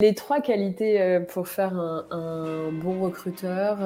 Les 0.00 0.14
trois 0.14 0.40
qualités 0.40 1.18
pour 1.26 1.48
faire 1.48 1.74
un, 1.76 2.70
bon 2.70 3.00
recruteur, 3.00 3.78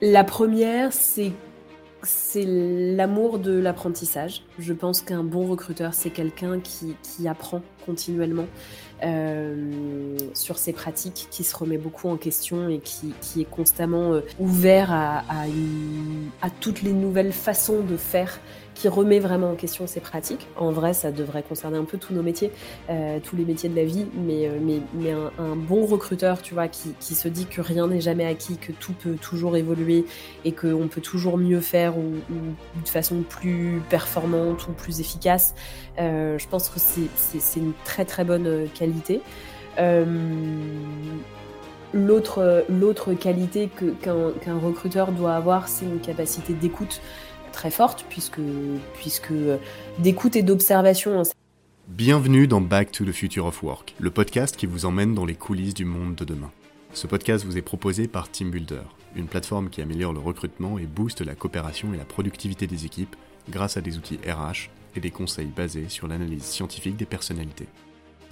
la 0.00 0.24
première, 0.24 0.92
c'est 0.92 1.30
l'amour 2.44 3.38
de 3.38 3.56
l'apprentissage. 3.56 4.42
Je 4.58 4.72
pense 4.72 5.02
qu'un 5.02 5.22
bon 5.22 5.46
recruteur, 5.46 5.94
c'est 5.94 6.10
quelqu'un 6.10 6.58
qui, 6.58 7.28
apprend 7.28 7.62
continuellement 7.86 8.46
euh, 9.04 10.18
sur 10.34 10.58
ses 10.58 10.72
pratiques, 10.72 11.28
qui 11.30 11.44
se 11.44 11.56
remet 11.56 11.78
beaucoup 11.78 12.08
en 12.08 12.16
question 12.16 12.68
et 12.68 12.80
qui, 12.80 13.14
est 13.40 13.48
constamment 13.48 14.14
euh, 14.14 14.22
ouvert 14.40 14.90
à 14.92 16.50
toutes 16.60 16.82
les 16.82 16.92
nouvelles 16.92 17.32
façons 17.32 17.82
de 17.82 17.96
faire 17.96 18.40
qui 18.74 18.88
remet 18.88 19.18
vraiment 19.18 19.50
en 19.50 19.54
question 19.54 19.86
ses 19.86 20.00
pratiques. 20.00 20.46
En 20.56 20.70
vrai, 20.70 20.94
ça 20.94 21.12
devrait 21.12 21.42
concerner 21.42 21.78
un 21.78 21.84
peu 21.84 21.98
tous 21.98 22.14
nos 22.14 22.22
métiers, 22.22 22.50
euh, 22.90 23.18
tous 23.22 23.36
les 23.36 23.44
métiers 23.44 23.68
de 23.68 23.76
la 23.76 23.84
vie, 23.84 24.06
mais, 24.14 24.48
euh, 24.48 24.58
mais, 24.60 24.80
mais 24.94 25.12
un, 25.12 25.56
bon 25.56 25.86
recruteur, 25.86 26.42
tu 26.42 26.54
vois, 26.54 26.68
qui, 26.68 26.94
qui 26.98 27.14
se 27.14 27.28
dit 27.28 27.46
que 27.46 27.60
rien 27.60 27.86
n'est 27.86 28.00
jamais 28.00 28.24
acquis, 28.24 28.56
que 28.56 28.72
tout 28.72 28.92
peut 28.92 29.16
toujours 29.20 29.56
évoluer 29.56 30.04
et 30.44 30.52
qu'on 30.52 30.88
peut 30.88 31.00
toujours 31.00 31.38
mieux 31.38 31.60
faire 31.60 31.96
ou, 31.98 32.12
de 32.82 32.88
façon 32.88 33.22
plus 33.28 33.82
performante 33.90 34.66
ou 34.68 34.72
plus 34.72 35.00
efficace, 35.00 35.54
euh, 35.98 36.38
je 36.38 36.48
pense 36.48 36.68
que 36.68 36.78
c'est 36.78 37.60
une 37.60 37.72
très 37.84 38.04
très 38.04 38.24
bonne 38.24 38.66
qualité. 38.74 39.20
L'autre 41.94 43.12
qualité 43.14 43.68
qu'un 44.00 44.58
recruteur 44.58 45.12
doit 45.12 45.34
avoir, 45.34 45.68
c'est 45.68 45.84
une 45.84 46.00
capacité 46.00 46.54
d'écoute 46.54 47.00
très 47.52 47.70
forte, 47.70 48.04
puisque, 48.08 48.40
euh, 49.30 49.58
d'écoute 49.98 50.34
et 50.34 50.42
d'observation. 50.42 51.22
Bienvenue 51.86 52.48
dans 52.48 52.60
Back 52.60 52.90
to 52.90 53.04
the 53.04 53.12
Future 53.12 53.46
of 53.46 53.62
Work, 53.62 53.94
le 54.00 54.10
podcast 54.10 54.56
qui 54.56 54.66
vous 54.66 54.86
emmène 54.86 55.14
dans 55.14 55.26
les 55.26 55.34
coulisses 55.34 55.74
du 55.74 55.84
monde 55.84 56.14
de 56.14 56.24
demain. 56.24 56.50
Ce 56.94 57.06
podcast 57.06 57.44
vous 57.44 57.56
est 57.56 57.62
proposé 57.62 58.08
par 58.08 58.30
TeamBuilder, 58.30 58.82
une 59.14 59.26
plateforme 59.26 59.70
qui 59.70 59.82
améliore 59.82 60.12
le 60.12 60.20
recrutement 60.20 60.78
et 60.78 60.86
booste 60.86 61.20
la 61.20 61.34
coopération 61.34 61.94
et 61.94 61.96
la 61.96 62.04
productivité 62.04 62.66
des 62.66 62.86
équipes 62.86 63.16
grâce 63.50 63.76
à 63.76 63.80
des 63.80 63.96
outils 63.96 64.18
RH 64.26 64.70
et 64.96 65.00
des 65.00 65.10
conseils 65.10 65.46
basés 65.54 65.88
sur 65.88 66.08
l'analyse 66.08 66.44
scientifique 66.44 66.96
des 66.96 67.06
personnalités. 67.06 67.68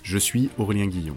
Je 0.03 0.19
suis 0.19 0.51
Aurélien 0.59 0.87
Guillon 0.87 1.17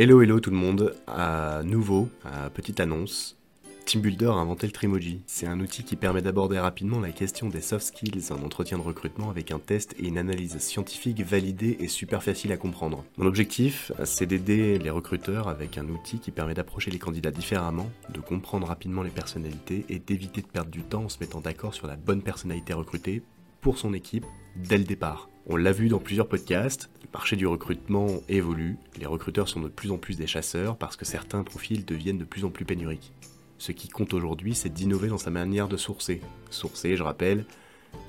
Hello 0.00 0.22
hello 0.22 0.38
tout 0.38 0.50
le 0.50 0.56
monde, 0.56 0.94
à 1.08 1.62
nouveau, 1.64 2.08
petite 2.54 2.78
annonce, 2.78 3.36
TeamBuilder 3.84 4.26
a 4.26 4.34
inventé 4.34 4.68
le 4.68 4.72
Trimoji. 4.72 5.22
C'est 5.26 5.48
un 5.48 5.58
outil 5.58 5.82
qui 5.82 5.96
permet 5.96 6.22
d'aborder 6.22 6.56
rapidement 6.60 7.00
la 7.00 7.10
question 7.10 7.48
des 7.48 7.60
soft 7.60 7.84
skills 7.84 8.30
en 8.30 8.44
entretien 8.44 8.78
de 8.78 8.84
recrutement 8.84 9.28
avec 9.28 9.50
un 9.50 9.58
test 9.58 9.96
et 9.98 10.06
une 10.06 10.16
analyse 10.16 10.56
scientifique 10.58 11.20
validée 11.22 11.78
et 11.80 11.88
super 11.88 12.22
facile 12.22 12.52
à 12.52 12.56
comprendre. 12.56 13.04
Mon 13.16 13.26
objectif, 13.26 13.90
c'est 14.04 14.26
d'aider 14.26 14.78
les 14.78 14.90
recruteurs 14.90 15.48
avec 15.48 15.78
un 15.78 15.88
outil 15.88 16.20
qui 16.20 16.30
permet 16.30 16.54
d'approcher 16.54 16.92
les 16.92 17.00
candidats 17.00 17.32
différemment, 17.32 17.90
de 18.14 18.20
comprendre 18.20 18.68
rapidement 18.68 19.02
les 19.02 19.10
personnalités 19.10 19.84
et 19.88 19.98
d'éviter 19.98 20.42
de 20.42 20.46
perdre 20.46 20.70
du 20.70 20.82
temps 20.82 21.06
en 21.06 21.08
se 21.08 21.18
mettant 21.18 21.40
d'accord 21.40 21.74
sur 21.74 21.88
la 21.88 21.96
bonne 21.96 22.22
personnalité 22.22 22.72
recrutée 22.72 23.24
pour 23.60 23.78
son 23.78 23.92
équipe 23.94 24.24
dès 24.58 24.78
le 24.78 24.84
départ. 24.84 25.28
On 25.46 25.56
l'a 25.56 25.72
vu 25.72 25.88
dans 25.88 25.98
plusieurs 25.98 26.28
podcasts, 26.28 26.90
le 27.02 27.08
marché 27.12 27.36
du 27.36 27.46
recrutement 27.46 28.08
évolue, 28.28 28.76
les 28.98 29.06
recruteurs 29.06 29.48
sont 29.48 29.60
de 29.60 29.68
plus 29.68 29.90
en 29.90 29.96
plus 29.96 30.16
des 30.16 30.26
chasseurs 30.26 30.76
parce 30.76 30.96
que 30.96 31.04
certains 31.04 31.42
profils 31.42 31.84
deviennent 31.84 32.18
de 32.18 32.24
plus 32.24 32.44
en 32.44 32.50
plus 32.50 32.64
pénuriques. 32.64 33.12
Ce 33.56 33.72
qui 33.72 33.88
compte 33.88 34.14
aujourd'hui, 34.14 34.54
c'est 34.54 34.68
d'innover 34.68 35.08
dans 35.08 35.18
sa 35.18 35.30
manière 35.30 35.68
de 35.68 35.76
sourcer. 35.76 36.20
Sourcer, 36.50 36.96
je 36.96 37.02
rappelle, 37.02 37.44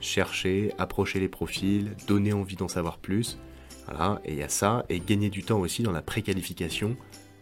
chercher, 0.01 0.73
approcher 0.77 1.19
les 1.19 1.29
profils, 1.29 1.95
donner 2.07 2.33
envie 2.33 2.55
d'en 2.55 2.67
savoir 2.67 2.97
plus. 2.97 3.39
Voilà, 3.85 4.21
et 4.25 4.33
il 4.33 4.37
y 4.37 4.43
a 4.43 4.49
ça, 4.49 4.85
et 4.89 4.99
gagner 4.99 5.29
du 5.29 5.43
temps 5.43 5.59
aussi 5.59 5.81
dans 5.81 5.91
la 5.91 6.03
préqualification 6.03 6.95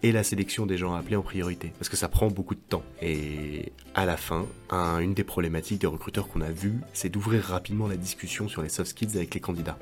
et 0.03 0.11
la 0.11 0.23
sélection 0.23 0.65
des 0.65 0.77
gens 0.77 0.93
à 0.93 0.99
appeler 0.99 1.15
en 1.15 1.21
priorité. 1.21 1.71
Parce 1.79 1.89
que 1.89 1.95
ça 1.95 2.07
prend 2.07 2.27
beaucoup 2.27 2.55
de 2.55 2.59
temps. 2.59 2.83
Et 3.01 3.71
à 3.95 4.05
la 4.05 4.17
fin, 4.17 4.45
une 4.71 5.13
des 5.13 5.23
problématiques 5.23 5.81
des 5.81 5.87
recruteurs 5.87 6.27
qu'on 6.27 6.41
a 6.41 6.51
vu, 6.51 6.79
c'est 6.93 7.09
d'ouvrir 7.09 7.43
rapidement 7.43 7.87
la 7.87 7.97
discussion 7.97 8.47
sur 8.47 8.61
les 8.61 8.69
soft 8.69 8.91
skills 8.91 9.15
avec 9.15 9.33
les 9.33 9.39
candidats. 9.39 9.79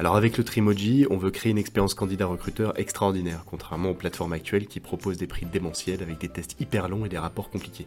Alors 0.00 0.14
avec 0.14 0.38
le 0.38 0.44
Trimoji, 0.44 1.06
on 1.10 1.16
veut 1.16 1.32
créer 1.32 1.50
une 1.50 1.58
expérience 1.58 1.94
candidat-recruteur 1.94 2.78
extraordinaire, 2.78 3.42
contrairement 3.44 3.90
aux 3.90 3.94
plateformes 3.94 4.32
actuelles 4.32 4.68
qui 4.68 4.78
proposent 4.78 5.16
des 5.16 5.26
prix 5.26 5.44
démentiels 5.44 6.02
avec 6.02 6.18
des 6.18 6.28
tests 6.28 6.54
hyper 6.60 6.88
longs 6.88 7.04
et 7.04 7.08
des 7.08 7.18
rapports 7.18 7.50
compliqués. 7.50 7.86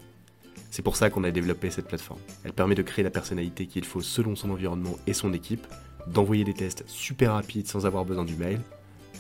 C'est 0.72 0.82
pour 0.82 0.98
ça 0.98 1.10
qu'on 1.10 1.24
a 1.24 1.32
développé 1.32 1.70
cette 1.70 1.88
plateforme. 1.88 2.20
Elle 2.44 2.54
permet 2.54 2.76
de 2.76 2.82
créer 2.82 3.04
la 3.04 3.12
personnalité 3.12 3.66
qu'il 3.66 3.86
faut 3.86 4.02
selon 4.02 4.36
son 4.36 4.50
environnement 4.50 4.98
et 5.08 5.14
son 5.14 5.34
équipe, 5.34 5.66
d'envoyer 6.08 6.44
des 6.44 6.54
tests 6.54 6.84
super 6.88 7.34
rapides 7.34 7.68
sans 7.68 7.86
avoir 7.86 8.04
besoin 8.04 8.26
du 8.26 8.36
mail, 8.36 8.60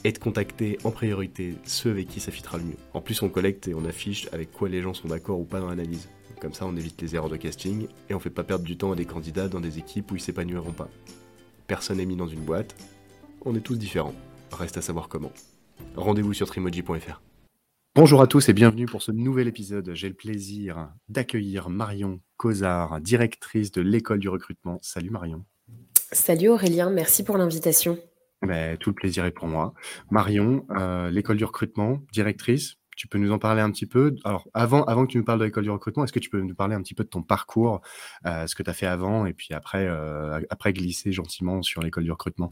et 0.03 0.11
de 0.11 0.17
contacter 0.17 0.77
en 0.83 0.91
priorité 0.91 1.55
ceux 1.63 1.91
avec 1.91 2.07
qui 2.07 2.19
ça 2.19 2.31
fitera 2.31 2.57
le 2.57 2.63
mieux. 2.63 2.77
En 2.93 3.01
plus, 3.01 3.21
on 3.21 3.29
collecte 3.29 3.67
et 3.67 3.73
on 3.73 3.85
affiche 3.85 4.27
avec 4.31 4.51
quoi 4.51 4.69
les 4.69 4.81
gens 4.81 4.93
sont 4.93 5.07
d'accord 5.07 5.39
ou 5.39 5.45
pas 5.45 5.59
dans 5.59 5.69
l'analyse. 5.69 6.09
Comme 6.39 6.53
ça, 6.53 6.65
on 6.65 6.75
évite 6.75 6.99
les 7.01 7.15
erreurs 7.15 7.29
de 7.29 7.37
casting 7.37 7.87
et 8.09 8.15
on 8.15 8.19
fait 8.19 8.31
pas 8.31 8.43
perdre 8.43 8.65
du 8.65 8.77
temps 8.77 8.91
à 8.91 8.95
des 8.95 9.05
candidats 9.05 9.47
dans 9.47 9.59
des 9.59 9.77
équipes 9.77 10.11
où 10.11 10.15
ils 10.15 10.21
s'épanouiront 10.21 10.71
pas. 10.71 10.89
Personne 11.67 11.97
n'est 11.97 12.05
mis 12.05 12.15
dans 12.15 12.27
une 12.27 12.41
boîte, 12.41 12.75
on 13.45 13.55
est 13.55 13.61
tous 13.61 13.75
différents. 13.75 14.15
Reste 14.51 14.77
à 14.77 14.81
savoir 14.81 15.07
comment. 15.07 15.31
Rendez-vous 15.95 16.33
sur 16.33 16.47
trimoji.fr. 16.47 17.21
Bonjour 17.93 18.21
à 18.21 18.27
tous 18.27 18.49
et 18.49 18.53
bienvenue 18.53 18.85
pour 18.85 19.01
ce 19.01 19.11
nouvel 19.11 19.47
épisode. 19.47 19.91
J'ai 19.93 20.07
le 20.07 20.15
plaisir 20.15 20.89
d'accueillir 21.09 21.69
Marion 21.69 22.21
Cosard, 22.37 23.01
directrice 23.01 23.71
de 23.71 23.81
l'école 23.81 24.19
du 24.19 24.29
recrutement. 24.29 24.79
Salut 24.81 25.09
Marion. 25.09 25.45
Salut 26.11 26.49
Aurélien, 26.49 26.89
merci 26.89 27.23
pour 27.23 27.37
l'invitation. 27.37 27.97
Ben, 28.41 28.75
tout 28.77 28.89
le 28.89 28.95
plaisir 28.95 29.25
est 29.25 29.31
pour 29.31 29.47
moi. 29.47 29.73
Marion, 30.09 30.65
euh, 30.71 31.11
l'école 31.11 31.37
du 31.37 31.45
recrutement, 31.45 31.99
directrice, 32.11 32.77
tu 32.97 33.07
peux 33.07 33.19
nous 33.19 33.31
en 33.31 33.39
parler 33.39 33.61
un 33.61 33.71
petit 33.71 33.85
peu? 33.85 34.15
Alors, 34.23 34.47
avant, 34.53 34.83
avant 34.83 35.05
que 35.05 35.11
tu 35.11 35.17
nous 35.17 35.23
parles 35.23 35.39
de 35.39 35.45
l'école 35.45 35.63
du 35.63 35.69
recrutement, 35.69 36.03
est-ce 36.03 36.13
que 36.13 36.19
tu 36.19 36.29
peux 36.29 36.41
nous 36.41 36.55
parler 36.55 36.75
un 36.75 36.81
petit 36.81 36.95
peu 36.95 37.03
de 37.03 37.09
ton 37.09 37.21
parcours, 37.21 37.81
euh, 38.25 38.47
ce 38.47 38.55
que 38.55 38.63
tu 38.63 38.69
as 38.69 38.73
fait 38.73 38.87
avant, 38.87 39.25
et 39.25 39.33
puis 39.33 39.53
après, 39.53 39.85
euh, 39.87 40.39
après 40.49 40.73
glisser 40.73 41.11
gentiment 41.11 41.61
sur 41.61 41.81
l'école 41.81 42.03
du 42.03 42.11
recrutement? 42.11 42.49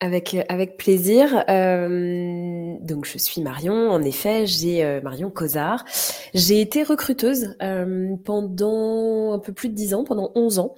Avec, 0.00 0.36
avec 0.50 0.76
plaisir. 0.76 1.30
donc, 1.48 3.06
je 3.06 3.16
suis 3.16 3.40
Marion, 3.40 3.90
en 3.90 4.02
effet, 4.02 4.46
j'ai 4.46 5.00
Marion 5.02 5.30
Cosard. 5.30 5.86
J'ai 6.34 6.60
été 6.60 6.82
recruteuse 6.82 7.56
pendant 8.24 9.32
un 9.32 9.38
peu 9.38 9.54
plus 9.54 9.70
de 9.70 9.74
10 9.74 9.94
ans, 9.94 10.04
pendant 10.04 10.32
11 10.34 10.58
ans, 10.58 10.74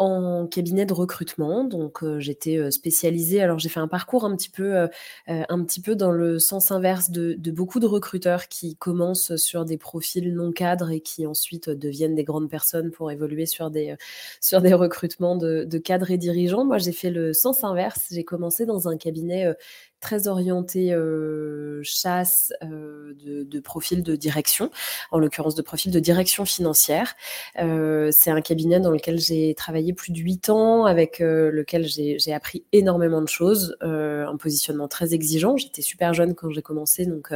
en 0.00 0.46
cabinet 0.46 0.86
de 0.86 0.94
recrutement. 0.94 1.62
Donc 1.62 2.02
euh, 2.02 2.18
j'étais 2.20 2.56
euh, 2.56 2.70
spécialisée. 2.70 3.42
Alors 3.42 3.58
j'ai 3.58 3.68
fait 3.68 3.80
un 3.80 3.88
parcours 3.88 4.24
un 4.24 4.34
petit 4.34 4.48
peu, 4.48 4.74
euh, 4.74 4.88
un 5.26 5.62
petit 5.62 5.82
peu 5.82 5.94
dans 5.94 6.10
le 6.10 6.38
sens 6.38 6.70
inverse 6.70 7.10
de, 7.10 7.36
beaucoup 7.50 7.80
de 7.80 7.86
recruteurs 7.86 8.48
qui 8.48 8.76
commencent 8.76 9.36
sur 9.36 9.66
des 9.66 9.76
profils 9.76 10.34
non 10.34 10.52
cadres 10.52 10.90
et 10.90 11.00
qui 11.00 11.26
ensuite 11.26 11.68
deviennent 11.68 12.14
des 12.14 12.24
grandes 12.24 12.48
personnes 12.48 12.90
pour 12.90 13.10
évoluer 13.10 13.44
sur 13.44 13.70
des, 13.70 13.94
sur 14.40 14.62
des 14.62 14.72
recrutements 14.72 15.36
de, 15.36 15.64
de 15.64 15.78
cadres 15.78 16.10
et 16.10 16.16
dirigeants. 16.16 16.64
Moi 16.64 16.78
j'ai 16.78 16.92
fait 16.92 17.10
le 17.10 17.34
sens 17.34 17.62
inverse. 17.62 18.06
J'ai 18.10 18.24
commencé 18.24 18.64
dans 18.64 18.88
un 18.88 18.96
cabinet 18.96 19.54
très 20.00 20.28
orienté 20.28 20.92
euh, 20.92 21.80
chasse 21.82 22.52
euh, 22.62 23.14
de, 23.24 23.42
de 23.44 23.60
profil 23.60 24.02
de 24.02 24.16
direction, 24.16 24.70
en 25.10 25.18
l'occurrence 25.18 25.54
de 25.54 25.62
profil 25.62 25.92
de 25.92 26.00
direction 26.00 26.44
financière. 26.44 27.14
Euh, 27.58 28.10
c'est 28.12 28.30
un 28.30 28.40
cabinet 28.40 28.80
dans 28.80 28.90
lequel 28.90 29.20
j'ai 29.20 29.54
travaillé 29.54 29.92
plus 29.92 30.12
de 30.12 30.18
huit 30.18 30.48
ans, 30.48 30.86
avec 30.86 31.18
lequel 31.20 31.86
j'ai 31.86 32.32
appris 32.32 32.64
énormément 32.72 33.20
de 33.20 33.28
choses, 33.28 33.76
un 33.80 34.36
positionnement 34.38 34.88
très 34.88 35.12
exigeant. 35.12 35.56
J'étais 35.56 35.82
super 35.82 36.14
jeune 36.14 36.34
quand 36.34 36.50
j'ai 36.50 36.62
commencé, 36.62 37.04
donc 37.04 37.30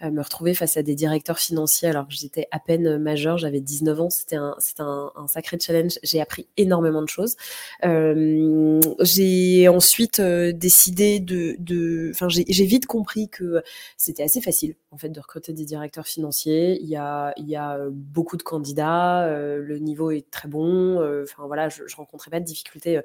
me 0.00 0.22
retrouver 0.22 0.54
face 0.54 0.76
à 0.76 0.82
des 0.82 0.94
directeurs 0.94 1.38
financiers 1.38 1.88
alors 1.88 2.08
que 2.08 2.14
j'étais 2.14 2.48
à 2.50 2.58
peine 2.58 2.98
majeure, 2.98 3.36
j'avais 3.36 3.60
19 3.60 4.00
ans, 4.00 4.10
c'était 4.10 4.36
un, 4.36 4.56
un, 4.78 5.12
un 5.14 5.28
sacré 5.28 5.58
challenge. 5.60 5.98
J'ai 6.02 6.20
appris 6.20 6.46
énormément 6.56 7.02
de 7.02 7.08
choses. 7.08 7.36
j'ai 7.82 9.68
ensuite 9.68 10.20
décidé 10.20 11.20
de, 11.20 11.56
de 11.58 12.05
enfin, 12.10 12.28
j'ai 12.28 12.64
vite 12.64 12.86
compris 12.86 13.28
que 13.28 13.62
c'était 13.96 14.22
assez 14.22 14.40
facile 14.40 14.76
en 14.90 14.98
fait 14.98 15.08
de 15.08 15.20
recruter 15.20 15.52
des 15.52 15.64
directeurs 15.64 16.06
financiers. 16.06 16.80
Il 16.80 16.88
y 16.88 16.96
a, 16.96 17.34
a 17.56 17.78
beaucoup 17.90 18.36
de 18.36 18.42
candidats, 18.42 19.28
le 19.28 19.78
niveau 19.78 20.10
est 20.10 20.30
très 20.30 20.48
bon. 20.48 20.96
Enfin 21.22 21.46
voilà, 21.46 21.68
je, 21.68 21.82
je 21.86 21.96
rencontrais 21.96 22.30
pas 22.30 22.40
de 22.40 22.44
difficultés 22.44 23.00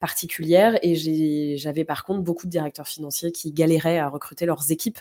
particulières 0.00 0.78
et 0.82 1.56
j'avais 1.56 1.84
par 1.84 2.04
contre 2.04 2.22
beaucoup 2.22 2.46
de 2.46 2.50
directeurs 2.50 2.88
financiers 2.88 3.32
qui 3.32 3.52
galéraient 3.52 3.98
à 3.98 4.08
recruter 4.08 4.46
leurs 4.46 4.70
équipes 4.70 4.98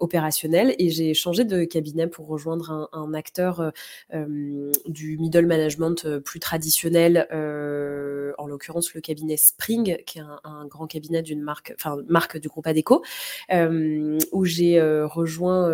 opérationnelles 0.00 0.74
et 0.78 0.90
j'ai 0.90 1.14
changé 1.14 1.44
de 1.44 1.64
cabinet 1.64 2.06
pour 2.06 2.26
rejoindre 2.26 2.88
un 2.92 3.14
acteur 3.14 3.72
du 4.12 5.18
middle 5.18 5.46
management 5.46 6.18
plus 6.20 6.40
traditionnel, 6.40 7.26
en 8.42 8.46
l'occurrence 8.46 8.94
le 8.94 9.00
cabinet 9.00 9.36
Spring, 9.36 9.96
qui 10.04 10.18
est 10.18 10.22
un, 10.44 10.66
grand 10.66 10.86
cabinet 10.86 11.22
d'une 11.22 11.40
marque, 11.40 11.72
enfin 11.76 11.98
marque 12.08 12.38
du 12.38 12.48
groupe 12.48 12.66
Adeco, 12.66 13.02
où 13.50 14.44
j'ai 14.44 14.80
rejoint 14.80 15.70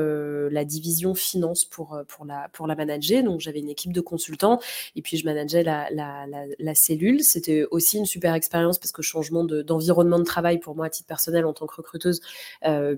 la 0.51 0.65
division 0.65 1.15
finance 1.15 1.65
pour 1.65 1.99
pour 2.09 2.25
la 2.25 2.49
pour 2.53 2.67
la 2.67 2.75
manager. 2.75 3.23
Donc 3.23 3.41
j'avais 3.41 3.61
une 3.61 3.71
équipe 3.71 3.93
de 3.93 4.01
consultants 4.01 4.61
et 4.97 5.03
puis 5.03 5.17
je 5.17 5.25
manageais 5.25 5.63
la, 5.63 5.89
la, 5.91 6.27
la, 6.59 6.75
cellule. 6.75 7.23
C'était 7.23 7.65
aussi 7.71 7.99
une 7.99 8.07
super 8.07 8.35
expérience 8.35 8.79
parce 8.79 8.93
que 8.93 9.03
changement 9.03 9.45
d'environnement 9.45 10.19
de, 10.19 10.25
travail 10.25 10.59
pour 10.59 10.77
moi 10.77 10.87
à 10.87 10.91
titre 10.91 11.09
personnel 11.09 11.47
en 11.47 11.53
tant 11.53 11.67
que 11.67 11.75
recruteuse, 11.75 12.21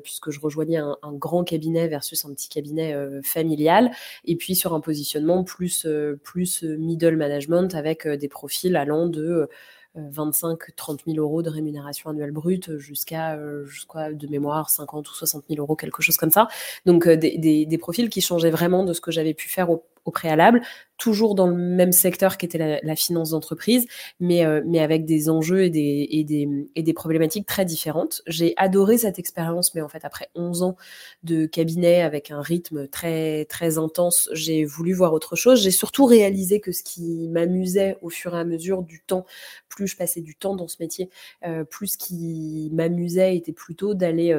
puisque 0.03 0.31
je 0.31 0.41
rejoignais 0.41 0.79
un, 0.79 0.97
un, 1.03 1.13
grand 1.13 1.45
cabinet 1.45 1.89
versus 1.89 2.25
un 2.25 2.33
petit 2.33 2.49
cabinet 2.49 2.95
familial, 3.23 3.91
et 4.25 4.37
puis 4.37 4.55
sur 4.55 4.75
un 4.75 4.81
positionnement 4.81 5.45
plus 5.45 5.87
plus 6.23 6.63
middle 6.63 7.17
management 7.17 7.75
avec 7.75 8.07
des 8.07 8.29
profils 8.29 8.77
allant 8.77 9.07
de 9.07 9.49
25-30 9.97 11.01
000 11.07 11.19
euros 11.19 11.43
de 11.43 11.51
rémunération 11.51 12.11
annuelle 12.11 12.31
brute 12.31 12.79
jusqu'à, 12.79 13.39
jusqu'à 13.65 14.13
de 14.13 14.27
mémoire 14.29 14.71
50 14.71 15.09
ou 15.09 15.15
60 15.15 15.45
000 15.49 15.61
euros, 15.61 15.77
quelque 15.77 16.03
chose 16.03 16.17
comme 16.17 16.31
ça. 16.31 16.49
Donc 16.87 17.09
des, 17.09 17.39
des, 17.39 17.67
des, 17.67 17.79
profils 17.79 18.09
qui 18.09 18.21
changeaient 18.21 18.51
vraiment 18.51 18.85
de 18.85 18.93
ce 18.93 19.01
que 19.01 19.11
j'avais 19.11 19.35
pu 19.35 19.49
faire 19.49 19.71
au, 19.71 19.85
au 20.05 20.11
préalable, 20.11 20.61
toujours 21.01 21.35
dans 21.35 21.47
le 21.47 21.57
même 21.57 21.93
secteur 21.93 22.37
qui 22.37 22.47
était 22.47 22.81
la, 22.83 22.97
finance 22.97 23.31
d'entreprise, 23.31 23.87
mais, 24.21 24.45
euh, 24.45 24.63
mais 24.67 24.81
avec 24.81 25.07
des 25.07 25.31
enjeux 25.31 25.65
et 25.65 25.71
des, 25.71 26.07
et 26.11 26.25
des, 26.25 26.49
et 26.75 26.83
des 26.83 26.93
problématiques 26.93 27.47
très 27.47 27.65
différentes. 27.65 28.23
J'ai 28.27 28.53
adoré 28.57 28.99
cette 28.99 29.19
expérience, 29.19 29.75
mais 29.75 29.81
en 29.81 29.89
fait, 29.89 30.05
après 30.05 30.29
11 30.35 30.63
ans 30.63 30.77
de 31.23 31.47
cabinet 31.47 32.03
avec 32.03 32.31
un 32.31 32.43
rythme 32.43 32.87
très, 32.87 33.47
intense, 33.79 34.29
j'ai 34.33 34.65
voulu 34.65 34.93
voir 34.93 35.13
autre 35.13 35.37
chose. 35.37 35.63
J'ai 35.63 35.71
surtout 35.71 36.05
réalisé 36.05 36.61
que 36.61 36.73
ce 36.73 36.83
qui 36.83 37.29
m'amusait 37.29 37.97
au 38.03 38.11
fur 38.11 38.35
et 38.35 38.39
à 38.39 38.45
mesure 38.45 38.83
du 38.83 39.01
temps, 39.01 39.25
plus 39.69 39.87
je 39.87 39.97
passais 39.97 40.21
du 40.21 40.35
temps 40.35 40.55
dans 40.55 40.69
ce 40.69 40.77
métier, 40.81 41.09
euh, 41.47 41.65
plus 41.65 41.89
ce 41.89 41.99
qui 41.99 42.71
m'amusait 42.73 43.37
était 43.37 43.53
plutôt 43.53 43.95
d'aller... 43.95 44.33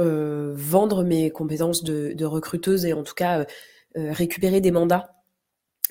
Euh, 0.00 0.54
vendre 0.56 1.04
mes 1.04 1.30
compétences 1.30 1.84
de, 1.84 2.24
recruteuse 2.24 2.86
et 2.86 2.94
en 2.94 3.02
tout 3.02 3.12
cas 3.12 3.44
récupérer 3.94 4.60
des 4.60 4.70
mandats 4.70 5.21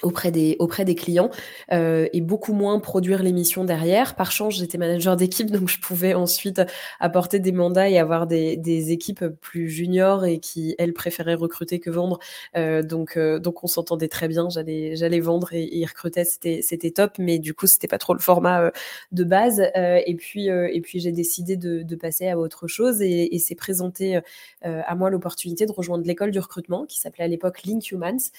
auprès 0.04 0.32
des, 0.32 0.56
auprès 0.60 0.86
des 0.86 0.96
clients 0.96 1.30
euh, 1.72 2.08
et 2.14 2.22
beaucoup 2.22 2.54
moins 2.54 2.80
produire 2.80 3.24
l'émission 3.24 3.64
derrière. 3.64 4.16
Par 4.16 4.32
chance, 4.32 4.56
j'étais 4.56 4.78
manager 4.78 5.16
d'équipe, 5.16 5.52
donc 5.52 5.70
je 5.70 5.80
pouvais 5.80 6.14
ensuite 6.14 6.62
apporter 7.00 7.40
des 7.40 7.52
mandats 7.52 7.90
et 7.90 7.98
avoir 7.98 8.28
des, 8.28 8.58
des 8.58 8.92
équipes 8.92 9.26
plus 9.42 9.70
juniors 9.70 10.26
et 10.26 10.40
qui, 10.40 10.76
elles, 10.78 10.94
préféraient 10.94 11.36
recruter 11.36 11.80
que 11.80 11.90
vendre. 11.90 12.20
Euh, 12.56 12.84
donc, 12.84 13.18
euh, 13.18 13.40
donc 13.40 13.64
on 13.64 13.68
s'entendait 13.68 14.08
très 14.08 14.28
bien. 14.28 14.50
J'allais, 14.50 14.96
j'allais 14.96 15.20
vendre 15.20 15.54
et, 15.54 15.80
et 15.80 15.86
recruter, 15.86 16.26
c'était, 16.26 16.62
c'était 16.62 16.92
top, 16.92 17.14
mais 17.18 17.40
du 17.40 17.54
coup, 17.54 17.68
c'était 17.68 17.88
pas 17.88 17.98
trop 17.98 18.14
le 18.14 18.20
format 18.20 18.72
de 19.12 19.24
base. 19.24 19.62
Et 19.76 20.16
puis, 20.16 20.48
et 20.48 20.82
puis 20.82 21.00
j'ai 21.00 21.12
décidé 21.12 21.58
de, 21.58 21.96
passer 22.02 22.30
à 22.30 22.38
autre 22.40 22.68
chose 22.68 23.02
et, 23.02 23.36
et 23.36 23.40
c'est 23.40 23.54
présenté 23.54 24.20
à 24.64 24.96
moi 24.96 25.10
l'opportunité 25.10 25.66
de 25.66 25.72
rejoindre 25.72 26.06
l'école 26.06 26.32
du 26.32 26.40
recrutement 26.40 26.86
qui 26.86 27.00
s'appelait 27.00 27.26
à 27.26 27.28
l'époque 27.28 27.64
Link 27.64 27.92
Humans 27.92 28.32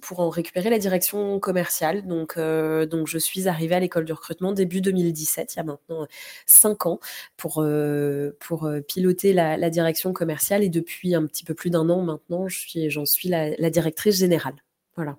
pour 0.00 0.20
en 0.20 0.30
récupérer 0.30 0.70
la 0.70 0.78
direction 0.78 1.38
commerciale. 1.40 2.06
Donc, 2.06 2.36
euh, 2.36 2.86
donc 2.86 3.06
je 3.06 3.18
suis 3.18 3.48
arrivée 3.48 3.74
à 3.74 3.80
l'école 3.80 4.04
du 4.04 4.12
recrutement 4.12 4.52
début 4.52 4.80
2017, 4.80 5.54
il 5.54 5.56
y 5.58 5.60
a 5.60 5.64
maintenant 5.64 6.06
cinq 6.46 6.86
ans, 6.86 7.00
pour, 7.36 7.62
euh, 7.62 8.36
pour 8.40 8.66
euh, 8.66 8.80
piloter 8.80 9.32
la, 9.32 9.56
la, 9.56 9.70
direction 9.70 10.12
commerciale. 10.12 10.62
Et 10.62 10.68
depuis 10.68 11.14
un 11.14 11.26
petit 11.26 11.44
peu 11.44 11.54
plus 11.54 11.70
d'un 11.70 11.88
an 11.90 12.02
maintenant, 12.02 12.48
j'en 12.48 13.04
suis, 13.04 13.06
suis 13.06 13.28
la, 13.28 13.50
la 13.56 13.70
directrice 13.70 14.16
générale. 14.16 14.56
Voilà. 14.96 15.18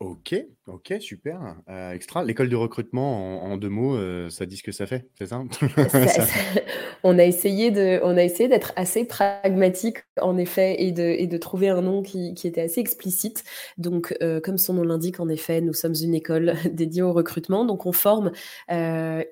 Ok, 0.00 0.34
ok, 0.68 0.94
super. 1.00 1.56
Euh, 1.68 1.92
extra. 1.92 2.24
L'école 2.24 2.48
de 2.48 2.56
recrutement, 2.56 3.44
en, 3.44 3.52
en 3.52 3.56
deux 3.56 3.68
mots, 3.68 3.96
euh, 3.96 4.28
ça 4.28 4.46
dit 4.46 4.56
ce 4.56 4.62
que 4.62 4.72
ça 4.72 4.86
fait, 4.86 5.08
c'est 5.18 5.26
ça, 5.26 5.42
On 7.04 7.18
a 7.18 7.24
essayé 7.24 7.70
de, 7.70 8.00
on 8.02 8.16
a 8.16 8.22
essayé 8.22 8.48
d'être 8.48 8.72
assez 8.76 9.04
pragmatique, 9.04 9.98
en 10.20 10.36
effet, 10.36 10.82
et 10.82 10.92
de, 10.92 11.02
et 11.02 11.26
de 11.26 11.36
trouver 11.38 11.68
un 11.68 11.80
nom 11.80 12.02
qui, 12.02 12.34
qui 12.34 12.46
était 12.46 12.62
assez 12.62 12.80
explicite. 12.80 13.44
Donc, 13.78 14.16
euh, 14.22 14.40
comme 14.40 14.58
son 14.58 14.74
nom 14.74 14.82
l'indique, 14.82 15.20
en 15.20 15.28
effet, 15.28 15.60
nous 15.60 15.72
sommes 15.72 15.94
une 16.02 16.14
école 16.14 16.54
dédiée 16.72 17.02
au 17.02 17.12
recrutement. 17.12 17.64
Donc, 17.64 17.86
on 17.86 17.92
forme 17.92 18.32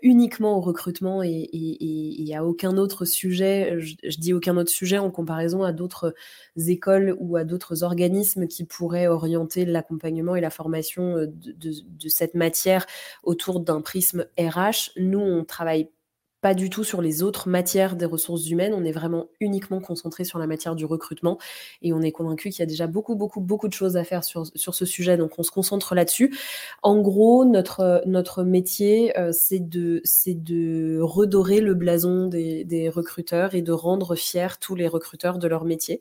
uniquement 0.02 0.56
au 0.56 0.60
recrutement 0.60 1.22
et, 1.22 1.28
et, 1.28 2.28
et, 2.28 2.36
à 2.36 2.44
aucun 2.44 2.76
autre 2.76 3.04
sujet. 3.04 3.76
Je, 3.78 3.94
je, 4.02 4.18
dis 4.18 4.32
aucun 4.32 4.56
autre 4.56 4.70
sujet 4.70 4.98
en 4.98 5.10
comparaison 5.10 5.62
à 5.62 5.72
d'autres 5.72 6.14
écoles 6.56 7.16
ou 7.18 7.36
à 7.36 7.44
d'autres 7.44 7.82
organismes 7.82 8.46
qui 8.46 8.64
pourraient 8.64 9.06
orienter 9.06 9.64
l'accompagnement 9.64 10.36
et 10.36 10.40
la 10.40 10.50
formation 10.50 11.25
de, 11.26 12.08
cette 12.08 12.34
matière 12.34 12.86
autour 13.22 13.60
d'un 13.60 13.80
prisme 13.80 14.26
RH. 14.38 14.90
Nous, 14.96 15.20
on 15.20 15.44
travaille 15.44 15.90
pas 16.46 16.54
du 16.54 16.70
tout 16.70 16.84
sur 16.84 17.02
les 17.02 17.24
autres 17.24 17.48
matières 17.48 17.96
des 17.96 18.04
ressources 18.04 18.48
humaines. 18.48 18.72
On 18.72 18.84
est 18.84 18.92
vraiment 18.92 19.26
uniquement 19.40 19.80
concentré 19.80 20.22
sur 20.22 20.38
la 20.38 20.46
matière 20.46 20.76
du 20.76 20.84
recrutement 20.84 21.38
et 21.82 21.92
on 21.92 22.00
est 22.02 22.12
convaincu 22.12 22.50
qu'il 22.50 22.60
y 22.60 22.62
a 22.62 22.66
déjà 22.66 22.86
beaucoup, 22.86 23.16
beaucoup, 23.16 23.40
beaucoup 23.40 23.66
de 23.66 23.72
choses 23.72 23.96
à 23.96 24.04
faire 24.04 24.22
sur, 24.22 24.46
sur 24.54 24.76
ce 24.76 24.84
sujet. 24.84 25.16
Donc, 25.16 25.40
on 25.40 25.42
se 25.42 25.50
concentre 25.50 25.96
là-dessus. 25.96 26.32
En 26.84 27.00
gros, 27.00 27.44
notre, 27.44 28.00
notre 28.06 28.44
métier, 28.44 29.18
euh, 29.18 29.32
c'est 29.32 29.58
de, 29.58 30.04
de 30.28 31.00
redorer 31.00 31.60
le 31.60 31.74
blason 31.74 32.28
des, 32.28 32.62
des, 32.62 32.90
recruteurs 32.90 33.56
et 33.56 33.62
de 33.62 33.72
rendre 33.72 34.14
fiers 34.14 34.60
tous 34.60 34.76
les 34.76 34.86
recruteurs 34.86 35.40
de 35.40 35.48
leur 35.48 35.64
métier. 35.64 36.00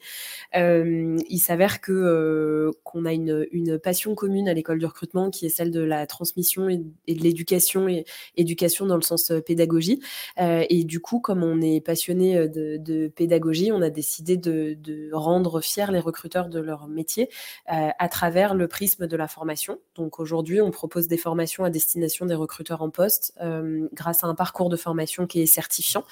Euh, 0.55 1.17
il 1.27 1.39
s'avère 1.39 1.81
que 1.81 1.91
euh, 1.91 2.71
qu'on 2.83 3.05
a 3.05 3.13
une, 3.13 3.47
une 3.51 3.79
passion 3.79 4.13
commune 4.13 4.47
à 4.47 4.53
l'école 4.53 4.77
du 4.77 4.85
recrutement 4.85 5.31
qui 5.31 5.47
est 5.47 5.49
celle 5.49 5.71
de 5.71 5.81
la 5.81 6.05
transmission 6.05 6.69
et, 6.69 6.83
et 7.07 7.15
de 7.15 7.23
l'éducation 7.23 7.87
et 7.89 8.05
éducation 8.37 8.85
dans 8.85 8.95
le 8.95 9.01
sens 9.01 9.31
pédagogie. 9.43 10.01
Euh, 10.39 10.65
et 10.69 10.83
du 10.83 10.99
coup, 10.99 11.19
comme 11.19 11.43
on 11.43 11.61
est 11.61 11.81
passionné 11.81 12.37
euh, 12.37 12.47
de, 12.47 13.07
pédagogie, 13.07 13.71
on 13.71 13.81
a 13.81 13.89
décidé 13.89 14.37
de, 14.37 15.09
rendre 15.13 15.61
fiers 15.61 15.91
les 15.91 15.99
recruteurs 15.99 16.49
de 16.49 16.59
leur 16.59 16.87
métier 16.87 17.29
euh, 17.71 17.89
à 17.97 18.09
travers 18.09 18.53
le 18.53 18.67
prisme 18.67 19.07
de 19.07 19.17
la 19.17 19.27
formation. 19.27 19.79
Donc 19.95 20.19
aujourd'hui, 20.19 20.61
on 20.61 20.71
propose 20.71 21.07
des 21.07 21.17
formations 21.17 21.63
à 21.63 21.69
destination 21.69 22.25
des 22.25 22.35
recruteurs 22.35 22.81
en 22.81 22.89
poste 22.89 23.33
grâce 23.93 24.23
à 24.23 24.27
un 24.27 24.35
parcours 24.35 24.69
de 24.69 24.75
formation 24.75 25.27
qui 25.27 25.41
est 25.41 25.45
certifiant, 25.45 26.03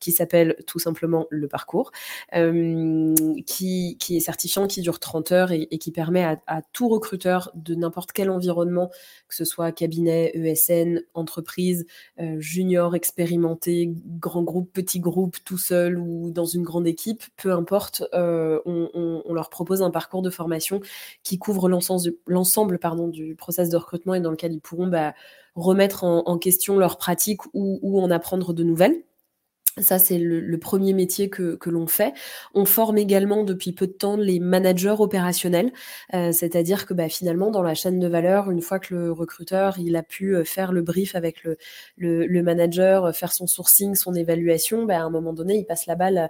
qui 0.00 0.12
s'appelle 0.12 0.56
tout 0.66 0.78
simplement 0.78 1.26
le 1.30 1.48
parcours, 1.48 1.92
qui, 2.32 3.96
est 4.10 4.20
certifiant, 4.20 4.66
qui 4.66 4.80
dure 4.80 4.98
30 4.98 5.32
heures 5.32 5.52
et, 5.52 5.66
qui 5.78 5.90
permet 5.90 6.24
à, 6.46 6.62
tout 6.72 6.88
recruteur 6.88 7.50
de 7.54 7.74
n'importe 7.74 8.12
quel 8.12 8.30
environnement, 8.30 8.90
que 9.28 9.34
ce 9.34 9.44
soit 9.44 9.72
cabinet, 9.72 10.32
ESN, 10.34 11.02
entreprise, 11.14 11.86
junior, 12.38 12.94
expérimenté, 12.94 13.61
grand 13.66 14.42
groupe, 14.42 14.72
petit 14.72 15.00
groupe, 15.00 15.36
tout 15.44 15.58
seul 15.58 15.98
ou 15.98 16.30
dans 16.30 16.44
une 16.44 16.62
grande 16.62 16.86
équipe, 16.86 17.22
peu 17.36 17.52
importe, 17.52 18.04
euh, 18.14 18.60
on, 18.64 19.32
leur 19.32 19.50
propose 19.50 19.82
un 19.82 19.90
parcours 19.90 20.22
de 20.22 20.30
formation 20.30 20.80
qui 21.22 21.38
couvre 21.38 21.68
l'ensemble 21.68 22.78
du 23.10 23.34
process 23.34 23.68
de 23.70 23.76
recrutement 23.76 24.14
et 24.14 24.20
dans 24.20 24.30
lequel 24.30 24.52
ils 24.52 24.60
pourront 24.60 24.88
bah, 24.88 25.14
remettre 25.54 26.04
en, 26.04 26.38
question 26.38 26.78
leurs 26.78 26.98
pratiques 26.98 27.42
ou 27.54 28.00
en 28.00 28.10
apprendre 28.10 28.52
de 28.52 28.62
nouvelles. 28.62 29.02
Ça, 29.78 29.98
c'est 29.98 30.18
le, 30.18 30.58
premier 30.58 30.92
métier 30.92 31.30
que, 31.30 31.54
que 31.56 31.70
l'on 31.70 31.86
fait. 31.86 32.12
On 32.52 32.66
forme 32.66 32.98
également 32.98 33.42
depuis 33.42 33.72
peu 33.72 33.86
de 33.86 33.92
temps 33.92 34.16
les 34.16 34.38
managers 34.38 34.96
opérationnels, 34.98 35.72
euh, 36.12 36.30
c'est-à-dire 36.30 36.84
que 36.84 36.92
bah, 36.92 37.08
finalement, 37.08 37.50
dans 37.50 37.62
la 37.62 37.72
chaîne 37.74 37.98
de 37.98 38.06
valeur, 38.06 38.50
une 38.50 38.60
fois 38.60 38.78
que 38.78 38.94
le 38.94 39.12
recruteur 39.12 39.78
il 39.78 39.96
a 39.96 40.02
pu 40.02 40.36
euh, 40.36 40.44
faire 40.44 40.72
le 40.72 40.82
brief 40.82 41.14
avec 41.14 41.42
le, 41.42 41.56
le, 41.96 42.42
manager, 42.42 43.06
euh, 43.06 43.12
faire 43.12 43.32
son 43.32 43.46
sourcing, 43.46 43.94
son 43.94 44.14
évaluation, 44.14 44.84
bah, 44.84 44.98
à 44.98 45.04
un 45.04 45.10
moment 45.10 45.32
donné, 45.32 45.56
il 45.56 45.64
passe 45.64 45.86
la 45.86 45.94
balle 45.94 46.28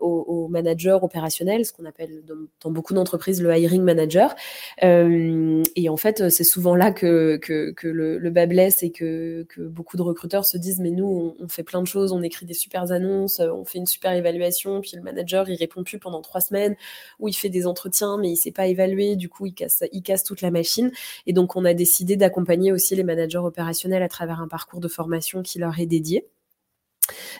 au, 0.00 0.46
manager 0.48 1.02
opérationnel, 1.02 1.64
ce 1.66 1.72
qu'on 1.72 1.84
appelle 1.84 2.22
dans, 2.62 2.70
beaucoup 2.70 2.94
d'entreprises 2.94 3.42
le 3.42 3.56
hiring 3.56 3.82
manager. 3.82 4.36
Et 4.80 5.88
en 5.88 5.96
fait, 5.96 6.28
c'est 6.28 6.44
souvent 6.44 6.76
là 6.76 6.92
que, 6.92 7.38
que, 7.38 7.74
le, 7.88 8.30
bas 8.30 8.46
blesse 8.46 8.84
et 8.84 8.92
que, 8.92 9.44
que 9.48 9.62
beaucoup 9.62 9.96
de 9.96 10.02
recruteurs 10.02 10.44
se 10.44 10.58
disent 10.58 10.78
mais 10.78 10.90
nous, 10.90 11.34
on, 11.40 11.44
on 11.44 11.48
fait 11.48 11.64
plein 11.64 11.82
de 11.82 11.86
choses, 11.86 12.12
on 12.12 12.22
écrit 12.22 12.46
des 12.46 12.54
super 12.68 12.92
annonces, 12.92 13.40
on 13.40 13.64
fait 13.64 13.78
une 13.78 13.86
super 13.86 14.12
évaluation, 14.12 14.80
puis 14.82 14.92
le 14.94 15.02
manager 15.02 15.48
il 15.48 15.56
répond 15.56 15.84
plus 15.84 15.98
pendant 15.98 16.20
trois 16.20 16.42
semaines, 16.42 16.76
ou 17.18 17.28
il 17.28 17.32
fait 17.32 17.48
des 17.48 17.66
entretiens 17.66 18.18
mais 18.18 18.30
il 18.30 18.36
sait 18.36 18.50
pas 18.50 18.66
évaluer, 18.66 19.16
du 19.16 19.30
coup 19.30 19.46
il 19.46 19.54
casse, 19.54 19.84
il 19.92 20.02
casse 20.02 20.22
toute 20.22 20.42
la 20.42 20.50
machine. 20.50 20.90
Et 21.26 21.32
donc 21.32 21.56
on 21.56 21.64
a 21.64 21.72
décidé 21.72 22.16
d'accompagner 22.16 22.72
aussi 22.72 22.94
les 22.94 23.04
managers 23.04 23.38
opérationnels 23.38 24.02
à 24.02 24.08
travers 24.08 24.40
un 24.40 24.48
parcours 24.48 24.80
de 24.80 24.88
formation 24.88 25.42
qui 25.42 25.58
leur 25.58 25.78
est 25.80 25.86
dédié. 25.86 26.26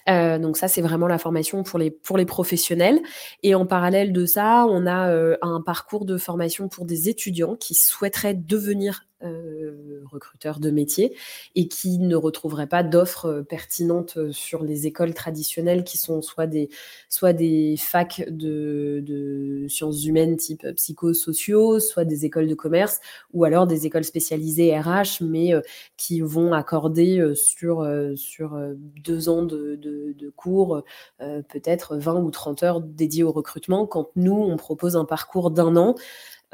Euh, 0.08 0.38
donc 0.38 0.56
ça, 0.56 0.66
c'est 0.66 0.80
vraiment 0.80 1.08
la 1.08 1.18
formation 1.18 1.62
pour 1.62 1.78
les, 1.78 1.90
pour 1.90 2.16
les 2.16 2.24
professionnels. 2.24 3.00
Et 3.42 3.54
en 3.54 3.66
parallèle 3.66 4.14
de 4.14 4.24
ça, 4.24 4.66
on 4.66 4.86
a 4.86 5.10
euh, 5.10 5.36
un 5.42 5.60
parcours 5.60 6.06
de 6.06 6.16
formation 6.16 6.68
pour 6.68 6.86
des 6.86 7.10
étudiants 7.10 7.54
qui 7.54 7.74
souhaiteraient 7.74 8.32
devenir 8.32 9.07
euh, 9.24 10.04
recruteurs 10.04 10.60
de 10.60 10.70
métier 10.70 11.12
et 11.56 11.66
qui 11.66 11.98
ne 11.98 12.14
retrouveraient 12.14 12.68
pas 12.68 12.84
d'offres 12.84 13.26
euh, 13.26 13.42
pertinentes 13.42 14.16
euh, 14.16 14.30
sur 14.30 14.62
les 14.62 14.86
écoles 14.86 15.12
traditionnelles 15.12 15.82
qui 15.82 15.98
sont 15.98 16.22
soit 16.22 16.46
des, 16.46 16.68
soit 17.08 17.32
des 17.32 17.74
facs 17.76 18.24
de, 18.30 19.02
de 19.04 19.66
sciences 19.68 20.04
humaines 20.04 20.36
type 20.36 20.64
psychosociaux, 20.76 21.80
soit 21.80 22.04
des 22.04 22.26
écoles 22.26 22.46
de 22.46 22.54
commerce 22.54 23.00
ou 23.32 23.42
alors 23.42 23.66
des 23.66 23.86
écoles 23.86 24.04
spécialisées 24.04 24.78
RH 24.78 25.20
mais 25.22 25.52
qui 25.96 26.20
vont 26.20 26.52
accorder 26.52 27.32
sur, 27.34 27.86
sur 28.14 28.56
deux 29.02 29.28
ans 29.28 29.42
de, 29.42 29.74
de, 29.74 30.14
de 30.16 30.30
cours 30.30 30.82
peut-être 31.18 31.96
20 31.96 32.20
ou 32.20 32.30
30 32.30 32.62
heures 32.62 32.80
dédiées 32.80 33.24
au 33.24 33.32
recrutement 33.32 33.86
quand 33.86 34.10
nous, 34.16 34.36
on 34.36 34.56
propose 34.56 34.96
un 34.96 35.04
parcours 35.04 35.50
d'un 35.50 35.76
an 35.76 35.96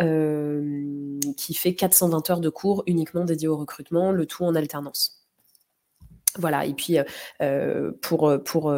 euh, 0.00 1.20
qui 1.36 1.54
fait 1.54 1.74
420 1.74 2.30
heures 2.30 2.40
de 2.40 2.48
cours 2.48 2.82
uniquement 2.86 3.24
dédiés 3.24 3.48
au 3.48 3.56
recrutement, 3.56 4.12
le 4.12 4.26
tout 4.26 4.44
en 4.44 4.54
alternance. 4.54 5.24
Voilà, 6.36 6.66
et 6.66 6.74
puis 6.74 6.96
euh, 7.40 7.92
pour, 8.02 8.32
pour 8.44 8.74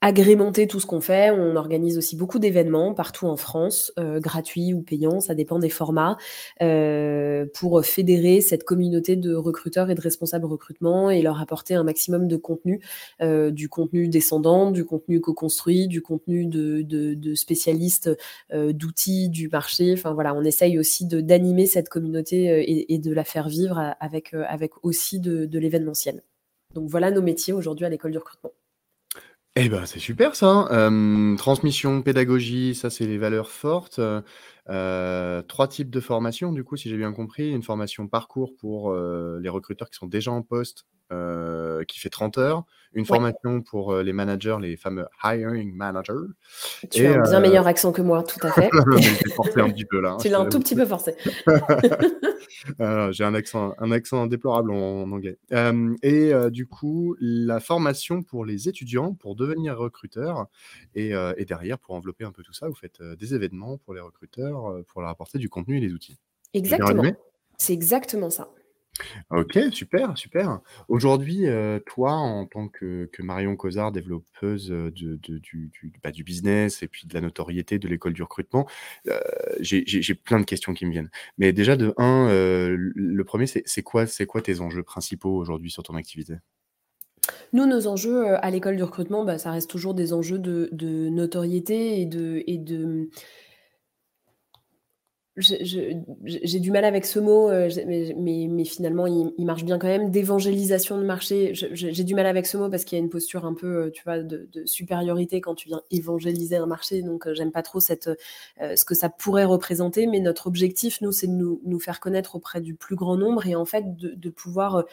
agrémenter 0.00 0.66
tout 0.66 0.80
ce 0.80 0.86
qu'on 0.86 1.00
fait. 1.00 1.30
On 1.30 1.56
organise 1.56 1.98
aussi 1.98 2.16
beaucoup 2.16 2.38
d'événements 2.38 2.94
partout 2.94 3.26
en 3.26 3.36
France, 3.36 3.92
euh, 3.98 4.18
gratuits 4.20 4.72
ou 4.72 4.82
payants, 4.82 5.20
ça 5.20 5.34
dépend 5.34 5.58
des 5.58 5.68
formats, 5.68 6.16
euh, 6.62 7.46
pour 7.54 7.84
fédérer 7.84 8.40
cette 8.40 8.64
communauté 8.64 9.16
de 9.16 9.34
recruteurs 9.34 9.90
et 9.90 9.94
de 9.94 10.00
responsables 10.00 10.46
recrutement 10.46 11.10
et 11.10 11.22
leur 11.22 11.40
apporter 11.40 11.74
un 11.74 11.84
maximum 11.84 12.28
de 12.28 12.36
contenu, 12.36 12.80
euh, 13.20 13.50
du 13.50 13.68
contenu 13.68 14.08
descendant, 14.08 14.70
du 14.70 14.84
contenu 14.84 15.20
co-construit, 15.20 15.86
du 15.86 16.00
contenu 16.02 16.46
de, 16.46 17.34
spécialistes 17.34 18.10
euh, 18.52 18.72
d'outils 18.72 19.28
du 19.28 19.48
marché. 19.48 19.92
Enfin 19.92 20.14
voilà, 20.14 20.34
on 20.34 20.44
essaye 20.44 20.78
aussi 20.78 21.06
d'animer 21.06 21.66
cette 21.66 21.88
communauté 21.88 22.64
et, 22.92 22.98
de 22.98 23.12
la 23.12 23.24
faire 23.24 23.48
vivre 23.48 23.94
avec, 24.00 24.34
avec 24.34 24.72
aussi 24.82 25.20
de, 25.20 25.46
de 25.46 25.58
l'événementiel. 25.58 26.22
Donc 26.74 26.88
voilà 26.88 27.10
nos 27.10 27.22
métiers 27.22 27.52
aujourd'hui 27.52 27.86
à 27.86 27.88
l'école 27.88 28.12
du 28.12 28.18
recrutement. 28.18 28.52
Eh 29.56 29.68
ben, 29.68 29.84
c'est 29.84 29.98
super 29.98 30.36
ça. 30.36 30.68
Hein. 30.70 31.36
transmission, 31.36 32.02
pédagogie, 32.02 32.74
ça 32.74 32.88
c'est 32.88 33.06
les 33.06 33.18
valeurs 33.18 33.50
fortes. 33.50 34.00
Euh, 34.68 35.42
trois 35.42 35.66
types 35.68 35.90
de 35.90 36.00
formations, 36.00 36.52
du 36.52 36.62
coup, 36.62 36.76
si 36.76 36.88
j'ai 36.88 36.96
bien 36.96 37.12
compris. 37.12 37.50
Une 37.50 37.62
formation 37.62 38.06
parcours 38.06 38.54
pour 38.56 38.94
les 38.94 39.48
recruteurs 39.48 39.90
qui 39.90 39.96
sont 39.96 40.06
déjà 40.06 40.30
en 40.30 40.42
poste, 40.42 40.86
qui 41.10 41.98
fait 41.98 42.10
30 42.10 42.38
heures. 42.38 42.64
Une 42.92 43.06
formation 43.06 43.62
pour 43.62 43.94
les 43.96 44.12
managers, 44.12 44.56
les 44.60 44.76
fameux 44.76 45.06
hiring 45.22 45.72
managers. 45.72 46.12
Tu 46.90 47.06
as 47.06 47.20
un 47.20 47.22
bien 47.22 47.40
meilleur 47.40 47.66
accent 47.68 47.92
que 47.92 48.02
moi, 48.02 48.24
tout 48.24 48.44
à 48.44 48.50
fait. 48.50 48.68
forcé 49.36 49.60
un 49.60 49.70
petit 49.70 49.84
peu 49.84 50.00
là. 50.00 50.12
Hein, 50.12 50.16
tu 50.20 50.28
l'as 50.28 50.40
un 50.40 50.48
tout 50.48 50.58
petit 50.58 50.74
peu 50.74 50.84
forcé. 50.84 51.14
j'ai 53.12 53.24
un 53.24 53.34
accent, 53.34 53.74
un 53.78 53.92
accent 53.92 54.26
déplorable 54.26 54.72
en, 54.72 55.10
anglais. 55.12 55.38
et 56.02 56.32
du 56.50 56.66
coup, 56.66 57.16
la 57.20 57.60
formation 57.60 58.22
pour 58.22 58.44
les 58.44 58.68
étudiants 58.68 59.14
pour 59.14 59.36
devenir 59.36 59.78
recruteurs 59.78 60.46
et, 60.96 61.12
et, 61.36 61.44
derrière, 61.44 61.78
pour 61.78 61.94
envelopper 61.94 62.24
un 62.24 62.32
peu 62.32 62.42
tout 62.42 62.54
ça, 62.54 62.68
vous 62.68 62.74
faites 62.74 63.00
des 63.02 63.34
événements 63.34 63.78
pour 63.78 63.94
les 63.94 64.00
recruteurs 64.00 64.82
pour 64.88 65.00
leur 65.00 65.10
apporter 65.10 65.38
du 65.38 65.48
contenu 65.48 65.76
et 65.76 65.80
des 65.80 65.92
outils. 65.92 66.18
Exactement. 66.54 67.04
C'est 67.56 67.72
exactement 67.72 68.30
ça. 68.30 68.50
Ok, 69.30 69.58
super, 69.72 70.16
super. 70.16 70.60
Aujourd'hui, 70.88 71.46
toi, 71.86 72.12
en 72.12 72.46
tant 72.46 72.68
que, 72.68 73.08
Marion 73.20 73.56
Cosard, 73.56 73.92
développeuse 73.92 74.68
de- 74.68 74.90
du, 74.90 75.38
du, 75.40 75.92
bah, 76.02 76.10
du 76.10 76.24
business 76.24 76.82
et 76.82 76.88
puis 76.88 77.06
de 77.06 77.14
la 77.14 77.20
notoriété 77.20 77.78
de 77.78 77.88
l'école 77.88 78.12
du 78.12 78.22
recrutement, 78.22 78.66
j'ai 79.60 79.84
j'ai- 79.86 80.14
plein 80.14 80.40
de 80.40 80.44
questions 80.44 80.74
qui 80.74 80.86
me 80.86 80.90
viennent. 80.90 81.10
Mais 81.38 81.52
déjà, 81.52 81.76
de 81.76 81.94
un, 81.96 82.28
le 82.28 83.22
premier, 83.24 83.46
c'est 83.46 83.82
quoi, 83.82 84.06
quoi 84.28 84.42
tes 84.42 84.60
enjeux 84.60 84.82
principaux 84.82 85.36
aujourd'hui 85.36 85.70
sur 85.70 85.82
ton 85.82 85.94
activité? 85.94 86.34
Nous, 87.52 87.66
nos 87.66 87.86
enjeux 87.86 88.36
à 88.44 88.50
l'école 88.50 88.76
du 88.76 88.82
recrutement, 88.82 89.24
bah, 89.24 89.38
ça 89.38 89.50
reste 89.50 89.70
toujours 89.70 89.94
des 89.94 90.12
enjeux 90.12 90.38
de, 90.38 90.68
de 90.72 91.08
notoriété 91.08 92.00
et 92.00 92.06
de, 92.06 92.42
et 92.46 92.58
de, 92.58 93.10
j'ai 95.40 96.60
du 96.60 96.70
mal 96.70 96.84
avec 96.84 97.04
ce 97.04 97.18
mot, 97.18 97.50
euh, 97.50 97.68
mais, 98.16 98.64
finalement, 98.64 99.06
il, 99.06 99.44
marche 99.44 99.64
bien 99.64 99.78
quand 99.78 99.88
même. 99.88 100.10
D'évangélisation 100.10 100.98
de 100.98 101.04
marché, 101.04 101.52
j'ai 101.54 102.04
du 102.04 102.14
mal 102.14 102.26
avec 102.26 102.46
ce 102.46 102.56
mot 102.56 102.68
parce 102.68 102.84
qu'il 102.84 102.96
y 102.96 103.00
a 103.00 103.04
une 103.04 103.10
posture 103.10 103.44
un 103.44 103.54
peu, 103.54 103.86
euh, 103.86 103.90
tu 103.90 104.02
vois, 104.04 104.18
de, 104.18 104.48
supériorité 104.66 105.40
quand 105.40 105.54
tu 105.54 105.68
viens 105.68 105.82
évangéliser 105.90 106.56
un 106.56 106.66
marché. 106.66 107.02
Donc, 107.02 107.26
euh, 107.26 107.34
j'aime 107.34 107.52
pas 107.52 107.62
trop 107.62 107.80
cette, 107.80 108.10
ce 108.60 108.84
que 108.84 108.94
ça 108.94 109.08
pourrait 109.08 109.44
représenter. 109.44 110.06
Mais 110.06 110.20
notre 110.20 110.46
objectif, 110.46 111.00
nous, 111.00 111.12
c'est 111.12 111.26
de 111.26 111.32
nous, 111.32 111.80
faire 111.80 112.00
connaître 112.00 112.36
auprès 112.36 112.60
du 112.60 112.74
plus 112.74 112.96
grand 112.96 113.16
nombre 113.16 113.46
et 113.46 113.54
en 113.54 113.64
fait 113.64 113.96
de, 113.96 114.30
pouvoir 114.30 114.84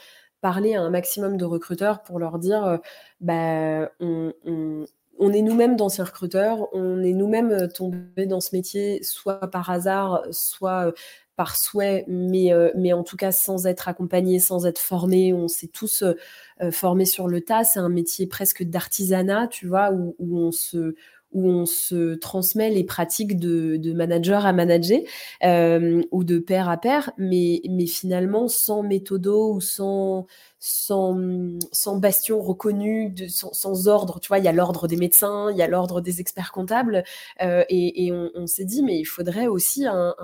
parler 0.41 0.75
à 0.75 0.81
un 0.81 0.89
maximum 0.89 1.37
de 1.37 1.45
recruteurs 1.45 2.01
pour 2.01 2.17
leur 2.17 2.39
dire, 2.39 2.79
bah, 3.19 3.91
on, 3.99 4.33
on 5.19 5.33
est 5.33 5.41
nous-mêmes 5.41 5.75
d'anciens 5.75 6.05
recruteurs, 6.05 6.67
on 6.73 7.03
est 7.03 7.13
nous-mêmes 7.13 7.51
euh, 7.51 7.67
tombés 7.67 8.25
dans 8.25 8.39
ce 8.39 8.55
métier, 8.55 9.01
soit 9.03 9.49
par 9.51 9.69
hasard, 9.69 10.23
soit 10.31 10.87
euh, 10.87 10.91
par 11.35 11.55
souhait, 11.55 12.03
mais, 12.07 12.51
euh, 12.51 12.71
mais 12.75 12.93
en 12.93 13.03
tout 13.03 13.17
cas 13.17 13.31
sans 13.31 13.67
être 13.67 13.87
accompagnés, 13.87 14.39
sans 14.39 14.65
être 14.65 14.79
formés. 14.79 15.33
On 15.33 15.47
s'est 15.47 15.67
tous 15.67 16.03
formés 16.71 17.05
sur 17.05 17.27
le 17.27 17.41
tas. 17.41 17.63
C'est 17.63 17.79
un 17.79 17.89
métier 17.89 18.25
presque 18.25 18.63
d'artisanat, 18.63 19.47
tu 19.47 19.67
vois, 19.67 19.91
où, 19.91 20.15
on 20.19 20.51
se 20.51 20.95
où 21.37 21.47
on 21.47 21.65
se 21.67 22.15
transmet 22.15 22.71
les 22.71 22.83
pratiques 22.83 23.39
de, 23.39 23.93
manager 23.93 24.45
à 24.45 24.53
manager 24.53 24.99
ou 26.11 26.23
de 26.23 26.39
père 26.39 26.67
à 26.67 26.77
père, 26.77 27.11
mais, 27.17 27.61
mais 27.69 27.85
finalement 27.85 28.47
sans 28.47 28.81
méthodo 28.81 29.53
ou 29.53 29.61
sans, 29.61 30.25
sans, 30.59 31.15
sans 31.71 31.97
bastion 31.97 32.41
reconnu, 32.41 33.13
sans, 33.29 33.87
ordre. 33.87 34.19
Tu 34.19 34.27
vois, 34.29 34.39
il 34.39 34.45
y 34.45 34.47
a 34.47 34.51
l'ordre 34.51 34.87
des 34.87 34.97
médecins, 34.97 35.51
il 35.51 35.57
y 35.57 35.61
a 35.61 35.67
l'ordre 35.67 36.01
des 36.01 36.19
experts 36.19 36.51
comptables, 36.51 37.03
euh, 37.41 37.63
et, 37.69 38.11
on, 38.11 38.47
s'est 38.47 38.65
dit, 38.65 38.81
mais 38.81 38.97
il 38.97 39.05
faudrait 39.05 39.47
aussi 39.47 39.85
un 39.85 40.15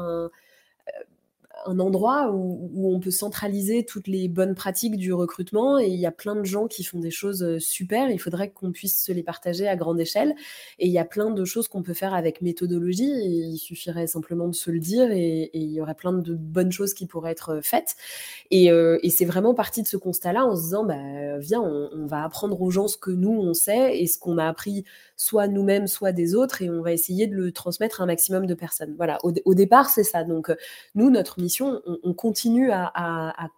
un 1.66 1.80
endroit 1.80 2.32
où, 2.32 2.94
on 2.94 3.00
peut 3.00 3.12
centraliser 3.12 3.86
toutes 3.86 4.08
les 4.08 4.28
bonnes 4.28 4.56
pratiques 4.56 4.98
du 4.98 5.14
recrutement 5.14 5.80
et 5.80 5.88
il 5.88 6.00
y 6.00 6.06
a 6.06 6.12
plein 6.12 6.36
de 6.36 6.44
gens 6.44 6.68
qui 6.68 6.84
font 6.84 7.00
des 7.00 7.12
choses 7.12 7.44
euh, 7.44 7.60
super. 7.60 8.10
Il 8.10 8.20
faudrait 8.20 8.52
qu'on 8.52 8.72
puisse 8.72 9.04
se 9.04 9.12
les 9.12 9.24
partager 9.24 9.68
à 9.68 9.76
grande 9.76 10.00
échelle 10.00 10.36
et 10.80 10.88
il 10.88 10.92
y 10.92 11.00
a 11.00 11.06
plein 11.06 11.32
de 11.32 11.46
choses 11.46 11.68
qu'on 11.68 11.84
peut 11.84 11.94
faire 11.94 12.14
avec 12.14 12.42
méthodologie. 12.42 13.10
il 13.10 13.58
suffirait 13.58 14.08
simplement 14.08 14.48
de 14.48 14.56
se 14.56 14.72
le 14.72 14.80
dire 14.80 15.12
et, 15.12 15.50
il 15.54 15.72
y 15.72 15.82
aurait 15.82 15.96
plein 15.96 16.14
de 16.14 16.34
bonnes 16.36 16.72
choses 16.72 16.94
qui 16.94 17.06
pourraient 17.06 17.32
être 17.32 17.50
euh, 17.50 17.62
faites. 17.62 17.96
Euh, 18.54 19.00
et, 19.02 19.10
c'est 19.10 19.26
vraiment 19.26 19.54
parti 19.54 19.82
de 19.82 19.88
ce 19.88 19.98
constat-là 19.98 20.46
en 20.46 20.56
se 20.56 20.64
disant, 20.64 20.84
bah, 20.84 21.38
viens, 21.40 21.62
on, 21.62 22.06
va 22.06 22.24
apprendre 22.24 22.62
aux 22.62 22.70
gens 22.70 22.88
ce 22.88 22.98
que 22.98 23.12
nous 23.12 23.32
on 23.32 23.54
sait 23.54 23.98
et 23.98 24.08
ce 24.08 24.18
qu'on 24.20 24.38
a 24.38 24.46
appris 24.46 24.84
soit 25.16 25.48
nous-mêmes, 25.48 25.88
soit 25.88 26.12
des 26.12 26.36
autres, 26.36 26.62
et 26.62 26.70
on 26.70 26.82
va 26.82 26.92
essayer 26.92 27.28
de 27.28 27.36
le 27.36 27.52
transmettre 27.52 28.02
à 28.02 28.04
un 28.04 28.08
maximum 28.08 28.46
de 28.46 28.54
personnes. 28.54 28.94
Voilà, 28.98 29.20
au, 29.24 29.54
départ, 29.54 29.90
c'est 29.90 30.04
ça. 30.04 30.24
Donc, 30.24 30.52
nous, 30.96 31.10
notre 31.10 31.40
mission, 31.40 31.53
on, 31.62 32.14
continue 32.14 32.72
à, 32.72 33.50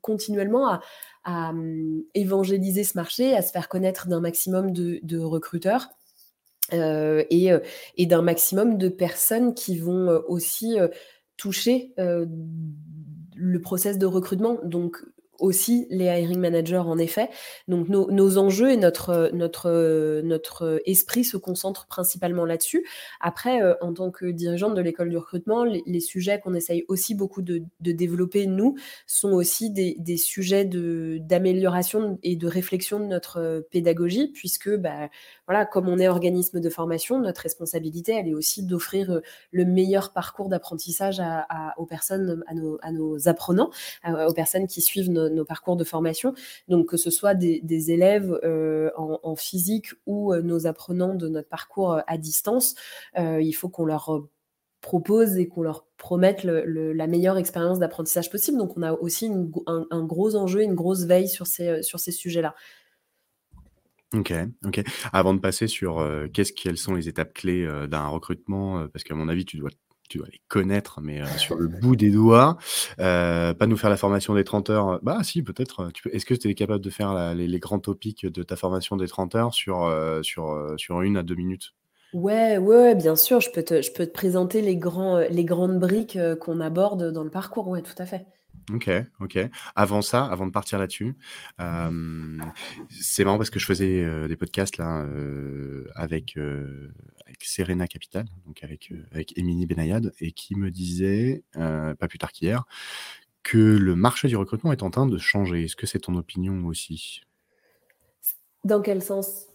continuellement 0.00 0.80
à, 1.24 1.50
hum, 1.50 2.02
évangéliser 2.14 2.84
ce 2.84 2.96
marché, 2.96 3.34
à 3.34 3.42
se 3.42 3.52
faire 3.52 3.68
connaître 3.68 4.08
d'un 4.08 4.20
maximum 4.20 4.72
de, 4.72 5.18
recruteurs. 5.18 5.90
Euh, 6.72 7.22
et, 7.28 7.52
euh, 7.52 7.60
et 7.98 8.06
d'un 8.06 8.22
maximum 8.22 8.78
de 8.78 8.88
personnes 8.88 9.52
qui 9.54 9.76
vont 9.76 10.22
aussi 10.28 10.78
toucher 11.36 11.92
le 11.96 13.60
process 13.60 13.98
de 13.98 14.06
recrutement. 14.06 14.58
Donc, 14.64 15.04
aussi 15.38 15.86
les 15.90 16.06
hiring 16.06 16.38
managers 16.38 16.76
en 16.76 16.98
effet. 16.98 17.28
Donc 17.68 17.88
nos, 17.88 18.10
nos 18.10 18.38
enjeux 18.38 18.70
et 18.70 18.76
notre, 18.76 19.30
notre, 19.32 20.20
notre 20.22 20.80
esprit 20.86 21.24
se 21.24 21.36
concentrent 21.36 21.86
principalement 21.86 22.44
là-dessus. 22.44 22.86
Après, 23.20 23.62
euh, 23.62 23.74
en 23.80 23.92
tant 23.94 24.10
que 24.10 24.26
dirigeante 24.26 24.74
de 24.74 24.80
l'école 24.80 25.10
du 25.10 25.16
recrutement, 25.16 25.64
les, 25.64 26.00
sujets 26.00 26.40
qu'on 26.40 26.54
essaye 26.54 26.84
aussi 26.88 27.14
beaucoup 27.14 27.42
de, 27.42 27.62
de, 27.80 27.92
développer, 27.92 28.46
nous, 28.46 28.74
sont 29.06 29.32
aussi 29.32 29.70
des, 29.70 29.96
des 29.98 30.16
sujets 30.16 30.64
d'amélioration 30.64 32.18
et 32.22 32.36
de 32.36 32.46
réflexion 32.46 33.00
de 33.00 33.06
notre 33.06 33.66
pédagogie, 33.70 34.28
puisque 34.28 34.74
bah, 34.76 35.08
voilà, 35.46 35.66
comme 35.66 35.88
on 35.88 35.98
est 35.98 36.08
organisme 36.08 36.60
de 36.60 36.70
formation, 36.70 37.20
notre 37.20 37.42
responsabilité, 37.42 38.12
elle 38.12 38.28
est 38.28 38.34
aussi 38.34 38.62
d'offrir 38.62 39.20
le 39.50 39.64
meilleur 39.64 40.12
parcours 40.12 40.48
d'apprentissage 40.48 41.20
à, 41.20 41.74
aux 41.78 41.86
personnes, 41.86 42.42
à 42.46 42.92
nos, 42.92 43.28
apprenants, 43.28 43.70
aux 44.06 44.32
personnes 44.32 44.66
qui 44.66 44.80
suivent 44.80 45.10
nos, 45.10 45.44
parcours 45.44 45.76
de 45.76 45.84
formation. 45.84 46.34
Donc, 46.68 46.88
que 46.88 46.96
ce 46.96 47.10
soit 47.10 47.34
des, 47.34 47.90
élèves 47.90 48.38
en, 48.96 49.18
en, 49.22 49.36
physique 49.36 49.88
ou 50.06 50.34
nos 50.34 50.66
apprenants 50.66 51.14
de 51.14 51.28
notre 51.28 51.48
parcours 51.48 52.00
à 52.06 52.18
distance, 52.18 52.74
il 53.16 53.52
faut 53.52 53.68
qu'on 53.68 53.84
leur 53.84 54.28
propose 54.84 55.38
et 55.38 55.48
qu'on 55.48 55.62
leur 55.62 55.86
promette 55.96 56.44
la 56.44 57.06
meilleure 57.06 57.38
expérience 57.38 57.78
d'apprentissage 57.78 58.30
possible. 58.30 58.58
Donc 58.58 58.76
on 58.76 58.82
a 58.82 58.92
aussi 58.92 59.30
un, 59.66 60.04
gros 60.04 60.36
enjeu, 60.36 60.62
une 60.62 60.74
grosse 60.74 61.04
veille 61.04 61.28
sur 61.28 61.46
ces, 61.46 61.68
euh, 61.68 61.82
sur 61.82 61.98
ces 61.98 62.12
sujets-là. 62.12 62.54
Ok, 64.14 64.32
ok. 64.64 64.82
Avant 65.12 65.34
de 65.34 65.40
passer 65.40 65.66
sur 65.66 66.06
quelles 66.32 66.76
sont 66.76 66.94
les 66.94 67.08
étapes 67.08 67.34
clés 67.34 67.66
d'un 67.88 68.06
recrutement, 68.06 68.86
parce 68.88 69.04
qu'à 69.04 69.14
mon 69.14 69.28
avis 69.28 69.44
tu 69.44 69.56
dois 69.56 69.70
les 70.14 70.40
connaître, 70.48 71.00
mais 71.00 71.20
sur 71.38 71.56
le 71.56 71.66
bout 71.66 71.96
des 71.96 72.10
doigts. 72.10 72.56
pas 72.96 73.66
nous 73.66 73.76
faire 73.76 73.90
la 73.90 73.96
formation 73.96 74.34
des 74.34 74.44
30 74.44 74.70
heures. 74.70 75.00
Bah 75.02 75.18
si, 75.22 75.42
peut-être. 75.42 75.90
Est-ce 76.12 76.26
que 76.26 76.34
tu 76.34 76.48
es 76.48 76.54
capable 76.54 76.84
de 76.84 76.90
faire 76.90 77.34
les, 77.34 77.58
grands 77.58 77.78
topics 77.78 78.26
de 78.26 78.42
ta 78.42 78.56
formation 78.56 78.96
des 78.96 79.08
30 79.08 79.34
heures 79.34 79.54
sur, 79.54 79.82
une 81.02 81.16
à 81.16 81.22
deux 81.22 81.34
minutes? 81.34 81.74
Ouais, 82.12 82.58
ouais, 82.58 82.94
bien 82.94 83.16
sûr, 83.16 83.40
je 83.40 83.50
peux 83.50 83.64
te, 83.64 84.06
présenter 84.06 84.62
les, 84.62 84.76
grandes 84.76 85.78
briques 85.80 86.18
qu'on 86.40 86.60
aborde 86.60 87.10
dans 87.10 87.24
le 87.24 87.30
parcours, 87.30 87.68
ouais, 87.68 87.82
tout 87.82 87.94
à 87.98 88.06
fait. 88.06 88.26
Ok, 88.72 88.90
ok. 89.20 89.38
Avant 89.76 90.02
ça, 90.02 90.24
avant 90.24 90.46
de 90.46 90.52
partir 90.52 90.78
là-dessus, 90.78 91.16
c'est 92.88 93.24
marrant 93.24 93.36
parce 93.36 93.50
que 93.50 93.58
je 93.58 93.66
faisais 93.66 94.02
euh, 94.02 94.26
des 94.26 94.36
podcasts 94.36 94.78
là 94.78 95.06
avec 95.94 96.36
avec 96.36 97.42
Serena 97.42 97.86
Capital, 97.86 98.26
donc 98.46 98.62
avec 98.64 98.92
avec 99.12 99.36
Émilie 99.36 99.66
Benayad, 99.66 100.12
et 100.20 100.32
qui 100.32 100.56
me 100.56 100.70
disait 100.70 101.44
pas 101.52 102.08
plus 102.08 102.18
tard 102.18 102.32
qu'hier 102.32 102.64
que 103.42 103.58
le 103.58 103.94
marché 103.94 104.26
du 104.26 104.36
recrutement 104.36 104.72
est 104.72 104.82
en 104.82 104.90
train 104.90 105.06
de 105.06 105.18
changer. 105.18 105.64
Est-ce 105.64 105.76
que 105.76 105.86
c'est 105.86 106.00
ton 106.00 106.14
opinion 106.16 106.66
aussi? 106.66 107.20
Dans 108.64 108.80
quel 108.80 109.02
sens? 109.02 109.46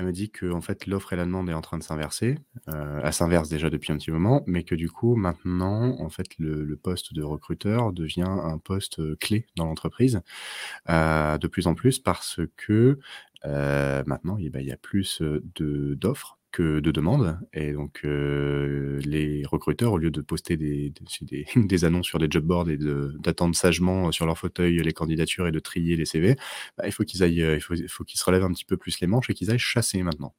Elle 0.00 0.06
me 0.06 0.12
dit 0.12 0.30
que 0.30 0.46
l'offre 0.86 1.12
et 1.12 1.16
la 1.16 1.26
demande 1.26 1.50
est 1.50 1.54
en 1.54 1.60
train 1.60 1.76
de 1.76 1.82
s'inverser. 1.82 2.38
Euh, 2.68 3.00
elle 3.04 3.12
s'inverse 3.12 3.50
déjà 3.50 3.68
depuis 3.68 3.92
un 3.92 3.98
petit 3.98 4.10
moment, 4.10 4.42
mais 4.46 4.64
que 4.64 4.74
du 4.74 4.88
coup 4.90 5.14
maintenant 5.14 5.94
en 6.00 6.08
fait 6.08 6.38
le, 6.38 6.74
poste 6.76 7.12
de 7.12 7.22
recruteur 7.22 7.92
devient 7.92 8.24
un 8.26 8.56
poste 8.56 9.00
euh, 9.00 9.16
clé 9.20 9.46
dans 9.56 9.66
l'entreprise 9.66 10.22
euh, 10.88 11.36
de 11.36 11.46
plus 11.48 11.66
en 11.66 11.74
plus 11.74 11.98
parce 11.98 12.40
que 12.56 12.98
maintenant 13.44 14.38
eh 14.40 14.48
ben, 14.48 14.60
il 14.60 14.68
y 14.68 14.72
a 14.72 14.76
plus 14.78 15.20
de 15.20 15.94
d'offres 15.94 16.39
que 16.52 16.80
de 16.80 16.90
demandes. 16.90 17.38
Et 17.52 17.72
donc, 17.72 18.00
les 18.04 19.42
recruteurs, 19.46 19.92
au 19.92 19.98
lieu 19.98 20.10
de 20.10 20.20
poster 20.20 20.56
des, 20.56 20.92
des, 21.56 21.84
annonces 21.84 22.06
sur 22.06 22.18
des 22.18 22.28
job 22.30 22.44
boards 22.44 22.70
et 22.70 22.78
d'attendre 23.18 23.54
sagement 23.54 24.12
sur 24.12 24.26
leur 24.26 24.38
fauteuil 24.38 24.82
les 24.82 24.92
candidatures 24.92 25.46
et 25.46 25.52
de 25.52 25.60
trier 25.60 25.96
les 25.96 26.04
CV, 26.04 26.36
bah, 26.76 26.84
il 26.86 26.92
faut 26.92 27.04
qu'ils 27.04 27.22
aillent, 27.22 27.54
il 27.54 27.60
faut, 27.60 27.74
il 27.74 27.88
faut 27.88 28.04
qu'ils 28.04 28.18
se 28.18 28.24
relèvent 28.24 28.44
un 28.44 28.52
petit 28.52 28.64
peu 28.64 28.76
plus 28.76 29.00
les 29.00 29.06
manches 29.06 29.30
et 29.30 29.34
qu'ils 29.34 29.50
aillent 29.50 29.58
chasser 29.58 30.02
maintenant. 30.02 30.34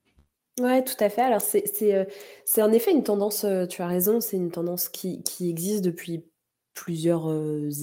Ouais, 0.59 0.83
tout 0.83 1.01
à 1.01 1.09
fait. 1.09 1.21
Alors, 1.21 1.41
c'est 1.41 2.61
en 2.61 2.71
effet 2.71 2.91
une 2.91 3.03
tendance, 3.03 3.45
tu 3.69 3.81
as 3.81 3.87
raison, 3.87 4.19
c'est 4.19 4.37
une 4.37 4.51
tendance 4.51 4.89
qui, 4.89 5.23
qui 5.23 5.49
existe 5.49 5.83
depuis 5.83 6.25
plusieurs 6.73 7.27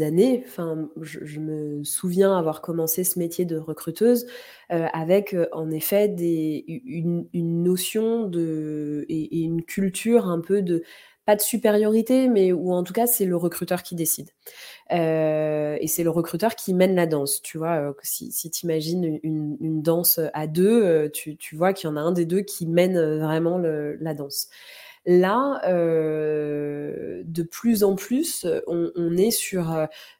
années. 0.00 0.42
Enfin, 0.46 0.88
je, 1.00 1.40
me 1.40 1.84
souviens 1.84 2.36
avoir 2.36 2.62
commencé 2.62 3.04
ce 3.04 3.18
métier 3.18 3.44
de 3.44 3.56
recruteuse 3.56 4.26
avec 4.70 5.36
en 5.52 5.70
effet 5.70 6.06
une, 6.06 7.28
notion 7.34 8.24
de 8.26 9.04
et, 9.08 9.40
une 9.40 9.62
culture 9.62 10.26
un 10.26 10.40
peu 10.40 10.62
de 10.62 10.82
pas 11.26 11.36
de 11.36 11.42
supériorité, 11.42 12.26
mais 12.26 12.52
ou 12.52 12.72
en 12.72 12.82
tout 12.82 12.94
cas 12.94 13.06
c'est 13.06 13.26
le 13.26 13.36
recruteur 13.36 13.82
qui 13.82 13.94
décide. 13.94 14.30
et 14.90 15.86
c'est 15.86 16.02
le 16.02 16.10
recruteur 16.10 16.56
qui 16.56 16.72
mène 16.74 16.94
la 16.94 17.06
danse. 17.06 17.42
Tu 17.42 17.58
vois, 17.58 17.94
si, 18.02 18.32
si 18.32 18.50
tu 18.50 18.64
imagines 18.64 19.20
une, 19.22 19.82
danse 19.82 20.20
à 20.32 20.46
deux, 20.46 21.10
tu 21.12 21.56
vois 21.56 21.72
qu'il 21.72 21.88
y 21.88 21.92
en 21.92 21.96
a 21.96 22.00
un 22.00 22.12
des 22.12 22.24
deux 22.24 22.40
qui 22.40 22.66
mène 22.66 22.98
vraiment 23.18 23.58
la 23.58 24.14
danse. 24.14 24.48
Là, 25.10 25.62
euh, 25.66 27.22
de 27.24 27.42
plus 27.42 27.82
en 27.82 27.94
plus, 27.94 28.46
on, 28.66 29.16
est 29.16 29.30
sur, 29.30 29.74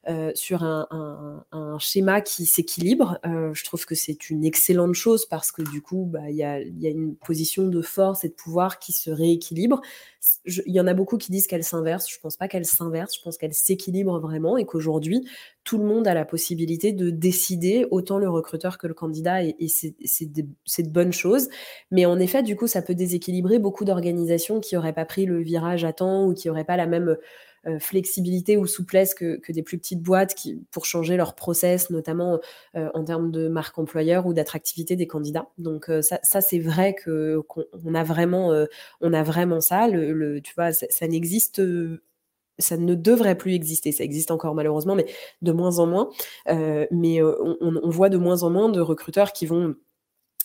euh, 0.07 0.31
sur 0.33 0.63
un, 0.63 1.77
schéma 1.77 2.21
qui 2.21 2.47
s'équilibre. 2.47 3.19
Euh, 3.23 3.53
je 3.53 3.63
trouve 3.65 3.85
que 3.85 3.93
c'est 3.93 4.31
une 4.31 4.43
excellente 4.43 4.95
chose 4.95 5.27
parce 5.27 5.51
que 5.51 5.61
du 5.61 5.83
coup, 5.83 6.07
bah, 6.11 6.31
il 6.31 6.37
y, 6.37 6.43
a, 6.43 6.59
y, 6.59 6.87
a, 6.87 6.89
une 6.89 7.15
position 7.15 7.67
de 7.67 7.81
force 7.83 8.25
et 8.25 8.29
de 8.29 8.33
pouvoir 8.33 8.79
qui 8.79 8.91
se 8.91 9.11
rééquilibre. 9.11 9.79
Il 10.47 10.73
y 10.73 10.81
en 10.81 10.87
a 10.87 10.95
beaucoup 10.95 11.19
qui 11.19 11.31
disent 11.31 11.45
qu'elle 11.45 11.63
s'inverse. 11.63 12.09
Je 12.09 12.19
pense 12.19 12.35
pas 12.35 12.47
qu'elle 12.47 12.65
s'inverse. 12.65 13.15
Je 13.15 13.21
pense 13.21 13.37
qu'elle 13.37 13.53
s'équilibre 13.53 14.17
vraiment 14.17 14.57
et 14.57 14.65
qu'aujourd'hui, 14.65 15.23
tout 15.69 15.77
le 15.77 15.85
monde 15.85 16.07
a 16.07 16.15
la 16.15 16.25
possibilité 16.25 16.93
de 16.93 17.11
décider, 17.11 17.85
autant 17.91 18.17
le 18.17 18.27
recruteur 18.27 18.79
que 18.79 18.87
le 18.87 18.95
candidat, 18.95 19.43
et, 19.43 19.67
c'est 19.67 20.33
de, 20.33 20.89
bonnes 20.89 21.13
choses. 21.13 21.47
Mais 21.91 22.07
en 22.07 22.19
effet, 22.19 22.41
du 22.41 22.55
coup, 22.55 22.65
ça 22.65 22.81
peut 22.81 22.95
déséquilibrer 22.95 23.59
beaucoup 23.59 23.85
d'organisations 23.85 24.61
qui 24.61 24.73
n'auraient 24.73 24.93
pas 24.93 25.05
pris 25.05 25.27
le 25.27 25.43
virage 25.43 25.85
à 25.85 25.93
temps 25.93 26.25
ou 26.25 26.33
qui 26.33 26.47
n'auraient 26.47 26.63
pas 26.63 26.75
la 26.75 26.87
même 26.87 27.17
euh, 27.67 27.77
flexibilité 27.77 28.57
ou 28.57 28.65
souplesse 28.65 29.13
que, 29.13 29.39
des 29.51 29.61
plus 29.61 29.77
petites 29.77 30.01
boîtes 30.01 30.33
qui, 30.33 30.59
pour 30.71 30.87
changer 30.87 31.17
leur 31.17 31.35
process, 31.35 31.91
notamment 31.91 32.39
euh, 32.75 32.89
en 32.95 33.03
termes 33.03 33.29
de 33.29 33.47
marque 33.47 33.77
employeur 33.77 34.25
ou 34.25 34.33
d'attractivité 34.33 34.95
des 34.95 35.05
candidats. 35.05 35.49
Donc 35.59 35.87
euh, 35.89 36.01
ça, 36.01 36.41
c'est 36.41 36.59
vrai 36.59 36.95
qu'on 36.95 37.93
a 37.93 38.03
vraiment, 38.03 38.65
on 39.01 39.13
a 39.13 39.21
vraiment 39.21 39.61
ça. 39.61 39.87
Le, 39.87 40.41
tu 40.41 40.55
vois, 40.55 40.73
ça 40.73 41.07
n'existe 41.07 41.61
ça 42.59 42.77
ne 42.77 42.95
devrait 42.95 43.37
plus 43.37 43.53
exister. 43.53 43.91
Ça 43.91 44.03
existe 44.03 44.31
encore 44.31 44.55
malheureusement, 44.55 44.95
mais 44.95 45.05
de 45.41 45.51
moins 45.51 45.79
en 45.79 45.87
moins. 45.87 46.09
Euh, 46.49 46.85
mais 46.91 47.21
euh, 47.21 47.35
on, 47.61 47.89
voit 47.89 48.09
de 48.09 48.17
moins 48.17 48.43
en 48.43 48.49
moins 48.49 48.69
de 48.69 48.81
recruteurs 48.81 49.33
qui 49.33 49.45
vont 49.45 49.75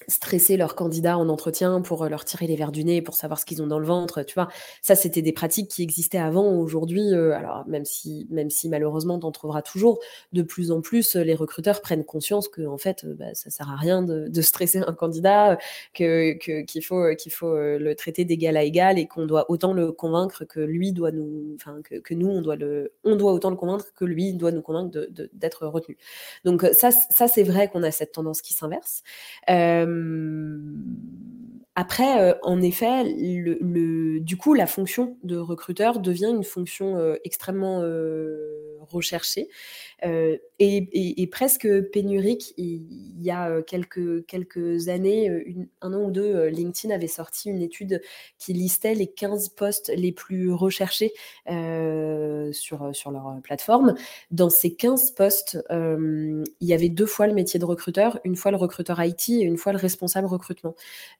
stresser 0.09 0.57
leurs 0.57 0.75
candidats 0.75 1.17
en 1.19 1.29
entretien 1.29 1.81
pour 1.81 2.03
euh, 2.03 2.09
leur 2.09 2.25
tirer 2.25 2.47
les 2.47 2.57
verres 2.57 2.73
du 2.73 2.85
nez, 2.85 3.03
pour 3.03 3.15
savoir 3.15 3.39
ce 3.39 3.45
qu'ils 3.45 3.63
ont 3.63 3.67
dans 3.67 3.79
le 3.79 3.87
ventre, 3.87 4.23
tu 4.23 4.35
vois. 4.35 4.49
Ça, 4.83 4.95
c'était 4.97 5.23
des 5.23 5.33
pratiques 5.33 5.71
qui 5.71 5.83
existaient 5.83 6.19
avant. 6.19 6.53
Aujourd'hui, 6.53 7.13
euh, 7.13 7.33
alors 7.33 7.65
même 7.67 7.85
si, 7.85 8.27
même 8.31 8.51
si 8.51 8.69
malheureusement, 8.69 9.19
t'en 9.19 9.33
trouveras 9.33 9.63
toujours, 9.63 10.01
de 10.33 10.43
plus 10.43 10.71
en 10.71 10.81
plus, 10.81 11.17
euh, 11.17 11.23
les 11.23 11.35
recruteurs 11.35 11.81
prennent 11.81 12.05
conscience 12.05 12.49
que 12.49 12.67
en 12.67 12.79
fait, 12.79 13.07
bah, 13.07 13.35
ça 13.35 13.51
sert 13.51 13.71
à 13.71 13.77
rien 13.77 14.03
de, 14.03 14.31
stresser 14.43 14.81
un 14.87 14.93
candidat, 14.93 15.59
que 15.95 16.33
qu'il 16.65 16.85
faut 16.85 17.15
qu'il 17.17 17.33
faut 17.33 17.57
le 17.57 17.95
traiter 17.95 18.27
d'égal 18.27 18.59
à 18.59 18.63
égal 18.63 18.99
et 18.99 19.07
qu'on 19.07 19.25
doit 19.25 19.51
autant 19.51 19.73
le 19.73 19.91
convaincre 19.91 20.45
que 20.45 20.61
lui 20.61 20.93
doit 20.93 21.13
nous, 21.13 21.55
enfin 21.55 21.81
que, 21.83 22.15
nous 22.15 22.29
on 22.29 22.43
doit 22.43 22.57
le, 22.57 22.93
on 23.05 23.17
doit 23.17 23.33
autant 23.33 23.49
le 23.49 23.57
convaincre 23.57 23.87
que 23.95 24.05
lui 24.05 24.35
doit 24.35 24.53
nous 24.53 24.61
convaincre 24.61 25.09
d'être 25.33 25.67
retenu. 25.67 25.97
Donc 26.45 26.67
ça, 26.75 26.91
ça 26.91 27.27
c'est 27.27 27.43
vrai 27.43 27.69
qu'on 27.69 27.83
a 27.83 27.91
cette 27.91 28.13
tendance 28.13 28.43
qui 28.43 28.53
s'inverse. 28.53 29.03
Après, 31.77 32.21
euh, 32.21 32.35
en 32.43 32.63
effet, 32.63 33.05
du 33.05 34.37
coup, 34.37 34.55
la 34.55 34.67
fonction 34.67 35.17
de 35.25 35.37
recruteur 35.37 35.99
devient 35.99 36.31
une 36.31 36.45
fonction 36.45 36.97
euh, 36.97 37.17
extrêmement 37.25 37.81
euh, 37.83 38.79
recherchée 38.81 39.49
et, 40.61 41.29
presque 41.33 41.67
pénurique. 41.91 42.55
Y 43.23 43.31
a 43.31 43.63
quelques, 43.63 44.27
quelques 44.27 44.89
années, 44.89 45.57
un 45.81 45.93
an 45.93 46.05
ou 46.05 46.11
deux, 46.11 46.47
LinkedIn 46.47 46.95
avait 46.95 47.07
sorti 47.07 47.51
une 47.51 47.63
étude 47.63 48.01
qui 48.39 48.53
listait 48.53 48.95
les 48.95 49.07
15 49.07 49.51
postes 49.51 49.93
les 49.97 50.13
plus 50.13 50.53
recherchés 50.53 51.13
sur, 51.47 52.91
sur 52.95 53.11
leur 53.11 53.37
plateforme. 53.43 53.95
Dans 54.31 54.51
ces 54.51 54.75
15 54.75 55.13
postes, 55.13 55.59
il 55.71 56.45
y 56.61 56.75
avait 56.75 56.89
deux 56.89 57.07
fois 57.07 57.27
le 57.27 57.35
métier 57.35 57.59
de 57.61 57.65
recruteur, 57.65 58.19
une 58.25 58.37
fois 58.37 58.51
le 58.51 58.57
recruteur 58.57 59.03
IT 59.03 59.29
et 59.29 59.43
une 59.43 59.57
fois 59.57 59.73
le 59.73 59.79
responsable 59.79 60.27
recrutement. 60.27 60.75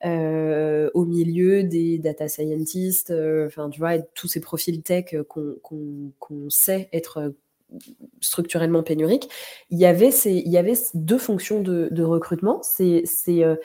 Euh, 0.05 0.89
au 0.93 1.05
milieu 1.05 1.63
des 1.63 1.97
data 1.97 2.27
scientists, 2.27 3.11
euh, 3.11 3.47
enfin, 3.47 3.69
tu 3.69 3.79
vois, 3.79 3.99
tous 3.99 4.27
ces 4.27 4.39
profils 4.39 4.81
tech 4.81 5.15
qu'on 5.27 6.49
sait 6.49 6.89
être 6.93 7.33
structurellement 8.21 8.83
pénuriques, 8.83 9.29
il 9.69 9.79
y 9.79 9.85
avait 9.85 10.11
ces, 10.11 10.33
il 10.33 10.51
y 10.51 10.57
avait 10.57 10.75
deux 10.93 11.17
fonctions 11.17 11.61
de, 11.61 12.03
recrutement. 12.03 12.61
C'est 12.63 13.03
c'est 13.05 13.43
euh, 13.43 13.55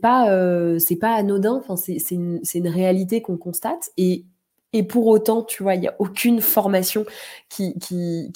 pas 0.00 0.78
c'est 0.78 0.96
pas 0.96 1.14
anodin. 1.14 1.54
Enfin 1.54 1.76
c'est 1.76 2.10
une, 2.10 2.40
une 2.54 2.68
réalité 2.68 3.22
qu'on 3.22 3.36
constate 3.36 3.90
et 3.96 4.24
et 4.72 4.82
pour 4.82 5.06
autant, 5.06 5.42
tu 5.42 5.62
vois, 5.62 5.74
il 5.74 5.80
n'y 5.80 5.88
a 5.88 5.96
aucune 5.98 6.40
formation 6.40 7.06
qui 7.48 7.78
qui 7.78 8.30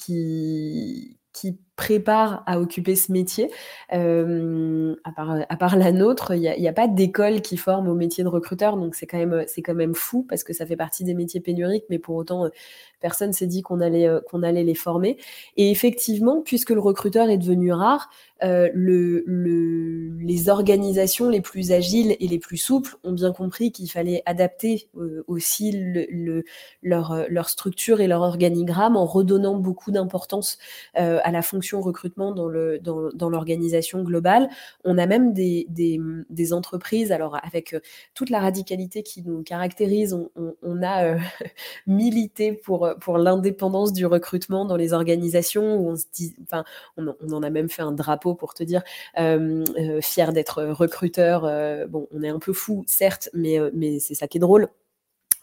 qui 1.33 1.59
prépare 1.75 2.43
à 2.45 2.59
occuper 2.59 2.95
ce 2.95 3.11
métier. 3.11 3.49
Euh, 3.93 4.95
à, 5.03 5.11
part, 5.11 5.37
à 5.47 5.55
part 5.55 5.75
la 5.75 5.91
nôtre, 5.91 6.33
il 6.35 6.41
n'y 6.41 6.67
a, 6.67 6.73
pas 6.73 6.87
d'école 6.87 7.41
qui 7.41 7.57
forme 7.57 7.87
au 7.87 7.95
métier 7.95 8.23
de 8.23 8.29
recruteur, 8.29 8.77
donc 8.77 8.95
c'est 8.95 9.07
quand, 9.07 9.17
même, 9.17 9.45
quand 9.63 9.73
même 9.73 9.95
fou 9.95 10.25
parce 10.27 10.43
que 10.43 10.53
ça 10.53 10.65
fait 10.65 10.75
partie 10.75 11.03
des 11.03 11.13
métiers 11.13 11.39
pénuriques, 11.39 11.85
mais 11.89 11.99
pour 11.99 12.15
autant, 12.15 12.49
personne 13.03 13.33
s'est 13.33 13.47
dit 13.47 13.61
qu'on 13.61 13.81
allait, 13.81 14.07
euh, 14.07 14.21
qu'on 14.21 14.41
allait 14.41 14.63
les 14.63 14.75
former. 14.75 15.17
Et 15.57 15.69
effectivement, 15.69 16.41
puisque 16.41 16.71
le 16.71 16.79
recruteur 16.79 17.29
est 17.29 17.37
devenu 17.37 17.73
rare, 17.73 18.09
euh, 18.43 18.69
le, 18.73 19.23
les 20.19 20.49
organisations 20.49 21.29
les 21.29 21.41
plus 21.41 21.71
agiles 21.71 22.15
et 22.19 22.27
les 22.27 22.39
plus 22.39 22.57
souples 22.57 22.95
ont 23.03 23.11
bien 23.11 23.33
compris 23.33 23.71
qu'il 23.71 23.89
fallait 23.91 24.23
adapter 24.25 24.87
euh, 24.97 25.23
aussi 25.27 25.71
le, 25.73 26.43
leur, 26.81 27.25
leur, 27.29 27.49
structure 27.49 27.99
et 27.99 28.07
leur 28.07 28.21
organigramme 28.21 28.95
en 28.95 29.05
redonnant 29.05 29.55
beaucoup 29.55 29.91
d'importance 29.91 30.57
à 30.95 31.31
la 31.31 31.41
fonction 31.41 31.62
recrutement 31.71 32.31
dans, 32.31 32.49
dans, 32.81 33.09
dans 33.13 33.29
l'organisation 33.29 34.03
globale. 34.03 34.49
On 34.83 34.97
a 34.97 35.05
même 35.05 35.33
des, 35.33 35.67
entreprises, 36.51 37.11
alors 37.11 37.37
avec 37.43 37.75
toute 38.13 38.29
la 38.29 38.39
radicalité 38.39 39.01
qui 39.03 39.23
nous 39.23 39.43
caractérise, 39.43 40.13
on, 40.35 40.83
a 40.83 41.17
milité 41.87 42.53
pour 42.53 42.89
pour 42.99 43.17
l'indépendance 43.17 43.93
du 43.93 44.05
recrutement 44.05 44.65
dans 44.65 44.75
les 44.75 44.93
organisations 44.93 45.63
on 45.63 45.95
se 45.95 46.05
dit, 46.11 46.35
en 47.33 47.43
a 47.43 47.49
même 47.49 47.69
fait 47.69 47.81
un 47.81 47.91
drapeau 47.91 48.35
pour 48.35 48.53
te 48.53 48.63
dire, 48.63 48.83
euh, 49.19 49.63
euh, 49.77 50.01
fier 50.01 50.33
d'être 50.33 50.63
recruteur. 50.63 51.45
Euh, 51.45 51.85
on 52.11 52.23
est 52.23 52.29
un 52.29 52.39
peu 52.39 52.53
fou, 52.53 52.83
certes, 52.87 53.29
mais 53.33 53.99
c'est 53.99 54.15
ça 54.15 54.27
qui 54.27 54.37
est 54.37 54.41
drôle. 54.41 54.69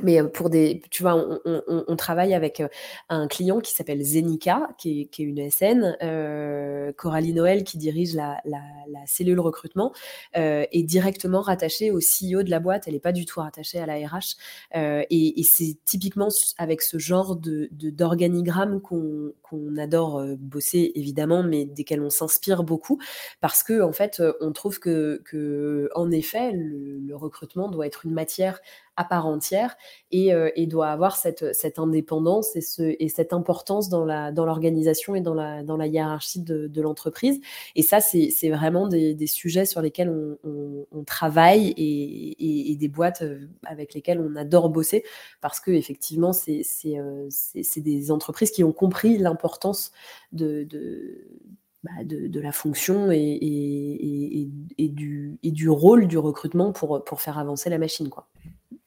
Mais 0.03 0.23
pour 0.23 0.51
des, 0.51 0.83
tu 0.91 1.03
vois, 1.03 1.41
on, 1.45 1.97
travaille 1.97 2.35
avec 2.35 2.63
un 3.09 3.29
client 3.29 3.61
qui 3.61 3.73
s'appelle 3.73 4.03
Zenica, 4.03 4.69
qui 4.79 5.03
est, 5.03 5.19
une 5.19 5.51
SN, 5.51 5.97
Coralie 6.97 7.33
Noël 7.33 7.65
qui 7.65 7.79
dirige 7.79 8.15
la, 8.15 8.41
cellule 9.07 9.41
recrutement, 9.41 9.93
est 10.35 10.83
directement 10.83 11.41
rattachée 11.41 11.91
au 11.91 11.99
CEO 11.99 12.43
de 12.43 12.51
la 12.51 12.61
boîte. 12.61 12.85
Elle 12.87 12.95
n'est 12.95 13.01
pas 13.01 13.13
du 13.13 13.27
tout 13.27 13.41
rattachée 13.41 13.79
à 13.79 13.87
la 13.87 13.97
RH. 13.97 14.37
et, 14.75 15.43
c'est 15.43 15.77
typiquement 15.85 16.29
avec 16.59 16.83
ce 16.83 16.99
genre 16.99 17.37
de 17.37 17.69
d'organigramme 17.73 18.81
qu'on 18.81 19.77
adore 19.77 20.25
bosser 20.39 20.93
évidemment, 20.95 21.43
mais 21.43 21.65
desquels 21.65 22.03
on 22.03 22.11
s'inspire 22.11 22.63
beaucoup 22.63 22.99
parce 23.41 23.63
que 23.63 23.83
en 23.83 23.93
fait, 23.93 24.23
on 24.41 24.53
trouve 24.53 24.79
que, 24.79 25.23
que 25.25 25.91
en 25.95 26.11
effet, 26.11 26.53
le 26.53 27.15
recrutement 27.15 27.69
doit 27.69 27.87
être 27.87 28.07
une 28.07 28.13
matière 28.13 28.61
à 29.01 29.05
part 29.05 29.27
entière 29.27 29.77
et, 30.11 30.35
euh, 30.35 30.51
doit 30.67 30.89
avoir 30.89 31.17
cette, 31.17 31.43
indépendance 31.79 32.55
et, 32.55 32.61
ce, 32.61 32.95
et, 32.99 33.09
cette 33.09 33.33
importance 33.33 33.89
dans 33.89 34.05
l'organisation 34.05 35.15
et 35.15 35.23
dans 35.23 35.35
la, 35.35 35.87
hiérarchie 35.87 36.43
de, 36.43 36.83
l'entreprise. 36.83 37.41
Et 37.77 37.83
ça, 37.83 38.01
c'est 38.01 38.51
vraiment 38.51 38.89
des, 38.89 39.27
sujets 39.27 39.65
sur 39.65 39.81
lesquels 39.81 40.11
on, 40.45 41.05
travaille 41.07 41.73
et, 41.79 42.77
des 42.77 42.89
boîtes 42.89 43.23
euh, 43.23 43.49
avec 43.65 43.95
lesquelles 43.95 44.21
on 44.21 44.37
adore 44.37 44.69
bosser 44.69 45.03
parce 45.41 45.61
que 45.61 45.71
effectivement, 45.71 46.33
c'est 46.33 46.63
euh, 46.87 47.29
des 47.77 48.11
entreprises 48.11 48.51
qui 48.51 48.63
ont 48.63 48.73
compris 48.73 49.17
l'importance 49.17 49.93
de, 50.33 50.67
bah, 51.83 51.91
la 52.07 52.53
fonction 52.53 53.11
et 53.11 54.51
du 54.79 55.69
rôle 55.71 56.07
du 56.07 56.19
recrutement 56.19 56.73
pour, 56.73 57.03
pour 57.05 57.21
faire 57.23 57.39
avancer 57.39 57.71
la 57.71 57.79
machine. 57.79 58.11
Quoi. 58.11 58.27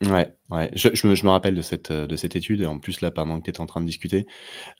Ouais, 0.01 0.35
ouais. 0.53 0.71
Je, 0.75 0.89
je, 0.93 1.07
me, 1.07 1.15
je 1.15 1.25
me 1.25 1.29
rappelle 1.31 1.55
de 1.55 1.61
cette, 1.61 1.91
euh, 1.91 2.07
de 2.07 2.15
cette 2.15 2.35
étude, 2.35 2.61
et 2.61 2.65
en 2.65 2.79
plus, 2.79 3.01
là, 3.01 3.11
pendant 3.11 3.39
que 3.39 3.45
tu 3.45 3.49
étais 3.49 3.61
en 3.61 3.65
train 3.65 3.81
de 3.81 3.85
discuter, 3.85 4.25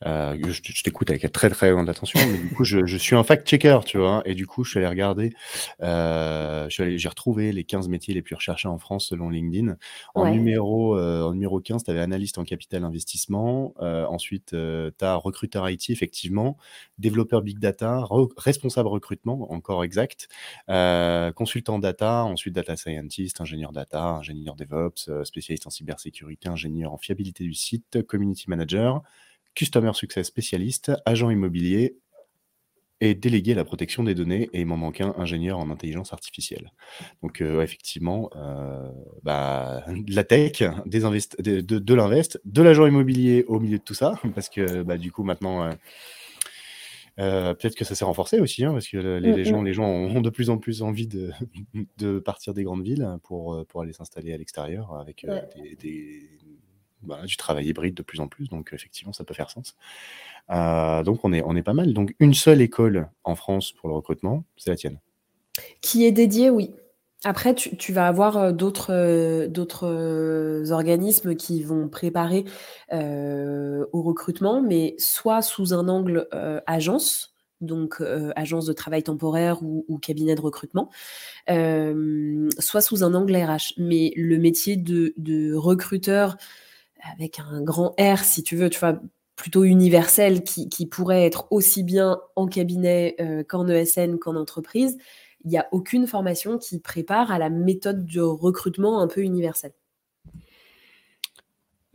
euh, 0.05 0.37
je, 0.47 0.61
je 0.63 0.83
t'écoute 0.83 1.09
avec 1.09 1.29
très 1.31 1.49
très 1.49 1.71
grande 1.71 1.89
attention, 1.89 2.19
mais 2.31 2.37
du 2.37 2.49
coup, 2.49 2.63
je, 2.63 2.97
suis 2.97 3.15
un 3.15 3.23
fact-checker, 3.23 3.79
tu 3.85 3.97
vois, 3.97 4.21
et 4.25 4.35
du 4.35 4.47
coup, 4.47 4.63
je 4.63 4.71
suis 4.71 4.79
allé 4.79 4.87
regarder, 4.87 5.33
euh, 5.81 6.67
j'ai 6.69 7.09
retrouvé 7.09 7.51
les 7.51 7.63
15 7.63 7.89
métiers 7.89 8.13
les 8.13 8.21
plus 8.21 8.35
recherchés 8.35 8.67
en 8.67 8.77
France 8.77 9.07
selon 9.07 9.29
LinkedIn. 9.29 9.75
En 10.15 10.31
numéro, 10.31 10.97
euh, 10.97 11.23
en 11.23 11.33
numéro 11.33 11.59
15, 11.59 11.83
tu 11.83 11.91
avais 11.91 12.01
analyste 12.01 12.37
en 12.37 12.43
capital 12.43 12.83
investissement, 12.83 13.73
ensuite, 13.79 14.49
tu 14.51 15.05
as 15.05 15.15
recruteur 15.15 15.69
IT, 15.69 15.89
effectivement, 15.89 16.57
développeur 16.97 17.41
big 17.41 17.59
data, 17.59 18.03
responsable 18.37 18.89
recrutement, 18.89 19.51
encore 19.51 19.83
exact, 19.83 20.27
consultant 21.35 21.79
data, 21.79 22.23
ensuite 22.23 22.53
data 22.53 22.75
scientist, 22.75 23.41
ingénieur 23.41 23.71
data, 23.71 24.03
ingénieur 24.03 24.55
DevOps, 24.55 25.09
euh, 25.09 25.23
en 25.67 25.69
cybersécurité, 25.69 26.49
ingénieur 26.49 26.93
en 26.93 26.97
fiabilité 26.97 27.43
du 27.43 27.53
site, 27.53 28.03
community 28.03 28.49
manager, 28.49 29.01
customer 29.55 29.91
success 29.93 30.27
spécialiste, 30.27 30.91
agent 31.05 31.29
immobilier 31.29 31.97
et 33.01 33.15
délégué 33.15 33.51
à 33.51 33.55
la 33.55 33.65
protection 33.65 34.03
des 34.03 34.15
données 34.15 34.49
et 34.53 34.61
il 34.61 34.65
m'en 34.65 34.77
manque 34.77 35.01
un 35.01 35.13
ingénieur 35.17 35.59
en 35.59 35.69
intelligence 35.69 36.13
artificielle. 36.13 36.71
Donc 37.21 37.41
euh, 37.41 37.61
effectivement, 37.61 38.29
euh, 38.35 38.89
bah, 39.23 39.83
de 39.87 40.13
la 40.15 40.23
tech, 40.23 40.63
de, 40.85 41.59
de, 41.59 41.93
l'invest, 41.93 42.39
de 42.45 42.61
l'agent 42.61 42.87
immobilier 42.87 43.43
au 43.47 43.59
milieu 43.59 43.77
de 43.77 43.83
tout 43.83 43.93
ça, 43.93 44.13
parce 44.35 44.47
que 44.47 44.83
bah, 44.83 44.97
du 44.97 45.11
coup 45.11 45.23
maintenant 45.23 45.65
euh, 45.65 45.71
peut-être 47.17 47.75
que 47.75 47.85
ça 47.85 47.95
s'est 47.95 48.05
renforcé 48.05 48.39
aussi, 48.39 48.63
hein, 48.63 48.71
parce 48.71 48.87
que 48.87 48.97
les, 48.97 49.31
mmh, 49.31 49.43
gens, 49.43 49.61
mmh. 49.61 49.65
les 49.65 49.73
gens 49.73 49.85
ont 49.85 50.21
de 50.21 50.29
plus 50.29 50.49
en 50.49 50.57
plus 50.57 50.81
envie 50.81 51.07
de, 51.07 51.31
de 51.97 52.19
partir 52.19 52.53
des 52.53 52.63
grandes 52.63 52.83
villes 52.83 53.07
pour, 53.23 53.53
euh, 53.53 53.65
pour 53.65 53.81
aller 53.81 53.93
s'installer 53.93 54.33
à 54.33 54.37
l'extérieur 54.37 54.95
avec 54.95 55.25
euh, 55.25 55.41
des, 55.79 56.29
bah, 57.01 57.21
du 57.25 57.37
travail 57.37 57.67
hybride 57.67 57.93
de 57.93 58.03
plus 58.03 58.19
en 58.19 58.27
plus. 58.27 58.49
Donc 58.49 58.71
effectivement, 58.73 59.13
ça 59.13 59.23
peut 59.23 59.33
faire 59.33 59.49
sens. 59.49 59.75
donc 60.49 61.23
on 61.23 61.33
est, 61.33 61.43
on 61.43 61.55
est 61.55 61.63
pas 61.63 61.73
mal. 61.73 61.93
Donc 61.93 62.15
une 62.19 62.33
seule 62.33 62.61
école 62.61 63.09
en 63.23 63.35
France 63.35 63.71
pour 63.71 63.89
le 63.89 63.95
recrutement, 63.95 64.43
c'est 64.57 64.69
la 64.69 64.75
tienne. 64.75 64.99
Qui 65.81 66.05
est 66.05 66.11
dédiée, 66.11 66.49
oui. 66.49 66.73
Après, 67.25 67.55
tu, 67.55 67.93
vas 67.93 68.07
avoir 68.07 68.37
euh, 68.37 68.51
d'autres 68.51 68.91
euh, 68.91 69.47
euh, 69.83 70.71
organismes 70.71 71.35
qui 71.35 71.63
vont 71.63 71.87
préparer 71.87 72.43
au 72.91 74.01
recrutement, 74.01 74.61
mais 74.61 74.95
soit 74.97 75.41
sous 75.41 75.73
un 75.73 75.87
angle 75.87 76.27
agence, 76.67 77.35
donc 77.61 78.01
agence 78.35 78.65
de 78.65 78.73
travail 78.73 79.03
temporaire 79.03 79.63
ou, 79.63 79.97
cabinet 79.99 80.35
de 80.35 80.41
recrutement, 80.41 80.89
soit 81.47 82.81
sous 82.81 83.03
un 83.03 83.13
angle 83.13 83.35
RH. 83.35 83.73
Mais 83.77 84.11
le 84.15 84.37
métier 84.37 84.75
de, 84.75 85.53
recruteur 85.55 86.37
avec 87.13 87.39
un 87.39 87.61
grand 87.61 87.95
R, 87.99 88.19
si 88.19 88.43
tu 88.43 88.55
veux, 88.55 88.69
tu 88.69 88.79
vois, 88.79 88.99
plutôt 89.35 89.63
universel, 89.63 90.43
qui 90.43 90.85
pourrait 90.85 91.25
être 91.25 91.47
aussi 91.51 91.83
bien 91.83 92.19
en 92.35 92.47
cabinet 92.47 93.15
qu'en 93.49 93.67
ESN 93.67 94.19
qu'en 94.19 94.35
entreprise, 94.35 94.97
il 95.43 95.49
n'y 95.49 95.57
a 95.57 95.67
aucune 95.71 96.07
formation 96.07 96.57
qui 96.57 96.79
prépare 96.79 97.31
à 97.31 97.39
la 97.39 97.49
méthode 97.49 98.05
de 98.05 98.21
recrutement 98.21 99.01
un 99.01 99.07
peu 99.07 99.21
universelle. 99.21 99.73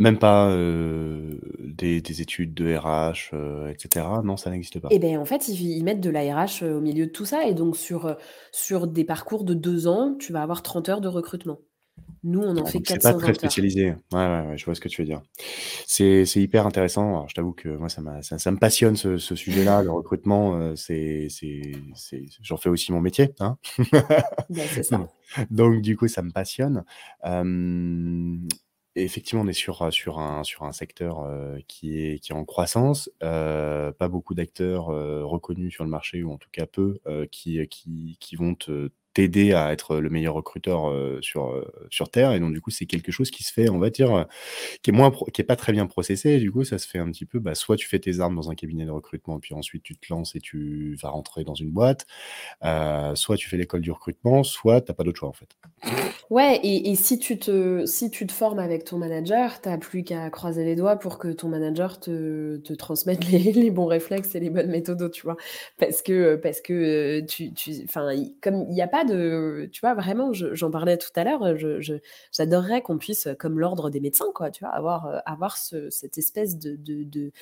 Même 0.00 0.18
pas 0.18 0.48
euh, 0.50 1.40
des, 1.60 1.98
études 2.20 2.54
de 2.54 2.72
RH, 2.72 3.30
euh, 3.32 3.68
etc. 3.68 4.06
Non, 4.22 4.36
ça 4.36 4.50
n'existe 4.50 4.78
pas. 4.78 4.86
Eh 4.92 5.00
bien, 5.00 5.20
en 5.20 5.24
fait, 5.24 5.48
ils, 5.48 5.82
mettent 5.82 6.00
de 6.00 6.10
la 6.10 6.20
RH 6.20 6.62
euh, 6.62 6.78
au 6.78 6.80
milieu 6.80 7.06
de 7.06 7.10
tout 7.10 7.24
ça. 7.24 7.48
Et 7.48 7.54
donc, 7.54 7.76
sur, 7.76 8.16
sur 8.52 8.86
des 8.86 9.02
parcours 9.02 9.42
de 9.42 9.54
deux 9.54 9.88
ans, 9.88 10.14
tu 10.16 10.32
vas 10.32 10.42
avoir 10.42 10.62
30 10.62 10.88
heures 10.88 11.00
de 11.00 11.08
recrutement. 11.08 11.58
Nous, 12.24 12.42
on 12.42 12.56
en 12.56 12.66
fait 12.66 12.80
400 12.80 13.00
C'est 13.00 13.12
pas 13.12 13.18
très 13.18 13.34
spécialisé. 13.34 13.94
Ouais, 14.12 14.18
ouais, 14.46 14.54
je 14.56 14.64
vois 14.64 14.74
ce 14.74 14.80
que 14.80 14.88
tu 14.88 15.02
veux 15.02 15.06
dire. 15.06 15.22
C'est 15.86 16.24
hyper 16.36 16.66
intéressant. 16.66 17.08
Alors, 17.08 17.28
je 17.28 17.34
t'avoue 17.34 17.52
que 17.52 17.68
moi, 17.68 17.88
ça, 17.88 18.02
ça, 18.22 18.38
ça, 18.38 18.50
me 18.50 18.58
passionne 18.58 18.96
ce, 18.96 19.18
ce 19.18 19.36
sujet-là, 19.36 19.82
le 19.82 19.90
recrutement. 19.90 20.56
Euh, 20.56 20.74
c'est, 20.76 21.28
j'en 22.42 22.56
fais 22.56 22.68
aussi 22.68 22.92
mon 22.92 23.00
métier. 23.00 23.34
Hein 23.40 23.56
ben, 24.50 24.66
ça. 24.82 25.08
Donc, 25.50 25.80
du 25.80 25.96
coup, 25.96 26.08
ça 26.08 26.22
me 26.22 26.32
passionne. 26.32 26.84
effectivement, 28.96 29.42
on 29.42 29.48
est 29.48 29.52
sur, 29.52 29.92
sur, 29.92 30.18
un, 30.18 30.42
sur 30.42 30.64
un 30.64 30.72
secteur 30.72 31.20
euh, 31.20 31.58
qui, 31.68 32.00
est, 32.00 32.18
qui 32.18 32.32
est 32.32 32.34
en 32.34 32.44
croissance. 32.44 33.10
Euh, 33.22 33.92
pas 33.92 34.08
beaucoup 34.08 34.34
d'acteurs 34.34 34.86
reconnus 34.86 35.72
sur 35.72 35.84
le 35.84 35.90
marché, 35.90 36.24
ou 36.24 36.32
en 36.32 36.38
tout 36.38 36.50
cas 36.50 36.66
peu, 36.66 36.98
qui, 37.30 37.64
qui, 37.68 38.16
qui 38.18 38.36
vont 38.36 38.56
te 38.56 38.90
t'aider 39.18 39.52
à 39.52 39.72
être 39.72 39.96
le 39.96 40.10
meilleur 40.10 40.34
recruteur 40.34 40.88
euh, 40.88 41.18
sur, 41.22 41.48
euh, 41.48 41.66
sur 41.90 42.08
Terre. 42.08 42.34
Et 42.34 42.38
donc, 42.38 42.54
du 42.54 42.60
coup, 42.60 42.70
c'est 42.70 42.86
quelque 42.86 43.10
chose 43.10 43.32
qui 43.32 43.42
se 43.42 43.52
fait, 43.52 43.68
on 43.68 43.80
va 43.80 43.90
dire, 43.90 44.14
euh, 44.14 44.24
qui 44.82 44.90
est 44.90 44.92
moins, 44.92 45.10
qui 45.34 45.40
est 45.40 45.44
pas 45.44 45.56
très 45.56 45.72
bien 45.72 45.86
processé. 45.88 46.38
Du 46.38 46.52
coup, 46.52 46.62
ça 46.62 46.78
se 46.78 46.86
fait 46.86 46.98
un 47.00 47.10
petit 47.10 47.24
peu, 47.24 47.40
bah, 47.40 47.56
soit 47.56 47.74
tu 47.76 47.88
fais 47.88 47.98
tes 47.98 48.20
armes 48.20 48.36
dans 48.36 48.48
un 48.48 48.54
cabinet 48.54 48.84
de 48.86 48.92
recrutement, 48.92 49.40
puis 49.40 49.54
ensuite 49.54 49.82
tu 49.82 49.96
te 49.96 50.06
lances 50.08 50.36
et 50.36 50.40
tu 50.40 50.96
vas 51.02 51.08
rentrer 51.08 51.42
dans 51.42 51.56
une 51.56 51.70
boîte. 51.72 52.06
soit 53.14 53.36
tu 53.36 53.48
fais 53.48 53.56
l'école 53.56 53.80
du 53.80 53.90
recrutement, 53.90 54.44
soit 54.44 54.82
t'as 54.82 54.94
pas 54.94 55.02
d'autre 55.02 55.18
choix, 55.18 55.28
en 55.28 55.32
fait. 55.32 55.56
Ouais, 56.30 56.60
et, 56.62 56.90
et, 56.90 56.94
si, 56.94 57.18
tu 57.18 57.38
te, 57.38 57.86
si 57.86 58.10
tu 58.10 58.26
te 58.26 58.32
formes 58.32 58.58
avec 58.58 58.84
ton 58.84 58.98
manager, 58.98 59.62
tu 59.62 59.68
n'as 59.70 59.78
plus 59.78 60.04
qu'à 60.04 60.28
croiser 60.28 60.62
les 60.62 60.76
doigts 60.76 60.96
pour 60.96 61.18
que 61.18 61.28
ton 61.28 61.48
manager 61.48 61.98
te, 61.98 62.58
te 62.58 62.74
transmette 62.74 63.24
les, 63.30 63.38
les, 63.52 63.70
bons 63.70 63.86
réflexes 63.86 64.34
et 64.34 64.40
les 64.40 64.50
bonnes 64.50 64.68
méthodes, 64.68 65.10
tu 65.10 65.22
vois. 65.22 65.36
Parce 65.78 66.02
que, 66.02 66.36
parce 66.36 66.60
que 66.60 67.20
tu, 67.20 67.54
tu, 67.54 67.86
comme 68.42 68.66
il 68.68 68.74
n'y 68.74 68.82
a 68.82 68.88
pas 68.88 69.04
de. 69.04 69.70
Tu 69.72 69.80
vois, 69.80 69.94
vraiment, 69.94 70.32
j'en 70.34 70.70
parlais 70.70 70.98
tout 70.98 71.08
à 71.16 71.24
l'heure, 71.24 71.42
j'adorerais 72.30 72.82
qu'on 72.82 72.98
puisse, 72.98 73.28
comme 73.38 73.58
l'ordre 73.58 73.88
des 73.88 74.00
médecins, 74.00 74.30
quoi, 74.34 74.50
tu 74.50 74.64
vois, 74.64 74.74
avoir, 74.74 75.22
avoir 75.24 75.56
ce, 75.56 75.88
cette 75.88 76.18
espèce 76.18 76.58
de, 76.58 76.76
de 76.76 77.32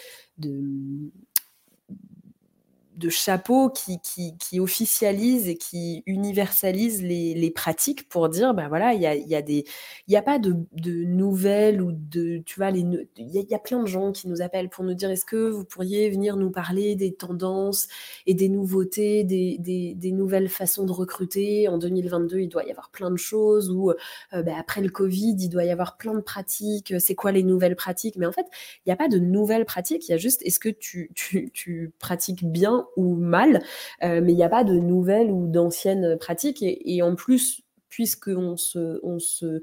de 2.96 3.10
chapeau 3.10 3.68
qui, 3.68 3.98
qui, 4.00 4.58
officialise 4.58 5.48
et 5.48 5.56
qui 5.56 6.02
universalise 6.06 7.02
les, 7.02 7.34
les 7.34 7.50
pratiques 7.50 8.08
pour 8.08 8.30
dire, 8.30 8.54
ben 8.54 8.68
voilà, 8.68 8.94
il 8.94 9.02
y 9.02 9.06
a, 9.06 9.14
y 9.14 9.34
a 9.34 9.42
des, 9.42 9.64
il 10.08 10.10
n'y 10.10 10.16
a 10.16 10.22
pas 10.22 10.38
de, 10.38 10.56
de, 10.72 11.04
nouvelles 11.04 11.82
ou 11.82 11.92
de, 11.92 12.38
tu 12.46 12.58
vois, 12.58 12.70
il 12.70 13.06
y, 13.18 13.54
a 13.54 13.58
plein 13.58 13.82
de 13.82 13.86
gens 13.86 14.12
qui 14.12 14.28
nous 14.28 14.40
appellent 14.40 14.70
pour 14.70 14.82
nous 14.82 14.94
dire, 14.94 15.10
est-ce 15.10 15.26
que 15.26 15.50
vous 15.50 15.64
pourriez 15.64 16.08
venir 16.08 16.36
nous 16.36 16.50
parler 16.50 16.94
des 16.94 17.12
tendances 17.12 17.86
et 18.26 18.32
des 18.32 18.48
nouveautés, 18.48 19.24
des, 19.24 19.58
des, 19.58 20.12
nouvelles 20.12 20.48
façons 20.48 20.86
de 20.86 20.92
recruter? 20.92 21.68
En 21.68 21.76
2022, 21.76 22.38
il 22.40 22.48
doit 22.48 22.64
y 22.64 22.70
avoir 22.70 22.88
plein 22.90 23.10
de 23.10 23.18
choses 23.18 23.70
ou 23.70 23.90
euh, 23.90 24.42
ben 24.42 24.56
après 24.58 24.80
le 24.80 24.88
Covid, 24.88 25.36
il 25.38 25.48
doit 25.50 25.64
y 25.64 25.70
avoir 25.70 25.98
plein 25.98 26.14
de 26.14 26.20
pratiques. 26.20 26.94
C'est 26.98 27.14
quoi 27.14 27.30
les 27.30 27.42
nouvelles 27.42 27.76
pratiques? 27.76 28.16
Mais 28.16 28.26
en 28.26 28.32
fait, 28.32 28.46
il 28.84 28.88
n'y 28.88 28.92
a 28.92 28.96
pas 28.96 29.08
de 29.08 29.18
nouvelles 29.18 29.66
pratiques. 29.66 30.08
Il 30.08 30.12
y 30.12 30.14
a 30.14 30.18
juste, 30.18 30.40
est-ce 30.44 30.60
que 30.60 30.70
tu, 30.70 31.10
tu 31.14 31.92
pratiques 31.98 32.44
bien 32.44 32.85
ou 32.96 33.14
mal, 33.14 33.62
euh, 34.02 34.20
mais 34.22 34.32
il 34.32 34.36
n'y 34.36 34.44
a 34.44 34.48
pas 34.48 34.64
de 34.64 34.74
nouvelles 34.74 35.30
ou 35.30 35.46
d'anciennes 35.46 36.16
pratiques. 36.18 36.62
Et, 36.62 37.02
en 37.02 37.14
plus, 37.14 37.62
puisqu'on 37.88 38.56
on 39.02 39.18
se 39.18 39.60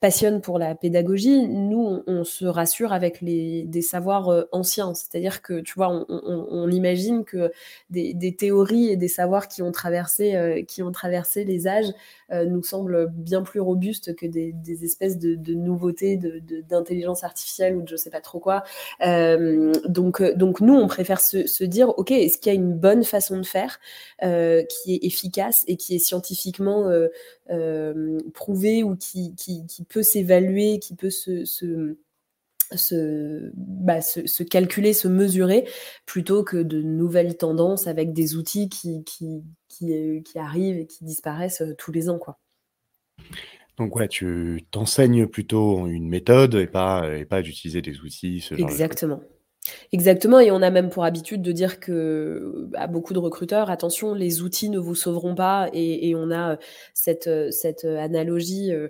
passionne 0.00 0.42
pour 0.42 0.58
la 0.58 0.74
pédagogie, 0.74 1.48
nous, 1.48 2.02
on, 2.06 2.24
se 2.24 2.44
rassure 2.44 2.92
avec 2.92 3.22
les, 3.22 3.64
des 3.64 3.80
savoirs 3.80 4.28
euh, 4.28 4.42
anciens. 4.52 4.92
C'est-à-dire 4.92 5.40
que, 5.40 5.60
tu 5.60 5.72
vois, 5.74 6.04
on, 6.08 6.68
imagine 6.68 7.24
que 7.24 7.50
des, 7.88 8.36
théories 8.36 8.88
et 8.88 8.96
des 8.96 9.08
savoirs 9.08 9.48
qui 9.48 9.62
ont 9.62 9.72
traversé, 9.72 10.36
euh, 10.36 10.62
qui 10.62 10.82
ont 10.82 10.92
traversé 10.92 11.44
les 11.44 11.66
âges 11.66 11.92
euh, 12.30 12.44
nous 12.44 12.62
semblent 12.62 13.08
bien 13.10 13.42
plus 13.42 13.60
robustes 13.60 14.14
que 14.16 14.26
des, 14.26 14.84
espèces 14.84 15.18
de, 15.18 15.34
de 15.34 15.54
nouveautés 15.54 16.18
d'intelligence 16.68 17.24
artificielle 17.24 17.76
ou 17.76 17.82
de 17.82 17.88
je 17.88 17.96
sais 17.96 18.10
pas 18.10 18.20
trop 18.20 18.40
quoi. 18.40 18.64
donc, 19.00 20.22
donc, 20.36 20.60
nous, 20.60 20.74
on 20.74 20.88
préfère 20.88 21.20
se, 21.20 21.64
dire, 21.64 21.98
OK, 21.98 22.10
est-ce 22.10 22.38
qu'il 22.38 22.52
y 22.52 22.56
a 22.56 22.58
une 22.58 22.74
bonne 22.74 23.04
façon 23.04 23.38
de 23.38 23.46
faire 23.46 23.80
qui 24.20 24.94
est 24.94 25.04
efficace 25.04 25.64
et 25.66 25.76
qui 25.76 25.94
est 25.94 26.00
scientifiquement 26.00 26.90
prouvée 28.34 28.82
ou 28.82 28.96
qui, 28.96 29.34
qui 29.36 29.85
peut 29.88 30.02
s'évaluer, 30.02 30.78
qui 30.78 30.94
peut 30.94 31.10
se, 31.10 31.44
se, 31.44 31.96
se, 32.74 33.50
bah, 33.54 34.00
se, 34.00 34.26
se, 34.26 34.42
calculer, 34.42 34.92
se 34.92 35.08
mesurer, 35.08 35.68
plutôt 36.04 36.42
que 36.42 36.56
de 36.56 36.82
nouvelles 36.82 37.36
tendances 37.36 37.86
avec 37.86 38.12
des 38.12 38.36
outils 38.36 38.68
qui, 38.68 39.04
qui, 39.04 39.42
qui, 39.68 39.92
euh, 39.92 40.20
qui 40.22 40.38
arrivent 40.38 40.78
et 40.78 40.86
qui 40.86 41.04
disparaissent 41.04 41.62
euh, 41.62 41.74
tous 41.76 41.92
les 41.92 42.08
ans. 42.08 42.18
Quoi. 42.18 42.38
Donc 43.76 43.94
ouais, 43.96 44.08
tu 44.08 44.64
t'enseignes 44.70 45.26
plutôt 45.26 45.86
une 45.86 46.08
méthode 46.08 46.54
et 46.54 46.66
pas, 46.66 47.16
et 47.16 47.24
pas 47.24 47.42
d'utiliser 47.42 47.82
des 47.82 48.00
outils. 48.00 48.40
Ce 48.40 48.54
genre 48.54 48.68
Exactement. 48.68 49.20
Exactement, 49.92 50.38
et 50.38 50.52
on 50.52 50.62
a 50.62 50.70
même 50.70 50.90
pour 50.90 51.04
habitude 51.04 51.42
de 51.42 51.50
dire 51.50 51.80
que 51.80 52.68
à 52.74 52.86
beaucoup 52.86 53.12
de 53.14 53.18
recruteurs, 53.18 53.68
attention, 53.68 54.14
les 54.14 54.42
outils 54.42 54.70
ne 54.70 54.78
vous 54.78 54.94
sauveront 54.94 55.34
pas, 55.34 55.68
et, 55.72 56.08
et 56.08 56.14
on 56.14 56.30
a 56.30 56.56
cette, 56.94 57.28
cette 57.50 57.84
analogie 57.84 58.72
euh, 58.72 58.88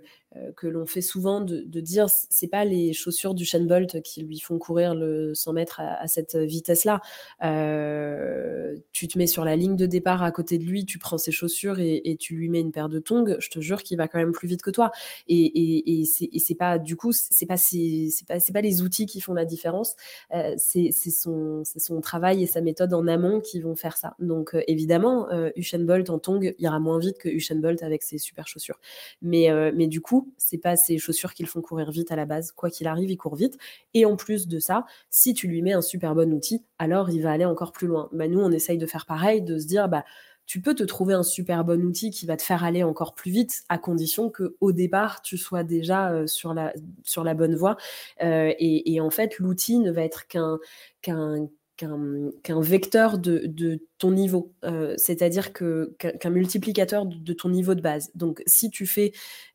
que 0.56 0.66
l'on 0.66 0.86
fait 0.86 1.00
souvent 1.00 1.40
de, 1.40 1.80
dire 1.80 2.06
c'est 2.08 2.48
pas 2.48 2.64
les 2.64 2.92
chaussures 2.92 3.34
du 3.34 3.44
Shane 3.44 3.66
Bolt 3.66 4.02
qui 4.02 4.22
lui 4.22 4.40
font 4.40 4.58
courir 4.58 4.94
le 4.94 5.34
100 5.34 5.52
mètres 5.52 5.80
à, 5.80 6.06
cette 6.06 6.36
vitesse-là. 6.36 7.00
Euh, 7.44 8.76
tu 8.92 9.08
te 9.08 9.18
mets 9.18 9.26
sur 9.26 9.44
la 9.44 9.56
ligne 9.56 9.76
de 9.76 9.86
départ 9.86 10.22
à 10.22 10.30
côté 10.30 10.58
de 10.58 10.64
lui, 10.64 10.84
tu 10.84 10.98
prends 10.98 11.18
ses 11.18 11.32
chaussures 11.32 11.78
et, 11.78 12.16
tu 12.18 12.34
lui 12.34 12.48
mets 12.48 12.60
une 12.60 12.72
paire 12.72 12.88
de 12.88 12.98
tongs. 12.98 13.36
Je 13.38 13.50
te 13.50 13.60
jure 13.60 13.82
qu'il 13.82 13.98
va 13.98 14.08
quand 14.08 14.18
même 14.18 14.32
plus 14.32 14.48
vite 14.48 14.62
que 14.62 14.70
toi. 14.70 14.90
Et, 15.28 16.00
et, 16.00 16.04
c'est 16.04 16.54
pas 16.54 16.78
du 16.78 16.96
coup 16.96 17.12
c'est 17.12 17.46
pas 17.46 17.56
c'est 17.56 18.10
pas 18.26 18.40
c'est 18.40 18.52
pas 18.52 18.60
les 18.60 18.82
outils 18.82 19.06
qui 19.06 19.20
font 19.20 19.34
la 19.34 19.44
différence. 19.44 19.96
Euh, 20.34 20.54
c'est 20.56 20.90
son 20.92 21.62
son 21.64 22.00
travail 22.00 22.42
et 22.42 22.46
sa 22.46 22.60
méthode 22.60 22.92
en 22.94 23.06
amont 23.06 23.40
qui 23.40 23.60
vont 23.60 23.76
faire 23.76 23.96
ça. 23.96 24.14
Donc 24.18 24.54
euh, 24.54 24.62
évidemment, 24.66 25.30
euh, 25.30 25.50
Usain 25.56 25.80
Bolt 25.80 26.10
en 26.10 26.18
tongs 26.18 26.52
ira 26.58 26.78
moins 26.80 26.98
vite 26.98 27.18
que 27.18 27.28
Usain 27.28 27.56
Bolt 27.56 27.82
avec 27.82 28.02
ses 28.02 28.18
super 28.18 28.46
chaussures. 28.46 28.78
Mais 29.22 29.50
euh, 29.50 29.72
mais 29.74 29.86
du 29.86 30.00
coup 30.00 30.25
c'est 30.36 30.58
pas 30.58 30.76
ses 30.76 30.98
chaussures 30.98 31.34
qui 31.34 31.42
le 31.42 31.48
font 31.48 31.60
courir 31.62 31.90
vite 31.90 32.12
à 32.12 32.16
la 32.16 32.26
base. 32.26 32.52
Quoi 32.52 32.70
qu'il 32.70 32.86
arrive, 32.86 33.10
il 33.10 33.16
court 33.16 33.36
vite. 33.36 33.56
Et 33.94 34.04
en 34.04 34.16
plus 34.16 34.48
de 34.48 34.58
ça, 34.58 34.84
si 35.10 35.34
tu 35.34 35.48
lui 35.48 35.62
mets 35.62 35.72
un 35.72 35.82
super 35.82 36.14
bon 36.14 36.32
outil, 36.32 36.64
alors 36.78 37.10
il 37.10 37.22
va 37.22 37.32
aller 37.32 37.44
encore 37.44 37.72
plus 37.72 37.86
loin. 37.86 38.08
Bah, 38.12 38.28
nous, 38.28 38.40
on 38.40 38.50
essaye 38.52 38.78
de 38.78 38.86
faire 38.86 39.06
pareil, 39.06 39.42
de 39.42 39.58
se 39.58 39.66
dire, 39.66 39.88
bah, 39.88 40.04
tu 40.46 40.60
peux 40.60 40.74
te 40.74 40.84
trouver 40.84 41.14
un 41.14 41.22
super 41.24 41.64
bon 41.64 41.82
outil 41.84 42.10
qui 42.10 42.24
va 42.24 42.36
te 42.36 42.42
faire 42.42 42.64
aller 42.64 42.84
encore 42.84 43.14
plus 43.14 43.30
vite, 43.32 43.64
à 43.68 43.78
condition 43.78 44.30
que 44.30 44.56
au 44.60 44.72
départ 44.72 45.20
tu 45.22 45.36
sois 45.36 45.64
déjà 45.64 46.12
euh, 46.12 46.26
sur 46.28 46.54
la 46.54 46.72
sur 47.02 47.24
la 47.24 47.34
bonne 47.34 47.56
voie. 47.56 47.76
Euh, 48.22 48.52
et, 48.58 48.94
et, 48.94 49.00
en 49.00 49.10
fait, 49.10 49.38
l'outil 49.38 49.78
ne 49.80 49.90
va 49.90 50.02
être 50.02 50.28
qu'un 50.28 50.58
qu'un 51.02 51.48
qu'un 51.76 52.60
vecteur 52.60 53.18
de, 53.18 53.80
ton 53.98 54.10
niveau, 54.10 54.52
euh, 54.64 54.94
c'est-à-dire 54.98 55.52
qu'un 55.52 56.30
multiplicateur 56.30 57.06
de, 57.06 57.32
ton 57.32 57.48
niveau 57.48 57.74
de 57.74 57.80
base. 57.80 58.10
Donc, 58.14 58.42
si 58.46 58.70
tu 58.70 58.86
fais 58.86 59.12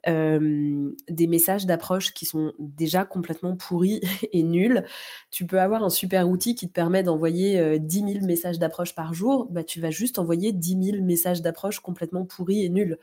euh, 0.07 0.91
des 1.09 1.27
messages 1.27 1.65
d'approche 1.65 2.13
qui 2.13 2.25
sont 2.25 2.53
déjà 2.59 3.05
complètement 3.05 3.55
pourris 3.55 4.01
et 4.31 4.43
nuls, 4.43 4.83
tu 5.29 5.45
peux 5.45 5.59
avoir 5.59 5.83
un 5.83 5.89
super 5.89 6.29
outil 6.29 6.55
qui 6.55 6.67
te 6.67 6.73
permet 6.73 7.03
d'envoyer 7.03 7.59
euh, 7.59 7.77
10 7.79 8.13
000 8.13 8.25
messages 8.25 8.59
d'approche 8.59 8.95
par 8.95 9.13
jour. 9.13 9.47
Bah, 9.51 9.63
tu 9.63 9.79
vas 9.79 9.91
juste 9.91 10.19
envoyer 10.19 10.51
10 10.51 10.91
000 10.91 11.03
messages 11.03 11.41
d'approche 11.41 11.79
complètement 11.79 12.25
pourris 12.25 12.63
et 12.63 12.69
nuls. 12.69 12.97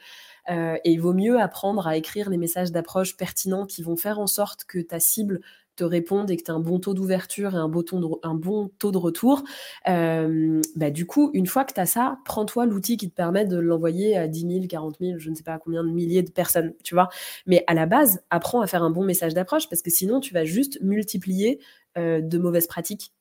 Euh, 0.50 0.76
et 0.85 0.92
il 0.92 1.00
vaut 1.00 1.12
mieux 1.12 1.40
apprendre 1.40 1.87
à 1.87 1.96
écrire 1.96 2.31
les 2.31 2.38
messages 2.38 2.72
d'approche 2.72 3.16
pertinents 3.16 3.66
qui 3.66 3.83
vont 3.83 3.96
faire 3.96 4.18
en 4.18 4.26
sorte 4.26 4.64
que 4.64 4.78
ta 4.78 4.98
cible 4.98 5.40
te 5.78 5.84
répondent 5.84 6.30
et 6.30 6.36
que 6.36 6.42
tu 6.42 6.50
as 6.50 6.54
un 6.54 6.60
bon 6.60 6.78
taux 6.78 6.94
d'ouverture 6.94 7.54
et 7.54 7.58
un 7.58 7.68
bon 7.68 7.82
taux 7.82 8.90
de, 8.90 8.98
retour, 8.98 9.44
euh, 9.88 10.60
bah, 10.76 10.90
du 10.90 11.06
coup, 11.06 11.30
une 11.34 11.46
fois 11.46 11.64
que 11.64 11.72
tu 11.72 11.80
as 11.80 11.86
ça, 11.86 12.18
prends-toi 12.24 12.66
l'outil 12.66 12.96
qui 12.96 13.08
te 13.08 13.14
permet 13.14 13.44
de 13.44 13.56
l'envoyer 13.58 14.16
à 14.16 14.26
10 14.28 14.40
000, 14.40 14.66
40 14.68 14.96
000, 15.00 15.18
je 15.18 15.30
ne 15.30 15.34
sais 15.34 15.42
pas 15.42 15.58
combien 15.58 15.84
de 15.84 15.90
milliers 15.90 16.22
de 16.22 16.30
personnes, 16.30 16.74
tu 16.82 16.94
vois. 16.94 17.08
Mais 17.46 17.64
à 17.66 17.74
la 17.74 17.86
base, 17.86 18.20
apprends 18.30 18.60
à 18.60 18.66
faire 18.66 18.82
un 18.82 18.90
bon 18.90 19.04
message 19.04 19.34
d'approche 19.34 19.68
parce 19.68 19.82
que 19.82 19.90
sinon, 19.90 20.20
tu 20.20 20.34
vas 20.34 20.44
juste 20.44 20.78
multiplier 20.82 21.60
euh, 21.96 22.20
de 22.20 22.38
mauvaises 22.38 22.66
pratiques 22.66 23.12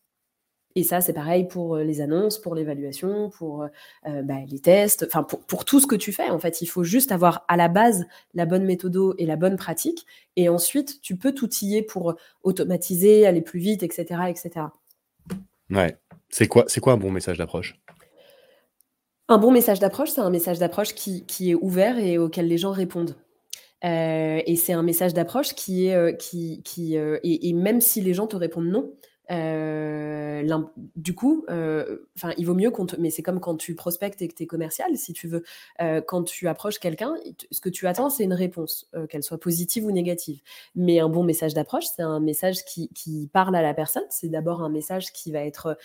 et 0.77 0.83
ça, 0.83 1.01
c'est 1.01 1.13
pareil 1.13 1.47
pour 1.47 1.75
euh, 1.75 1.83
les 1.83 2.01
annonces, 2.01 2.37
pour 2.37 2.53
l'évaluation, 2.53 3.31
pour 3.31 3.63
euh, 3.63 3.67
euh, 4.05 4.21
bah, 4.21 4.35
les 4.47 4.59
tests, 4.59 5.05
enfin 5.07 5.23
pour, 5.23 5.39
pour, 5.39 5.65
tout 5.65 5.79
ce 5.79 5.87
que 5.87 5.95
tu 5.95 6.11
fais. 6.11 6.29
En 6.29 6.37
fait, 6.37 6.61
il 6.61 6.67
faut 6.67 6.83
juste 6.83 7.11
avoir 7.11 7.45
à 7.47 7.57
la 7.57 7.67
base 7.67 8.05
la 8.35 8.45
bonne 8.45 8.63
méthode 8.63 9.15
et 9.17 9.25
la 9.25 9.37
bonne 9.37 9.55
pratique. 9.55 10.05
Et 10.35 10.49
ensuite, 10.49 11.01
tu 11.01 11.17
peux 11.17 11.33
t'outiller 11.33 11.81
pour 11.81 12.13
automatiser, 12.43 13.25
aller 13.25 13.41
plus 13.41 13.59
vite, 13.59 13.81
etc. 13.81 14.05
etc. 14.29 14.67
Ouais. 15.71 15.97
C'est 16.29 16.47
quoi, 16.47 16.65
c'est 16.67 16.79
quoi 16.79 16.93
un 16.93 16.97
bon 16.97 17.09
message 17.09 17.39
d'approche? 17.39 17.81
Un 19.29 19.39
bon 19.39 19.49
message 19.49 19.79
d'approche, 19.79 20.09
c'est 20.09 20.21
un 20.21 20.29
message 20.29 20.59
d'approche 20.59 20.93
qui, 20.93 21.25
qui, 21.25 21.49
est 21.49 21.55
ouvert 21.55 21.97
et 21.97 22.19
auquel 22.19 22.47
les 22.47 22.59
gens 22.59 22.71
répondent. 22.71 23.15
Euh, 23.83 24.41
et 24.45 24.55
c'est 24.55 24.73
un 24.73 24.83
message 24.83 25.15
d'approche 25.15 25.55
qui 25.55 25.87
est 25.87 26.17
qui, 26.17 26.61
qui 26.63 26.95
et, 26.95 27.49
et, 27.49 27.53
même 27.53 27.81
si 27.81 28.01
les 28.01 28.13
gens 28.13 28.27
te 28.27 28.35
répondent 28.35 28.69
non, 28.69 28.93
euh, 29.31 30.63
du 30.95 31.13
coup, 31.13 31.45
euh, 31.49 32.07
enfin, 32.15 32.33
il 32.37 32.45
vaut 32.45 32.53
mieux 32.53 32.71
qu'on 32.71 32.87
mais 32.97 33.09
c'est 33.09 33.21
comme 33.21 33.39
quand 33.39 33.55
tu 33.55 33.75
prospectes 33.75 34.21
et 34.21 34.27
que 34.27 34.33
tu 34.33 34.43
es 34.43 34.45
commercial, 34.45 34.95
si 34.97 35.13
tu 35.13 35.27
veux, 35.27 35.43
euh, 35.81 36.01
quand 36.01 36.23
tu 36.23 36.47
approches 36.47 36.79
quelqu'un, 36.79 37.15
ce 37.51 37.59
que 37.59 37.69
tu 37.69 37.87
attends, 37.87 38.09
c'est 38.09 38.23
une 38.23 38.33
réponse, 38.33 38.89
qu'elle 39.09 39.23
soit 39.23 39.39
positive 39.39 39.85
ou 39.85 39.91
négative. 39.91 40.41
Mais 40.75 40.99
un 40.99 41.09
bon 41.09 41.23
message 41.23 41.53
d'approche, 41.53 41.85
c'est 41.85 42.01
un 42.01 42.19
message 42.19 42.63
qui, 42.65 42.89
qui, 42.89 43.29
parle 43.31 43.55
à 43.55 43.61
la 43.61 43.73
personne. 43.73 44.05
C'est 44.09 44.29
d'abord 44.29 44.61
un 44.61 44.69
message 44.69 45.11
qui 45.11 45.31
va 45.31 45.41
être, 45.41 45.77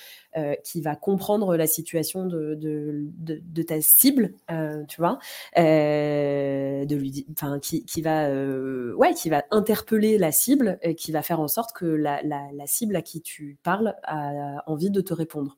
qui 0.64 0.81
va 0.81 0.94
comprendre 0.94 1.57
la 1.57 1.66
situation 1.66 2.26
de, 2.26 2.57
de 2.59 3.62
ta 3.62 3.81
cible, 3.81 4.35
tu 4.88 5.00
vois, 5.00 5.18
de 5.57 6.94
lui, 6.94 7.26
enfin, 7.33 7.59
qui, 7.59 7.85
qui 7.85 8.02
va, 8.02 8.28
ouais, 8.31 9.14
qui 9.14 9.31
va 9.31 9.44
interpeller 9.50 10.18
la 10.18 10.33
cible, 10.33 10.78
et 10.83 10.94
qui 10.94 11.12
va 11.12 11.22
faire 11.22 11.40
en 11.40 11.48
sorte 11.48 11.72
que 11.72 11.87
la, 11.87 12.22
la, 12.22 12.48
la 12.52 12.66
cible 12.66 12.96
à 12.96 13.02
qui 13.02 13.20
tu 13.20 13.32
tu 13.33 13.57
parles 13.62 13.95
a 14.03 14.62
envie 14.66 14.90
de 14.90 15.01
te 15.01 15.14
répondre. 15.14 15.57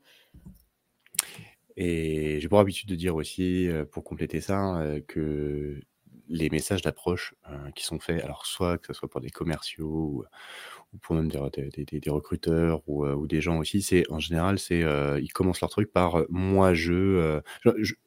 Et 1.77 2.39
j'ai 2.41 2.49
pour 2.49 2.61
habitude 2.61 2.89
de 2.89 2.95
dire 2.95 3.17
aussi, 3.17 3.67
euh, 3.67 3.85
pour 3.85 4.05
compléter 4.05 4.41
ça, 4.41 4.79
euh, 4.79 5.01
que 5.09 5.81
les 6.29 6.51
messages 6.51 6.83
d'approche 6.83 7.35
euh, 7.51 7.71
qui 7.75 7.85
sont 7.85 7.99
faits, 7.99 8.23
alors 8.23 8.47
soit 8.47 8.79
que 8.79 8.87
ce 8.87 8.93
soit 8.93 9.09
pour 9.09 9.21
des 9.21 9.31
commerciaux 9.31 10.25
ou, 10.93 10.99
pour 11.03 11.17
même 11.17 11.29
des, 11.29 12.11
recruteurs 12.11 12.81
ou, 12.87 13.27
des 13.27 13.41
gens 13.41 13.59
aussi, 13.59 13.83
c'est 13.83 14.09
en 14.09 14.21
général, 14.21 14.61
c'est 14.61 14.85
ils 15.21 15.33
commencent 15.33 15.61
leur 15.61 15.71
truc 15.71 15.93
par 15.93 16.25
moi 16.31 16.73
je, 16.73 17.41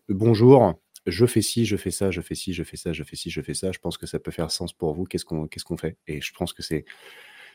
bonjour, 0.08 0.80
je 1.06 1.26
fais 1.26 1.42
ci, 1.42 1.66
je 1.66 1.76
fais 1.76 1.92
ça, 1.92 2.10
je 2.12 2.22
fais 2.22 2.36
ci, 2.36 2.54
je 2.54 2.64
fais 2.64 2.78
ça, 2.78 2.94
je 2.94 3.04
fais 3.04 3.18
ci, 3.18 3.30
je 3.30 3.42
fais 3.42 3.54
ça. 3.54 3.72
Je 3.74 3.80
pense 3.80 3.98
que 3.98 4.08
ça 4.08 4.20
peut 4.20 4.32
faire 4.32 4.52
sens 4.52 4.72
pour 4.74 4.94
vous. 4.94 5.04
Qu'est-ce 5.04 5.26
qu'on 5.26 5.48
qu'est-ce 5.48 5.66
qu'on 5.66 5.78
fait? 5.78 5.98
Et 6.08 6.22
je 6.22 6.34
pense 6.34 6.54
que 6.54 6.64
c'est 6.64 6.86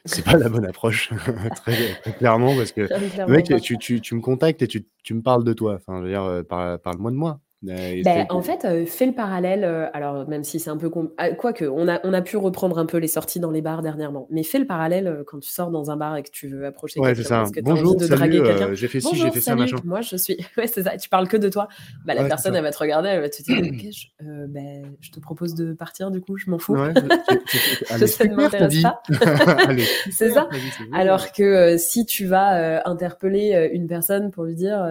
c'est 0.05 0.25
pas 0.25 0.37
la 0.37 0.49
bonne 0.49 0.65
approche, 0.65 1.11
très, 1.57 2.13
clairement, 2.19 2.57
parce 2.57 2.73
que 2.73 2.89
mec, 3.29 3.47
tu, 3.63 3.79
tu, 3.79 4.01
tu, 4.01 4.15
me 4.15 4.21
contactes 4.21 4.63
et 4.63 4.67
tu, 4.67 4.87
tu, 5.05 5.15
me 5.15 5.23
parles 5.23 5.45
de 5.45 5.53
toi. 5.53 5.75
Enfin, 5.75 5.99
je 5.99 6.05
veux 6.05 6.11
dire, 6.11 6.23
euh, 6.25 6.43
parle-moi 6.43 7.11
de 7.11 7.17
moi. 7.17 7.41
Ben, 7.63 8.27
en 8.29 8.43
fait, 8.43 8.65
euh, 8.65 8.85
fais 8.87 9.07
le 9.07 9.13
parallèle, 9.13 9.63
euh, 9.63 9.87
alors 9.93 10.29
même 10.29 10.43
si 10.43 10.59
c'est 10.59 10.71
un 10.71 10.77
peu 10.77 10.91
ah, 11.17 11.31
quoique, 11.31 11.65
on 11.65 11.87
a 11.87 12.01
on 12.03 12.13
a 12.13 12.21
pu 12.21 12.37
reprendre 12.37 12.77
un 12.79 12.87
peu 12.87 12.97
les 12.99 13.07
sorties 13.07 13.39
dans 13.39 13.53
les 13.53 13.63
bars 13.63 13.83
dernièrement, 13.83 14.27
mais 14.31 14.43
fais 14.43 14.59
le 14.59 14.67
parallèle, 14.67 15.07
euh, 15.07 15.23
quand 15.25 15.39
tu 15.39 15.49
sors 15.49 15.71
dans 15.71 15.91
un 15.93 15.97
bar 15.97 16.17
et 16.17 16.25
que 16.25 16.31
tu 16.31 16.49
veux 16.49 16.67
approcher 16.67 16.99
Ouais, 16.99 17.11
c'est 17.15 17.23
quelqu'un 17.23 17.29
ça. 17.29 17.37
parce 17.37 17.51
que 17.53 17.61
tu 17.61 17.67
as 17.67 17.71
«Bonjour, 17.71 17.91
envie 17.93 17.99
de 17.99 18.07
salut, 18.07 18.19
draguer 18.19 18.43
quelqu'un. 18.43 18.75
j'ai 18.75 18.89
fait 18.89 19.01
ci, 19.01 19.09
j'ai 19.13 19.19
«Bonjour, 19.19 19.35
fait 19.35 19.41
ça, 19.41 19.55
machin». 19.55 19.77
moi 19.85 20.01
je 20.01 20.17
suis» 20.17 20.37
ouais, 20.57 20.67
c'est 20.67 20.83
ça, 20.83 20.97
tu 20.97 21.09
parles 21.09 21.29
que 21.29 21.37
de 21.37 21.49
toi. 21.49 21.69
Bah, 22.05 22.15
la 22.15 22.23
Ouais, 22.23 22.29
personne, 22.29 22.57
elle 22.57 22.63
va 22.65 22.73
te 22.73 22.79
regarder, 22.79 23.11
elle 23.11 23.21
va 23.21 23.29
te 23.29 23.43
dire: 23.43 23.57
«OK, 23.63 23.87
je 23.93 24.47
beh, 24.47 24.83
je 25.01 25.11
te 25.13 25.21
propose 25.21 25.55
de 25.55 25.73
partir 25.73 26.11
du 26.11 26.21
coup, 26.21 26.37
je 26.37 26.51
m'en 26.51 26.59
fous. 26.59 26.75
Ouais, 26.75 26.93
allez 27.91 28.07
Ça 28.09 28.25
ne 28.25 28.35
m'intéresse 28.35 28.83
pas». 28.83 29.03
C'est 30.11 30.31
ça. 30.31 30.49
Alors 30.93 31.31
que, 31.31 31.77
si 31.79 32.07
tu 32.07 32.27
vas, 32.27 32.83
interpeller, 32.89 33.71
une 33.73 33.87
personne 33.87 34.33
pour 34.33 34.45
lui 34.45 34.57
dire, 34.57 34.85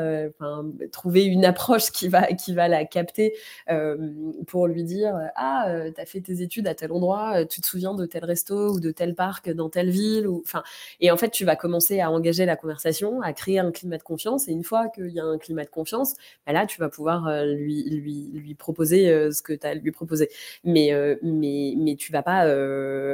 trouver 0.93 1.25
une 1.25 1.43
approche 1.43 1.91
qui 1.91 2.07
va 2.07 2.27
qui 2.27 2.53
va 2.53 2.60
la 2.67 2.85
capter, 2.85 3.33
pour 4.47 4.67
lui 4.67 4.83
dire, 4.83 5.15
«Ah, 5.35 5.67
heu, 5.73 5.91
tu 5.93 6.01
as 6.01 6.05
fait 6.05 6.21
tes 6.21 6.41
études 6.41 6.67
à 6.67 6.75
tel 6.75 6.91
endroit, 6.91 7.45
tu 7.45 7.61
te 7.61 7.67
souviens 7.67 7.93
de 7.93 8.05
tel 8.05 8.25
resto 8.25 8.73
ou 8.73 8.79
de 8.79 8.91
tel 8.91 9.15
parc 9.15 9.49
dans 9.51 9.69
telle 9.69 9.89
ville?» 9.89 10.27
ou 10.27 10.41
enfin 10.45 10.63
et 10.99 11.11
en 11.11 11.17
fait, 11.17 11.29
tu 11.29 11.45
vas 11.45 11.55
commencer 11.55 11.99
à 11.99 12.11
engager 12.11 12.45
la 12.45 12.55
conversation, 12.55 13.21
à 13.21 13.33
créer 13.33 13.59
un 13.59 13.71
climat 13.71 13.97
de 13.97 14.03
confiance 14.03 14.47
et 14.47 14.51
une 14.51 14.63
fois 14.63 14.87
qu'il 14.89 15.09
y 15.09 15.19
a 15.19 15.23
un 15.25 15.37
climat 15.37 15.63
de 15.63 15.69
confiance, 15.69 16.15
bah, 16.45 16.53
là, 16.53 16.65
tu 16.65 16.79
vas 16.79 16.89
pouvoir, 16.89 17.29
lui 17.45 17.83
lui 17.89 18.29
lui 18.33 18.55
proposer, 18.55 19.07
ce 19.31 19.41
que 19.41 19.53
tu 19.53 19.65
as 19.67 19.71
à 19.71 19.73
lui 19.75 19.91
proposer. 19.91 20.29
Mais 20.63 20.91
mais 21.23 21.73
mais 21.77 21.95
tu 21.95 22.11
vas 22.11 22.23
pas, 22.23 22.41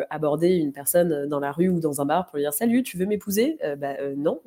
aborder 0.10 0.56
une 0.56 0.72
personne, 0.74 1.28
dans 1.28 1.40
la 1.40 1.52
rue 1.52 1.70
ou 1.70 1.80
dans 1.80 2.02
un 2.02 2.06
bar 2.06 2.26
pour 2.26 2.38
lui 2.38 2.44
dire: 2.44 2.54
«Salut, 2.54 2.84
tu 2.84 2.98
veux 2.98 3.06
m'épouser?» 3.06 3.58
heu, 3.64 3.76
bah, 3.76 3.96
heu, 4.02 4.16
non, 4.16 4.42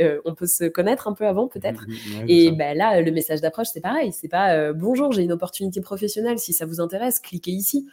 heu, 0.00 0.20
on 0.24 0.34
peut 0.34 0.46
se 0.46 0.64
connaître 0.64 1.08
un 1.08 1.12
peu 1.14 1.26
avant 1.26 1.48
peut-être? 1.48 1.82
Mmh 1.86 2.20
ouais, 2.20 2.24
Et 2.28 2.50
bah, 2.52 2.74
là, 2.74 3.00
le 3.00 3.10
message 3.10 3.40
d'approche, 3.40 3.68
c'est 3.72 3.80
pareil, 3.80 4.12
c'est 4.12 4.28
pas, 4.28 4.43
heu: 4.56 4.72
«Bonjour, 4.74 5.12
j'ai 5.12 5.22
une 5.22 5.32
opportunité 5.32 5.80
professionnelle, 5.80 6.38
si 6.38 6.52
ça 6.52 6.66
vous 6.66 6.80
intéresse, 6.80 7.20
cliquez 7.20 7.52
ici». 7.52 7.86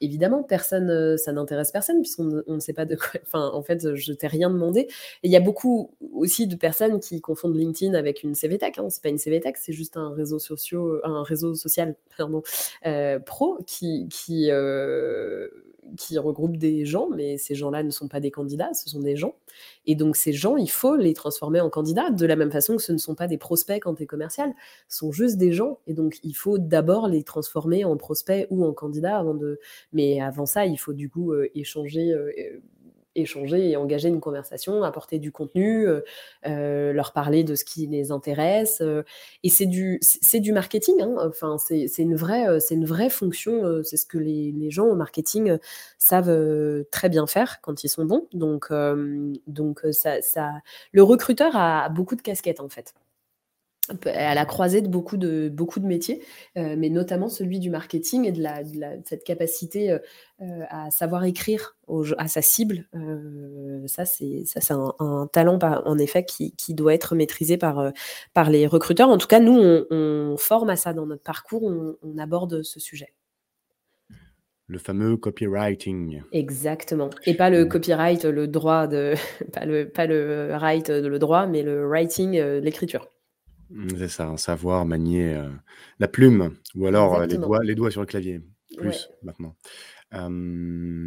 Évidemment, 0.00 0.42
personne, 0.42 0.88
heu, 0.90 1.16
ça 1.18 1.32
n'intéresse 1.32 1.70
personne 1.70 2.00
puisqu'on 2.00 2.42
ne 2.46 2.58
sait 2.60 2.72
pas 2.72 2.86
de 2.86 2.96
quoi 2.96 3.08
enfin, 3.26 3.50
en 3.52 3.62
fait, 3.62 3.94
je 3.94 4.12
t'ai 4.12 4.26
rien 4.28 4.48
demandé 4.48 4.80
et 4.80 4.88
il 5.24 5.30
y 5.30 5.36
a 5.36 5.40
beaucoup 5.40 5.90
aussi 6.14 6.46
de 6.46 6.56
personnes 6.56 7.00
qui 7.00 7.20
confondent 7.20 7.56
LinkedIn 7.56 7.92
avec 7.94 8.22
une 8.22 8.34
CVTech, 8.34 8.78
hein. 8.78 8.88
C'est 8.88 9.02
pas 9.02 9.08
une 9.10 9.18
CVTech, 9.18 9.56
c'est 9.58 9.72
juste 9.72 9.96
un 9.96 10.10
réseau 10.14 10.38
sociaux 10.38 11.00
un 11.04 11.22
réseau 11.22 11.54
social, 11.54 11.96
pardon, 12.16 12.42
heu, 12.86 13.20
pro 13.26 13.58
qui 13.66 14.08
qui, 14.10 14.48
qui 15.96 16.18
regroupe 16.18 16.56
des 16.56 16.84
gens, 16.84 17.08
mais 17.14 17.38
ces 17.38 17.54
gens-là 17.54 17.82
ne 17.82 17.90
sont 17.90 18.08
pas 18.08 18.20
des 18.20 18.30
candidats, 18.30 18.72
ce 18.74 18.88
sont 18.90 19.00
des 19.00 19.16
gens. 19.16 19.34
Et 19.86 19.94
donc 19.94 20.16
ces 20.16 20.32
gens, 20.32 20.56
il 20.56 20.70
faut 20.70 20.96
les 20.96 21.14
transformer 21.14 21.60
en 21.60 21.70
candidats 21.70 22.10
de 22.10 22.26
la 22.26 22.36
même 22.36 22.50
façon 22.50 22.76
que 22.76 22.82
ce 22.82 22.92
ne 22.92 22.98
sont 22.98 23.14
pas 23.14 23.26
des 23.28 23.38
prospects 23.38 23.80
quand 23.82 23.94
tu 23.94 24.04
es 24.04 24.06
commercial, 24.06 24.52
ce 24.88 24.98
sont 24.98 25.12
juste 25.12 25.36
des 25.36 25.52
gens. 25.52 25.78
Et 25.86 25.94
donc 25.94 26.18
il 26.22 26.34
faut 26.34 26.58
d'abord 26.58 27.08
les 27.08 27.22
transformer 27.22 27.84
en 27.84 27.96
prospects 27.96 28.46
ou 28.50 28.64
en 28.64 28.72
candidats 28.72 29.18
avant 29.18 29.34
de 29.34 29.60
mais 29.92 30.20
avant 30.20 30.46
ça, 30.46 30.66
il 30.66 30.76
faut 30.78 30.92
du 30.92 31.08
coup, 31.10 31.32
heu, 31.32 31.50
échanger, 31.54 32.12
heu, 32.12 32.30
é 32.38 32.60
échanger 33.16 33.70
et 33.70 33.76
engager 33.76 34.08
une 34.08 34.20
conversation, 34.20 34.82
apporter 34.84 35.18
du 35.18 35.32
contenu, 35.32 35.86
heu 35.88 36.04
heu, 36.46 36.92
leur 36.92 37.12
parler 37.12 37.44
de 37.44 37.54
ce 37.54 37.64
qui 37.64 37.86
les 37.86 38.10
intéresse, 38.12 38.80
heu 38.82 39.04
et 39.44 39.48
c'est 39.50 39.66
du 39.66 39.98
c'est 40.02 40.40
du 40.40 40.52
marketing, 40.52 41.00
hein, 41.02 41.14
enfin, 41.28 41.56
c'est 41.58 41.86
une 41.98 42.16
vraie, 42.16 42.60
c'est 42.60 42.74
une 42.74 42.86
vraie 42.86 43.10
fonction, 43.10 43.82
c'est 43.84 43.96
ce 43.96 44.06
que 44.06 44.18
les 44.18 44.52
les 44.52 44.70
gens 44.70 44.86
au 44.86 44.94
marketing, 44.96 45.58
savent, 45.98 46.84
très 46.90 47.08
bien 47.08 47.26
faire 47.26 47.60
quand 47.62 47.84
ils 47.84 47.88
sont 47.88 48.04
bons 48.04 48.26
donc 48.32 48.68
donc 49.46 49.80
ça 49.92 50.20
ça 50.22 50.50
le 50.92 51.02
recruteur 51.02 51.56
a 51.56 51.88
beaucoup 51.90 52.16
de 52.16 52.22
casquettes, 52.22 52.60
en 52.60 52.68
fait. 52.68 52.94
À 54.06 54.34
la 54.34 54.46
croisée 54.46 54.80
de 54.80 54.88
beaucoup 54.88 55.18
de 55.18 55.50
beaucoup 55.50 55.78
de 55.78 55.84
métiers, 55.86 56.22
heu, 56.56 56.74
mais 56.74 56.88
notamment 56.88 57.28
celui 57.28 57.58
du 57.58 57.68
marketing 57.68 58.24
et 58.24 58.32
de 58.32 58.42
la 58.42 58.64
de 58.64 58.80
la 58.80 58.96
de 58.96 59.02
cette 59.06 59.24
capacité, 59.24 59.90
heu 59.92 60.00
heu, 60.40 60.62
à 60.70 60.90
savoir 60.90 61.24
écrire 61.24 61.76
à 62.16 62.26
sa 62.28 62.40
cible, 62.40 62.88
ça 63.86 64.06
c'est 64.06 64.46
un 64.70 64.94
un 65.00 65.26
talent 65.30 65.58
par 65.58 65.86
en 65.86 65.98
effet 65.98 66.24
qui 66.24 66.52
qui 66.56 66.72
doit 66.72 66.94
être 66.94 67.14
maîtrisé 67.14 67.58
par, 67.58 67.92
les 68.48 68.66
recruteurs. 68.66 69.10
En 69.10 69.18
tout 69.18 69.26
cas, 69.26 69.40
nous, 69.40 69.52
on 69.60 69.84
on 69.90 70.36
forme 70.38 70.70
à 70.70 70.76
ça 70.76 70.94
dans 70.94 71.04
notre 71.04 71.22
parcours, 71.22 71.64
on 71.64 71.96
on 72.02 72.16
aborde 72.16 72.62
ce 72.62 72.80
sujet. 72.80 73.12
Le 74.66 74.78
fameux 74.78 75.18
copywriting. 75.18 76.22
Exactement 76.32 77.10
et 77.26 77.34
pas 77.34 77.50
le 77.50 77.66
Mmh. 77.66 77.68
copyright, 77.68 78.24
le 78.24 78.48
droit 78.48 78.86
de 78.86 79.12
pas 79.52 79.66
le 79.66 79.90
pas 79.90 80.06
le 80.06 80.54
right, 80.56 80.88
le 80.88 81.18
droit, 81.18 81.46
mais 81.46 81.62
le 81.62 81.86
writing, 81.86 82.40
l'écriture. 82.62 83.13
Mmh, 83.74 83.88
c'est 83.98 84.08
ça, 84.08 84.36
savoir 84.36 84.86
manier, 84.86 85.34
heu, 85.34 85.50
la 85.98 86.06
plume 86.08 86.54
ou 86.76 86.86
alors, 86.86 87.16
heu, 87.20 87.26
les 87.26 87.38
doigts 87.38 87.64
les 87.64 87.74
doigts 87.74 87.90
sur 87.90 88.00
le 88.02 88.06
clavier, 88.06 88.40
Ouais. 88.78 88.80
plus 88.80 89.10
maintenant. 89.22 89.56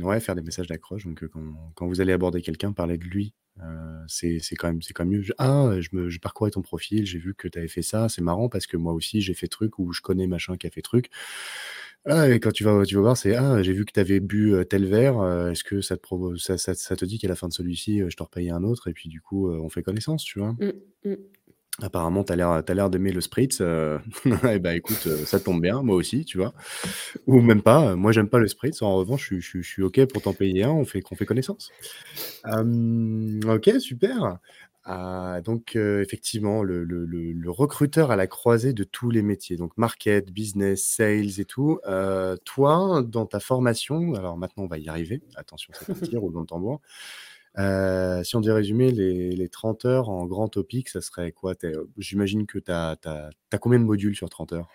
Ouais, 0.04 0.20
faire 0.20 0.36
des 0.36 0.42
messages 0.44 0.68
d'accroche 0.68 1.06
donc 1.06 1.26
quand 1.28 1.74
quand 1.76 1.88
vous 1.88 2.02
allez 2.02 2.14
aborder 2.14 2.42
quelqu'un, 2.42 2.74
parler 2.74 2.98
de 2.98 3.06
lui, 3.06 3.36
heu, 3.62 3.64
c'est 4.08 4.40
quand 4.58 4.68
même 4.70 4.80
quand 4.96 5.06
même 5.06 5.14
mieux. 5.20 5.24
Je 5.24 5.34
«Ah, 5.40 5.72
je 5.80 5.90
me 5.94 6.10
je 6.10 6.20
parcourais 6.20 6.52
ton 6.52 6.62
profil, 6.64 7.06
j'ai 7.06 7.20
vu 7.20 7.36
que 7.36 7.48
tu 7.50 7.58
avais 7.60 7.68
fait 7.70 7.82
ça, 7.84 8.10
c'est 8.10 8.22
marrant 8.24 8.50
parce 8.50 8.68
que 8.68 8.78
moi 8.78 8.94
aussi 8.94 9.22
j'ai 9.22 9.34
fait 9.36 9.48
truc 9.48 9.80
ou 9.80 9.94
je 9.94 10.02
connais 10.02 10.28
machin 10.28 10.58
qui 10.58 10.68
a 10.68 10.72
fait 10.72 10.82
truc». 10.84 11.10
Ah 12.06 12.30
et 12.30 12.40
quand 12.42 12.52
tu 12.54 12.64
vas 12.66 12.86
tu 12.86 12.96
vas 12.96 13.02
voir, 13.02 13.18
c'est: 13.18 13.36
«Ah, 13.36 13.64
j'ai 13.64 13.74
vu 13.74 13.86
que 13.86 13.94
tu 13.94 14.00
avais 14.02 14.20
bu, 14.22 14.56
tel 14.70 14.86
verre, 14.88 15.18
est-ce 15.52 15.64
que 15.66 15.82
ça 15.82 15.98
te 15.98 16.02
provo 16.04 16.38
ça 16.38 16.58
ça 16.60 16.76
ça 16.76 16.96
te 16.98 17.06
dit 17.06 17.20
qu'à 17.20 17.30
la 17.30 17.36
fin 17.38 17.48
de 17.50 17.54
celui-ci, 17.54 18.02
je 18.10 18.16
t'en 18.18 18.26
repaye 18.26 18.50
un 18.52 18.64
autre?» 18.64 18.88
et 18.90 18.94
puis 18.94 19.10
du 19.10 19.22
coup, 19.22 19.50
on 19.52 19.70
fait 19.70 19.84
connaissance, 19.84 20.24
tu 20.26 20.40
vois? 20.40 20.58
Mmh, 20.60 20.74
mmh. 21.06 21.18
Apparemment, 21.80 22.24
tu 22.24 22.34
as 22.34 22.74
l'air 22.74 22.90
d'aimer 22.90 23.12
le 23.12 23.22
spritz, 23.22 23.62
heu, 23.62 24.00
et 24.52 24.58
bah, 24.58 24.76
écoute, 24.76 25.06
heu, 25.06 25.26
ça 25.26 25.40
tombe 25.40 25.62
bien, 25.62 25.84
moi 25.84 25.96
aussi, 25.96 26.26
tu 26.26 26.40
vois? 26.40 26.54
Ou 27.28 27.40
même 27.42 27.62
pas, 27.62 27.92
heu, 27.92 27.96
moi 27.96 28.12
j'aime 28.12 28.30
pas 28.30 28.40
le 28.40 28.48
spritz, 28.48 28.82
en 28.82 28.96
revanche, 28.96 29.22
je 29.22 29.26
suis 29.28 29.42
je 29.42 29.48
suis 29.50 29.64
je 29.64 29.70
suis 29.70 29.84
OK 29.84 30.06
pour 30.08 30.22
t'en 30.24 30.34
payer 30.34 30.64
un, 30.64 30.72
on 30.72 30.86
fait 30.86 31.02
qu'on 31.02 31.16
fait 31.16 31.26
connaissance. 31.26 31.74
OK, 33.46 33.70
super. 33.80 34.40
Ah, 34.90 35.42
donc 35.44 35.76
heu, 35.76 36.02
effectivement, 36.02 36.64
le 36.64 36.84
le 36.86 37.06
le 37.06 37.34
le 37.34 37.52
recruteur 37.52 38.10
à 38.12 38.16
la 38.16 38.26
croisée 38.28 38.74
de 38.74 38.84
tous 38.86 39.12
les 39.12 39.22
métiers, 39.22 39.58
donc 39.58 39.78
market, 39.78 40.32
business, 40.32 40.84
sales 40.84 41.40
et 41.40 41.46
tout. 41.46 41.80
Toi, 42.46 43.04
dans 43.08 43.26
ta 43.26 43.40
formation, 43.40 44.14
alors 44.16 44.38
maintenant 44.38 44.64
on 44.64 44.68
va 44.68 44.78
y 44.80 44.88
arriver, 44.90 45.22
attention, 45.36 45.74
c'est 45.76 45.88
parti, 45.88 46.16
roulement 46.18 46.42
de 46.42 46.48
tambour. 46.48 46.82
Heu, 47.58 48.24
si 48.24 48.36
on 48.36 48.42
devait 48.42 48.54
résumer 48.54 48.92
les 48.92 49.32
les 49.32 49.50
30 49.50 49.86
heures 49.86 50.10
en 50.10 50.26
grands 50.26 50.48
topics, 50.50 50.90
ça 50.90 51.02
serait 51.02 51.32
quoi? 51.32 51.56
Heu, 51.64 51.90
j'imagine 51.98 52.46
que 52.48 52.60
tu 52.60 52.72
as 52.72 52.98
combien 53.62 53.80
de 53.80 53.86
modules 53.86 54.16
sur 54.16 54.30
30 54.30 54.54
heures? 54.54 54.70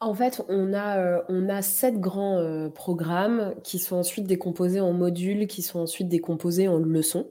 En 0.00 0.14
fait, 0.14 0.42
on 0.48 0.72
a, 0.74 1.22
a 1.48 1.62
7 1.62 2.00
grands, 2.00 2.70
programmes 2.74 3.54
qui 3.62 3.78
sont 3.78 3.96
ensuite 3.96 4.26
décomposés 4.26 4.80
en 4.80 4.92
modules, 4.92 5.46
qui 5.46 5.62
sont 5.62 5.78
ensuite 5.78 6.08
décomposés 6.08 6.66
en 6.66 6.78
leçons. 6.78 7.30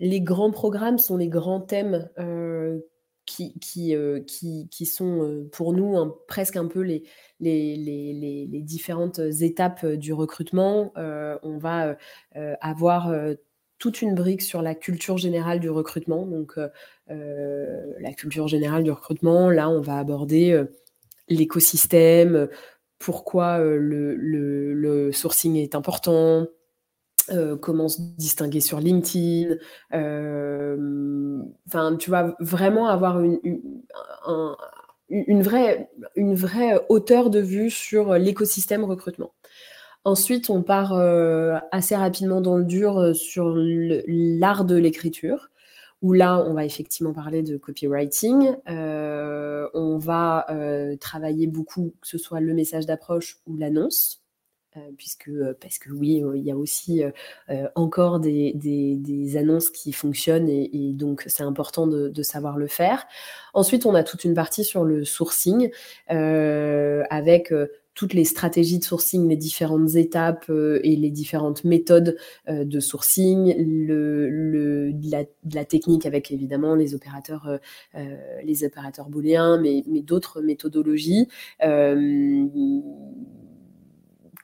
Les 0.00 0.20
grands 0.20 0.52
programmes 0.52 0.98
sont 0.98 1.16
les 1.16 1.28
grands 1.28 1.60
thèmes, 1.60 2.10
qui 3.26 4.86
sont, 4.86 5.48
pour 5.52 5.72
nous 5.72 6.12
presque 6.28 6.56
un 6.56 6.66
peu 6.68 6.80
les 6.82 7.04
les 7.40 8.62
différentes 8.62 9.18
étapes, 9.40 9.84
du 9.86 10.12
recrutement. 10.12 10.92
On 10.96 11.58
va, 11.58 11.96
avoir, 12.60 13.12
toute 13.78 14.02
une 14.02 14.14
brique 14.14 14.42
sur 14.42 14.62
la 14.62 14.74
culture 14.74 15.18
générale 15.18 15.60
du 15.60 15.70
recrutement. 15.70 16.26
Donc 16.26 16.58
heu 16.58 16.70
heu, 17.10 17.94
la 18.00 18.12
culture 18.14 18.48
générale 18.48 18.82
du 18.84 18.90
recrutement, 18.90 19.50
là, 19.50 19.68
on 19.70 19.80
va 19.80 19.98
aborder, 19.98 20.52
heu, 20.52 20.72
l'écosystème, 21.28 22.48
pourquoi, 23.00 23.58
le 23.60 25.10
sourcing 25.12 25.56
est 25.56 25.74
important, 25.76 26.46
comment 27.62 27.88
se 27.88 28.00
distinguer 28.18 28.60
sur 28.60 28.80
LinkedIn, 28.80 29.56
enfin, 31.68 31.96
tu 31.98 32.10
vas 32.10 32.36
vraiment 32.40 32.88
avoir 32.88 33.20
une 35.10 35.42
vraie 35.44 35.88
hauteur 36.90 37.30
de 37.30 37.40
vue 37.40 37.70
sur 37.70 38.14
l'écosystème 38.14 38.84
recrutement. 38.84 39.32
Ensuite, 40.06 40.50
on 40.50 40.62
part, 40.62 40.94
heu, 40.94 41.54
assez 41.72 41.96
rapidement 41.96 42.40
dans 42.40 42.56
le 42.56 42.62
dur, 42.64 43.00
heu, 43.00 43.12
sur 43.12 43.52
l'art 43.56 44.64
de 44.64 44.76
l'écriture, 44.76 45.50
où 46.00 46.12
là, 46.12 46.44
on 46.46 46.54
va 46.54 46.64
effectivement 46.64 47.12
parler 47.12 47.42
de 47.42 47.56
copywriting. 47.56 48.54
Heu, 48.68 49.68
on 49.74 49.98
va, 49.98 50.46
travailler 51.00 51.48
beaucoup, 51.48 51.92
que 52.00 52.06
ce 52.06 52.18
soit 52.18 52.38
le 52.38 52.54
message 52.54 52.86
d'approche 52.86 53.38
ou 53.48 53.56
l'annonce, 53.56 54.22
puisque, 54.96 55.28
parce 55.60 55.78
que 55.80 55.90
oui, 55.90 56.22
il 56.36 56.42
y 56.44 56.52
a 56.52 56.56
aussi, 56.56 57.02
encore 57.74 58.20
des 58.20 59.36
annonces 59.36 59.70
qui 59.70 59.90
fonctionnent 59.90 60.48
et 60.48 60.92
donc 60.92 61.24
c'est 61.26 61.42
important 61.42 61.88
de 61.88 62.22
savoir 62.22 62.58
le 62.58 62.68
faire. 62.68 63.06
Ensuite, 63.54 63.86
on 63.86 63.94
a 63.96 64.04
toute 64.04 64.22
une 64.22 64.34
partie 64.34 64.62
sur 64.62 64.84
le 64.84 65.04
sourcing, 65.04 65.68
avec, 66.06 67.52
toutes 67.96 68.14
les 68.14 68.24
stratégies 68.24 68.78
de 68.78 68.84
sourcing, 68.84 69.28
les 69.28 69.36
différentes 69.36 69.96
étapes 69.96 70.48
et 70.48 70.94
les 70.94 71.10
différentes 71.10 71.64
méthodes 71.64 72.16
de 72.48 72.80
sourcing, 72.80 73.52
la, 75.50 75.64
technique 75.64 76.06
avec 76.06 76.30
évidemment 76.30 76.76
les 76.76 76.94
opérateurs, 76.94 77.58
les 78.44 78.64
opérateurs 78.64 79.08
booléens, 79.08 79.58
mais, 79.60 79.82
d'autres 80.02 80.40
méthodologies 80.40 81.26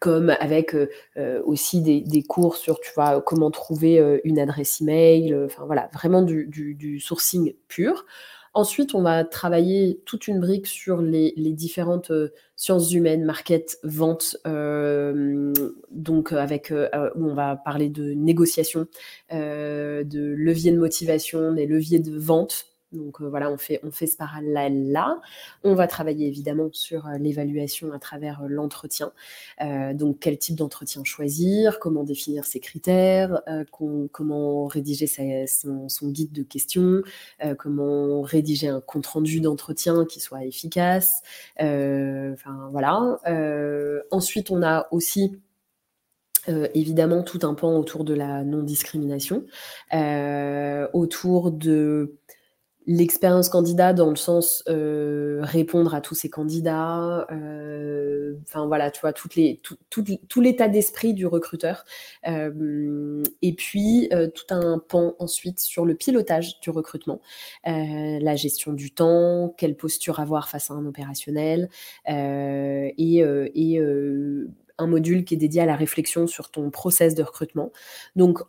comme 0.03 0.31
avec 0.41 0.75
euh, 0.75 0.89
euh, 1.17 1.41
aussi 1.45 1.81
des, 1.81 2.23
cours 2.25 2.57
sur 2.57 2.81
tu 2.81 2.91
comment 3.25 3.53
trouver 3.53 4.01
euh, 4.01 4.19
une 4.25 4.41
adresse 4.41 4.81
email, 4.81 5.33
enfin 5.45 5.65
voilà, 5.65 5.89
vraiment 5.95 6.23
du, 6.23 6.99
sourcing 6.99 7.55
pur. 7.69 8.05
Ensuite, 8.55 8.95
on 8.95 9.01
va 9.01 9.25
travailler 9.25 10.03
toute 10.05 10.29
une 10.29 10.39
brique 10.39 10.67
sur 10.67 11.01
les, 11.01 11.33
différentes 11.37 12.13
sciences 12.55 12.93
humaines, 12.93 13.25
market, 13.25 13.79
vente, 13.83 14.37
donc 15.91 16.33
avec 16.33 16.71
où 16.71 17.25
on 17.31 17.35
va 17.35 17.57
parler 17.57 17.89
de 17.89 18.13
négociation, 18.13 18.87
de 19.31 20.35
levier 20.35 20.73
de 20.73 20.79
motivation, 20.79 21.53
des 21.53 21.67
leviers 21.67 22.01
de 22.01 22.17
vente, 22.17 22.72
donc 22.93 23.21
euh, 23.21 23.29
voilà, 23.29 23.51
on 23.51 23.57
fait, 23.57 23.81
ce 23.93 24.17
parallèle-là. 24.17 25.21
On 25.65 25.75
va 25.75 25.87
travailler 25.87 26.27
évidemment 26.27 26.69
sur 26.73 27.07
euh, 27.07 27.19
l'évaluation 27.19 27.93
à 27.93 27.99
travers 27.99 28.43
euh, 28.43 28.49
l'entretien. 28.49 29.13
donc 29.95 30.19
quel 30.21 30.39
type 30.39 30.57
d'entretien 30.57 31.05
choisir, 31.05 31.79
comment 31.79 32.05
définir 32.05 32.45
ses 32.45 32.61
critères, 32.61 33.43
comment 34.11 34.67
rédiger 34.67 35.07
son, 35.07 35.89
guide 36.11 36.33
de 36.33 36.43
questions, 36.43 37.03
comment 37.59 38.23
rédiger 38.23 38.69
un 38.69 38.81
compte-rendu 38.81 39.41
d'entretien 39.41 40.05
qui 40.05 40.21
soit 40.21 40.45
efficace. 40.45 41.23
Enfin 41.59 42.69
voilà. 42.71 43.19
ensuite, 44.11 44.51
on 44.51 44.63
a 44.63 44.89
aussi 44.91 45.41
évidemment 46.47 47.23
tout 47.23 47.41
un 47.43 47.55
pan 47.55 47.79
autour 47.79 48.05
de 48.05 48.15
la 48.15 48.45
non-discrimination, 48.45 49.45
autour 50.93 51.53
de 51.53 52.19
l'expérience 52.87 53.49
candidat 53.49 53.93
dans 53.93 54.11
le 54.11 54.17
sens 54.17 54.65
euh, 54.69 55.41
répondre 55.43 55.95
à 55.95 56.01
tous 56.01 56.15
ces 56.15 56.29
candidats, 56.29 57.27
euh, 57.31 58.35
enfin 58.43 58.67
voilà, 58.67 58.91
tu 58.91 59.01
vois, 59.01 59.13
les, 59.37 59.61
tout, 59.63 59.77
tout, 59.91 60.41
l'état 60.41 60.69
d'esprit 60.69 61.15
du 61.15 61.27
recruteur. 61.27 61.85
Euh, 62.27 63.23
et 63.41 63.55
puis, 63.55 64.11
tout 64.35 64.55
un 64.55 64.79
pan 64.79 65.15
ensuite 65.19 65.61
sur 65.61 65.85
le 65.85 65.95
pilotage 65.95 66.61
du 66.61 66.71
recrutement, 66.71 67.21
la 67.65 68.37
gestion 68.37 68.73
du 68.73 68.93
temps, 68.93 69.55
quelle 69.57 69.77
posture 69.77 70.21
avoir 70.21 70.49
face 70.49 70.71
à 70.71 70.75
un 70.75 70.87
opérationnel, 70.87 71.69
et, 72.07 73.19
et 73.19 73.81
un 74.79 74.87
module 74.87 75.25
qui 75.25 75.35
est 75.35 75.39
dédié 75.39 75.63
à 75.63 75.67
la 75.67 75.77
réflexion 75.77 76.27
sur 76.27 76.51
ton 76.51 76.71
process 76.71 77.15
de 77.15 77.23
recrutement. 77.23 77.73
Donc, 78.17 78.41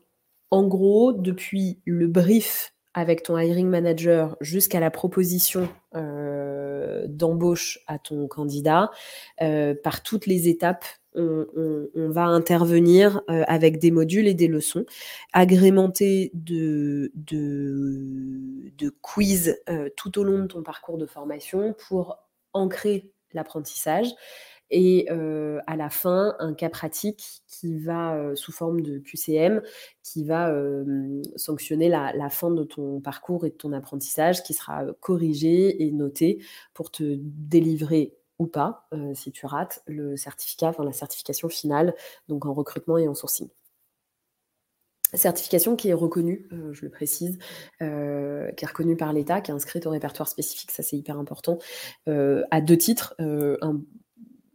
en 0.52 0.68
gros, 0.68 1.14
depuis 1.14 1.80
le 1.86 2.08
brief 2.08 2.73
avec 2.94 3.24
ton 3.24 3.38
hiring 3.38 3.68
manager 3.68 4.38
jusqu'à 4.42 4.80
la 4.80 4.92
proposition 4.92 5.68
euh, 5.96 7.06
d'embauche 7.08 7.80
à 7.88 7.98
ton 8.00 8.28
candidat, 8.28 8.92
euh, 9.42 9.74
par 9.82 10.04
toutes 10.04 10.26
les 10.26 10.48
étapes, 10.48 10.86
on, 11.16 11.86
va 12.10 12.26
intervenir 12.26 13.22
euh, 13.30 13.44
avec 13.48 13.78
des 13.78 13.92
modules 13.92 14.28
et 14.28 14.34
des 14.34 14.48
leçons, 14.48 14.86
agrémentés 15.32 16.32
de, 16.34 17.12
quiz 19.02 19.62
tout 19.96 20.20
au 20.20 20.24
long 20.24 20.40
de 20.40 20.48
ton 20.48 20.64
parcours 20.64 20.98
de 20.98 21.06
formation 21.06 21.76
pour 21.88 22.18
ancrer 22.54 23.12
l'apprentissage 23.34 24.08
et 24.74 25.08
à 25.10 25.76
la 25.76 25.90
fin 25.90 26.36
un 26.40 26.54
cas 26.54 26.70
pratique 26.70 27.44
qui 27.48 27.78
va 27.78 28.36
sous 28.36 28.52
forme 28.52 28.82
de 28.82 28.98
QCM 28.98 29.62
qui 30.02 30.26
va 30.26 30.54
sanctionner 31.36 31.90
la, 31.90 32.30
fin 32.30 32.50
de 32.50 32.64
ton 32.64 33.00
parcours 33.00 33.46
et 33.46 33.52
de 33.52 33.56
ton 33.56 33.72
apprentissage 33.72 34.44
qui 34.44 34.54
sera 34.54 34.86
corrigé 35.00 35.84
et 35.84 35.92
noté 35.92 36.44
pour 36.74 36.92
te 36.92 37.18
délivrer 37.20 38.16
ou 38.40 38.48
pas, 38.48 38.90
si 39.14 39.32
tu 39.32 39.46
rates, 39.46 39.84
le 39.86 40.18
certificat, 40.18 40.70
enfin 40.70 40.84
la 40.84 40.92
certification 40.92 41.50
finale, 41.50 41.94
donc 42.28 42.46
en 42.46 42.54
recrutement 42.54 42.98
et 42.98 43.08
en 43.08 43.14
sourcing 43.14 43.50
certification 45.16 45.76
qui 45.76 45.90
est 45.90 45.94
reconnue, 45.94 46.48
je 46.72 46.82
le 46.84 46.90
précise, 46.90 47.38
qui 47.80 47.86
est 47.86 48.68
reconnue 48.68 48.98
par 48.98 49.14
l'État, 49.14 49.42
qui 49.42 49.52
est 49.52 49.54
inscrite 49.54 49.86
au 49.86 49.92
répertoire 49.92 50.28
spécifique, 50.28 50.72
ça 50.72 50.84
c'est 50.84 50.98
hyper 50.98 51.20
important, 51.20 51.60
à 52.08 52.62
deux 52.62 52.78
titres. 52.78 53.16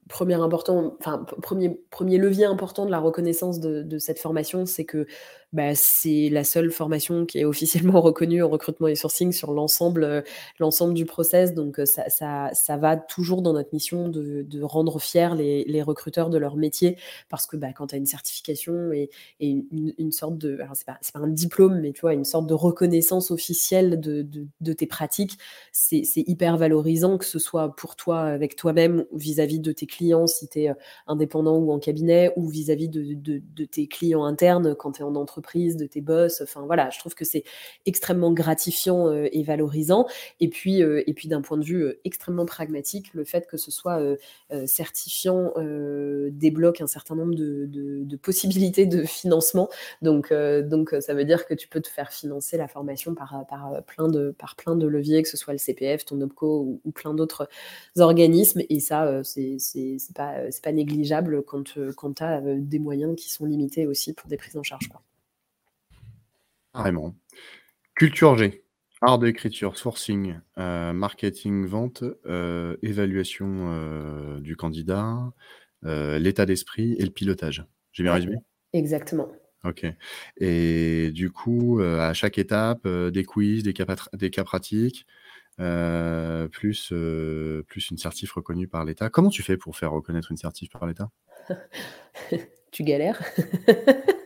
Premier 0.09 0.35
important, 0.35 0.97
enfin 1.01 1.25
premier 1.43 1.81
premier 1.91 2.19
levier 2.19 2.47
important 2.47 2.87
de 2.87 2.91
la 2.91 2.99
reconnaissance 2.99 3.61
de, 3.61 3.83
de 3.83 3.99
cette 3.99 4.19
formation, 4.19 4.67
c'est 4.67 4.85
que 4.85 5.07
bah, 5.53 5.75
c'est 5.75 6.29
la 6.29 6.45
seule 6.45 6.71
formation 6.71 7.25
qui 7.25 7.39
est 7.39 7.45
officiellement 7.45 8.01
reconnue 8.03 8.43
en 8.43 8.49
recrutement 8.49 8.89
et 8.89 8.95
sourcing 8.95 9.33
sur 9.33 9.53
l'ensemble 9.53 10.05
euh, 10.05 10.23
l'ensemble 10.59 10.93
du 10.95 11.07
process. 11.07 11.55
Donc 11.55 11.81
euh, 11.81 11.87
ça, 11.87 12.09
ça, 12.11 12.51
ça, 12.53 12.77
va 12.77 12.97
toujours 12.97 13.41
dans 13.41 13.55
notre 13.55 13.71
mission 13.73 14.09
de, 14.09 14.43
de 14.43 14.63
rendre 14.63 15.01
fiers 15.01 15.31
les, 15.37 15.65
les, 15.65 15.83
recruteurs 15.83 16.29
de 16.29 16.37
leur 16.37 16.57
métier 16.57 16.99
parce 17.31 17.47
que 17.47 17.57
bah, 17.57 17.73
quand 17.73 17.89
tu 17.89 17.95
as 17.95 17.99
une 17.99 18.07
certification 18.07 18.93
et, 18.93 19.09
et 19.41 19.65
une, 19.99 20.13
sorte 20.13 20.37
de 20.37 20.59
alors 20.61 20.77
c'est 20.77 20.87
pas, 20.87 20.99
pas 21.15 21.21
un 21.21 21.29
diplôme 21.29 21.81
mais 21.81 21.93
tu 21.93 22.03
vois 22.03 22.13
une 22.13 22.25
sorte 22.25 22.47
de 22.47 22.55
reconnaissance 22.55 23.31
officielle 23.31 24.01
de, 24.01 24.23
de, 24.23 24.47
de 24.61 24.73
tes 24.73 24.87
pratiques, 24.87 25.39
c'est 25.73 26.03
hyper 26.17 26.57
valorisant 26.59 27.17
que 27.17 27.25
ce 27.25 27.39
soit 27.39 27.75
pour 27.75 27.97
toi 27.97 28.21
avec 28.21 28.57
toi-même 28.57 29.07
vis-à-vis 29.13 29.61
de 29.61 29.73
tes 29.73 29.87
clients 29.87 30.27
si 30.27 30.49
tu 30.49 30.61
es 30.61 30.71
euh, 30.71 30.75
indépendant 31.07 31.57
ou 31.57 31.73
en 31.73 31.79
cabinet 31.79 32.33
ou 32.37 32.49
vis-à-vis 32.49 32.89
de, 32.89 33.15
de, 33.15 33.65
tes 33.65 33.87
clients 33.87 34.25
internes 34.25 34.75
quand 34.75 34.93
tu 34.93 35.01
es 35.01 35.05
en 35.05 35.15
entreprise 35.15 35.38
de 35.77 35.87
tes 35.87 36.01
boss. 36.01 36.41
Enfin 36.43 36.63
voilà, 36.67 36.91
je 36.91 36.99
trouve 36.99 37.15
que 37.15 37.25
c'est 37.25 37.45
extrêmement 37.87 38.33
gratifiant 38.33 39.09
euh, 39.09 39.29
et 39.33 39.43
valorisant. 39.43 40.07
Et 40.41 40.49
puis, 40.49 40.83
euh, 40.83 41.03
et 41.07 41.15
puis 41.15 41.29
d'un 41.29 41.43
point 41.43 41.57
de 41.57 41.65
vue 41.65 41.83
euh, 41.83 42.01
extrêmement 42.05 42.47
pragmatique, 42.47 43.15
le 43.15 43.25
fait 43.25 43.47
que 43.47 43.57
ce 43.57 43.71
soit 43.71 44.01
certifiant 44.67 45.53
débloque 46.31 46.81
un 46.81 46.87
certain 46.87 47.15
nombre 47.15 47.35
de, 47.35 48.17
possibilités 48.17 48.87
de 48.87 49.05
financement. 49.05 49.69
Donc, 50.03 50.33
donc 50.33 50.95
ça 51.01 51.15
veut 51.15 51.25
dire 51.25 51.47
que 51.47 51.55
tu 51.55 51.69
peux 51.69 51.81
te 51.81 51.89
faire 51.89 52.13
financer 52.13 52.57
la 52.57 52.69
formation 52.69 53.15
par, 53.15 53.47
par, 53.49 53.83
plein, 53.85 54.09
de, 54.09 54.35
par 54.39 54.57
plein 54.57 54.77
de 54.77 54.87
leviers, 54.87 55.23
que 55.23 55.29
ce 55.29 55.37
soit 55.37 55.53
le 55.53 55.59
CPF, 55.59 56.05
ton 56.05 56.21
OPCO 56.21 56.81
ou, 56.85 56.91
plein 56.91 57.15
d'autres 57.15 57.49
organismes. 57.99 58.63
Et 58.69 58.81
ça, 58.81 59.23
c'est 59.25 59.59
pas, 60.15 60.35
pas 60.63 60.73
négligeable 60.73 61.43
quand, 61.43 61.79
quand 61.97 62.15
tu 62.15 62.23
as 62.23 62.41
des 62.41 62.79
moyens 62.79 63.15
qui 63.17 63.31
sont 63.31 63.47
limités 63.47 63.87
aussi 63.87 64.13
pour 64.13 64.29
des 64.29 64.37
prises 64.37 64.57
en 64.57 64.63
charge. 64.63 64.89
Carrément. 66.75 67.15
Culture 67.95 68.37
G, 68.37 68.65
art 69.01 69.19
d'écriture, 69.19 69.77
sourcing, 69.77 70.39
euh, 70.59 70.93
marketing, 70.93 71.67
vente, 71.67 72.05
euh, 72.27 72.77
évaluation 72.83 73.73
euh, 73.73 74.41
du 74.41 74.57
candidat, 74.57 75.33
l'état 75.83 76.47
d'esprit 76.47 76.95
et 76.99 77.05
le 77.05 77.11
pilotage. 77.11 77.65
J'ai 77.93 78.03
bien 78.03 78.13
résumé? 78.13 78.37
Exactement. 78.73 79.29
Ok. 79.65 79.87
Et 80.37 81.11
du 81.13 81.31
coup, 81.31 81.81
à 81.81 82.13
chaque 82.15 82.39
étape, 82.39 82.87
des 82.87 83.25
quiz, 83.25 83.63
des 83.63 83.73
cas, 83.73 83.87
des 84.13 84.31
cas 84.31 84.45
pratiques, 84.45 85.07
plus, 85.57 86.93
plus 87.67 87.91
une 87.91 87.99
certif 87.99 88.33
reconnue 88.33 88.69
par 88.69 88.85
l'État. 88.85 89.09
Comment 89.09 89.31
tu 89.31 89.43
fais 89.43 89.57
pour 89.57 89.77
faire 89.77 89.93
reconnaître 89.93 90.31
une 90.31 90.37
certif 90.37 90.71
par 90.71 90.87
l'État? 90.87 91.11
Tu 92.71 92.83
galères 92.83 93.23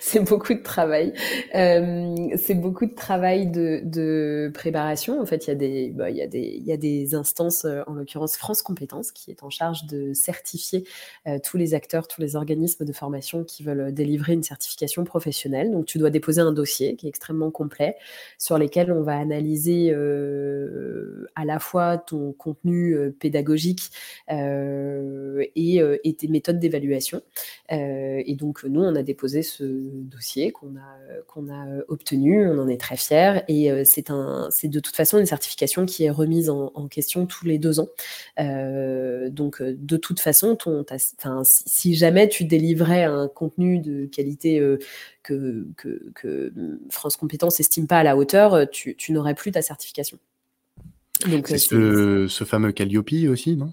c'est 0.00 0.20
beaucoup 0.20 0.54
de 0.54 0.62
travail. 0.62 1.12
Euh, 1.54 2.28
c'est 2.36 2.54
beaucoup 2.54 2.86
de 2.86 2.94
travail 2.94 3.46
de, 3.46 4.50
préparation. 4.54 5.20
En 5.20 5.26
fait, 5.26 5.46
il 5.46 5.50
y 5.50 6.22
a 6.22 6.26
des, 6.76 7.06
bah, 7.10 7.18
instances, 7.18 7.64
euh, 7.64 7.82
en 7.86 7.94
l'occurrence 7.94 8.36
France 8.36 8.62
Compétences, 8.62 9.12
qui 9.12 9.30
est 9.30 9.42
en 9.42 9.50
charge 9.50 9.86
de 9.86 10.12
certifier 10.12 10.84
euh, 11.26 11.38
tous 11.42 11.56
les 11.56 11.74
acteurs, 11.74 12.08
tous 12.08 12.20
les 12.20 12.36
organismes 12.36 12.84
de 12.84 12.92
formation 12.92 13.44
qui 13.44 13.62
veulent 13.62 13.92
délivrer 13.92 14.32
une 14.32 14.42
certification 14.42 15.04
professionnelle. 15.04 15.70
Donc, 15.70 15.86
tu 15.86 15.98
dois 15.98 16.10
déposer 16.10 16.40
un 16.40 16.52
dossier 16.52 16.96
qui 16.96 17.06
est 17.06 17.08
extrêmement 17.08 17.50
complet, 17.50 17.96
sur 18.38 18.58
lequel 18.58 18.92
on 18.92 19.02
va 19.02 19.18
analyser 19.18 19.92
à 21.34 21.44
la 21.44 21.58
fois 21.58 21.98
ton 21.98 22.32
contenu 22.32 22.96
pédagogique 23.18 23.90
et, 24.28 26.16
tes 26.18 26.28
méthodes 26.28 26.58
d'évaluation. 26.58 27.22
et 27.70 28.36
donc, 28.38 28.64
nous, 28.64 28.82
on 28.82 28.94
a 28.94 29.02
déposé 29.02 29.41
ce 29.42 29.64
dossier 29.64 30.52
qu'on 30.52 30.76
a, 30.76 31.22
qu'on 31.26 31.48
a 31.48 31.66
euh, 31.66 31.82
obtenu. 31.88 32.46
On 32.48 32.58
en 32.58 32.68
est 32.68 32.80
très 32.80 32.96
fiers. 32.96 33.40
Et 33.48 33.70
euh, 33.70 33.82
c'est, 33.84 34.10
un, 34.10 34.48
c'est 34.50 34.68
de 34.68 34.80
toute 34.80 34.96
façon 34.96 35.18
une 35.18 35.26
certification 35.26 35.86
qui 35.86 36.04
est 36.04 36.10
remise 36.10 36.50
en, 36.50 36.70
question 36.88 37.26
tous 37.26 37.46
les 37.46 37.58
deux 37.58 37.80
ans. 37.80 37.88
Euh, 38.38 39.30
donc, 39.30 39.62
de 39.62 39.96
toute 39.96 40.20
façon, 40.20 40.56
ton, 40.56 40.84
si 41.44 41.94
jamais 41.94 42.28
tu 42.28 42.44
délivrais 42.44 43.04
un 43.04 43.28
contenu 43.28 43.78
de 43.78 44.06
qualité 44.06 44.60
que, 45.22 45.66
que, 45.76 46.52
France 46.90 47.16
Compétences 47.16 47.60
estime 47.60 47.86
pas 47.86 47.98
à 47.98 48.02
la 48.02 48.16
hauteur, 48.16 48.68
tu, 48.70 48.96
tu 48.96 49.12
n'aurais 49.12 49.34
plus 49.34 49.52
ta 49.52 49.62
certification. 49.62 50.18
Donc, 51.30 51.48
c'est 51.48 51.58
ce, 51.58 52.26
ce, 52.28 52.44
fameux 52.44 52.72
Calliope 52.72 53.12
aussi, 53.30 53.56
non? 53.56 53.72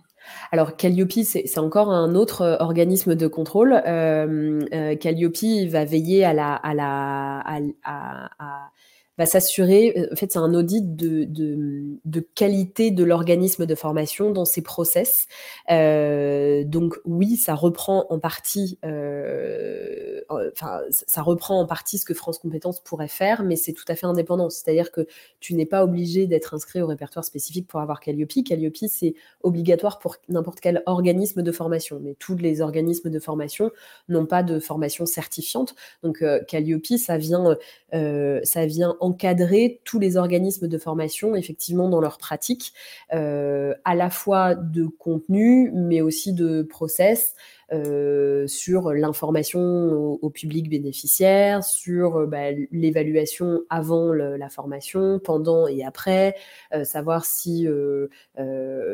Alors 0.52 0.76
Calliope, 0.76 1.24
c'est 1.24 1.58
encore 1.58 1.92
un 1.92 2.16
autre 2.16 2.58
organisme 2.60 3.16
de 3.16 3.28
contrôle. 3.28 3.82
Calliope 5.00 5.70
va 5.70 5.86
veiller 5.86 6.26
à 6.26 6.34
la, 6.34 6.54
à 6.56 6.74
la, 6.74 7.44
à, 7.84 8.72
va 9.20 9.26
s'assurer, 9.26 9.94
euh, 9.98 10.08
en 10.14 10.16
fait, 10.16 10.32
c'est 10.32 10.40
un 10.40 10.54
audit 10.54 10.96
de, 10.96 11.26
de, 11.26 12.20
qualité 12.36 12.90
de 12.90 13.04
l'organisme 13.04 13.66
de 13.66 13.76
formation 13.76 14.32
dans 14.32 14.46
ses 14.46 14.62
process. 14.62 15.26
Euh, 15.70 16.64
donc 16.64 16.96
oui, 17.04 17.36
ça 17.36 17.54
reprend 17.54 18.06
en 18.10 18.20
partie, 18.20 18.80
euh, 18.86 20.22
ça 21.06 21.22
reprend 21.22 21.60
en 21.60 21.66
partie 21.66 21.98
ce 21.98 22.06
que 22.06 22.14
France 22.14 22.40
Compétences 22.40 22.80
pourrait 22.80 23.10
faire, 23.10 23.44
mais 23.44 23.58
c'est 23.58 23.74
tout 23.74 23.84
à 23.90 23.96
fait 23.96 24.06
indépendant. 24.06 24.50
C'est-à-dire 24.50 24.90
que 24.92 25.06
tu 25.42 25.54
n'es 25.54 25.66
pas 25.66 25.84
obligé 25.84 26.26
d'être 26.26 26.54
inscrit 26.54 26.82
au 26.82 26.88
répertoire 26.88 27.26
spécifique 27.26 27.68
pour 27.68 27.82
avoir 27.82 28.00
Calliope. 28.00 28.46
Calliope, 28.48 28.78
c'est 28.88 29.16
obligatoire 29.44 30.00
pour 30.00 30.16
n'importe 30.30 30.62
quel 30.62 30.82
organisme 30.86 31.42
de 31.42 31.52
formation, 31.52 32.00
mais 32.02 32.16
tous 32.18 32.38
les 32.38 32.62
organismes 32.62 33.10
de 33.10 33.20
formation 33.20 33.70
n'ont 34.08 34.26
pas 34.26 34.44
de 34.44 34.60
formation 34.60 35.06
certifiante. 35.06 35.76
Donc 36.04 36.24
Calliope, 36.48 36.98
ça 36.98 37.18
vient, 37.18 37.58
ça 37.92 38.66
vient 38.66 38.96
en 39.02 39.09
encadrer 39.10 39.82
tous 39.84 40.00
les 40.00 40.18
organismes 40.18 40.68
de 40.68 40.78
formation 40.78 41.36
effectivement 41.36 41.90
dans 41.90 42.00
leur 42.00 42.18
pratique, 42.18 42.74
euh, 43.14 43.74
à 43.86 43.96
la 43.96 44.10
fois 44.10 44.56
de 44.56 44.86
contenu, 44.86 45.72
mais 45.74 46.02
aussi 46.02 46.34
de 46.34 46.64
process, 46.64 47.36
euh, 47.72 48.48
sur 48.48 48.94
l'information 48.94 49.60
au, 50.22 50.30
public 50.30 50.70
bénéficiaire, 50.70 51.64
sur 51.64 52.18
euh, 52.18 52.26
bah, 52.26 52.52
l'évaluation 52.72 53.62
avant 53.70 54.12
la 54.14 54.50
formation, 54.50 55.20
pendant 55.20 55.68
et 55.68 55.84
après, 55.84 56.36
euh, 56.74 56.84
savoir 56.84 57.26
si, 57.26 57.68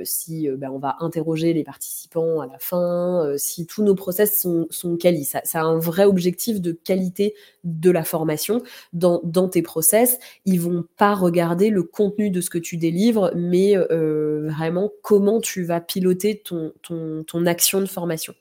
si 0.03 0.49
bah, 0.49 0.67
on 0.71 0.79
va 0.79 0.97
interroger 0.99 1.53
les 1.53 1.63
participants 1.63 2.41
à 2.41 2.47
la 2.47 2.59
fin, 2.59 3.33
si 3.37 3.65
tous 3.65 3.83
nos 3.83 3.95
process 3.95 4.41
sont, 4.41 4.67
sont. 4.69 4.97
Ça, 5.23 5.61
a 5.61 5.63
un 5.63 5.77
vrai 5.77 6.05
objectif 6.05 6.61
de 6.61 6.71
qualité 6.71 7.35
de 7.63 7.91
la 7.91 8.03
formation 8.03 8.63
dans, 8.93 9.21
dans 9.23 9.47
tes 9.47 9.61
process. 9.61 10.19
Ils 10.45 10.59
vont 10.59 10.83
pas 10.97 11.13
regarder 11.13 11.69
le 11.69 11.83
contenu 11.83 12.29
de 12.29 12.41
ce 12.41 12.49
que 12.49 12.57
tu 12.57 12.77
délivres, 12.77 13.31
mais 13.35 13.75
vraiment 13.75 14.91
comment 15.01 15.39
tu 15.39 15.63
vas 15.63 15.79
piloter 15.79 16.41
ton, 16.43 16.73
ton 16.81 17.45
action 17.45 17.81
de 17.81 17.85
formation. 17.85 18.33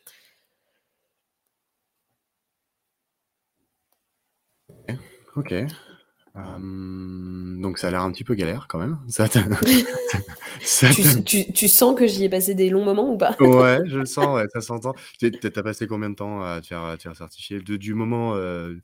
Ok. 5.37 5.55
donc 6.35 7.79
ça 7.79 7.89
a 7.89 7.91
l'air 7.91 8.03
un 8.03 8.13
petit 8.13 8.25
peu 8.25 8.35
galère 8.35 8.67
quand 8.69 8.79
même. 8.79 8.99
Ça, 9.09 9.29
tu, 10.89 11.69
sens 11.69 11.95
que 11.95 12.07
j'y 12.07 12.25
ai 12.25 12.29
passé 12.29 12.55
des 12.55 12.71
longs 12.71 12.85
moments 12.85 13.13
ou 13.13 13.19
pas? 13.19 13.37
Ouais, 13.41 13.81
je 13.87 13.99
le 13.99 14.07
sens, 14.07 14.27
ouais, 14.37 14.47
ça 14.53 14.61
s'entend. 14.61 14.95
T'as 15.19 15.63
passé 15.63 15.87
combien 15.87 16.11
de 16.11 16.15
temps 16.15 16.43
à 16.43 16.61
te 16.61 16.69
faire, 16.69 17.17
certifier? 17.17 17.61
Du 17.61 17.95
moment 17.95 18.35
euh, 18.35 18.75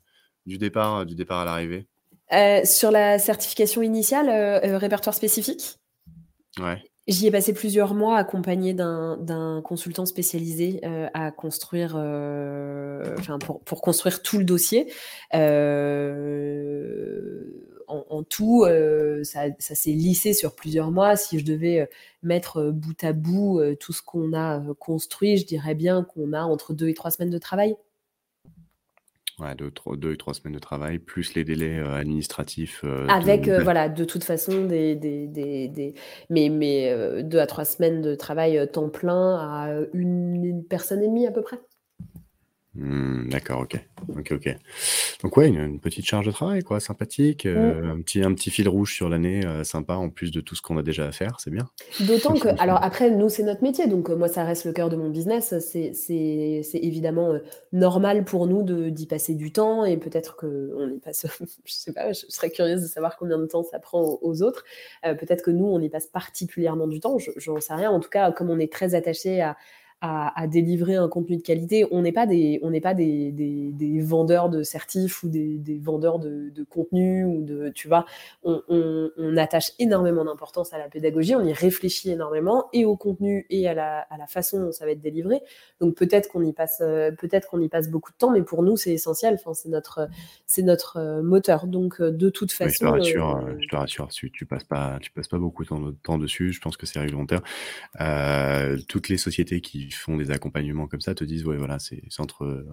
du 0.45 0.57
départ, 0.57 1.05
du 1.05 1.15
départ 1.15 1.39
à 1.39 1.45
l'arrivée? 1.45 1.87
Euh, 2.33 2.63
Sur 2.65 2.91
la 2.91 3.19
certification 3.19 3.81
initiale, 3.81 4.29
euh, 4.29 4.77
répertoire 4.77 5.15
spécifique? 5.15 5.79
Ouais. 6.59 6.81
J'y 7.11 7.27
ai 7.27 7.31
passé 7.31 7.51
plusieurs 7.51 7.93
mois 7.93 8.15
accompagné 8.17 8.73
d'un 8.73 9.61
consultant 9.65 10.05
spécialisé 10.05 10.79
euh, 10.85 11.09
à 11.13 11.29
construire, 11.31 11.95
euh, 11.97 13.17
pour, 13.41 13.59
pour, 13.59 13.81
construire 13.81 14.21
tout 14.21 14.37
le 14.37 14.45
dossier. 14.45 14.89
Euh, 15.33 16.23
en, 17.89 18.05
en, 18.09 18.23
tout, 18.23 18.65
ça, 19.23 19.47
ça 19.59 19.75
s'est 19.75 19.91
lissé 19.91 20.33
sur 20.33 20.55
plusieurs 20.55 20.89
mois. 20.91 21.17
Si 21.17 21.37
je 21.37 21.43
devais 21.43 21.89
mettre 22.23 22.71
bout 22.71 23.03
à 23.03 23.11
bout 23.11 23.59
tout 23.81 23.91
ce 23.91 24.01
qu'on 24.01 24.31
a 24.33 24.63
construit, 24.79 25.35
je 25.35 25.45
dirais 25.45 25.75
bien 25.75 26.03
qu'on 26.05 26.31
a 26.31 26.43
entre 26.43 26.73
deux 26.73 26.87
et 26.87 26.93
trois 26.93 27.11
semaines 27.11 27.29
de 27.29 27.37
travail. 27.37 27.75
Ouais, 29.41 29.55
deux, 29.55 29.71
trois, 29.71 29.97
deux, 29.97 30.15
trois 30.17 30.35
semaines 30.35 30.53
de 30.53 30.59
travail, 30.59 30.99
plus 30.99 31.33
les 31.33 31.43
délais 31.43 31.79
euh, 31.79 31.95
administratifs. 31.95 32.81
Euh, 32.83 33.07
Avec, 33.07 33.47
euh, 33.47 33.63
voilà, 33.63 33.89
de 33.89 34.05
toute 34.05 34.23
façon, 34.23 34.65
des, 34.65 34.95
des, 34.95 35.25
des, 35.25 35.67
des 35.67 35.95
mais, 36.29 36.49
mais 36.49 37.23
deux 37.23 37.39
à 37.39 37.47
trois 37.47 37.65
semaines 37.65 38.01
de 38.01 38.13
travail 38.13 38.69
temps 38.71 38.89
plein 38.89 39.37
à 39.37 39.71
une 39.93 40.63
personne 40.69 41.01
et 41.01 41.07
demie 41.07 41.25
à 41.25 41.31
peu 41.31 41.41
près. 41.41 41.57
Mmh, 42.73 43.29
d'accord, 43.29 43.61
OK. 43.61 43.77
OK, 44.17 44.31
OK. 44.31 44.55
Donc 45.21 45.35
ouais, 45.35 45.49
une 45.49 45.79
petite 45.81 46.05
charge 46.05 46.25
de 46.25 46.31
travail 46.31 46.61
quoi, 46.63 46.79
sympathique, 46.79 47.45
euh, 47.45 47.91
un 47.91 48.01
petit 48.01 48.23
un 48.23 48.33
petit 48.33 48.49
fil 48.49 48.69
rouge 48.69 48.95
sur 48.95 49.09
l'année, 49.09 49.45
euh, 49.45 49.65
sympa 49.65 49.95
en 49.95 50.09
plus 50.09 50.31
de 50.31 50.39
tout 50.39 50.55
ce 50.55 50.61
qu'on 50.61 50.77
a 50.77 50.81
déjà 50.81 51.05
à 51.05 51.11
faire, 51.11 51.37
c'est 51.39 51.51
bien. 51.51 51.67
D'autant 51.99 52.33
que 52.39 52.47
alors 52.61 52.81
après 52.81 53.11
nous, 53.11 53.27
c'est 53.27 53.43
notre 53.43 53.61
métier, 53.61 53.87
donc 53.87 54.09
moi 54.09 54.29
ça 54.29 54.45
reste 54.45 54.63
le 54.65 54.71
cœur 54.71 54.89
de 54.89 54.95
mon 54.95 55.09
business. 55.09 55.53
C'est 55.59 55.93
c'est 55.93 56.61
c'est 56.63 56.77
évidemment, 56.77 57.33
normal 57.73 58.23
pour 58.23 58.47
nous 58.47 58.63
de 58.63 58.89
d'y 58.89 59.05
passer 59.05 59.35
du 59.35 59.51
temps 59.51 59.83
et 59.83 59.97
peut-être 59.97 60.37
qu'on 60.37 60.89
y 60.89 60.99
passe 60.99 61.27
je 61.65 61.73
sais 61.73 61.91
pas, 61.91 62.13
je 62.13 62.25
serais 62.29 62.51
curieuse 62.51 62.81
de 62.81 62.87
savoir 62.87 63.17
combien 63.17 63.37
de 63.37 63.47
temps 63.47 63.63
ça 63.63 63.79
prend 63.79 64.17
aux 64.21 64.41
autres. 64.41 64.63
Euh, 65.05 65.13
peut-être 65.13 65.43
que 65.43 65.51
nous, 65.51 65.65
on 65.65 65.81
y 65.81 65.89
passe 65.89 66.07
particulièrement 66.07 66.87
du 66.87 67.01
temps, 67.01 67.17
je 67.17 67.31
j'en 67.35 67.59
sais 67.59 67.73
rien. 67.73 67.91
En 67.91 67.99
tout 67.99 68.09
cas, 68.09 68.31
comme 68.31 68.49
on 68.49 68.59
est 68.59 68.71
très 68.71 68.95
attaché 68.95 69.41
à 69.41 69.57
à, 70.01 70.47
délivrer 70.47 70.95
un 70.95 71.07
contenu 71.07 71.37
de 71.37 71.41
qualité. 71.41 71.85
On 71.91 72.01
n'est 72.01 72.11
pas 72.11 72.25
des, 72.25 72.59
on 72.63 72.71
n'est 72.71 72.81
pas 72.81 72.93
des, 72.93 73.31
des, 73.31 74.01
vendeurs 74.01 74.49
de 74.49 74.63
certifs 74.63 75.21
ou 75.21 75.29
des, 75.29 75.57
des 75.59 75.77
vendeurs 75.77 76.17
de, 76.17 76.49
de, 76.49 76.63
contenu 76.63 77.23
ou 77.23 77.43
de, 77.43 77.69
tu 77.69 77.87
vois, 77.87 78.05
on, 78.43 78.61
on, 78.67 79.11
on 79.17 79.37
attache 79.37 79.71
énormément 79.77 80.25
d'importance 80.25 80.73
à 80.73 80.79
la 80.79 80.89
pédagogie, 80.89 81.35
on 81.35 81.45
y 81.45 81.53
réfléchit 81.53 82.09
énormément 82.09 82.67
et 82.73 82.83
au 82.83 82.97
contenu 82.97 83.45
et 83.49 83.67
à 83.67 83.75
la, 83.75 83.99
à 83.99 84.17
la 84.17 84.25
façon 84.25 84.59
dont 84.59 84.71
ça 84.71 84.85
va 84.85 84.91
être 84.91 85.01
délivré. 85.01 85.41
Donc 85.79 85.95
peut-être 85.95 86.29
qu'on 86.29 86.43
y 86.43 86.53
passe, 86.53 86.81
euh, 86.81 87.11
peut-être 87.11 87.49
qu'on 87.49 87.61
y 87.61 87.69
passe 87.69 87.89
beaucoup 87.89 88.11
de 88.11 88.17
temps, 88.17 88.31
mais 88.31 88.41
pour 88.41 88.63
nous 88.63 88.77
c'est 88.77 88.93
essentiel. 88.93 89.35
Enfin, 89.35 89.53
c'est 89.53 89.69
notre, 89.69 90.07
c'est 90.47 90.63
notre 90.63 90.97
euh, 90.97 91.21
moteur. 91.21 91.67
Donc 91.67 92.01
euh, 92.01 92.11
de 92.11 92.29
toute 92.29 92.51
façon. 92.51 92.73
je 92.73 92.79
te 92.79 93.19
rassure, 93.19 93.49
je 93.59 93.67
te 93.67 93.75
rassure, 93.75 94.07
tu, 94.09 94.31
tu 94.31 94.45
passes 94.47 94.63
pas, 94.63 94.97
tu 94.99 95.11
passes 95.11 95.27
pas 95.27 95.37
beaucoup 95.37 95.63
de 95.63 95.91
temps 96.03 96.17
dessus. 96.17 96.51
Je 96.51 96.59
pense 96.59 96.75
que 96.75 96.85
c'est 96.85 96.99
réglementaire. 96.99 97.41
Euh, 97.99 98.77
toutes 98.87 99.09
les 99.09 99.17
sociétés 99.17 99.61
qui 99.61 99.90
font 99.93 100.17
des 100.17 100.31
accompagnements 100.31 100.87
comme 100.87 101.01
ça 101.01 101.15
te 101.15 101.23
disent, 101.23 101.45
ouais, 101.45 101.57
voilà, 101.57 101.79
c'est 101.79 102.01
entre 102.19 102.65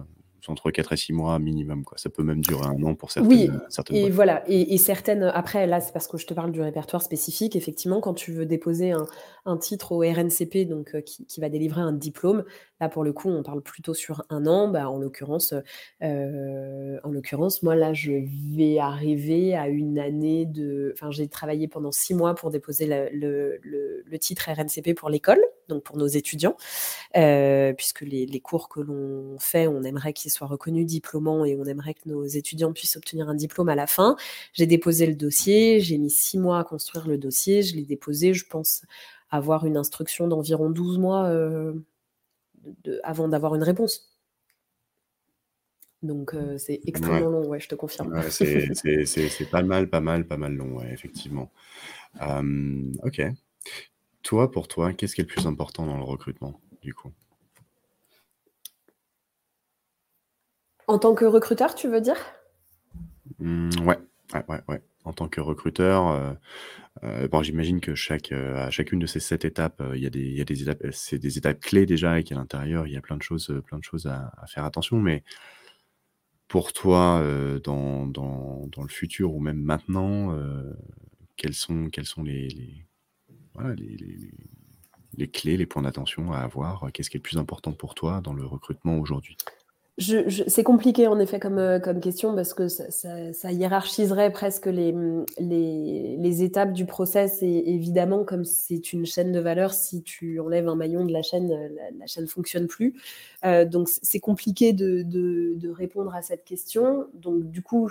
entre 0.47 0.71
4 0.71 0.93
et 0.93 0.97
6 0.97 1.13
mois 1.13 1.37
minimum. 1.39 1.83
Quoi. 1.83 1.97
Ça 1.97 2.09
peut 2.09 2.23
même 2.23 2.41
durer 2.41 2.65
un 2.65 2.81
an 2.83 2.95
pour 2.95 3.11
certaines. 3.11 3.31
Oui, 3.31 3.49
et 3.91 4.09
voilà. 4.09 4.43
Et, 4.47 4.77
certaines, 4.77 5.23
après, 5.23 5.67
là, 5.67 5.81
c'est 5.81 5.91
parce 5.91 6.07
que 6.07 6.17
je 6.17 6.25
te 6.25 6.33
parle 6.33 6.51
du 6.51 6.61
répertoire 6.61 7.01
spécifique. 7.01 7.55
Effectivement, 7.55 7.99
quand 7.99 8.13
tu 8.13 8.31
veux 8.31 8.45
déposer 8.45 8.91
un, 8.91 9.05
un 9.45 9.57
titre 9.57 9.91
au 9.91 9.99
RNCP, 9.99 10.67
donc 10.67 10.95
euh, 10.95 11.01
qui, 11.01 11.25
qui, 11.25 11.41
va 11.41 11.49
délivrer 11.49 11.81
un 11.81 11.93
diplôme, 11.93 12.45
là, 12.79 12.89
pour 12.89 13.03
le 13.03 13.13
coup, 13.13 13.29
on 13.29 13.43
parle 13.43 13.61
plutôt 13.61 13.93
sur 13.93 14.23
un 14.29 14.45
an. 14.45 14.67
Bah, 14.67 14.89
en 14.89 14.97
l'occurrence, 14.97 15.53
euh, 16.01 16.97
en 17.03 17.11
l'occurrence, 17.11 17.63
moi, 17.63 17.75
là, 17.75 17.93
je 17.93 18.11
vais 18.55 18.79
arriver 18.79 19.55
à 19.55 19.67
une 19.67 19.99
année 19.99 20.45
de. 20.45 20.91
Enfin, 20.93 21.11
j'ai 21.11 21.27
travaillé 21.27 21.67
pendant 21.67 21.91
6 21.91 22.13
mois 22.13 22.35
pour 22.35 22.49
déposer 22.49 22.85
le, 22.85 23.09
le, 23.63 24.03
le, 24.05 24.19
titre 24.19 24.49
RNCP 24.49 24.93
pour 24.95 25.09
l'école, 25.09 25.39
donc 25.67 25.83
pour 25.83 25.97
nos 25.97 26.07
étudiants, 26.07 26.57
euh, 27.15 27.73
puisque 27.73 28.01
les, 28.01 28.25
les, 28.25 28.39
cours 28.39 28.69
que 28.69 28.81
l'on 28.81 29.37
fait, 29.39 29.67
on 29.67 29.83
aimerait 29.83 30.13
qu'ils 30.13 30.31
soit 30.31 30.47
reconnu 30.47 30.85
diplômant 30.85 31.45
et 31.45 31.55
on 31.55 31.65
aimerait 31.65 31.93
que 31.93 32.07
nos 32.07 32.25
étudiants 32.25 32.73
puissent 32.73 32.97
obtenir 32.97 33.29
un 33.29 33.35
diplôme 33.35 33.69
à 33.69 33.75
la 33.75 33.87
fin. 33.87 34.15
J'ai 34.53 34.65
déposé 34.65 35.05
le 35.05 35.15
dossier, 35.15 35.79
j'ai 35.79 35.97
mis 35.97 36.09
six 36.09 36.37
mois 36.37 36.59
à 36.59 36.63
construire 36.63 37.07
le 37.07 37.17
dossier, 37.17 37.61
je 37.61 37.75
l'ai 37.75 37.85
déposé, 37.85 38.33
je 38.33 38.45
pense 38.45 38.83
avoir 39.31 39.65
une 39.65 39.77
instruction 39.77 40.27
d'environ 40.27 40.69
12 40.69 40.97
mois 40.97 41.25
euh, 41.25 41.73
avant 43.03 43.27
d'avoir 43.27 43.55
une 43.55 43.63
réponse. 43.63 44.15
Donc 46.01 46.33
euh, 46.33 46.57
c'est 46.57 46.79
extrêmement 46.85 47.29
long, 47.29 47.47
ouais, 47.47 47.59
je 47.59 47.67
te 47.67 47.75
confirme. 47.75 48.21
c'est 48.29 49.49
pas 49.51 49.63
mal, 49.63 49.89
pas 49.89 49.99
mal, 49.99 50.25
pas 50.25 50.37
mal 50.37 50.53
long, 50.53 50.77
ouais, 50.77 50.91
effectivement. 50.93 51.51
ok. 52.21 53.21
Toi, 54.23 54.51
pour 54.51 54.67
toi, 54.67 54.93
qu'est-ce 54.93 55.15
qui 55.15 55.21
est 55.21 55.23
le 55.23 55.29
plus 55.29 55.47
important 55.47 55.85
dans 55.85 55.97
le 55.97 56.03
recrutement, 56.03 56.59
du 56.81 56.93
coup? 56.93 57.11
En 60.87 60.99
tant 60.99 61.13
que 61.13 61.25
recruteur, 61.25 61.75
tu 61.75 61.87
veux 61.87 62.01
dire? 62.01 62.17
Mmh, 63.39 63.69
ouais. 63.85 63.97
ouais, 64.33 64.43
ouais, 64.49 64.61
ouais. 64.67 64.81
En 65.09 65.13
tant 65.13 65.27
que 65.27 65.41
recruteur, 65.41 66.07
euh, 66.09 66.33
euh, 67.03 67.41
j'imagine 67.41 67.81
que 67.81 67.95
chaque, 67.95 68.31
euh, 68.31 68.67
à 68.67 68.69
chacune 68.69 68.99
de 68.99 69.07
ces 69.07 69.19
sept 69.19 69.43
étapes, 69.43 69.81
il 69.95 70.01
y 70.01 70.05
a 70.05 70.09
des, 70.11 70.61
étapes, 70.61 70.85
c'est 70.91 71.17
des 71.17 71.39
étapes 71.39 71.59
clés 71.59 71.87
déjà 71.87 72.19
et 72.19 72.23
qu'à 72.23 72.35
l'intérieur, 72.35 72.85
il 72.85 72.93
y 72.93 72.95
a 72.95 73.01
plein 73.01 73.17
de 73.17 73.23
choses, 73.23 73.49
à, 74.05 74.45
faire 74.45 74.65
attention. 74.65 74.99
Mais 74.99 75.23
pour 76.47 76.73
toi, 76.73 77.23
dans, 77.63 78.05
le 78.05 78.87
futur 78.87 79.33
ou 79.33 79.39
même 79.39 79.59
maintenant, 79.59 80.37
quelles 81.37 81.55
sont, 81.55 81.89
les, 82.23 82.49
les 85.17 85.27
clés, 85.27 85.57
les 85.57 85.65
points 85.65 85.81
d'attention 85.81 86.31
à 86.33 86.37
avoir? 86.37 86.91
Qu'est-ce 86.93 87.09
qui 87.09 87.17
est 87.17 87.19
le 87.19 87.23
plus 87.23 87.39
important 87.39 87.71
pour 87.71 87.95
toi 87.95 88.21
dans 88.21 88.33
le 88.33 88.45
recrutement 88.45 88.99
aujourd'hui? 88.99 89.37
C'est 89.99 90.63
compliqué 90.63 91.07
en 91.07 91.19
effet 91.19 91.39
comme, 91.39 91.57
euh, 91.57 91.79
question 91.99 92.33
parce 92.33 92.53
que 92.53 92.67
ça, 92.69 93.51
hiérarchiserait 93.51 94.31
presque 94.31 94.67
les, 94.67 96.43
étapes 96.43 96.71
du 96.71 96.85
process 96.85 97.43
et 97.43 97.63
évidemment 97.67 98.23
comme 98.23 98.45
c'est 98.45 98.93
une 98.93 99.05
chaîne 99.05 99.33
de 99.33 99.39
valeur, 99.39 99.73
si 99.73 100.01
tu 100.01 100.39
enlèves 100.39 100.69
un 100.69 100.75
maillon 100.75 101.05
de 101.05 101.11
la 101.11 101.21
chaîne, 101.21 101.51
euh, 101.51 101.67
la, 101.99 102.07
chaîne 102.07 102.23
ne 102.23 102.29
fonctionne 102.29 102.67
plus. 102.67 102.95
Euh, 103.43 103.65
donc 103.65 103.89
c'est 103.89 104.19
compliqué 104.21 104.71
de, 104.71 105.03
de, 105.03 105.69
répondre 105.69 106.15
à 106.15 106.21
cette 106.21 106.45
question. 106.45 107.07
Donc 107.13 107.49
du 107.49 107.61
coup, 107.61 107.89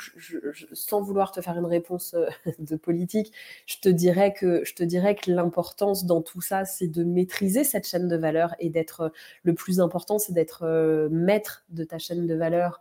sans 0.73 1.03
vouloir 1.03 1.31
te 1.31 1.41
faire 1.41 1.57
une 1.59 1.67
réponse 1.67 2.17
de 2.59 2.77
politique, 2.77 3.33
je 3.67 3.77
te 3.81 3.89
dirais 3.89 4.33
que, 4.33 4.65
je 4.65 4.75
te 4.75 4.83
dirais 4.83 5.15
que 5.15 5.31
l'importance 5.31 6.07
dans 6.07 6.23
tout 6.23 6.41
ça, 6.41 6.65
c'est 6.65 6.89
de 6.89 7.05
maîtriser 7.05 7.65
cette 7.65 7.87
chaîne 7.87 8.09
de 8.09 8.17
valeur 8.17 8.55
et 8.59 8.71
d'être 8.71 9.13
le 9.43 9.55
plus 9.55 9.81
important, 9.81 10.19
c'est 10.19 10.33
d'être 10.33 11.09
maître 11.11 11.65
de 11.71 11.85
ta 11.85 11.98
chaîne 11.99 12.27
de 12.27 12.35
valeur 12.35 12.81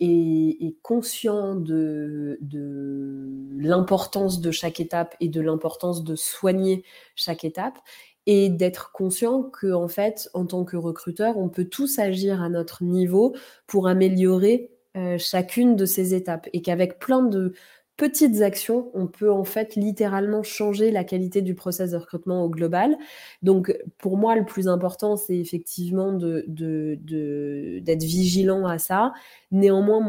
et, 0.00 0.76
conscient 0.82 1.54
de, 1.56 2.38
l'importance 3.58 4.40
de 4.40 4.50
chaque 4.50 4.80
étape 4.80 5.16
et 5.20 5.28
de 5.28 5.40
l'importance 5.40 6.04
de 6.04 6.14
soigner 6.16 6.84
chaque 7.16 7.44
étape 7.44 7.78
et 8.26 8.48
d'être 8.48 8.92
conscient 8.92 9.42
que 9.42 9.72
en 9.72 9.88
fait 9.88 10.28
en 10.34 10.44
tant 10.44 10.64
que 10.64 10.76
recruteur 10.76 11.38
on 11.38 11.48
peut 11.48 11.64
tous 11.64 11.98
agir 11.98 12.42
à 12.42 12.48
notre 12.48 12.84
niveau 12.84 13.34
pour 13.66 13.88
améliorer 13.88 14.70
euh, 14.96 15.16
chacune 15.18 15.76
de 15.76 15.86
ces 15.86 16.14
étapes 16.14 16.48
et 16.52 16.60
qu'avec 16.60 16.98
plein 16.98 17.22
de 17.22 17.54
petites 17.98 18.40
actions, 18.40 18.90
on 18.94 19.06
peut 19.08 19.30
en 19.30 19.44
fait 19.44 19.74
littéralement 19.76 20.42
changer 20.42 20.90
la 20.90 21.04
qualité 21.04 21.42
du 21.42 21.54
process 21.54 21.90
de 21.90 21.98
recrutement 21.98 22.44
au 22.44 22.48
global. 22.48 22.96
Donc 23.42 23.76
pour 23.98 24.16
moi, 24.16 24.36
le 24.36 24.46
plus 24.46 24.68
important, 24.68 25.16
c'est 25.16 25.36
effectivement 25.36 26.12
d'être 26.14 28.02
vigilant 28.02 28.66
à 28.66 28.78
ça. 28.78 29.12
Néanmoins, 29.50 30.00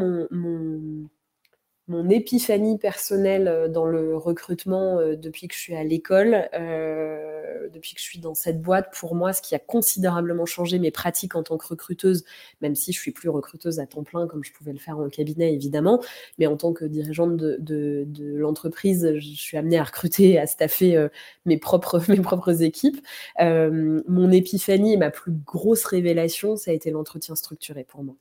mon 1.90 2.08
épiphanie 2.08 2.78
personnelle 2.78 3.48
euh, 3.48 3.68
dans 3.68 3.84
le 3.84 4.16
recrutement 4.16 4.98
euh, 4.98 5.16
depuis 5.16 5.48
que 5.48 5.54
je 5.54 5.58
suis 5.60 5.74
à 5.74 5.82
l'école, 5.82 6.48
euh, 6.54 7.39
depuis 7.72 7.94
que 7.94 8.00
je 8.00 8.04
suis 8.04 8.18
dans 8.18 8.34
cette 8.34 8.60
boîte, 8.60 8.92
pour 8.98 9.14
moi, 9.14 9.32
ce 9.32 9.42
qui 9.42 9.54
a 9.54 9.58
considérablement 9.58 10.46
changé 10.46 10.78
mes 10.78 10.90
pratiques 10.90 11.34
en 11.36 11.42
tant 11.42 11.56
que 11.56 11.66
recruteuse, 11.66 12.24
même 12.60 12.74
si 12.74 12.92
je 12.92 12.98
suis 12.98 13.12
plus 13.12 13.28
recruteuse 13.28 13.80
à 13.80 13.86
temps 13.86 14.02
plein 14.02 14.26
comme 14.26 14.44
je 14.44 14.52
pouvais 14.52 14.72
le 14.72 14.78
faire 14.78 14.98
en 14.98 15.08
cabinet 15.08 15.52
évidemment, 15.52 16.02
mais 16.38 16.46
en 16.46 16.56
tant 16.56 16.72
que 16.72 16.84
dirigeante 16.84 17.36
de, 17.36 18.06
l'entreprise, 18.36 19.14
je 19.16 19.34
suis 19.34 19.56
amenée 19.56 19.78
à 19.78 19.84
recruter, 19.84 20.38
à 20.38 20.46
staffer 20.46 21.08
mes, 21.44 21.58
propres, 21.58 22.02
mes 22.08 22.20
propres 22.20 22.62
équipes. 22.62 23.00
mon 23.38 24.30
épiphanie 24.30 24.94
et 24.94 24.96
ma 24.96 25.10
plus 25.10 25.32
grosse 25.32 25.84
révélation, 25.84 26.56
ça 26.56 26.70
a 26.70 26.74
été 26.74 26.90
l'entretien 26.90 27.34
structuré 27.34 27.84
pour 27.84 28.02
moi 28.02 28.16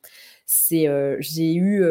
euh, 0.73 1.17
j'ai 1.19 1.53
eu 1.53 1.84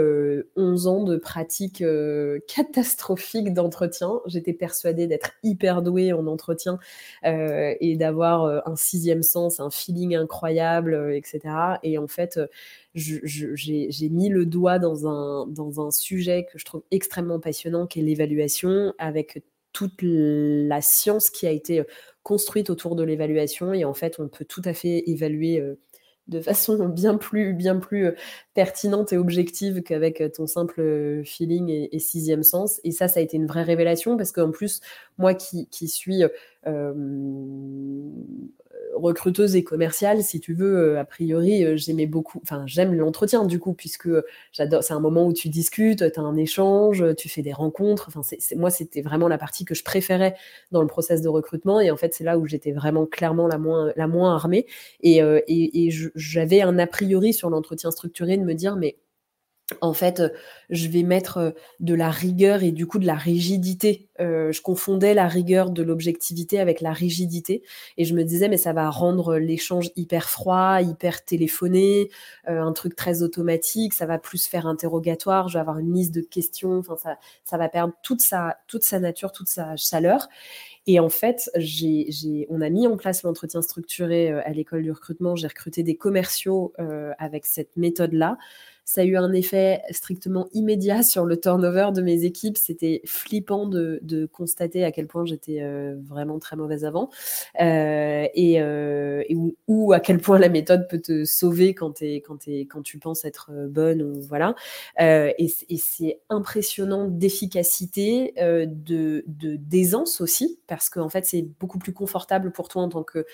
11 0.56 0.86
euh, 0.86 0.90
ans 0.90 1.04
de 1.04 1.16
pratique 1.16 1.80
euh, 1.80 2.40
catastrophique 2.48 3.54
d'entretien. 3.54 4.20
J'étais 4.26 4.52
persuadée 4.52 5.06
d'être 5.06 5.32
hyper 5.42 5.82
douée 5.82 6.12
en 6.12 6.26
entretien 6.26 6.78
et 7.80 7.96
d'avoir 7.96 8.68
un 8.68 8.76
sixième 8.76 9.22
sens, 9.22 9.60
un 9.60 9.70
feeling 9.70 10.14
incroyable, 10.16 11.12
etc. 11.14 11.40
Et 11.82 11.98
en 11.98 12.06
fait, 12.06 12.40
j'ai 12.94 14.08
mis 14.08 14.28
le 14.28 14.46
doigt 14.46 14.78
dans 14.78 15.06
un, 15.06 15.46
dans 15.46 15.86
un 15.86 15.90
sujet 15.90 16.46
que 16.50 16.58
je 16.58 16.64
trouve 16.64 16.82
extrêmement 16.90 17.40
passionnant, 17.40 17.86
qui 17.86 18.00
est 18.00 18.02
l'évaluation, 18.02 18.92
avec 18.98 19.42
toute 19.72 20.00
la 20.02 20.80
science 20.80 21.30
qui 21.30 21.46
a 21.46 21.50
été 21.50 21.84
construite 22.22 22.70
autour 22.70 22.96
de 22.96 23.04
l'évaluation. 23.04 23.72
Et 23.72 23.84
en 23.84 23.94
fait, 23.94 24.18
on 24.18 24.28
peut 24.28 24.44
tout 24.44 24.62
à 24.64 24.74
fait 24.74 25.08
évaluer 25.08 25.62
de 26.28 26.40
façon 26.40 26.88
bien 26.88 27.16
plus, 27.16 27.54
bien 27.54 27.76
plus 27.78 28.06
euh, 28.06 28.12
pertinente 28.54 29.12
et 29.12 29.16
objective 29.16 29.82
qu'avec 29.82 30.20
euh, 30.20 30.28
ton 30.28 30.46
simple 30.46 30.80
euh, 30.80 31.24
feeling 31.24 31.68
et, 31.68 31.98
sixième 31.98 32.42
sens. 32.42 32.80
Et 32.84 32.92
ça, 32.92 33.08
ça 33.08 33.20
a 33.20 33.22
été 33.22 33.36
une 33.36 33.46
vraie 33.46 33.62
révélation 33.62 34.16
parce 34.16 34.32
qu'en 34.32 34.50
plus, 34.50 34.80
moi 35.16 35.34
qui, 35.34 35.66
qui 35.68 35.88
suis 35.88 36.22
recruteuse 38.98 39.56
et 39.56 39.64
commerciale, 39.64 40.22
si 40.22 40.40
tu 40.40 40.54
veux, 40.54 40.94
euh, 40.94 41.00
a 41.00 41.04
priori, 41.04 41.64
euh, 41.64 41.76
j'aimais 41.76 42.06
beaucoup, 42.06 42.40
enfin, 42.42 42.64
j'aime 42.66 42.94
l'entretien 42.94 43.44
du 43.44 43.58
coup, 43.58 43.72
puisque 43.72 44.08
j'adore, 44.52 44.82
c'est 44.82 44.94
un 44.94 45.00
moment 45.00 45.26
où 45.26 45.32
tu 45.32 45.48
discutes, 45.48 46.12
tu 46.12 46.20
as 46.20 46.22
un 46.22 46.36
échange, 46.36 47.04
tu 47.16 47.28
fais 47.28 47.42
des 47.42 47.52
rencontres. 47.52 48.06
Enfin, 48.08 48.22
c'est, 48.22 48.56
moi, 48.56 48.70
c'était 48.70 49.02
vraiment 49.02 49.28
la 49.28 49.38
partie 49.38 49.64
que 49.64 49.74
je 49.74 49.84
préférais 49.84 50.34
dans 50.72 50.82
le 50.82 50.88
process 50.88 51.22
de 51.22 51.28
recrutement. 51.28 51.80
Et 51.80 51.90
en 51.90 51.96
fait, 51.96 52.14
c'est 52.14 52.24
là 52.24 52.38
où 52.38 52.46
j'étais 52.46 52.72
vraiment 52.72 53.06
clairement 53.06 53.46
la 53.48 53.58
moins, 53.58 53.92
la 53.96 54.06
moins 54.06 54.34
armée. 54.34 54.66
Et, 55.00 55.22
euh, 55.22 55.40
et 55.48 55.90
j'avais 56.14 56.60
un 56.62 56.78
a 56.78 56.86
priori 56.86 57.32
sur 57.32 57.50
l'entretien 57.50 57.90
structuré 57.90 58.36
de 58.36 58.44
me 58.44 58.54
dire, 58.54 58.76
mais 58.76 58.96
en 59.82 59.92
fait, 59.92 60.22
je 60.70 60.88
vais 60.88 61.02
mettre 61.02 61.54
de 61.80 61.94
la 61.94 62.10
rigueur 62.10 62.62
et 62.62 62.70
du 62.70 62.86
coup 62.86 62.98
de 62.98 63.06
la 63.06 63.16
rigidité. 63.16 64.08
je 64.18 64.60
confondais 64.62 65.12
la 65.12 65.28
rigueur 65.28 65.70
de 65.70 65.82
l'objectivité 65.82 66.58
avec 66.58 66.80
la 66.80 66.92
rigidité 66.92 67.62
et 67.98 68.04
je 68.04 68.14
me 68.14 68.24
disais 68.24 68.48
mais 68.48 68.56
ça 68.56 68.72
va 68.72 68.88
rendre 68.88 69.36
l'échange 69.36 69.90
hyper 69.94 70.30
froid, 70.30 70.80
hyper 70.80 71.22
téléphoné, 71.22 72.08
un 72.46 72.72
truc 72.72 72.96
très 72.96 73.22
automatique, 73.22 73.92
ça 73.92 74.06
va 74.06 74.18
plus 74.18 74.46
faire 74.46 74.66
interrogatoire, 74.66 75.48
je 75.48 75.54
vais 75.54 75.60
avoir 75.60 75.78
une 75.78 75.92
liste 75.92 76.14
de 76.14 76.22
questions, 76.22 76.78
enfin 76.78 76.96
ça, 76.96 77.18
ça 77.44 77.58
va 77.58 77.68
perdre 77.68 77.92
toute 78.02 78.22
sa, 78.22 78.56
toute 78.68 78.84
sa 78.84 79.00
nature, 79.00 79.32
toute 79.32 79.48
sa 79.48 79.76
chaleur. 79.76 80.28
Et 80.86 80.98
en 81.00 81.10
fait, 81.10 81.50
on 82.48 82.60
a 82.62 82.70
mis 82.70 82.86
en 82.86 82.96
place 82.96 83.22
l'entretien 83.22 83.60
structuré 83.60 84.30
à 84.30 84.50
l'école 84.50 84.82
du 84.82 84.90
recrutement. 84.90 85.36
J'ai 85.36 85.46
recruté 85.46 85.82
des 85.82 85.96
commerciaux 85.96 86.72
avec 87.18 87.44
cette 87.44 87.76
méthode-là. 87.76 88.38
Ça 88.88 89.02
a 89.02 89.04
eu 89.04 89.18
un 89.18 89.34
effet 89.34 89.82
strictement 89.90 90.48
immédiat 90.54 91.02
sur 91.02 91.26
le 91.26 91.38
turnover 91.38 91.90
de 91.94 92.00
mes 92.00 92.24
équipes. 92.24 92.56
C'était 92.56 93.02
flippant 93.04 93.66
de, 93.66 94.00
constater 94.32 94.82
à 94.82 94.92
quel 94.92 95.06
point 95.06 95.26
j'étais 95.26 95.60
euh, 95.60 95.96
vraiment 96.06 96.38
très 96.38 96.56
mauvaise 96.56 96.86
avant 96.86 97.10
euh, 97.60 98.26
et, 98.34 98.62
euh, 98.62 99.22
ou, 99.66 99.92
à 99.92 100.00
quel 100.00 100.20
point 100.20 100.38
la 100.38 100.48
méthode 100.48 100.88
peut 100.88 101.00
te 101.02 101.26
sauver 101.26 101.74
quand 101.74 101.98
tu 101.98 102.98
penses 102.98 103.26
être 103.26 103.50
bonne 103.68 104.00
ou 104.00 104.22
voilà. 104.22 104.54
et, 104.98 105.48
c'est 105.76 106.20
impressionnant 106.30 107.08
d'efficacité, 107.08 108.32
de 108.38 109.22
d'aisance 109.26 110.22
aussi 110.22 110.60
parce 110.66 110.88
qu'en 110.88 111.10
fait 111.10 111.26
c'est 111.26 111.42
beaucoup 111.60 111.78
plus 111.78 111.92
confortable 111.92 112.52
pour 112.52 112.68
toi 112.68 112.82
en 112.82 112.88
tant 112.88 113.02
que 113.02 113.26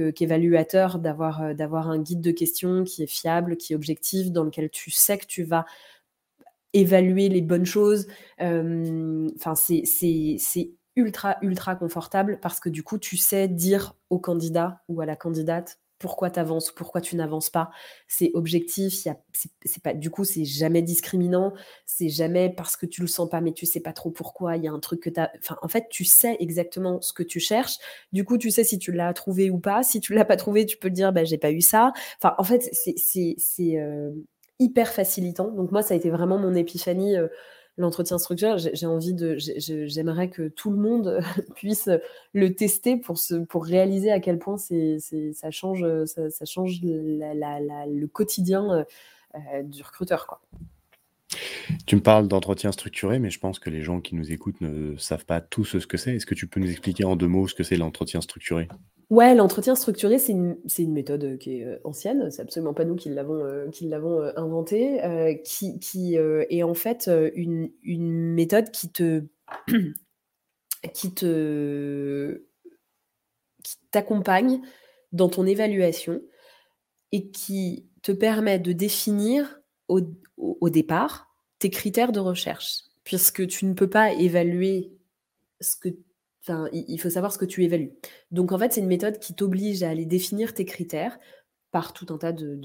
qu'évaluateur 0.00 0.98
d'avoir 0.98 1.42
euh, 1.42 1.54
d'avoir 1.54 1.88
un 1.88 1.98
guide 1.98 2.20
de 2.20 2.30
questions 2.30 2.84
qui 2.84 3.02
est 3.02 3.06
fiable, 3.06 3.56
qui 3.56 3.72
est 3.72 3.76
objectif, 3.76 4.30
dans 4.30 4.44
lequel 4.44 4.70
tu 4.70 4.90
sais 4.90 5.18
que 5.18 5.26
tu 5.26 5.42
vas 5.42 5.64
évaluer 6.72 7.28
les 7.28 7.42
bonnes 7.42 7.66
choses. 7.66 8.06
Euh, 8.40 9.28
enfin, 9.36 9.54
c'est 9.54 9.82
ultra, 10.96 11.36
ultra 11.42 11.76
confortable 11.76 12.38
parce 12.40 12.60
que 12.60 12.68
du 12.68 12.82
coup, 12.82 12.98
tu 12.98 13.16
sais 13.16 13.48
dire 13.48 13.94
au 14.10 14.18
candidat 14.18 14.82
ou 14.88 15.00
à 15.00 15.06
la 15.06 15.16
candidate 15.16 15.78
pourquoi 15.98 16.30
tu 16.30 16.38
avances, 16.38 16.70
pourquoi 16.72 17.00
tu 17.00 17.16
n'avances 17.16 17.50
pas. 17.50 17.70
C'est 18.08 18.30
objectif, 18.34 18.94
c'est 18.94 19.82
pas 19.82 19.94
du 19.94 20.10
coup 20.10 20.24
c'est 20.24 20.44
jamais 20.44 20.82
discriminant, 20.82 21.52
c'est 21.84 22.08
jamais 22.08 22.50
parce 22.50 22.76
que 22.76 22.86
tu 22.86 23.00
le 23.00 23.06
sens 23.06 23.28
pas 23.28 23.40
mais 23.40 23.52
tu 23.52 23.66
sais 23.66 23.80
pas 23.80 23.92
trop 23.92 24.10
pourquoi, 24.10 24.56
il 24.56 24.64
y 24.64 24.68
a 24.68 24.72
un 24.72 24.80
truc 24.80 25.00
que 25.00 25.10
tu 25.10 25.20
enfin 25.38 25.56
en 25.62 25.68
fait, 25.68 25.86
tu 25.90 26.04
sais 26.04 26.36
exactement 26.40 27.00
ce 27.00 27.12
que 27.12 27.22
tu 27.22 27.40
cherches. 27.40 27.76
Du 28.12 28.24
coup, 28.24 28.38
tu 28.38 28.50
sais 28.50 28.64
si 28.64 28.78
tu 28.78 28.92
l'as 28.92 29.12
trouvé 29.14 29.50
ou 29.50 29.58
pas. 29.58 29.82
Si 29.82 30.00
tu 30.00 30.14
l'as 30.14 30.24
pas 30.24 30.36
trouvé, 30.36 30.66
tu 30.66 30.76
peux 30.76 30.88
te 30.88 30.94
dire 30.94 31.12
bah 31.12 31.24
j'ai 31.24 31.38
pas 31.38 31.52
eu 31.52 31.60
ça. 31.60 31.92
Enfin 32.20 32.34
en 32.38 32.44
fait, 32.44 32.68
c'est 32.72 33.78
euh, 33.78 34.10
hyper 34.58 34.92
facilitant. 34.92 35.50
Donc 35.50 35.72
moi 35.72 35.82
ça 35.82 35.94
a 35.94 35.96
été 35.96 36.10
vraiment 36.10 36.38
mon 36.38 36.54
épiphanie 36.54 37.16
euh, 37.16 37.28
l'entretien 37.76 38.18
structuré, 38.18 38.56
j'ai 38.72 38.86
envie 38.86 39.14
de, 39.14 39.36
j'aimerais 39.38 40.30
que 40.30 40.48
tout 40.48 40.70
le 40.70 40.78
monde 40.78 41.20
puisse 41.54 41.90
le 42.32 42.54
tester 42.54 42.96
pour 42.96 43.18
se, 43.18 43.34
pour 43.34 43.64
réaliser 43.64 44.10
à 44.10 44.20
quel 44.20 44.38
point 44.38 44.56
c'est, 44.56 44.98
ça 45.32 45.50
change, 45.50 45.82
le 45.82 46.06
quotidien 48.06 48.86
euh, 49.34 49.62
du 49.62 49.82
recruteur. 49.82 50.40
Tu 51.86 51.96
me 51.96 52.00
parles 52.00 52.28
d'entretien 52.28 52.72
structuré, 52.72 53.18
mais 53.18 53.30
je 53.30 53.38
pense 53.38 53.58
que 53.58 53.68
les 53.68 53.82
gens 53.82 54.00
qui 54.00 54.14
nous 54.14 54.32
écoutent 54.32 54.60
ne 54.60 54.96
savent 54.96 55.26
pas 55.26 55.40
tous 55.40 55.64
ce 55.64 55.86
que 55.86 55.96
c'est. 55.96 56.14
Est-ce 56.16 56.26
que 56.26 56.34
tu 56.34 56.46
peux 56.46 56.60
nous 56.60 56.70
expliquer 56.70 57.04
en 57.04 57.16
deux 57.16 57.26
mots 57.26 57.48
ce 57.48 57.54
que 57.54 57.64
c'est 57.64 57.76
l'entretien 57.76 58.20
structuré? 58.20 58.68
Ouais, 59.08 59.36
l'entretien 59.36 59.76
structuré, 59.76 60.18
c'est 60.18 60.32
une, 60.32 60.92
méthode 60.92 61.38
qui 61.38 61.60
est 61.60 61.64
euh, 61.64 61.78
ancienne, 61.84 62.28
c'est 62.32 62.42
absolument 62.42 62.74
pas 62.74 62.84
nous 62.84 62.96
qui 62.96 63.08
l'avons 63.08 63.34
euh, 63.44 63.70
euh, 63.70 64.32
inventée, 64.36 65.40
qui, 65.44 66.16
est 66.16 66.62
en 66.64 66.74
fait 66.74 67.08
une, 67.34 67.70
méthode 68.34 68.70
qui 68.72 68.90
te 68.90 69.22
qui 70.92 71.14
te 71.14 72.42
t'accompagne 73.92 74.60
dans 75.12 75.28
ton 75.28 75.46
évaluation 75.46 76.20
et 77.12 77.30
qui 77.30 77.88
te 78.02 78.10
permet 78.10 78.58
de 78.58 78.72
définir 78.72 79.60
au, 79.88 80.00
au 80.36 80.68
départ 80.68 81.28
tes 81.60 81.70
critères 81.70 82.12
de 82.12 82.20
recherche, 82.20 82.82
puisque 83.04 83.46
tu 83.46 83.66
ne 83.66 83.74
peux 83.74 83.88
pas 83.88 84.12
évaluer 84.12 84.90
ce 85.60 85.76
que 85.76 85.90
il 86.72 86.98
faut 86.98 87.10
savoir 87.10 87.32
ce 87.32 87.38
que 87.38 87.44
tu 87.44 87.64
évalues. 87.64 87.92
Donc 88.30 88.52
en 88.52 88.58
fait, 88.58 88.72
c'est 88.72 88.80
une 88.80 88.86
méthode 88.86 89.18
qui 89.18 89.34
t'oblige 89.34 89.82
à 89.82 89.90
aller 89.90 90.06
définir 90.06 90.54
tes 90.54 90.64
critères 90.64 91.18
par 91.76 91.92
tout 91.92 92.06
un 92.08 92.16
tas 92.16 92.32
de, 92.32 92.58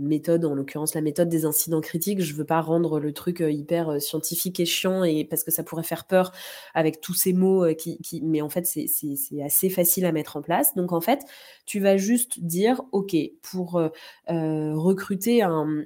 méthodes, 0.00 0.44
en 0.44 0.52
l'occurrence 0.52 0.94
la 0.96 1.00
méthode 1.00 1.28
des 1.28 1.44
incidents 1.44 1.80
critiques. 1.80 2.20
Je 2.20 2.32
ne 2.32 2.38
veux 2.38 2.44
pas 2.44 2.60
rendre 2.60 2.98
le 2.98 3.12
truc 3.12 3.40
euh, 3.40 3.48
hyper 3.48 3.90
euh, 3.90 3.98
scientifique 4.00 4.58
et 4.58 4.64
chiant, 4.64 5.02
parce 5.30 5.44
que 5.44 5.52
ça 5.52 5.62
pourrait 5.62 5.84
faire 5.84 6.04
peur 6.04 6.32
avec 6.74 7.00
tous 7.00 7.14
ces 7.14 7.32
mots, 7.32 7.64
euh, 7.64 7.74
mais 8.22 8.40
en 8.40 8.48
fait 8.48 8.66
c'est 8.66 9.42
assez 9.44 9.70
facile 9.70 10.04
à 10.04 10.10
mettre 10.10 10.36
en 10.36 10.42
place. 10.42 10.74
Donc 10.74 10.90
en 10.90 11.00
fait, 11.00 11.20
tu 11.64 11.78
vas 11.78 11.96
juste 11.96 12.40
dire, 12.40 12.82
OK, 12.90 13.14
pour 13.40 13.80
recruter 14.28 15.42
un, 15.42 15.84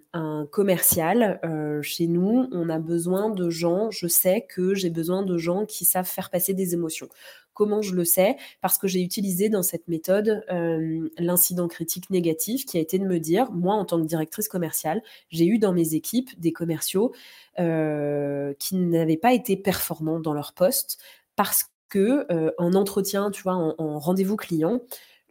commercial 0.50 1.38
chez 1.82 2.06
nous, 2.06 2.48
on 2.50 2.70
a 2.70 2.78
besoin 2.78 3.28
de 3.28 3.50
gens, 3.50 3.90
je 3.90 4.06
sais 4.06 4.46
que 4.48 4.74
j'ai 4.74 4.90
besoin 4.90 5.22
de 5.22 5.36
gens 5.36 5.66
qui 5.66 5.84
savent 5.84 6.08
faire 6.08 6.30
passer 6.30 6.54
des 6.54 6.72
émotions. 6.72 7.08
Comment 7.54 7.82
je 7.82 7.94
le 7.94 8.04
sais 8.04 8.36
Parce 8.60 8.78
que 8.78 8.86
j'ai 8.86 9.02
utilisé 9.02 9.48
dans 9.48 9.62
cette 9.62 9.88
méthode 9.88 10.44
euh, 10.50 11.08
l'incident 11.18 11.68
critique 11.68 12.08
négatif 12.10 12.64
qui 12.64 12.78
a 12.78 12.80
été 12.80 12.98
de 12.98 13.04
me 13.04 13.18
dire, 13.18 13.50
moi 13.50 13.74
en 13.74 13.84
tant 13.84 14.00
que 14.00 14.06
directrice 14.06 14.48
commerciale, 14.48 15.02
j'ai 15.30 15.46
eu 15.46 15.58
dans 15.58 15.72
mes 15.72 15.94
équipes 15.94 16.30
des 16.38 16.52
commerciaux 16.52 17.12
euh, 17.58 18.54
qui 18.58 18.76
n'avaient 18.76 19.16
pas 19.16 19.34
été 19.34 19.56
performants 19.56 20.20
dans 20.20 20.32
leur 20.32 20.52
poste 20.52 20.98
parce 21.34 21.64
que 21.88 22.26
euh, 22.32 22.52
en 22.58 22.74
entretien, 22.74 23.30
tu 23.30 23.42
vois, 23.42 23.54
en, 23.54 23.98
rendez-vous 23.98 24.36
client, 24.36 24.80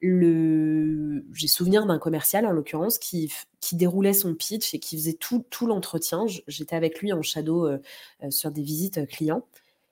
le... 0.01 1.25
j'ai 1.33 1.47
souvenir 1.47 1.85
d'un 1.85 1.99
commercial 1.99 2.45
en 2.45 2.51
l'occurrence 2.51 2.99
qui, 2.99 3.31
déroulait 3.71 4.13
son 4.13 4.33
pitch 4.33 4.73
et 4.73 4.79
qui 4.79 4.97
faisait 4.97 5.13
tout 5.13 5.67
l'entretien. 5.67 6.25
J'étais 6.47 6.75
avec 6.75 6.99
lui 7.01 7.13
en 7.13 7.21
shadow 7.21 7.69
sur 8.29 8.51
des 8.51 8.63
visites 8.63 9.07
clients. 9.07 9.45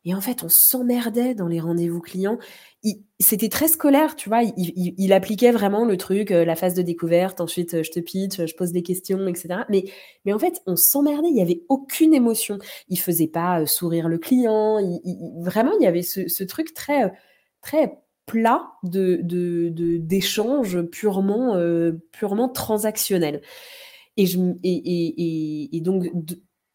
Et 0.08 0.16
en 0.16 0.22
fait, 0.22 0.42
on 0.42 0.48
s'emmerdait 0.48 1.36
dans 1.36 1.50
les 1.50 1.60
rendez-vous 1.60 2.00
clients. 2.00 2.40
C'était 3.20 3.50
très 3.50 3.68
scolaire, 3.68 4.16
tu 4.16 4.30
vois. 4.30 4.42
Il, 4.56 5.12
appliquait 5.12 5.52
vraiment 5.52 5.84
le 5.84 5.98
truc, 5.98 6.32
euh, 6.32 6.46
la 6.46 6.56
phase 6.56 6.76
de 6.76 6.82
découverte, 6.82 7.42
ensuite 7.42 7.74
euh, 7.74 7.84
je 7.84 7.92
te 7.92 8.00
pitch, 8.00 8.46
je 8.46 8.56
pose 8.56 8.72
des 8.72 8.84
questions, 8.84 9.28
etc. 9.28 9.64
Mais, 9.68 9.84
mais 10.24 10.32
en 10.32 10.40
fait, 10.40 10.62
on 10.66 10.78
s'emmerdait, 10.78 11.28
il 11.28 11.34
n'y 11.34 11.42
avait 11.42 11.62
aucune 11.68 12.14
émotion. 12.14 12.58
Il 12.88 12.98
faisait 12.98 13.28
pas 13.28 13.60
euh, 13.60 13.66
sourire 13.66 14.08
le 14.08 14.18
client. 14.18 14.80
vraiment, 15.42 15.74
il 15.78 15.84
y 15.84 15.88
avait 15.88 16.04
ce, 16.04 16.44
truc 16.46 16.74
très, 16.74 17.12
très 17.62 17.98
plat 18.26 18.66
de, 18.84 19.20
d'échange 19.98 20.84
purement, 20.84 21.62
purement 22.14 22.48
transactionnel. 22.48 23.42
Et, 24.16 24.26
je, 24.26 24.40
et, 24.64 25.82
donc, 25.82 26.06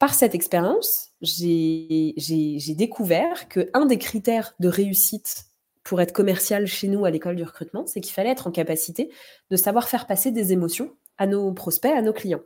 par 0.03 0.15
cette 0.15 0.35
expérience, 0.35 1.13
j'ai 1.21 2.75
découvert 2.77 3.47
qu'un 3.47 3.87
des 3.87 3.99
critères 3.99 4.57
de 4.59 4.67
réussite 4.67 5.45
pour 5.85 6.01
être 6.01 6.11
commercial 6.11 6.67
chez 6.67 6.89
nous 6.89 7.05
à 7.05 7.11
l'école 7.13 7.37
du 7.37 7.45
recrutement, 7.45 7.87
c'est 7.87 8.01
qu'il 8.01 8.13
fallait 8.13 8.31
être 8.31 8.49
en 8.49 8.51
capacité 8.51 9.13
de 9.53 9.57
savoir 9.57 9.89
faire 9.89 10.09
passer 10.09 10.33
des 10.33 10.53
émotions 10.53 10.91
à 11.19 11.29
nos 11.29 11.53
prospects, 11.53 11.93
à 11.93 12.03
nos 12.03 12.13
clients. 12.13 12.43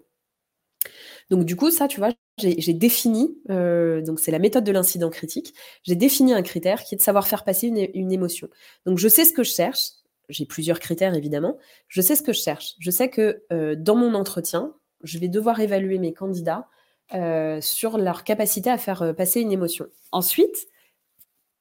Donc 1.30 1.46
du 1.46 1.56
coup, 1.56 1.70
ça, 1.70 1.88
tu 1.88 1.98
vois, 1.98 2.10
j'ai 2.36 2.74
défini, 2.74 3.38
euh, 3.48 4.02
donc 4.02 4.20
c'est 4.20 4.32
la 4.32 4.38
méthode 4.38 4.64
de 4.64 4.72
l'incident 4.72 5.08
critique, 5.08 5.54
j'ai 5.82 5.94
défini 5.94 6.34
un 6.34 6.42
critère 6.42 6.84
qui 6.84 6.94
est 6.94 6.98
de 6.98 7.02
savoir 7.02 7.26
faire 7.26 7.42
passer 7.42 7.68
une, 7.68 8.12
émotion. 8.12 8.50
Donc 8.84 8.98
je 8.98 9.08
sais 9.08 9.24
ce 9.24 9.32
que 9.32 9.44
je 9.44 9.52
cherche, 9.52 9.92
j'ai 10.28 10.44
plusieurs 10.44 10.78
critères 10.78 11.14
évidemment, 11.14 11.56
je 11.88 12.02
sais 12.02 12.16
ce 12.16 12.22
que 12.22 12.34
je 12.34 12.40
cherche. 12.42 12.74
Je 12.80 12.90
sais 12.90 13.08
que 13.08 13.44
euh, 13.50 13.76
dans 13.76 13.96
mon 13.96 14.12
entretien, 14.12 14.74
je 15.04 15.18
vais 15.18 15.28
devoir 15.28 15.58
évaluer 15.60 15.98
mes 15.98 16.12
candidats 16.12 16.68
euh, 17.14 17.60
sur 17.60 17.98
leur 17.98 18.24
capacité 18.24 18.68
à 18.68 18.78
faire 18.78 19.02
euh, 19.02 19.12
passer 19.12 19.40
une 19.40 19.52
émotion. 19.52 19.86
Ensuite, 20.10 20.66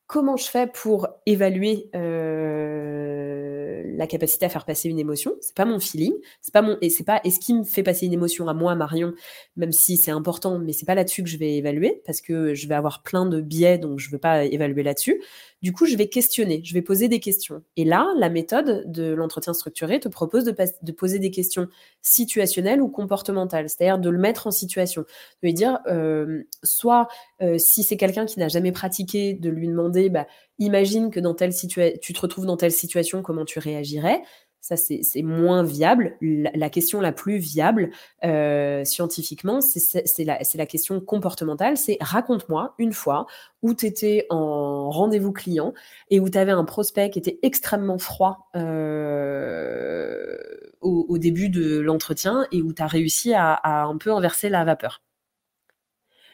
comment 0.08 0.38
je 0.38 0.46
fais 0.46 0.66
pour 0.66 1.08
évaluer 1.28 1.90
euh, 1.96 3.84
la 3.96 4.08
capacité 4.08 4.46
à 4.48 4.50
faire 4.50 4.66
passer 4.66 4.90
une 4.90 4.98
émotion? 4.98 5.36
C'est 5.42 5.56
pas 5.56 5.66
mon 5.66 5.80
feeling, 5.80 6.14
c'est 6.42 6.54
pas 6.54 6.64
mon 6.64 6.78
et 6.82 6.90
c'est 6.90 7.04
pas 7.04 7.22
est-ce 7.24 7.40
qui 7.40 7.54
me 7.54 7.64
fait 7.64 7.84
passer 7.84 8.08
une 8.08 8.14
émotion 8.14 8.48
à 8.48 8.56
moi 8.56 8.74
Marion, 8.74 9.14
même 9.56 9.72
si 9.72 9.98
c'est 9.98 10.10
important, 10.10 10.58
mais 10.58 10.74
c'est 10.74 10.88
pas 10.88 10.96
là-dessus 10.96 11.22
que 11.22 11.30
je 11.30 11.38
vais 11.38 11.58
évaluer 11.58 12.02
parce 12.08 12.22
que 12.22 12.56
je 12.56 12.68
vais 12.68 12.76
avoir 12.76 13.04
plein 13.04 13.28
de 13.28 13.40
biais 13.40 13.78
donc 13.78 14.00
je 14.00 14.10
veux 14.10 14.18
pas 14.18 14.46
évaluer 14.46 14.82
là-dessus. 14.82 15.22
Du 15.62 15.72
coup, 15.74 15.86
je 15.86 15.96
vais 15.96 16.08
questionner, 16.08 16.62
je 16.64 16.74
vais 16.74 16.82
poser 16.82 17.08
des 17.08 17.20
questions. 17.20 17.64
Et 17.76 17.86
là, 17.86 18.08
la 18.18 18.30
méthode 18.30 18.92
de 18.92 19.14
l'entretien 19.14 19.54
structuré 19.54 20.00
te 20.00 20.08
propose 20.08 20.44
de, 20.44 20.92
poser 20.92 21.18
des 21.18 21.32
questions 21.32 21.68
situationnelles 22.02 22.82
ou 22.82 22.90
comportementales, 22.90 23.70
c'est-à-dire 23.70 23.98
de 23.98 24.10
le 24.10 24.20
mettre 24.20 24.48
en 24.48 24.52
situation. 24.52 25.02
De 25.02 25.08
lui 25.48 25.54
dire, 25.54 25.80
euh, 25.88 26.44
soit 26.64 27.08
euh, 27.42 27.58
si 27.58 27.84
c'est 27.84 27.98
quelqu'un 27.98 28.26
qui 28.26 28.38
n'a 28.40 28.48
jamais 28.48 28.72
pratiqué, 28.72 29.34
de 29.34 29.50
lui 29.50 29.68
demander, 29.68 30.10
bah, 30.10 30.28
imagine 30.60 31.10
que 31.10 31.20
dans 31.20 31.34
telle 31.34 31.54
tu 31.56 32.14
te 32.14 32.20
retrouves 32.20 32.46
dans 32.46 32.58
telle 32.58 32.72
situation, 32.72 33.22
comment 33.22 33.46
tu 33.46 33.60
réagirais 33.60 34.22
ça, 34.66 34.78
c'est 34.78 35.22
moins 35.22 35.62
viable. 35.62 36.18
La, 36.22 36.72
question 36.72 37.00
la 37.00 37.12
plus 37.12 37.38
viable 37.38 37.92
euh, 38.24 38.84
scientifiquement, 38.84 39.62
c'est 39.62 40.24
la, 40.24 40.66
question 40.66 41.00
comportementale. 41.02 41.78
C'est 41.78 42.00
raconte-moi 42.02 42.74
une 42.80 42.92
fois 42.92 43.28
où 43.62 43.76
tu 43.76 43.86
étais 43.86 44.26
en 44.32 44.90
rendez-vous 44.90 45.32
client 45.34 45.76
et 46.10 46.20
où 46.20 46.32
tu 46.32 46.40
avais 46.40 46.52
un 46.52 46.64
prospect 46.66 47.12
qui 47.12 47.20
était 47.20 47.38
extrêmement 47.44 48.00
froid 48.00 48.50
euh, 48.56 50.36
au, 50.82 51.20
début 51.20 51.50
de 51.50 51.78
l'entretien 51.78 52.48
et 52.52 52.64
où 52.64 52.74
tu 52.74 52.82
as 52.82 52.88
réussi 52.88 53.36
à, 53.36 53.54
à 53.54 53.84
un 53.84 53.98
peu 53.98 54.12
inverser 54.12 54.50
la 54.50 54.66
vapeur. 54.66 55.04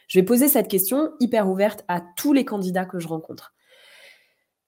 Je 0.07 0.19
vais 0.19 0.23
poser 0.23 0.47
cette 0.47 0.69
question 0.69 1.11
hyper 1.19 1.49
ouverte 1.49 1.83
à 1.89 1.99
tous 1.99 2.31
les 2.31 2.45
candidats 2.45 2.85
que 2.85 2.99
je 2.99 3.09
rencontre. 3.09 3.53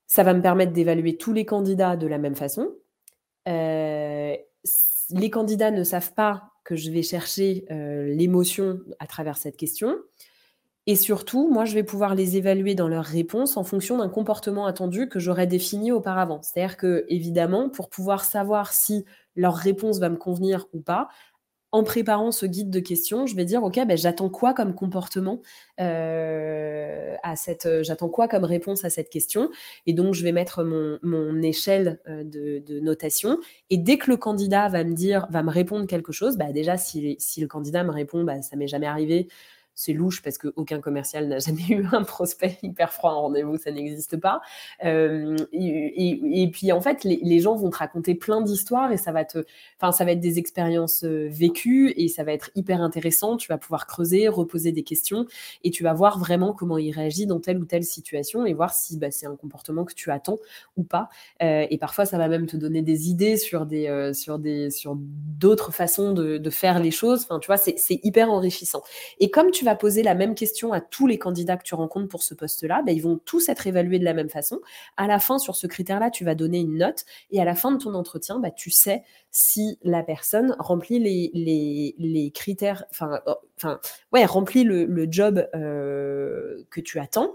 Ça 0.06 0.24
va 0.24 0.34
me 0.34 0.42
permettre 0.42 0.74
d'évaluer 0.74 1.16
tous 1.16 1.32
les 1.32 1.46
candidats 1.46 1.96
de 1.96 2.08
la 2.08 2.18
même 2.18 2.36
façon, 2.36 2.74
les 3.46 5.30
candidats 5.30 5.72
ne 5.72 5.84
savent 5.84 6.14
pas 6.14 6.54
que 6.64 6.76
je 6.76 6.92
vais 6.92 7.04
chercher 7.04 7.66
euh, 7.72 8.06
l'émotion 8.06 8.80
à 9.00 9.08
travers 9.08 9.38
cette 9.38 9.58
question. 9.58 9.96
Et 10.86 10.96
surtout, 10.98 11.50
moi, 11.50 11.64
je 11.64 11.76
vais 11.76 11.84
pouvoir 11.84 12.14
les 12.14 12.36
évaluer 12.36 12.76
dans 12.76 12.90
leurs 12.90 13.06
réponses 13.06 13.56
en 13.56 13.64
fonction 13.64 13.98
d'un 13.98 14.10
comportement 14.10 14.66
attendu 14.66 15.08
que 15.08 15.20
j'aurais 15.20 15.48
défini 15.48 15.94
auparavant. 15.94 16.42
C'est-à-dire 16.42 16.76
que, 16.76 17.06
évidemment, 17.08 17.70
pour 17.70 17.90
pouvoir 17.90 18.26
savoir 18.26 18.74
si 18.74 19.06
leur 19.36 19.56
réponse 19.56 20.00
va 20.00 20.10
me 20.10 20.18
convenir 20.18 20.68
ou 20.74 20.82
pas, 20.82 21.08
en 21.74 21.84
préparant 21.84 22.32
ce 22.32 22.46
guide 22.46 22.70
de 22.70 22.80
questions, 22.80 23.26
je 23.26 23.36
vais 23.36 23.46
dire, 23.46 23.64
OK, 23.64 23.80
ben, 23.86 23.98
j'attends 23.98 24.30
quoi 24.30 24.54
comme 24.54 24.76
comportement 24.76 25.42
euh, 25.82 27.16
à 27.24 27.36
cette, 27.36 27.68
j'attends 27.82 28.10
quoi 28.10 28.28
comme 28.28 28.44
réponse 28.44 28.86
à 28.86 28.92
cette 28.92 29.10
question? 29.10 29.50
Et 29.88 29.94
donc, 29.94 30.14
je 30.14 30.24
vais 30.24 30.32
mettre 30.32 30.64
mon, 30.64 31.42
échelle 31.42 32.00
euh, 32.08 32.24
de, 32.24 32.80
notation. 32.80 33.40
Et 33.72 33.80
dès 33.80 33.98
que 33.98 34.12
le 34.12 34.18
candidat 34.18 34.70
va 34.70 34.84
me 34.84 34.94
dire, 34.94 35.26
va 35.32 35.42
me 35.42 35.50
répondre 35.50 35.88
quelque 35.88 36.12
chose, 36.12 36.38
bah, 36.38 36.52
déjà, 36.54 36.78
si, 36.78 37.16
si 37.18 37.42
le 37.42 37.48
candidat 37.48 37.84
me 37.84 37.92
répond, 37.92 38.24
bah, 38.24 38.40
ça 38.44 38.56
m'est 38.56 38.68
jamais 38.68 38.86
arrivé, 38.86 39.28
c'est 39.76 39.94
louche 39.94 40.22
parce 40.22 40.38
qu'aucun 40.38 40.80
commercial 40.80 41.28
n'a 41.28 41.40
jamais 41.40 41.64
eu 41.70 41.86
un 41.92 42.04
prospect 42.04 42.58
hyper 42.62 42.94
froid 42.94 43.12
en 43.12 43.24
rendez-vous, 43.24 43.58
ça 43.58 43.72
n'existe 43.72 44.18
pas. 44.18 44.42
Euh, 44.84 45.36
et, 45.52 46.50
puis 46.52 46.72
en 46.72 46.82
fait, 46.82 47.04
les, 47.04 47.40
gens 47.40 47.56
vont 47.56 47.70
te 47.70 47.78
raconter 47.78 48.16
plein 48.16 48.42
d'histoires 48.42 48.92
et 48.92 48.98
ça 48.98 49.12
va 49.12 49.26
te, 49.26 49.40
ça 49.80 50.06
va 50.06 50.12
être 50.12 50.20
des 50.20 50.40
expériences 50.40 51.04
euh, 51.04 51.28
vécues 51.30 51.94
et 51.98 52.08
ça 52.08 52.24
va 52.24 52.34
être 52.34 52.52
hyper 52.56 52.82
intéressant. 52.82 53.38
Tu 53.38 53.48
vas 53.48 53.58
pouvoir 53.58 53.88
creuser, 53.88 54.28
reposer 54.28 54.72
des 54.72 54.84
questions 54.84 55.26
et 55.64 55.72
tu 55.72 55.84
vas 55.84 55.94
voir 55.94 56.20
vraiment 56.20 56.54
comment 56.54 56.78
il 56.78 56.92
réagit 56.92 57.26
dans 57.26 57.40
telle 57.40 57.58
ou 57.58 57.66
telle 57.66 57.84
situation 57.84 58.46
et 58.46 58.54
voir 58.54 58.74
si 58.74 58.98
bah, 58.98 59.12
c'est 59.12 59.26
un 59.26 59.36
comportement 59.36 59.84
que 59.86 59.94
tu 59.94 60.12
attends 60.12 60.38
ou 60.78 60.84
pas. 60.84 61.10
Euh, 61.42 61.66
et 61.70 61.78
parfois, 61.78 62.06
ça 62.06 62.18
va 62.18 62.28
même 62.28 62.46
te 62.46 62.58
donner 62.58 62.82
des 62.82 63.10
idées 63.10 63.38
sur 63.38 63.66
des, 63.66 64.12
sur 64.14 64.40
des, 64.40 64.70
sur 64.70 64.96
d'autres 64.98 65.74
façons 65.74 66.14
de, 66.14 66.38
de, 66.38 66.50
faire 66.50 66.80
les 66.80 66.92
choses. 66.92 67.24
Enfin, 67.24 67.40
tu 67.40 67.48
vois, 67.48 67.58
c'est 67.58 68.00
hyper 68.04 68.32
enrichissant. 68.32 68.84
Et 69.20 69.32
comme 69.32 69.52
tu 69.52 69.63
vas 69.64 69.76
poser 69.76 70.04
la 70.04 70.16
même 70.16 70.36
question 70.36 70.74
à 70.74 70.82
tous 70.82 71.08
les 71.08 71.18
candidats 71.18 71.58
que 71.58 71.64
tu 71.64 71.76
rencontres 71.76 72.08
pour 72.08 72.24
ce 72.24 72.34
poste-là, 72.34 72.82
ben, 72.86 72.96
ils 72.96 73.02
vont 73.02 73.18
tous 73.18 73.50
être 73.50 73.68
évalués 73.68 74.00
de 74.00 74.06
la 74.06 74.14
même 74.14 74.30
façon. 74.30 74.60
À 74.98 75.08
la 75.08 75.20
fin, 75.20 75.38
sur 75.40 75.56
ce 75.56 75.68
critère-là, 75.68 76.10
tu 76.10 76.26
vas 76.26 76.36
donner 76.36 76.60
une 76.60 76.78
note 76.78 77.06
et 77.32 77.42
à 77.42 77.46
la 77.46 77.56
fin 77.56 77.72
de 77.72 77.78
ton 77.78 77.94
entretien, 77.94 78.40
ben, 78.40 78.52
tu 78.56 78.70
sais 78.70 79.04
si 79.32 79.80
la 79.84 80.04
personne 80.04 80.56
remplit 80.60 81.00
les, 81.00 82.32
critères, 82.34 82.86
enfin, 82.92 83.22
oh, 83.26 83.36
enfin, 83.58 83.80
ouais, 84.12 84.26
remplit 84.26 84.64
le, 84.64 84.86
le 84.86 85.08
job 85.10 85.48
euh, 85.56 86.64
que 86.70 86.82
tu 86.82 87.00
attends 87.00 87.34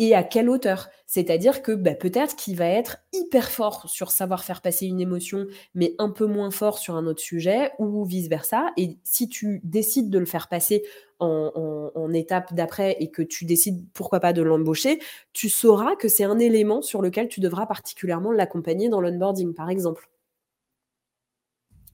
et 0.00 0.14
à 0.14 0.24
quelle 0.24 0.48
hauteur? 0.48 0.88
C'est-à-dire 1.06 1.62
que 1.62 1.72
bah, 1.72 1.94
peut-être 1.94 2.34
qu'il 2.34 2.56
va 2.56 2.66
être 2.66 2.96
hyper 3.12 3.50
fort 3.50 3.88
sur 3.88 4.10
savoir 4.10 4.42
faire 4.42 4.62
passer 4.62 4.86
une 4.86 4.98
émotion, 4.98 5.46
mais 5.74 5.94
un 5.98 6.08
peu 6.08 6.24
moins 6.24 6.50
fort 6.50 6.78
sur 6.78 6.96
un 6.96 7.06
autre 7.06 7.20
sujet, 7.20 7.70
ou 7.78 8.04
vice-versa. 8.04 8.72
Et 8.78 8.98
si 9.04 9.28
tu 9.28 9.60
décides 9.62 10.08
de 10.08 10.18
le 10.18 10.24
faire 10.24 10.48
passer 10.48 10.82
en, 11.18 11.92
en 11.94 12.12
étape 12.14 12.54
d'après 12.54 12.96
et 12.98 13.10
que 13.10 13.20
tu 13.20 13.44
décides 13.44 13.86
pourquoi 13.92 14.20
pas 14.20 14.32
de 14.32 14.40
l'embaucher, 14.40 15.00
tu 15.34 15.50
sauras 15.50 15.94
que 15.96 16.08
c'est 16.08 16.24
un 16.24 16.38
élément 16.38 16.80
sur 16.80 17.02
lequel 17.02 17.28
tu 17.28 17.40
devras 17.40 17.66
particulièrement 17.66 18.32
l'accompagner 18.32 18.88
dans 18.88 19.02
l'onboarding, 19.02 19.52
par 19.52 19.68
exemple. 19.68 20.08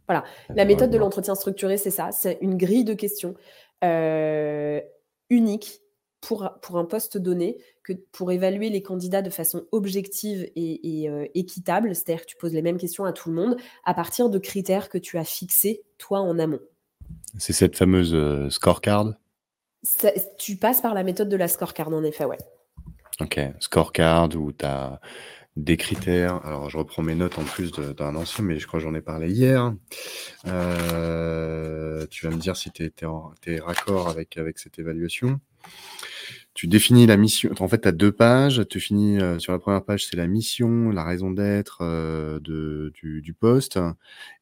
Voilà, 0.07 0.23
la 0.51 0.65
méthode 0.65 0.91
de 0.91 0.99
l'entretien 0.99 1.35
structuré, 1.35 1.77
c'est 1.77 1.91
ça, 1.91 2.13
c'est 2.13 2.39
une 2.41 2.57
grille 2.57 2.85
de 2.85 2.95
questions 2.95 3.35
euh, 3.83 4.81
unique 5.29 5.83
pour, 6.27 6.51
pour 6.61 6.77
un 6.77 6.85
poste 6.85 7.18
donné, 7.18 7.57
que 7.85 7.93
pour 7.93 8.33
évaluer 8.33 8.68
les 8.68 8.83
candidats 8.83 9.22
de 9.22 9.31
façon 9.31 9.64
objective 9.70 10.51
et, 10.57 11.09
euh, 11.09 11.24
équitable, 11.35 11.95
c'est-à-dire 11.95 12.22
que 12.22 12.31
tu 12.31 12.37
poses 12.37 12.53
les 12.53 12.62
mêmes 12.62 12.79
questions 12.79 13.05
à 13.05 13.12
tout 13.12 13.29
le 13.29 13.37
monde, 13.37 13.57
à 13.85 13.95
partir 13.95 14.29
de 14.29 14.39
critères 14.41 14.89
que 14.89 14.99
tu 14.99 15.18
as 15.18 15.24
fixés, 15.24 15.85
toi, 15.99 16.18
en 16.18 16.41
amont. 16.41 16.59
C'est 17.39 17.53
cette 17.53 17.77
fameuse 17.77 18.12
euh, 18.12 18.51
scorecard? 18.51 19.14
Tu 20.37 20.57
passes 20.57 20.81
par 20.81 20.95
la 20.95 21.05
méthode 21.05 21.29
de 21.29 21.37
la 21.37 21.47
scorecard, 21.47 21.89
en 21.91 22.03
effet, 22.03 22.24
ouais. 22.24 22.39
Ok, 23.20 23.39
scorecard 23.61 24.35
où 24.35 24.51
tu 24.51 24.64
as 24.64 25.01
des 25.55 25.77
critères. 25.77 26.45
Alors, 26.45 26.68
je 26.70 26.77
reprends 26.77 27.05
mes 27.05 27.14
notes 27.14 27.39
en 27.39 27.45
plus 27.45 27.70
d'un 27.70 28.16
ancien, 28.16 28.43
mais 28.43 28.59
je 28.59 28.66
crois 28.66 28.81
que 28.81 28.85
j'en 28.85 28.95
ai 28.95 29.01
parlé 29.01 29.31
hier. 29.31 29.72
Euh, 30.49 32.05
tu 32.11 32.27
vas 32.27 32.35
me 32.35 32.41
dire 32.41 32.57
si 32.57 32.72
tu 32.72 32.85
es, 32.85 33.61
raccord 33.61 34.09
avec, 34.09 34.37
avec 34.39 34.59
cette 34.59 34.81
évaluation. 34.81 35.41
Tu 36.57 36.69
définis 36.69 37.05
la 37.05 37.19
mission. 37.19 37.51
En 37.61 37.69
fait, 37.69 37.83
tu 37.83 37.89
as 37.89 37.93
deux 37.93 38.13
pages. 38.13 38.63
Tu 38.71 38.81
finis 38.81 39.21
euh, 39.21 39.39
sur 39.39 39.53
la 39.53 39.59
première 39.59 39.85
page, 39.85 40.07
c'est 40.07 40.17
la 40.17 40.27
mission, 40.27 40.89
la 40.91 41.05
raison 41.05 41.31
d'être 41.31 41.81
euh, 41.83 42.41
du, 42.41 43.21
du, 43.21 43.35
poste. 43.35 43.79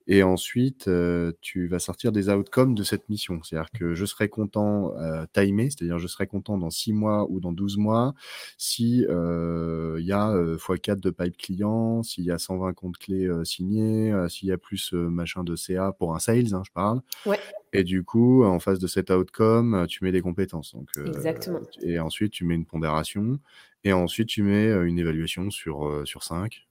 Et 0.06 0.22
ensuite, 0.22 0.86
euh, 0.88 1.32
tu 1.40 1.66
vas 1.66 1.78
sortir 1.78 2.12
des 2.12 2.28
outcomes 2.28 2.74
de 2.74 2.82
cette 2.82 3.08
mission. 3.08 3.40
C'est-à-dire 3.42 3.70
que 3.70 3.94
je 3.94 4.04
serai 4.04 4.28
content 4.28 4.92
euh, 4.98 5.24
timé, 5.32 5.70
c'est-à-dire 5.70 5.98
je 5.98 6.06
serai 6.06 6.26
content 6.26 6.58
dans 6.58 6.70
6 6.70 6.92
mois 6.92 7.26
ou 7.30 7.40
dans 7.40 7.52
12 7.52 7.78
mois 7.78 8.14
si 8.58 9.06
euh, 9.08 9.96
il 9.98 10.06
y 10.06 10.12
a 10.12 10.30
x4 10.34 11.00
de 11.00 11.10
pipe 11.10 11.36
client, 11.38 12.02
s'il 12.02 12.24
y 12.24 12.30
a 12.30 12.38
120 12.38 12.74
comptes 12.74 12.98
clés 12.98 13.28
signés, 13.44 14.14
s'il 14.28 14.48
y 14.48 14.52
a 14.52 14.58
plus 14.58 14.92
machin 14.92 15.42
de 15.42 15.56
CA 15.56 15.92
pour 15.92 16.14
un 16.14 16.18
sales, 16.18 16.54
hein, 16.54 16.62
je 16.66 16.72
parle. 16.72 17.00
Ouais. 17.24 17.38
Et 17.72 17.82
du 17.82 18.04
coup, 18.04 18.44
en 18.44 18.60
face 18.60 18.78
de 18.78 18.86
cet 18.86 19.10
outcome, 19.10 19.86
tu 19.88 20.04
mets 20.04 20.12
des 20.12 20.20
compétences. 20.20 20.74
Donc, 20.74 20.88
Exactement. 21.06 21.60
Et 21.82 21.98
ensuite, 21.98 22.32
tu 22.32 22.44
mets 22.44 22.54
une 22.54 22.66
pondération. 22.66 23.40
Et 23.84 23.92
ensuite, 23.92 24.28
tu 24.28 24.42
mets 24.42 24.70
une 24.70 24.98
évaluation 24.98 25.50
sur, 25.50 26.02
sur 26.06 26.22
5, 26.22 26.66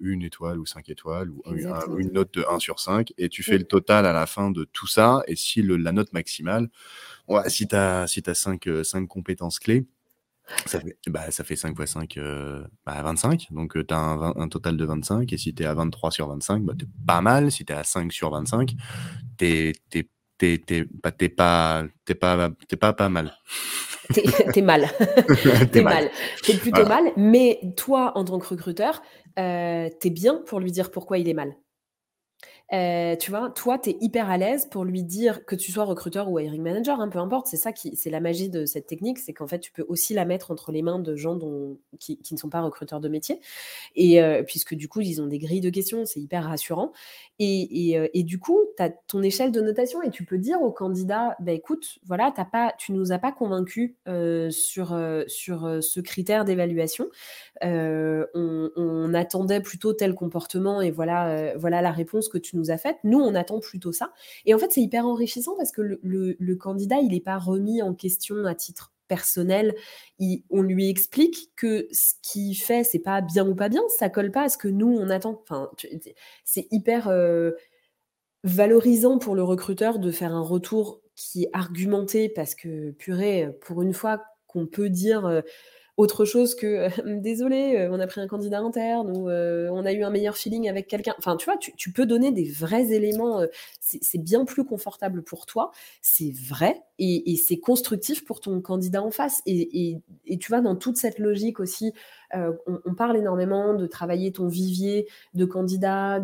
une 0.00 0.22
étoile 0.22 0.58
ou 0.58 0.66
5 0.66 0.88
étoiles, 0.88 1.30
ou 1.30 1.42
une 1.98 2.12
note 2.12 2.34
de 2.34 2.44
1 2.48 2.58
sur 2.58 2.80
5, 2.80 3.12
et 3.16 3.28
tu 3.28 3.42
fais 3.42 3.58
le 3.58 3.64
total 3.64 4.06
à 4.06 4.12
la 4.12 4.26
fin 4.26 4.50
de 4.50 4.64
tout 4.64 4.88
ça. 4.88 5.22
Et 5.28 5.36
si 5.36 5.62
le, 5.62 5.76
la 5.76 5.92
note 5.92 6.12
maximale, 6.12 6.68
si 7.46 7.68
tu 7.68 7.76
as, 7.76 8.06
si 8.08 8.22
as 8.26 8.34
5, 8.34 8.68
5 8.82 9.06
compétences 9.06 9.58
clés, 9.58 9.86
ça 10.66 10.80
fait, 10.80 10.96
bah, 11.08 11.30
ça 11.30 11.44
fait 11.44 11.56
5 11.56 11.78
x 11.78 11.92
5, 11.92 12.18
bah, 12.86 13.02
25. 13.02 13.48
Donc, 13.50 13.74
tu 13.86 13.94
as 13.94 13.98
un, 13.98 14.34
un, 14.36 14.48
total 14.48 14.76
de 14.76 14.84
25. 14.84 15.32
Et 15.32 15.38
si 15.38 15.54
tu 15.54 15.62
es 15.62 15.66
à 15.66 15.74
23 15.74 16.10
sur 16.10 16.28
25, 16.28 16.62
bah, 16.64 16.74
tu 16.78 16.84
es 16.86 16.88
pas 17.06 17.20
mal. 17.20 17.52
Si 17.52 17.64
tu 17.64 17.72
es 17.72 17.76
à 17.76 17.84
5 17.84 18.12
sur 18.12 18.30
25, 18.30 18.74
tu 19.38 19.44
es, 19.44 20.08
t'es 20.38 20.60
bah, 21.02 21.12
pas, 21.36 21.84
pas, 22.18 22.50
pas, 22.80 22.92
pas 22.92 23.08
mal. 23.08 23.34
T'es 24.54 24.62
mal. 24.62 24.88
t'es 25.72 25.82
mal. 25.82 26.10
T'es 26.42 26.54
plutôt 26.54 26.86
mal. 26.86 27.12
Mais 27.16 27.60
toi, 27.76 28.12
en 28.14 28.24
tant 28.24 28.38
que 28.38 28.46
recruteur, 28.48 29.02
euh, 29.38 29.90
t'es 30.00 30.08
bien 30.08 30.42
pour 30.46 30.60
lui 30.60 30.72
dire 30.72 30.90
pourquoi 30.90 31.18
il 31.18 31.28
est 31.28 31.34
mal. 31.34 31.54
Euh, 32.74 33.16
tu 33.16 33.30
vois, 33.30 33.50
toi, 33.50 33.78
tu 33.78 33.90
es 33.90 33.96
hyper 34.00 34.28
à 34.28 34.36
l'aise 34.36 34.66
pour 34.66 34.84
lui 34.84 35.02
dire 35.02 35.46
que 35.46 35.56
tu 35.56 35.72
sois 35.72 35.84
recruteur 35.84 36.30
ou 36.30 36.38
hiring 36.38 36.62
manager, 36.62 37.00
hein, 37.00 37.08
peu 37.08 37.18
importe. 37.18 37.46
C'est 37.46 37.56
ça 37.56 37.72
qui, 37.72 37.96
c'est 37.96 38.10
la 38.10 38.20
magie 38.20 38.50
de 38.50 38.66
cette 38.66 38.86
technique, 38.86 39.18
c'est 39.18 39.32
qu'en 39.32 39.46
fait, 39.46 39.58
tu 39.60 39.72
peux 39.72 39.84
aussi 39.88 40.12
la 40.12 40.26
mettre 40.26 40.50
entre 40.50 40.70
les 40.70 40.82
mains 40.82 40.98
de 40.98 41.16
gens 41.16 41.38
qui, 41.98 42.18
ne 42.30 42.36
sont 42.36 42.50
pas 42.50 42.60
recruteurs 42.60 43.00
de 43.00 43.08
métier. 43.08 43.40
Et 43.96 44.22
euh, 44.22 44.42
puisque 44.42 44.74
du 44.74 44.88
coup, 44.88 45.00
ils 45.00 45.22
ont 45.22 45.26
des 45.26 45.38
grilles 45.38 45.62
de 45.62 45.70
questions, 45.70 46.04
c'est 46.04 46.20
hyper 46.20 46.44
rassurant. 46.44 46.92
Et, 47.38 47.98
euh, 47.98 48.08
du 48.14 48.38
coup, 48.38 48.58
tu 48.76 48.82
as 48.82 48.90
ton 48.90 49.22
échelle 49.22 49.52
de 49.52 49.60
notation 49.62 50.02
et 50.02 50.10
tu 50.10 50.24
peux 50.24 50.38
dire 50.38 50.60
au 50.60 50.70
candidat, 50.70 51.36
bah, 51.40 51.52
écoute, 51.52 51.98
voilà, 52.04 52.32
as 52.36 52.44
pas, 52.44 52.74
tu 52.76 52.92
nous 52.92 53.12
as 53.12 53.18
pas 53.18 53.32
convaincu 53.32 53.96
sur, 54.50 54.98
sur 55.26 55.78
ce 55.80 56.00
critère 56.00 56.44
d'évaluation. 56.44 57.06
On, 57.62 58.70
on, 58.76 59.14
attendait 59.14 59.60
plutôt 59.60 59.94
tel 59.94 60.14
comportement 60.14 60.82
et 60.82 60.90
voilà, 60.90 61.56
voilà 61.56 61.80
la 61.80 61.90
réponse 61.90 62.28
que 62.28 62.38
tu 62.38 62.57
nous 62.58 62.70
a 62.70 62.78
faite. 62.78 62.96
Nous, 63.04 63.18
on 63.18 63.34
attend 63.34 63.60
plutôt 63.60 63.92
ça. 63.92 64.12
Et 64.44 64.54
en 64.54 64.58
fait, 64.58 64.72
c'est 64.72 64.80
hyper 64.80 65.06
enrichissant 65.06 65.56
parce 65.56 65.72
que 65.72 65.82
le, 66.02 66.54
candidat, 66.56 66.98
il 67.00 67.12
n'est 67.12 67.20
pas 67.20 67.38
remis 67.38 67.82
en 67.82 67.94
question 67.94 68.44
à 68.44 68.54
titre 68.54 68.92
personnel. 69.06 69.74
on 70.50 70.62
lui 70.62 70.88
explique 70.90 71.52
que 71.56 71.88
ce 71.92 72.14
qu'il 72.22 72.54
fait, 72.54 72.84
c'est 72.84 72.98
pas 72.98 73.20
bien 73.20 73.48
ou 73.48 73.54
pas 73.54 73.68
bien, 73.68 73.82
ça 73.98 74.10
colle 74.10 74.30
pas 74.30 74.42
à 74.42 74.48
ce 74.48 74.58
que 74.58 74.68
nous, 74.68 74.88
on 74.98 75.08
attend. 75.08 75.40
Enfin, 75.42 75.70
c'est 76.44 76.68
hyper 76.70 77.08
euh, 77.08 77.52
valorisant 78.44 79.18
pour 79.18 79.34
le 79.34 79.42
recruteur 79.42 79.98
de 79.98 80.10
faire 80.10 80.34
un 80.34 80.42
retour 80.42 81.00
qui 81.16 81.44
est 81.44 81.50
argumenté 81.52 82.28
parce 82.28 82.54
que, 82.54 82.90
purée, 82.92 83.48
pour 83.62 83.82
une 83.82 83.94
fois 83.94 84.22
qu'on 84.46 84.66
peut 84.66 84.90
dire... 84.90 85.26
Euh, 85.26 85.40
autre 85.98 86.24
chose 86.24 86.54
que 86.54 86.88
désolé, 87.20 87.76
euh, 87.76 87.90
on 87.90 87.98
a 87.98 88.06
pris 88.06 88.20
un 88.20 88.28
candidat 88.28 88.60
interne 88.60 89.10
ou 89.14 89.28
euh, 89.28 89.68
on 89.72 89.84
a 89.84 89.92
eu 89.92 90.04
un 90.04 90.10
meilleur 90.10 90.36
feeling 90.36 90.68
avec 90.68 90.86
quelqu'un. 90.86 91.14
Enfin, 91.18 91.36
tu 91.36 91.44
vois, 91.44 91.58
tu, 91.58 91.92
peux 91.92 92.06
donner 92.06 92.30
des 92.30 92.48
vrais 92.48 92.92
éléments. 92.92 93.40
Euh, 93.40 93.46
c'est 93.80 94.22
bien 94.22 94.44
plus 94.44 94.64
confortable 94.64 95.22
pour 95.22 95.44
toi. 95.44 95.72
C'est 96.00 96.30
vrai 96.30 96.82
et, 96.98 97.36
c'est 97.36 97.58
constructif 97.58 98.24
pour 98.24 98.40
ton 98.40 98.60
candidat 98.60 99.02
en 99.02 99.10
face. 99.10 99.42
Et, 99.46 99.98
tu 100.40 100.48
vois, 100.48 100.60
dans 100.60 100.76
toute 100.76 100.96
cette 100.96 101.18
logique 101.18 101.58
aussi, 101.58 101.92
on, 102.34 102.94
parle 102.94 103.16
énormément 103.16 103.74
de 103.74 103.86
travailler 103.86 104.32
ton 104.32 104.48
vivier 104.48 105.08
de 105.34 105.44
candidats. 105.44 106.20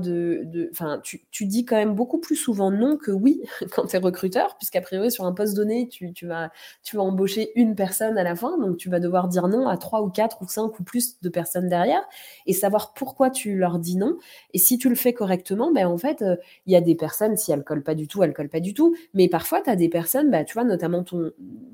Tu, 1.03 1.47
dis 1.47 1.65
quand 1.65 1.77
même 1.77 1.95
beaucoup 1.95 2.19
plus 2.19 2.37
souvent 2.37 2.71
non 2.71 2.97
que 2.97 3.11
oui 3.11 3.43
quand 3.75 3.87
tu 3.87 3.97
es 3.97 3.99
recruteur, 3.99 4.57
puisqu'a 4.57 4.81
priori, 4.81 5.11
sur 5.11 5.25
un 5.25 5.33
poste 5.33 5.55
donné, 5.55 5.89
tu, 5.89 6.27
vas, 6.27 6.51
tu 6.83 6.99
embaucher 6.99 7.53
une 7.59 7.75
personne 7.75 8.19
à 8.19 8.23
la 8.23 8.37
fin. 8.37 8.59
Donc, 8.59 8.77
tu 8.77 8.91
vas 8.91 9.01
devoir 9.01 9.29
dire 9.29 9.49
non 9.49 9.69
à 9.69 9.77
trois 9.77 10.03
ou 10.03 10.11
quatre 10.11 10.43
ou 10.43 10.49
cinq 10.49 10.79
ou 10.79 10.85
plus 10.85 11.21
de 11.21 11.29
personnes 11.29 11.69
derrière 11.69 12.03
et 12.47 12.53
savoir 12.53 12.95
pourquoi 12.95 13.31
tu 13.31 13.57
leur 13.57 13.79
dis 13.79 13.97
non. 13.97 14.17
Et 14.53 14.59
si 14.59 14.79
tu 14.79 14.89
le 14.89 14.95
fais 14.95 15.13
correctement, 15.13 15.73
ben, 15.73 15.87
en 15.87 15.99
fait, 15.99 16.25
il 16.67 16.73
y 16.73 16.77
a 16.77 16.81
des 16.81 16.95
personnes, 16.95 17.37
si 17.37 17.53
elles 17.53 17.65
collent 17.65 17.83
pas 17.83 17.95
du 17.95 18.09
tout, 18.09 18.23
elles 18.23 18.33
collent 18.33 18.49
pas 18.49 18.61
du 18.61 18.75
tout. 18.75 18.95
Mais 19.15 19.29
parfois, 19.29 19.61
tu 19.63 19.71
as 19.71 19.77
des 19.77 19.89
personnes, 19.89 20.31
bah, 20.31 20.45
tu 20.45 20.55
vois, 20.55 20.65
notamment 20.65 21.05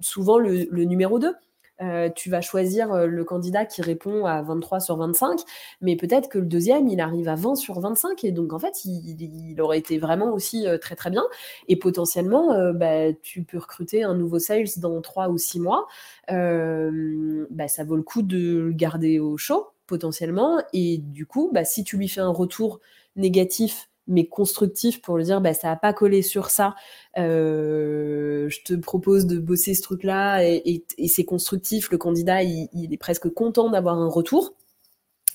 souvent 0.01 0.39
le, 0.39 0.85
numéro 0.85 1.19
2. 1.19 1.35
Euh, 1.83 2.11
tu 2.15 2.29
vas 2.29 2.41
choisir 2.43 2.93
euh, 2.93 3.07
le 3.07 3.25
candidat 3.25 3.65
qui 3.65 3.81
répond 3.81 4.27
à 4.27 4.43
23 4.43 4.81
sur 4.81 4.97
25, 4.97 5.41
mais 5.81 5.97
peut-être 5.97 6.29
que 6.29 6.39
le 6.39 6.45
deuxième, 6.45 6.89
il 6.89 7.01
arrive 7.01 7.29
à 7.29 7.37
20 7.37 7.55
sur 7.55 7.81
25, 7.81 8.23
et 8.25 8.33
donc 8.33 8.53
en 8.53 8.59
fait, 8.59 8.85
il, 8.85 9.61
aurait 9.61 9.79
été 9.79 9.99
vraiment 9.99 10.33
aussi 10.33 10.67
euh, 10.67 10.79
très 10.79 10.95
très 10.95 11.11
bien. 11.11 11.25
Et 11.69 11.77
potentiellement, 11.77 12.73
bah, 12.75 13.13
tu 13.23 13.43
peux 13.43 13.59
recruter 13.59 14.03
un 14.03 14.15
nouveau 14.15 14.39
sales 14.39 14.67
dans 14.79 15.01
3 15.01 15.29
ou 15.29 15.39
6 15.39 15.61
mois. 15.61 15.87
Bah, 16.29 17.69
ça 17.69 17.85
vaut 17.85 17.97
le 17.97 18.03
coup 18.03 18.23
de 18.23 18.59
le 18.59 18.73
garder 18.73 19.19
au 19.19 19.37
chaud, 19.37 19.69
potentiellement, 19.87 20.63
et 20.73 20.99
du 20.99 21.27
coup, 21.27 21.51
bah, 21.53 21.65
si 21.65 21.85
tu 21.85 21.97
lui 21.97 22.09
fais 22.09 22.21
un 22.21 22.31
retour 22.31 22.81
négatif 23.17 23.90
mais 24.11 24.27
constructif 24.27 25.01
pour 25.01 25.17
lui 25.17 25.25
dire 25.25 25.41
bah, 25.41 25.55
ça 25.55 25.69
n'a 25.69 25.77
pas 25.77 25.95
collé 25.95 26.21
sur 26.21 26.51
ça. 26.51 26.75
Euh, 27.17 28.49
je 28.49 28.63
te 28.63 28.75
propose 28.75 29.27
de 29.27 29.39
bosser 29.39 29.75
ce 29.75 29.83
truc-là 29.83 30.45
et, 30.45 30.85
c'est 31.07 31.25
constructif. 31.25 31.91
Le 31.91 31.99
candidat, 31.99 32.43
il, 32.43 32.93
est 32.93 32.99
presque 32.99 33.31
content 33.31 33.71
d'avoir 33.71 33.99
un 33.99 34.09
retour. 34.09 34.55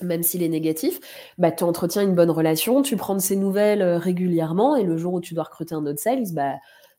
Même 0.02 0.22
s'il 0.22 0.42
est 0.42 0.48
négatif, 0.48 1.00
bah, 1.38 1.50
tu 1.50 1.64
entretiens 1.64 2.02
une 2.02 2.14
bonne 2.14 2.30
relation, 2.30 2.82
tu 2.82 2.96
prends 2.96 3.14
de 3.14 3.20
ses 3.20 3.34
nouvelles 3.34 3.80
euh, 3.80 3.96
régulièrement 3.96 4.76
et 4.76 4.84
le 4.84 4.98
jour 4.98 5.14
où 5.14 5.20
tu 5.22 5.32
dois 5.32 5.44
recruter 5.44 5.74
un 5.74 5.86
autre 5.86 5.98
sales, 5.98 6.34
bah, 6.34 6.56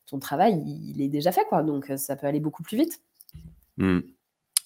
ton 0.08 0.18
travail, 0.18 0.64
il, 0.66 1.00
est 1.00 1.08
déjà 1.08 1.32
fait. 1.32 1.46
Donc 1.64 1.92
euh, 1.92 1.98
ça 1.98 2.16
peut 2.16 2.26
aller 2.26 2.40
beaucoup 2.40 2.64
plus 2.64 2.76
vite. 2.76 3.00
Mmh. 3.78 4.00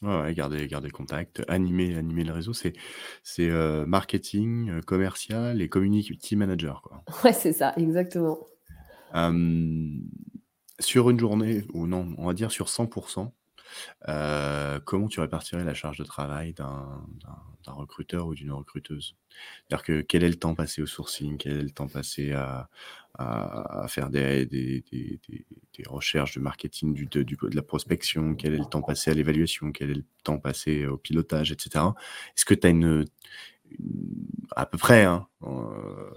Ouais, 0.01 0.33
garder, 0.33 0.67
garder 0.67 0.89
contact, 0.89 1.43
animer, 1.47 1.95
animer 1.95 2.23
le 2.23 2.33
réseau, 2.33 2.53
c'est, 2.53 2.73
c'est 3.23 3.49
marketing, 3.85 4.81
commercial 4.81 5.61
et 5.61 5.69
community 5.69 6.35
manager, 6.35 6.81
quoi. 6.81 7.03
Ouais, 7.23 7.33
c'est 7.33 7.53
ça, 7.53 7.73
exactement. 7.77 8.39
sur 10.79 11.09
une 11.09 11.19
journée, 11.19 11.65
ou 11.73 11.85
non, 11.85 12.15
on 12.17 12.25
va 12.25 12.33
dire 12.33 12.51
sur 12.51 12.67
100%, 12.67 13.31
comment 14.85 15.07
tu 15.07 15.19
répartirais 15.19 15.63
la 15.63 15.73
charge 15.73 15.97
de 15.97 16.03
travail 16.03 16.53
d'un, 16.53 17.03
recruteur 17.67 18.27
ou 18.27 18.35
d'une 18.35 18.51
recruteuse? 18.51 19.15
Que 19.83 20.01
quel 20.01 20.23
est 20.23 20.29
le 20.29 20.35
temps 20.35 20.55
passé 20.55 20.81
au 20.81 20.85
sourcing? 20.85 21.37
Quel 21.37 21.57
est 21.57 21.63
le 21.63 21.71
temps 21.71 21.87
passé 21.87 22.33
à, 22.33 22.69
faire 23.87 24.09
des, 24.09 24.83
recherches 25.87 26.35
de 26.35 26.39
marketing, 26.41 26.93
de, 26.93 27.25
la 27.53 27.61
prospection, 27.61 28.35
quel 28.35 28.53
est 28.53 28.57
le 28.57 28.65
temps 28.65 28.81
passé 28.81 29.11
à 29.11 29.13
l'évaluation, 29.13 29.71
quel 29.71 29.91
est 29.91 29.95
le 29.95 30.05
temps 30.23 30.37
passé 30.37 30.85
au 30.85 30.97
pilotage, 30.97 31.51
etc. 31.51 31.85
Est-ce 32.35 32.45
que 32.45 32.53
tu 32.53 32.67
as 32.67 32.69
une, 32.69 33.05
à 34.55 34.65
peu 34.65 34.77
près 34.77 35.03
hein, 35.03 35.27
euh, 35.43 36.11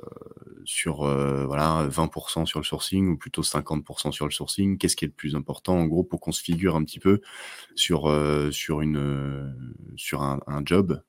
sur 0.65 1.03
euh, 1.03 1.45
voilà 1.47 1.87
20% 1.89 2.47
sur 2.47 2.59
le 2.59 2.65
sourcing 2.65 3.09
ou 3.09 3.17
plutôt 3.17 3.43
50% 3.43 4.13
sur 4.13 4.27
le 4.27 4.33
sourcing 4.33 4.79
Qu'est-ce 4.79 4.97
qui 4.97 5.05
est 5.05 5.09
le 5.09 5.15
plus 5.15 5.37
important 5.37 5.77
en 5.77 5.87
gros 5.87 6.03
pour 6.03 6.21
qu'on 6.21 6.33
se 6.33 6.43
figure 6.43 6.77
un 6.77 6.85
petit 6.85 6.99
peu 6.99 7.21
sur, 7.75 8.09
euh, 8.09 8.51
un 10.47 10.63
job? 10.65 11.03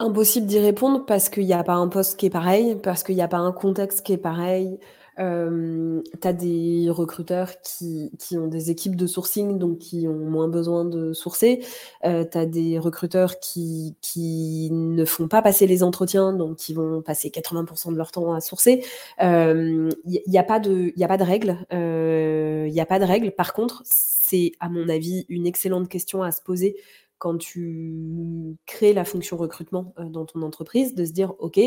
Impossible 0.00 0.46
d'y 0.46 0.60
répondre 0.60 1.04
parce 1.04 1.28
qu'il 1.28 1.44
n'y 1.44 1.52
a 1.52 1.64
pas 1.64 1.74
un 1.74 1.88
poste 1.88 2.18
qui 2.18 2.26
est 2.26 2.30
pareil, 2.30 2.76
parce 2.82 3.02
qu'il 3.02 3.16
n'y 3.16 3.22
a 3.22 3.28
pas 3.28 3.38
un 3.38 3.52
contexte 3.52 4.02
qui 4.02 4.12
est 4.12 4.18
pareil. 4.18 4.78
Euh, 5.18 6.02
tu 6.20 6.28
as 6.28 6.32
des 6.32 6.86
recruteurs 6.90 7.60
qui, 7.60 8.12
qui, 8.18 8.38
ont 8.38 8.46
des 8.46 8.70
équipes 8.70 8.96
de 8.96 9.06
sourcing, 9.06 9.58
donc 9.58 9.78
qui 9.78 10.06
ont 10.06 10.14
moins 10.14 10.48
besoin 10.48 10.84
de 10.84 11.12
sourcer. 11.12 11.64
Euh, 12.04 12.24
tu 12.30 12.38
as 12.38 12.46
des 12.46 12.78
recruteurs 12.78 13.40
qui, 13.40 13.96
qui 14.00 14.68
ne 14.70 15.04
font 15.04 15.28
pas 15.28 15.42
passer 15.42 15.66
les 15.66 15.82
entretiens, 15.82 16.32
donc 16.32 16.56
qui 16.56 16.74
vont 16.74 17.02
passer 17.02 17.30
80% 17.30 17.92
de 17.92 17.96
leur 17.96 18.12
temps 18.12 18.32
à 18.32 18.40
sourcer. 18.40 18.84
Il 19.20 19.24
euh, 19.24 19.90
n'y 20.06 20.38
a, 20.38 20.44
pas 20.44 20.60
de, 20.60 20.92
y 20.96 21.04
a 21.04 21.08
pas 21.08 21.18
de 21.18 21.24
règles. 21.24 21.58
Il 21.70 21.76
euh, 21.76 22.68
n'y 22.68 22.80
a 22.80 22.86
pas 22.86 22.98
de 22.98 23.04
règles. 23.04 23.32
Par 23.32 23.52
contre, 23.52 23.82
c'est, 23.84 24.52
à 24.60 24.68
mon 24.68 24.88
avis, 24.88 25.26
une 25.28 25.46
excellente 25.46 25.88
question 25.88 26.22
à 26.22 26.30
se 26.30 26.42
poser 26.42 26.76
quand 27.18 27.36
tu 27.36 28.56
crées 28.66 28.92
la 28.92 29.04
fonction 29.04 29.36
recrutement 29.36 29.92
euh, 29.98 30.04
dans 30.04 30.24
ton 30.24 30.42
entreprise, 30.42 30.94
de 30.94 31.04
se 31.04 31.12
dire, 31.12 31.34
OK, 31.38 31.58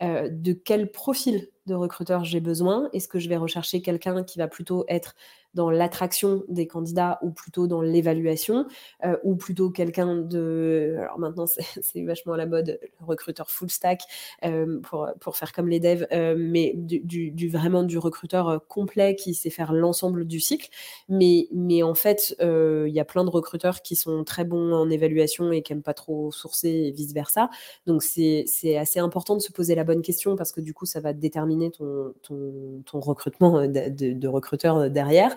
de 0.00 0.52
quel 0.52 0.90
profil 0.90 1.51
de 1.66 1.74
recruteur 1.74 2.24
j'ai 2.24 2.40
besoin? 2.40 2.88
Est-ce 2.92 3.08
que 3.08 3.18
je 3.18 3.28
vais 3.28 3.36
rechercher 3.36 3.82
quelqu'un 3.82 4.22
qui 4.24 4.38
va 4.38 4.48
plutôt 4.48 4.84
être 4.88 5.14
dans 5.54 5.70
l'attraction 5.70 6.44
des 6.48 6.66
candidats 6.66 7.18
ou 7.22 7.30
plutôt 7.30 7.66
dans 7.66 7.82
l'évaluation 7.82 8.66
euh, 9.04 9.16
ou 9.22 9.36
plutôt 9.36 9.70
quelqu'un 9.70 10.16
de 10.16 10.96
alors 10.98 11.18
maintenant 11.18 11.46
c'est 11.82 12.02
vachement 12.04 12.34
à 12.34 12.36
la 12.36 12.46
mode 12.46 12.78
le 12.82 13.06
recruteur 13.06 13.50
full 13.50 13.70
stack 13.70 14.02
euh, 14.44 14.80
pour, 14.80 15.08
pour 15.20 15.36
faire 15.36 15.52
comme 15.52 15.68
les 15.68 15.80
devs 15.80 16.06
euh, 16.12 16.34
mais 16.38 16.72
du, 16.76 17.30
du, 17.30 17.48
vraiment 17.48 17.82
du 17.82 17.98
recruteur 17.98 18.66
complet 18.66 19.14
qui 19.14 19.34
sait 19.34 19.50
faire 19.50 19.72
l'ensemble 19.72 20.26
du 20.26 20.40
cycle. 20.40 20.68
Mais 21.08 21.48
mais 21.52 21.82
en 21.82 21.94
fait 21.94 22.34
il 22.40 22.92
y 22.92 23.00
a 23.00 23.04
plein 23.04 23.24
de 23.24 23.30
recruteurs 23.30 23.82
qui 23.82 23.96
sont 23.96 24.24
très 24.24 24.44
bons 24.44 24.72
en 24.72 24.90
évaluation 24.90 25.52
et 25.52 25.62
qui 25.62 25.72
aiment 25.72 25.82
pas 25.82 25.94
trop 25.94 26.30
sourcer 26.32 26.68
et 26.68 26.90
vice 26.92 27.12
versa 27.12 27.50
donc 27.86 28.02
c'est 28.02 28.44
assez 28.76 28.98
important 29.00 29.36
de 29.36 29.40
se 29.40 29.52
poser 29.52 29.74
la 29.74 29.84
bonne 29.84 30.02
question 30.02 30.36
parce 30.36 30.52
que 30.52 30.60
du 30.60 30.74
coup 30.74 30.86
ça 30.86 31.00
va 31.00 31.12
déterminer 31.12 31.70
ton, 31.70 32.14
ton, 32.22 32.82
ton 32.86 33.00
recrutement 33.00 33.66
de, 33.66 33.88
de, 33.88 34.12
de 34.12 34.28
recruteur 34.28 34.90
derrière 34.90 35.36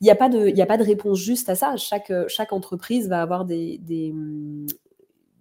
il 0.00 0.04
n'y 0.04 0.10
a, 0.10 0.16
pas 0.16 0.28
de, 0.28 0.82
réponse 0.82 1.18
juste 1.18 1.48
à 1.48 1.54
ça. 1.54 1.76
Chaque, 1.76 2.12
chaque 2.28 2.52
entreprise 2.52 3.08
va 3.08 3.22
avoir 3.22 3.44
des, 3.44 3.78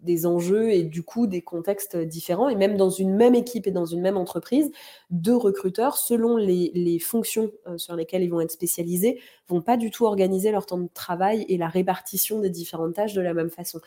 des, 0.03 0.26
enjeux 0.26 0.72
et 0.72 0.84
du 0.84 1.03
coup 1.03 1.28
des 1.28 1.41
contextes 1.41 1.97
différents. 1.97 2.49
Et 2.49 2.55
même 2.55 2.78
dans 2.78 2.89
une 2.89 3.16
même 3.16 3.36
équipe 3.36 3.68
et 3.68 3.72
dans 3.72 3.86
une 3.86 4.01
même 4.01 4.18
entreprise, 4.18 4.72
deux 5.09 5.36
recruteurs, 5.36 5.97
selon 5.97 6.38
les, 6.38 6.99
fonctions 6.99 7.51
euh, 7.68 7.78
sur 7.78 7.95
lesquelles 7.95 8.24
ils 8.24 8.30
vont 8.30 8.41
être 8.41 8.51
spécialisés, 8.51 9.20
vont 9.47 9.61
pas 9.61 9.78
du 9.78 9.91
tout 9.91 10.05
organiser 10.05 10.51
leur 10.51 10.66
temps 10.66 10.78
de 10.78 10.89
travail 10.93 11.45
et 11.49 11.57
la 11.57 11.68
répartition 11.68 12.39
des 12.39 12.49
différentes 12.49 12.93
tâches 12.93 13.14
de 13.14 13.22
la 13.22 13.34
même 13.34 13.49
façon. 13.49 13.80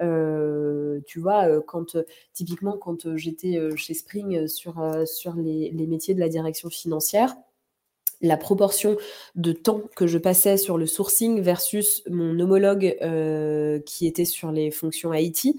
Euh, 0.00 1.00
tu 1.06 1.18
vois, 1.18 1.48
euh, 1.48 1.60
quand 1.66 1.96
typiquement 2.32 2.76
quand 2.76 3.16
j'étais 3.16 3.58
chez 3.76 3.94
Spring 3.94 4.46
sur, 4.46 4.80
les 5.36 5.86
métiers 5.88 6.14
de 6.14 6.20
la 6.20 6.28
direction 6.28 6.68
financière, 6.68 7.34
la 8.20 8.36
proportion 8.36 8.96
de 9.34 9.52
temps 9.52 9.82
que 9.96 10.06
je 10.06 10.18
passais 10.18 10.56
sur 10.56 10.78
le 10.78 10.86
sourcing 10.86 11.40
versus 11.40 12.02
mon 12.08 12.38
homologue 12.38 12.96
euh, 13.02 13.80
qui 13.80 14.06
était 14.06 14.24
sur 14.24 14.52
les 14.52 14.70
fonctions 14.70 15.14
IT, 15.14 15.56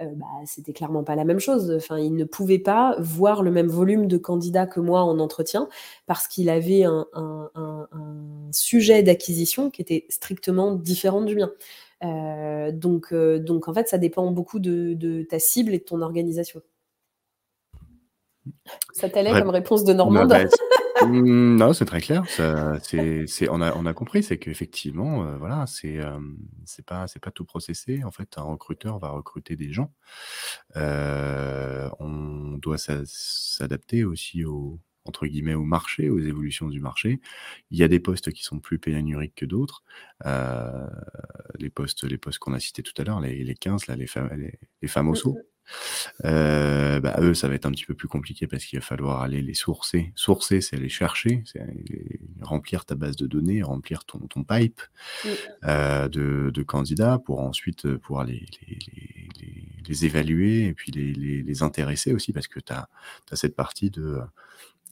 euh, 0.00 0.06
bah, 0.16 0.26
c'était 0.46 0.72
clairement 0.72 1.04
pas 1.04 1.16
la 1.16 1.24
même 1.24 1.38
chose. 1.38 1.72
Enfin, 1.76 1.98
il 1.98 2.14
ne 2.14 2.24
pouvait 2.24 2.58
pas 2.58 2.96
voir 2.98 3.42
le 3.42 3.50
même 3.50 3.68
volume 3.68 4.06
de 4.06 4.18
candidats 4.18 4.66
que 4.66 4.80
moi 4.80 5.02
en 5.02 5.18
entretien 5.18 5.68
parce 6.06 6.28
qu'il 6.28 6.50
avait 6.50 6.84
un, 6.84 7.06
sujet 8.52 9.02
d'acquisition 9.02 9.70
qui 9.70 9.80
était 9.80 10.04
strictement 10.10 10.74
différent 10.74 11.22
du 11.22 11.36
mien. 11.36 11.50
Euh, 12.04 12.70
donc, 12.72 13.14
donc, 13.14 13.68
en 13.68 13.72
fait, 13.72 13.88
ça 13.88 13.96
dépend 13.96 14.30
beaucoup 14.30 14.58
de, 14.58 15.26
ta 15.30 15.38
cible 15.38 15.72
et 15.72 15.78
de 15.78 15.84
ton 15.84 16.02
organisation. 16.02 16.60
Ça 18.92 19.08
t'allait 19.08 19.32
comme 19.32 19.50
réponse 19.50 19.84
de 19.84 19.92
Normande? 19.92 20.28
Bah, 20.28 20.44
Mmh, 21.08 21.56
non, 21.56 21.72
c'est 21.72 21.84
très 21.84 22.00
clair. 22.00 22.24
Ça, 22.28 22.78
c'est, 22.82 23.26
c'est, 23.26 23.48
on 23.48 23.60
a, 23.60 23.74
on 23.74 23.86
a 23.86 23.94
compris, 23.94 24.22
c'est 24.22 24.38
qu'effectivement, 24.38 25.26
euh, 25.26 25.36
voilà, 25.36 25.66
c'est, 25.66 25.98
euh, 25.98 26.18
c'est 26.64 26.84
pas, 26.84 27.06
c'est 27.06 27.20
pas 27.20 27.30
tout 27.30 27.44
processé. 27.44 28.04
En 28.04 28.10
fait, 28.10 28.38
un 28.38 28.42
recruteur 28.42 28.98
va 28.98 29.10
recruter 29.10 29.56
des 29.56 29.72
gens. 29.72 29.92
Euh, 30.76 31.88
on 31.98 32.58
doit 32.58 32.78
s'adapter 32.78 34.04
aussi 34.04 34.44
au, 34.44 34.80
entre 35.04 35.26
guillemets, 35.26 35.54
au 35.54 35.64
marché, 35.64 36.10
aux 36.10 36.20
évolutions 36.20 36.68
du 36.68 36.80
marché. 36.80 37.20
Il 37.70 37.78
y 37.78 37.82
a 37.82 37.88
des 37.88 38.00
postes 38.00 38.32
qui 38.32 38.42
sont 38.44 38.60
plus 38.60 38.78
pénuriques 38.78 39.34
que 39.34 39.46
d'autres. 39.46 39.84
les 41.58 41.70
postes, 41.70 42.04
les 42.04 42.18
postes 42.18 42.38
qu'on 42.38 42.54
a 42.54 42.60
cités 42.60 42.82
tout 42.82 42.94
à 43.00 43.04
l'heure, 43.04 43.20
les, 43.20 43.44
les 43.44 43.54
15, 43.54 43.86
là, 43.86 43.96
les, 43.96 44.06
femmes, 44.06 44.30
les, 44.36 44.58
les 44.80 44.88
femmes 44.88 45.08
au 45.08 45.14
saut. 45.14 45.38
Euh, 46.24 47.00
bah, 47.00 47.16
eux, 47.20 47.34
ça 47.34 47.48
va 47.48 47.54
être 47.54 47.66
un 47.66 47.70
petit 47.70 47.84
peu 47.84 47.94
plus 47.94 48.08
compliqué 48.08 48.46
parce 48.46 48.64
qu'il 48.64 48.78
va 48.78 48.84
falloir 48.84 49.22
aller 49.22 49.42
les 49.42 49.54
sourcer. 49.54 50.12
Sourcer, 50.14 50.60
c'est 50.60 50.76
aller 50.76 50.88
chercher, 50.88 51.42
c'est 51.46 51.60
remplir 52.40 52.84
ta 52.84 52.94
base 52.94 53.16
de 53.16 53.26
données, 53.26 53.62
remplir 53.62 54.04
ton, 54.04 54.18
ton 54.18 54.44
pipe 54.44 54.80
euh, 55.64 56.08
de, 56.08 56.50
de, 56.52 56.62
candidats 56.62 57.18
pour 57.18 57.40
ensuite 57.40 57.86
euh, 57.86 57.98
pouvoir 57.98 58.24
les, 58.24 58.46
les, 58.68 58.78
les, 59.40 59.68
les 59.86 60.04
évaluer 60.04 60.66
et 60.66 60.74
puis 60.74 60.92
les, 60.92 61.12
les, 61.12 61.62
intéresser 61.62 62.12
aussi 62.12 62.32
parce 62.32 62.48
que 62.48 62.60
tu 62.60 62.72
as, 62.72 62.88
as, 63.30 63.36
cette 63.36 63.54
partie 63.54 63.90
de 63.90 64.20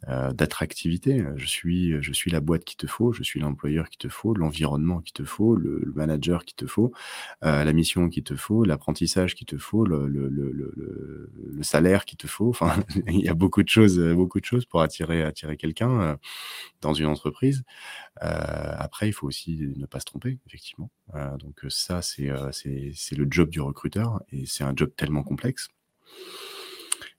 euh, 0.09 0.33
d'attractivité. 0.33 1.23
Je 1.37 1.45
suis, 1.45 2.03
je 2.03 2.13
suis 2.13 2.31
la 2.31 2.41
boîte 2.41 2.65
qu'il 2.65 2.79
te 2.79 2.87
faut, 2.87 3.13
je 3.13 3.23
suis 3.23 3.39
l'employeur 3.39 3.91
qu'il 3.91 3.99
te 3.99 4.09
faut, 4.09 4.35
l'environnement 4.35 5.01
qu'il 5.01 5.13
te 5.13 5.25
faut, 5.25 5.57
le, 5.57 5.93
manager 5.95 6.47
qu'il 6.47 6.57
te 6.57 6.67
faut, 6.67 6.91
euh, 7.45 7.65
la 7.65 7.73
mission 7.75 8.09
qu'il 8.09 8.23
te 8.23 8.35
faut, 8.35 8.65
l'apprentissage 8.65 9.35
qu'il 9.35 9.47
te 9.47 9.59
faut, 9.59 9.85
le, 9.85 10.09
le, 10.09 10.31
le 10.31 11.63
salaire 11.63 12.07
qu'il 12.07 12.17
te 12.17 12.27
faut. 12.27 12.49
Enfin, 12.49 12.83
il 13.09 13.21
y 13.21 13.29
a 13.29 13.35
beaucoup 13.35 13.63
de 13.63 13.69
choses, 13.69 14.01
beaucoup 14.01 14.41
de 14.41 14.47
choses 14.47 14.65
pour 14.65 14.81
attirer, 14.81 15.23
attirer 15.23 15.59
quelqu'un 15.59 16.01
euh, 16.01 16.17
dans 16.81 16.95
une 16.95 17.07
entreprise. 17.07 17.63
après, 18.17 19.09
il 19.09 19.13
faut 19.13 19.27
aussi 19.27 19.71
ne 19.77 19.85
pas 19.85 20.01
se 20.01 20.07
tromper, 20.07 20.39
effectivement. 20.47 20.91
donc 21.39 21.65
ça, 21.69 22.01
c'est 22.01 22.31
c'est 22.53 23.17
le 23.17 23.27
job 23.31 23.51
du 23.51 23.61
recruteur 23.61 24.23
et 24.31 24.47
c'est 24.47 24.65
un 24.65 24.73
job 24.75 24.91
tellement 24.97 25.23
complexe 25.23 25.69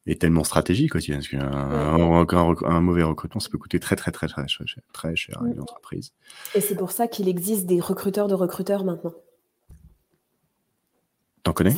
est 0.07 0.19
tellement 0.19 0.43
stratégique 0.43 0.95
aussi, 0.95 1.11
parce 1.11 1.27
qu'un 1.27 1.41
un, 1.41 2.81
mauvais 2.81 3.03
recrutement, 3.03 3.39
ça 3.39 3.49
peut 3.49 3.57
coûter 3.57 3.79
très 3.79 3.95
très 3.95 4.11
très 4.11 4.27
très, 4.27 4.45
très, 4.45 4.65
très 4.93 5.15
cher 5.15 5.41
à 5.41 5.47
une 5.47 5.61
entreprise. 5.61 6.13
Et 6.55 6.61
c'est 6.61 6.75
pour 6.75 6.91
ça 6.91 7.07
qu'il 7.07 7.27
existe 7.27 7.65
des 7.67 7.79
recruteurs 7.79 8.27
de 8.27 8.33
recruteurs 8.33 8.83
maintenant. 8.83 9.13
T'en 11.43 11.53
connais? 11.53 11.75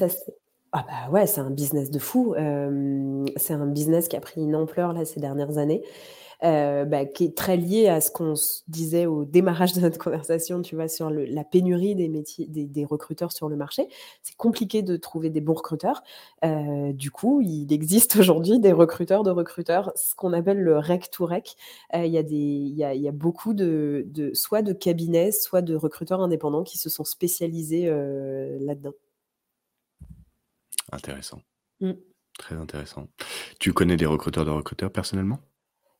Ah 0.75 0.85
bah 0.87 1.11
ouais, 1.11 1.27
c'est 1.27 1.41
un 1.41 1.51
business 1.51 1.91
de 1.91 1.99
fou. 1.99 2.33
Euh, 2.33 3.25
c'est 3.37 3.53
un 3.53 3.67
business 3.67 4.07
qui 4.07 4.15
a 4.15 4.21
pris 4.21 4.41
une 4.41 4.55
ampleur 4.55 4.91
là 4.93 5.05
ces 5.05 5.19
dernières 5.19 5.57
années. 5.59 5.83
Euh, 6.43 6.83
bah, 6.83 7.05
qui 7.05 7.23
est 7.23 7.37
très 7.37 7.55
lié 7.55 7.87
à 7.87 8.01
ce 8.01 8.11
qu'on 8.11 8.33
disait 8.67 9.05
au 9.05 9.23
démarrage 9.23 9.71
de 9.73 9.79
notre 9.79 9.97
conversation, 9.97 10.61
tu 10.61 10.75
vois, 10.75 10.89
sur 10.89 11.09
le, 11.09 11.23
la 11.23 11.45
pénurie 11.45 11.95
des 11.95 12.09
métiers, 12.09 12.47
des, 12.49 12.83
recruteurs 12.83 13.31
sur 13.31 13.47
le 13.47 13.55
marché. 13.55 13.87
C'est 14.23 14.35
compliqué 14.35 14.81
de 14.81 14.97
trouver 14.97 15.29
des 15.29 15.39
bons 15.39 15.53
recruteurs. 15.53 16.03
Euh, 16.43 16.91
du 16.91 17.11
coup, 17.11 17.39
il 17.39 17.71
existe 17.71 18.17
aujourd'hui 18.17 18.59
des 18.59 18.73
recruteurs 18.73 19.23
de 19.23 19.31
recruteurs, 19.31 19.93
ce 19.95 20.15
qu'on 20.15 20.33
appelle 20.33 20.59
le 20.59 20.79
rec 20.79 21.09
to 21.11 21.25
rec. 21.25 21.55
Euh, 21.95 22.05
il 22.05 22.11
y, 22.11 22.17
a 22.17 22.21
y, 22.21 22.83
a, 22.83 22.93
y 22.93 23.07
a 23.07 23.11
beaucoup 23.13 23.53
de, 23.53 24.03
de, 24.07 24.33
soit 24.33 24.63
de 24.63 24.73
cabinets, 24.73 25.31
soit 25.31 25.61
de 25.61 25.75
recruteurs 25.75 26.19
indépendants 26.19 26.63
qui 26.63 26.77
se 26.77 26.89
sont 26.89 27.05
spécialisés 27.05 27.85
là-dedans. 27.85 28.93
Intéressant. 30.91 31.39
Mmh. 31.79 31.93
Très 32.37 32.55
intéressant. 32.55 33.07
Tu 33.59 33.71
connais 33.71 33.95
des 33.95 34.05
recruteurs 34.05 34.43
de 34.43 34.51
recruteurs 34.51 34.91
personnellement? 34.91 35.39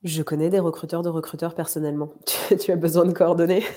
Je 0.04 0.22
connais 0.22 0.50
des 0.50 0.60
recruteurs 0.60 1.02
de 1.02 1.10
recruteurs 1.10 1.56
personnellement. 1.56 2.14
Tu, 2.60 2.72
as 2.72 2.76
besoin 2.76 3.06
de 3.06 3.14
coordonnées? 3.14 3.64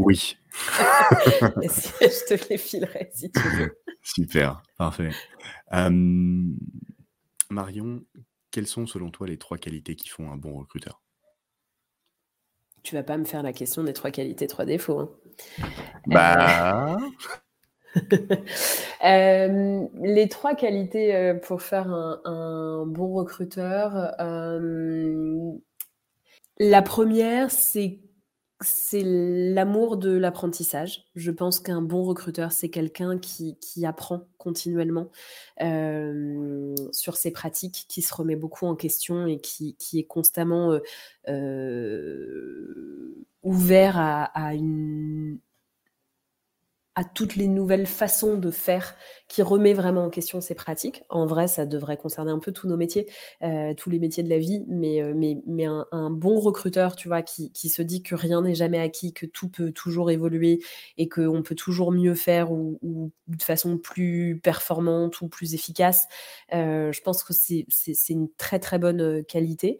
Oui. 0.00 0.36
je 0.52 2.28
te 2.28 2.48
les 2.48 2.56
filerai 2.56 3.10
si 3.12 3.32
tu 3.32 3.40
veux. 3.56 3.76
Super, 4.00 4.62
parfait. 4.76 5.10
Marion, 7.50 8.04
quelles 8.52 8.68
sont 8.68 8.86
selon 8.86 9.10
toi 9.10 9.26
les 9.26 9.38
trois 9.38 9.58
qualités 9.58 9.96
qui 9.96 10.08
font 10.08 10.30
un 10.30 10.36
bon 10.36 10.56
recruteur? 10.56 11.02
Tu 12.84 12.94
vas 12.94 13.02
pas 13.02 13.18
me 13.18 13.24
faire 13.24 13.42
la 13.42 13.52
question 13.52 13.82
des 13.82 13.92
trois 13.92 14.12
qualités, 14.12 14.46
trois 14.46 14.64
défauts. 14.64 15.00
Hein. 15.00 15.10
Bah. 16.06 16.94
Euh, 16.94 17.08
les 19.02 20.28
trois 20.28 20.54
qualités 20.54 21.14
euh, 21.14 21.34
pour 21.34 21.62
faire 21.62 21.88
un, 21.90 22.84
bon 22.86 23.14
recruteur. 23.14 24.14
Euh, 24.20 25.52
la 26.58 26.82
première, 26.82 27.50
c'est 27.50 28.00
l'amour 28.92 29.96
de 29.96 30.16
l'apprentissage. 30.16 31.04
Je 31.14 31.30
pense 31.30 31.60
qu'un 31.60 31.82
bon 31.82 32.02
recruteur, 32.02 32.52
c'est 32.52 32.70
quelqu'un 32.70 33.18
qui, 33.18 33.56
apprend 33.86 34.26
continuellement 34.36 35.10
sur 36.92 37.16
ses 37.16 37.30
pratiques, 37.30 37.86
qui 37.88 38.02
se 38.02 38.12
remet 38.12 38.36
beaucoup 38.36 38.66
en 38.66 38.74
question 38.74 39.26
et 39.26 39.38
qui, 39.38 39.76
est 39.94 40.06
constamment 40.06 40.78
ouvert 43.42 43.98
à, 43.98 44.54
une, 44.54 45.38
à 46.98 47.04
toutes 47.04 47.36
les 47.36 47.46
nouvelles 47.46 47.86
façons 47.86 48.38
de 48.38 48.50
faire 48.50 48.96
qui 49.28 49.40
remet 49.40 49.72
vraiment 49.72 50.06
en 50.06 50.10
question 50.10 50.40
ces 50.40 50.56
pratiques. 50.56 51.04
En 51.08 51.26
vrai, 51.26 51.46
ça 51.46 51.64
devrait 51.64 51.96
concerner 51.96 52.32
un 52.32 52.40
peu 52.40 52.50
tous 52.50 52.66
nos 52.66 52.76
métiers, 52.76 53.06
euh, 53.42 53.72
tous 53.72 53.88
les 53.88 54.00
métiers 54.00 54.24
de 54.24 54.28
la 54.28 54.38
vie, 54.38 54.64
mais, 54.66 55.00
euh, 55.00 55.12
mais, 55.14 55.38
mais 55.46 55.64
un, 55.66 56.10
bon 56.10 56.40
recruteur, 56.40 56.96
tu 56.96 57.06
vois, 57.06 57.22
qui, 57.22 57.52
qui 57.52 57.68
se 57.68 57.82
dit 57.82 58.02
que 58.02 58.16
rien 58.16 58.42
n'est 58.42 58.56
jamais 58.56 58.80
acquis, 58.80 59.12
que 59.12 59.26
tout 59.26 59.48
peut 59.48 59.70
toujours 59.70 60.10
évoluer 60.10 60.58
et 60.96 61.08
qu'on 61.08 61.44
peut 61.44 61.54
toujours 61.54 61.92
mieux 61.92 62.16
faire 62.16 62.50
ou, 62.50 62.80
de 63.28 63.42
façon 63.44 63.78
plus 63.78 64.40
performante 64.42 65.20
ou 65.20 65.28
plus 65.28 65.54
efficace, 65.54 66.08
euh, 66.52 66.90
je 66.90 67.00
pense 67.02 67.22
que 67.22 67.32
c'est 67.32 67.64
une 68.08 68.28
très 68.38 68.58
très 68.58 68.80
bonne 68.80 69.22
qualité. 69.24 69.78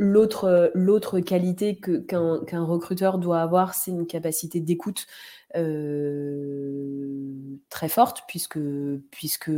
L'autre 0.00 1.20
qualité 1.20 1.78
qu'un, 1.78 2.64
recruteur 2.64 3.18
doit 3.18 3.40
avoir, 3.40 3.74
c'est 3.74 3.90
une 3.90 4.06
capacité 4.06 4.60
d'écoute 4.60 5.06
euh, 5.56 7.58
très 7.68 7.88
forte, 7.88 8.22
puisque, 8.26 8.58
puisque 9.10 9.50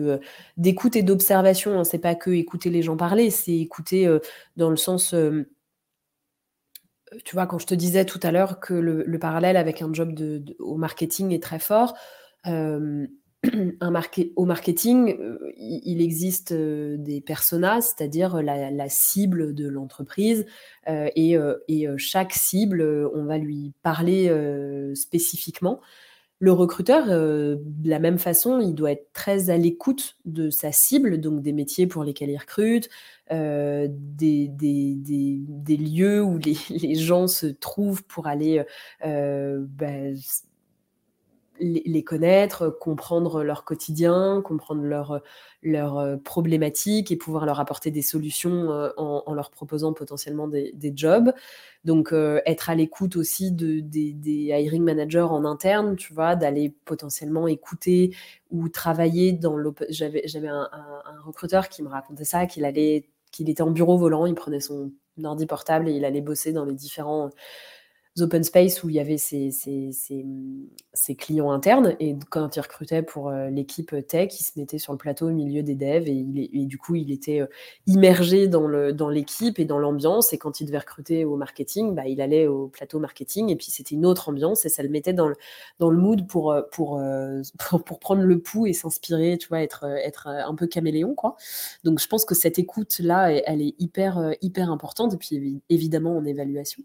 d'écoute 0.57 0.97
et 0.97 1.03
d'observation, 1.03 1.78
hein, 1.78 1.84
c'est 1.84 1.99
pas 1.99 2.16
que 2.16 2.30
écouter 2.30 2.70
les 2.70 2.82
gens 2.82 2.97
parler, 2.97 3.30
c'est 3.30 3.57
écouter 3.57 4.07
euh, 4.07 4.18
dans 4.57 4.70
le 4.70 4.76
sens 4.76 5.14
tu 7.24 7.36
vois, 7.36 7.47
quand 7.47 7.59
je 7.59 7.66
te 7.66 7.74
disais 7.74 8.07
tout 8.07 8.20
à 8.22 8.32
l'heure 8.32 8.59
que 8.59 8.72
le, 8.72 9.18
parallèle 9.18 9.59
avec 9.59 9.82
un 9.82 9.93
job 9.93 10.18
au 10.59 10.76
marketing 10.76 11.32
est 11.32 11.43
très 11.43 11.59
fort, 11.59 11.95
au 14.36 14.45
marketing, 14.45 15.16
euh, 15.20 15.53
il 15.57 16.01
existe 16.01 16.53
euh, 16.53 16.97
des 16.97 17.20
personas, 17.20 17.80
c'est-à-dire 17.80 18.40
la, 18.43 18.88
cible 18.88 19.55
de 19.55 19.66
l'entreprise, 19.68 20.47
euh, 20.88 21.09
et, 21.16 21.36
chaque 21.97 22.32
cible, 22.32 22.82
on 23.14 23.24
va 23.24 23.38
lui 23.38 23.72
parler 23.82 24.30
spécifiquement. 24.95 25.80
Le 26.38 26.53
recruteur, 26.53 27.07
de 27.07 27.61
la 27.84 28.01
même 28.01 28.18
façon, 28.18 28.59
il 28.59 28.74
doit 28.74 28.90
être 28.93 29.12
très 29.12 29.51
à 29.51 29.57
l'écoute 29.57 30.16
de 30.24 30.51
sa 30.51 30.72
cible, 30.72 31.20
donc 31.20 31.40
des 31.40 31.53
métiers 31.53 31.86
pour 31.86 32.03
lesquels 32.03 32.30
il 32.30 32.38
recrute, 32.38 32.90
des, 33.30 34.49
lieux 35.68 36.22
où 36.22 36.38
les, 36.70 36.95
gens 36.97 37.28
se 37.28 37.47
trouvent 37.47 38.03
pour 38.05 38.26
aller 38.26 38.64
ben, 39.01 40.16
les, 41.61 42.03
connaître, 42.03 42.68
comprendre 42.68 43.42
leur 43.42 43.64
quotidien, 43.64 44.42
comprendre 44.42 44.82
leurs 44.82 45.22
leur 45.62 45.98
euh, 45.98 46.16
problématiques 46.16 47.12
et 47.12 47.16
pouvoir 47.16 47.46
leur 47.46 47.61
apporter 47.61 47.90
des 47.90 48.03
solutions 48.03 48.72
euh, 48.72 48.90
en, 48.96 49.32
leur 49.32 49.50
proposant 49.50 49.92
potentiellement 49.92 50.48
des, 50.48 50.92
jobs. 50.94 51.32
Donc, 51.84 52.12
euh, 52.12 52.40
être 52.46 52.70
à 52.70 52.74
l'écoute 52.74 53.16
aussi 53.16 53.53
de, 53.53 53.80
des, 53.80 54.14
hiring 54.24 54.82
managers 54.82 55.20
en 55.20 55.44
interne, 55.44 55.96
tu 55.96 56.12
vois, 56.12 56.36
d'aller 56.36 56.74
potentiellement 56.84 57.46
écouter 57.48 58.14
ou 58.50 58.68
travailler 58.68 59.32
dans 59.32 59.57
J'avais, 59.88 60.22
j'avais 60.26 60.48
un, 60.48 60.68
recruteur 61.24 61.68
qui 61.68 61.82
me 61.82 61.88
racontait 61.88 62.24
ça, 62.24 62.46
qu'il 62.46 62.64
allait 62.64 63.07
qu'il 63.30 63.48
était 63.48 63.62
en 63.62 63.70
bureau 63.70 63.96
volant, 63.96 64.26
il 64.26 64.34
prenait 64.34 64.61
son 64.61 64.92
ordi 65.24 65.46
portable 65.46 65.88
et 65.88 65.92
il 65.92 66.05
allait 66.05 66.20
bosser 66.20 66.53
dans 66.53 66.66
les 66.66 66.74
différents 66.74 67.30
open 68.20 68.44
space 68.44 68.82
où 68.82 68.90
il 68.90 68.96
y 68.96 69.00
avait 69.00 69.16
ses, 69.16 69.50
clients 71.18 71.50
internes. 71.50 71.96
Et 71.98 72.14
quand 72.30 72.56
il 72.56 72.60
recrutait 72.60 73.02
pour 73.02 73.28
euh, 73.28 73.48
l'équipe 73.48 73.94
tech, 74.06 74.38
il 74.38 74.44
se 74.44 74.58
mettait 74.58 74.78
sur 74.78 74.92
le 74.92 74.98
plateau 74.98 75.28
au 75.28 75.32
milieu 75.32 75.62
des 75.62 75.74
devs 75.74 76.08
et, 76.08 76.66
du 76.66 76.76
coup, 76.78 76.94
il 76.94 77.10
était 77.10 77.40
euh, 77.40 77.46
immergé 77.86 78.48
dans, 78.48 78.66
le, 78.66 78.92
dans 78.92 79.08
l'équipe 79.08 79.58
et 79.58 79.64
dans 79.64 79.78
l'ambiance. 79.78 80.32
Et 80.32 80.38
quand 80.38 80.60
il 80.60 80.66
devait 80.66 80.78
recruter 80.78 81.24
au 81.24 81.36
marketing, 81.36 81.94
bah, 81.94 82.06
il 82.06 82.20
allait 82.20 82.46
au 82.46 82.68
plateau 82.68 82.98
marketing 82.98 83.48
et 83.48 83.56
puis 83.56 83.70
c'était 83.70 83.94
une 83.94 84.04
autre 84.04 84.28
ambiance 84.28 84.66
et 84.66 84.68
ça 84.68 84.82
le 84.82 84.90
mettait 84.90 85.14
dans 85.14 85.28
le, 85.28 85.36
dans 85.78 85.88
le 85.88 85.96
mood 85.96 86.26
pour, 86.26 86.52
euh, 86.52 86.62
pour, 86.70 87.00
pour, 87.86 87.98
prendre 87.98 88.22
le 88.22 88.40
pouls 88.40 88.66
et 88.66 88.72
s'inspirer, 88.74 89.38
tu 89.38 89.48
vois, 89.48 89.62
être, 89.62 89.84
être 89.84 90.26
un 90.26 90.54
peu 90.54 90.66
caméléon, 90.66 91.14
quoi. 91.14 91.36
Donc, 91.84 92.00
je 92.00 92.08
pense 92.08 92.24
que 92.24 92.34
cette 92.34 92.58
écoute-là, 92.58 93.32
elle 93.32 93.62
est 93.62 93.74
hyper, 93.78 94.32
hyper 94.42 94.70
importante. 94.70 95.14
Et 95.14 95.16
puis, 95.16 95.62
évidemment, 95.70 96.16
en 96.16 96.24
évaluation. 96.24 96.82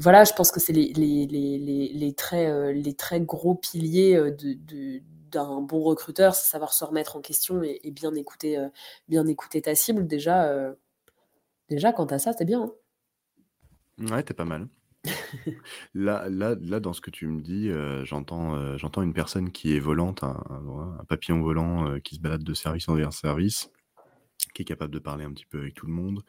Voilà, 0.00 0.24
je 0.24 0.32
pense 0.32 0.50
que 0.50 0.60
c'est 0.60 0.72
les, 0.72 0.92
les, 0.92 1.26
les, 1.26 1.88
les, 1.92 2.12
très, 2.14 2.50
euh, 2.50 2.72
les 2.72 2.94
très 2.94 3.20
gros 3.20 3.54
piliers 3.54 4.16
euh, 4.16 4.30
de, 4.30 5.00
d'un 5.30 5.60
bon 5.60 5.82
recruteur, 5.82 6.34
c'est 6.34 6.50
savoir 6.50 6.72
se 6.72 6.84
remettre 6.84 7.16
en 7.16 7.20
question 7.20 7.62
et, 7.62 7.90
bien, 7.90 8.14
écouter, 8.14 8.56
bien 9.08 9.26
écouter 9.26 9.62
ta 9.62 9.74
cible. 9.74 10.06
Déjà, 10.06 10.48
déjà 11.68 11.92
quant 11.92 12.04
à 12.04 12.20
ça, 12.20 12.32
c'est 12.32 12.44
bien. 12.44 12.70
Hein. 13.98 14.12
Ouais, 14.12 14.22
t'es 14.22 14.32
pas 14.32 14.44
mal. 14.44 14.68
là, 15.94 16.28
là, 16.28 16.54
là, 16.60 16.78
dans 16.78 16.92
ce 16.92 17.00
que 17.00 17.10
tu 17.10 17.26
me 17.26 17.42
dis, 17.42 17.68
j'entends, 18.04 18.76
j'entends 18.78 19.02
une 19.02 19.12
personne 19.12 19.50
qui 19.50 19.74
est 19.74 19.80
volante, 19.80 20.22
un, 20.22 20.40
un 21.00 21.04
papillon 21.08 21.42
volant 21.42 21.98
qui 21.98 22.14
se 22.14 22.20
balade 22.20 22.44
de 22.44 22.54
service 22.54 22.88
en 22.88 23.10
service 23.10 23.72
qui 24.54 24.62
est 24.62 24.64
capable 24.64 24.92
de 24.92 24.98
parler 24.98 25.24
un 25.24 25.32
petit 25.32 25.46
peu 25.46 25.58
avec 25.58 25.74
tout 25.74 25.86
le 25.86 25.92
monde, 25.92 26.24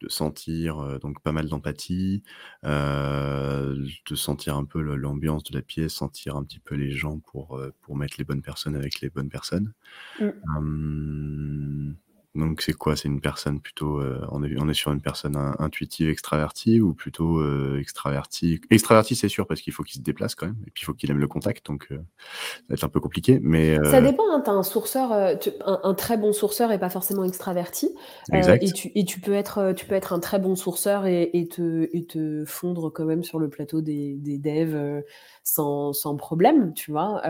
de 0.00 0.08
sentir 0.08 1.00
donc 1.00 1.20
pas 1.22 1.32
mal 1.32 1.48
d'empathie, 1.48 2.22
de 2.62 4.14
sentir 4.14 4.56
un 4.56 4.64
peu 4.64 4.80
l'ambiance 4.80 5.42
de 5.44 5.54
la 5.54 5.62
pièce, 5.62 5.94
sentir 5.94 6.36
un 6.36 6.44
petit 6.44 6.60
peu 6.60 6.74
les 6.74 6.92
gens 6.92 7.18
pour, 7.18 7.60
pour 7.80 7.96
mettre 7.96 8.14
les 8.18 8.24
bonnes 8.24 8.42
personnes 8.42 8.76
avec 8.76 9.00
les 9.00 9.10
bonnes 9.10 9.30
personnes. 9.30 9.72
Mmh. 10.20 11.94
Donc 12.34 12.62
c'est 12.62 12.72
quoi? 12.72 12.96
C'est 12.96 13.08
une 13.08 13.20
personne 13.20 13.60
plutôt, 13.60 13.98
euh, 14.00 14.24
on 14.30 14.42
est 14.42 14.54
on 14.58 14.68
est 14.68 14.74
sur 14.74 14.90
une 14.92 15.02
personne 15.02 15.36
intuitive, 15.58 16.08
extravertie 16.08 16.80
ou 16.80 16.94
plutôt, 16.94 17.38
euh, 17.38 17.78
extravertie? 17.78 18.60
Extraverti, 18.70 19.16
c'est 19.16 19.28
sûr 19.28 19.46
parce 19.46 19.60
qu'il 19.60 19.72
faut 19.72 19.82
qu'il 19.82 19.96
se 19.98 20.02
déplace 20.04 20.34
quand 20.34 20.46
même 20.46 20.56
et 20.66 20.70
puis 20.70 20.82
il 20.82 20.84
faut 20.86 20.94
qu'il 20.94 21.10
aime 21.10 21.18
le 21.18 21.28
contact 21.28 21.66
donc 21.66 21.88
euh, 21.92 21.96
ça 21.96 22.62
va 22.70 22.74
être 22.74 22.84
un 22.84 22.88
peu 22.88 23.00
compliqué 23.00 23.38
mais 23.42 23.76
Ça 23.84 24.00
dépend, 24.00 24.24
hein, 24.32 24.40
tu 24.42 24.50
as 24.50 24.54
un 24.54 24.62
sourceur, 24.62 25.12
un 25.12 25.94
très 25.94 26.16
bon 26.16 26.32
sourceur 26.32 26.72
et 26.72 26.78
pas 26.78 26.88
forcément 26.90 27.24
extraverti, 27.24 27.94
et 28.32 28.72
tu 28.72 28.90
et 28.94 29.04
tu 29.04 29.20
peux 29.20 29.34
être, 29.34 29.72
tu 29.76 29.86
peux 29.86 29.94
être 29.94 30.12
un 30.12 30.20
très 30.20 30.38
bon 30.38 30.56
sourceur 30.56 31.04
et 31.06 31.30
et 31.34 31.48
te 31.48 31.88
et 31.92 32.06
te 32.06 32.44
fondre 32.46 32.90
quand 32.92 33.04
même 33.04 33.22
sur 33.24 33.38
le 33.38 33.48
plateau 33.50 33.80
des 33.82 34.16
des 34.16 34.38
devs, 34.38 35.02
sans 35.44 35.92
sans 35.92 36.16
problème, 36.16 36.72
tu 36.74 36.92
vois? 36.92 37.20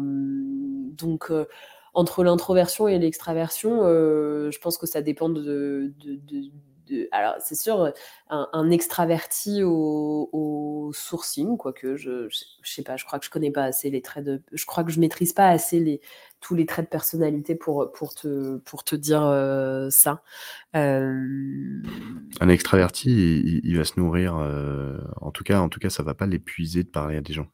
donc 0.00 1.30
entre 1.98 2.22
l'introversion 2.22 2.86
et 2.86 2.96
l'extraversion, 2.96 3.80
euh, 3.82 4.52
je 4.52 4.60
pense 4.60 4.78
que 4.78 4.86
ça 4.86 5.02
dépend 5.02 5.28
de. 5.28 5.92
alors, 7.10 7.34
c'est 7.40 7.56
sûr, 7.56 7.92
un, 8.30 8.70
extraverti 8.70 9.64
au, 9.64 10.92
sourcing, 10.94 11.56
quoique 11.56 11.96
je, 11.96 12.28
je, 12.28 12.70
sais 12.70 12.84
pas, 12.84 12.96
je 12.96 13.04
crois 13.04 13.18
que 13.18 13.24
je 13.24 13.30
connais 13.30 13.50
pas 13.50 13.64
assez 13.64 13.90
les 13.90 14.00
traits 14.00 14.24
de. 14.24 14.40
Je 14.52 14.64
crois 14.64 14.84
que 14.84 14.92
je 14.92 15.00
maîtrise 15.00 15.32
pas 15.32 15.48
assez 15.48 15.80
les, 15.80 16.00
tous 16.40 16.54
les 16.54 16.66
traits 16.66 16.84
de 16.84 16.90
personnalité 16.90 17.56
pour, 17.56 17.90
pour, 17.90 18.14
te, 18.14 18.58
pour 18.58 18.84
te 18.84 18.94
dire 18.94 19.24
euh, 19.24 19.88
ça. 19.90 20.22
Euh, 20.76 21.82
un 22.40 22.48
extraverti, 22.48 23.60
il, 23.64 23.76
va 23.76 23.82
se 23.82 23.98
nourrir, 23.98 24.36
en 24.36 25.32
tout 25.32 25.42
cas, 25.42 25.58
en 25.58 25.68
tout 25.68 25.80
cas, 25.80 25.90
ça 25.90 26.04
va 26.04 26.14
pas 26.14 26.26
l'épuiser 26.26 26.84
de 26.84 26.90
parler 26.90 27.16
à 27.16 27.22
des 27.22 27.32
gens. 27.32 27.48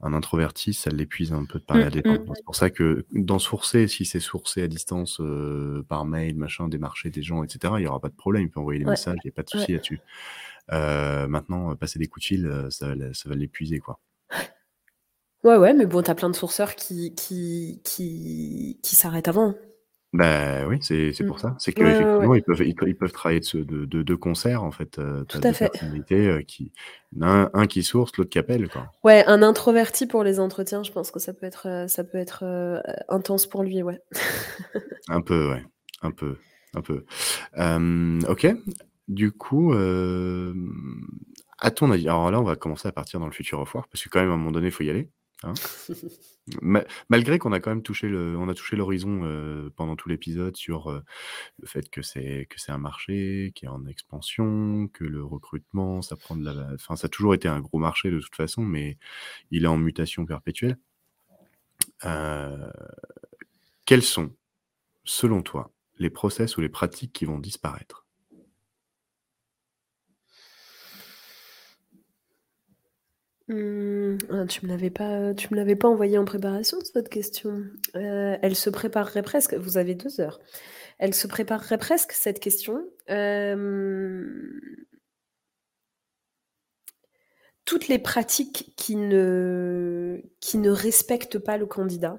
Un 0.00 0.12
introverti, 0.12 0.74
ça 0.74 0.90
l'épuise 0.90 1.32
un 1.32 1.44
peu 1.44 1.58
de 1.58 1.64
parler 1.64 1.84
à 1.84 1.90
des 1.90 2.02
gens. 2.04 2.16
C'est 2.34 2.44
pour 2.44 2.56
ça 2.56 2.70
que 2.70 3.06
dans 3.12 3.38
sourcer, 3.38 3.88
si 3.88 4.04
c'est 4.04 4.20
sourcé 4.20 4.62
à 4.62 4.68
distance, 4.68 5.20
euh, 5.20 5.84
par 5.88 6.04
mail, 6.04 6.36
machin, 6.36 6.68
démarcher 6.68 7.10
des 7.10 7.22
gens, 7.22 7.42
etc., 7.42 7.74
il 7.78 7.84
y 7.84 7.86
aura 7.86 8.00
pas 8.00 8.08
de 8.08 8.14
problème. 8.14 8.42
Il 8.44 8.50
peut 8.50 8.60
envoyer 8.60 8.78
des 8.78 8.86
messages, 8.86 9.18
il 9.24 9.28
y 9.28 9.30
a 9.30 9.32
pas 9.32 9.42
de 9.42 9.50
souci 9.50 9.72
là-dessus. 9.72 10.00
Euh, 10.72 11.26
maintenant, 11.26 11.72
euh, 11.72 11.74
passer 11.74 11.98
des 11.98 12.06
coups 12.06 12.24
de 12.24 12.26
fil, 12.26 12.66
ça 12.70 12.94
va 12.94 13.34
l'épuiser, 13.34 13.78
quoi. 13.80 13.98
Ouais, 15.44 15.58
ouais, 15.58 15.74
mais 15.74 15.84
bon, 15.84 16.02
tu 16.02 16.10
as 16.10 16.14
plein 16.14 16.30
de 16.30 16.34
sourceurs 16.34 16.74
qui 16.74 17.14
qui 17.14 17.82
qui 17.84 18.80
qui 18.82 18.96
s'arrêtent 18.96 19.28
avant. 19.28 19.54
Ben 20.14 20.64
oui, 20.68 20.78
c'est 20.80 21.12
c'est 21.12 21.24
pour 21.24 21.38
mmh. 21.38 21.40
ça. 21.40 21.56
C'est 21.58 21.72
qu'effectivement, 21.72 22.36
ils 22.36 22.42
peuvent 22.44 22.62
ils 22.64 22.76
peuvent 22.76 22.88
ils 22.88 22.96
peuvent 22.96 23.10
travailler 23.10 23.40
de 23.40 23.84
de 23.84 24.02
de 24.04 24.14
concert, 24.14 24.62
en 24.62 24.70
fait, 24.70 25.00
euh, 25.00 25.24
Tout 25.24 25.40
à 25.42 25.52
fait. 25.52 25.70
personnalités, 25.70 26.44
qui 26.46 26.70
un 27.20 27.50
un 27.52 27.66
qui 27.66 27.82
source, 27.82 28.16
l'autre 28.16 28.30
qui 28.30 28.38
appelle, 28.38 28.68
quoi. 28.68 28.92
Ouais, 29.02 29.24
un 29.26 29.42
introverti 29.42 30.06
pour 30.06 30.22
les 30.22 30.38
entretiens, 30.38 30.84
je 30.84 30.92
pense 30.92 31.10
que 31.10 31.18
ça 31.18 31.34
peut 31.34 31.46
être, 31.46 31.66
euh, 31.68 31.88
ça 31.88 32.04
peut 32.04 32.18
être, 32.18 32.44
euh, 32.44 32.80
intense 33.08 33.48
pour 33.48 33.64
lui, 33.64 33.82
ouais. 33.82 34.00
Un 35.08 35.20
peu, 35.20 35.50
ouais, 35.50 35.64
un 36.02 36.12
peu, 36.12 36.36
un 36.74 36.80
peu. 36.80 37.04
OK. 38.30 38.46
Du 39.08 39.32
coup, 39.32 39.74
à 41.58 41.70
ton 41.72 41.90
avis 41.90 42.08
alors 42.08 42.30
là, 42.30 42.40
on 42.40 42.44
va 42.44 42.54
commencer 42.54 42.86
à 42.86 42.92
partir 42.92 43.18
dans 43.18 43.26
le 43.26 43.32
futur 43.32 43.58
of 43.58 43.74
work 43.74 43.90
parce 43.90 44.04
que 44.04 44.08
quand 44.10 44.20
même, 44.20 44.30
à 44.30 44.34
un 44.34 44.36
moment 44.36 44.52
donné, 44.52 44.68
il 44.68 44.72
faut 44.72 44.84
y 44.84 44.90
aller. 44.90 45.10
Hein. 45.42 45.54
malgré 47.08 47.38
qu'on 47.38 47.52
a 47.52 47.60
quand 47.60 47.70
même 47.70 47.82
touché 47.82 48.08
le, 48.08 48.36
on 48.38 48.48
a 48.48 48.54
touché 48.54 48.76
l'horizon 48.76 49.24
euh, 49.24 49.70
pendant 49.76 49.96
tout 49.96 50.08
l'épisode 50.08 50.56
sur 50.56 50.90
euh, 50.90 51.00
le 51.58 51.66
fait 51.66 51.88
que 51.90 52.02
c'est 52.02 52.46
que 52.48 52.60
c'est 52.60 52.72
un 52.72 52.78
marché 52.78 53.52
qui 53.54 53.66
est 53.66 53.68
en 53.68 53.86
expansion, 53.86 54.88
que 54.92 55.04
le 55.04 55.24
recrutement, 55.24 56.02
ça 56.02 56.16
prend 56.16 56.36
de 56.36 56.44
la, 56.44 56.68
enfin 56.74 56.96
ça 56.96 57.06
a 57.06 57.08
toujours 57.08 57.34
été 57.34 57.48
un 57.48 57.60
gros 57.60 57.78
marché 57.78 58.10
de 58.10 58.20
toute 58.20 58.36
façon, 58.36 58.62
mais 58.62 58.98
il 59.50 59.64
est 59.64 59.68
en 59.68 59.76
mutation 59.76 60.24
perpétuelle. 60.26 60.78
Euh, 62.04 62.70
quels 63.84 64.02
sont, 64.02 64.34
selon 65.04 65.42
toi, 65.42 65.72
les 65.98 66.10
process 66.10 66.56
ou 66.56 66.60
les 66.60 66.68
pratiques 66.68 67.12
qui 67.12 67.24
vont 67.24 67.38
disparaître? 67.38 68.03
Mmh, 73.48 74.16
ah, 74.30 74.46
tu 74.46 74.64
me 74.64 74.70
l'avais 74.70 74.88
pas 74.88 75.34
tu 75.34 75.48
me 75.52 75.56
l'avais 75.58 75.76
pas 75.76 75.88
envoyée 75.88 76.16
en 76.16 76.24
préparation 76.24 76.78
cette 76.80 77.10
question. 77.10 77.62
Heu, 77.94 78.36
elle 78.40 78.56
se 78.56 78.70
préparerait 78.70 79.22
presque 79.22 79.52
vous 79.54 79.76
avez 79.76 79.94
2 79.94 80.20
heures. 80.20 80.40
Elle 80.98 81.14
se 81.14 81.26
préparerait 81.26 81.78
presque 81.78 82.12
cette 82.12 82.40
question. 82.40 82.84
Hem 83.08 84.60
toutes 87.66 87.88
les 87.88 87.98
pratiques 87.98 88.72
qui 88.76 88.94
ne 88.96 90.20
qui 90.40 90.58
ne 90.58 90.70
respectent 90.70 91.38
pas 91.38 91.56
le 91.56 91.66
candidat 91.66 92.18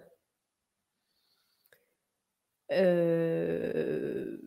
heu 2.69 4.39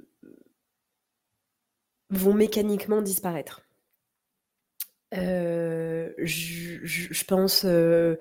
vont 2.11 2.33
mécaniquement 2.33 3.03
disparaître. 3.03 3.68
Heu, 5.15 6.15
je 6.19 7.25
pense, 7.25 7.65
heu, 7.65 8.19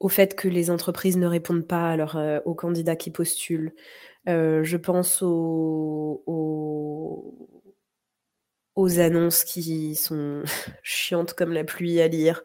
au 0.00 0.08
fait 0.08 0.34
que 0.36 0.48
les 0.48 0.70
entreprises 0.70 1.16
ne 1.16 1.26
répondent 1.26 1.66
pas 1.66 1.90
à 1.92 1.96
heu, 2.18 2.42
aux 2.46 2.54
candidats 2.54 2.96
qui 2.96 3.10
postulent. 3.10 3.74
Je 4.26 4.76
pense 4.76 5.22
aux 8.74 8.98
annonces 9.00 9.44
qui 9.44 9.94
sont 9.94 10.42
chiantes 10.82 11.34
comme 11.34 11.52
la 11.52 11.64
pluie 11.64 12.00
à 12.00 12.08
lire, 12.08 12.42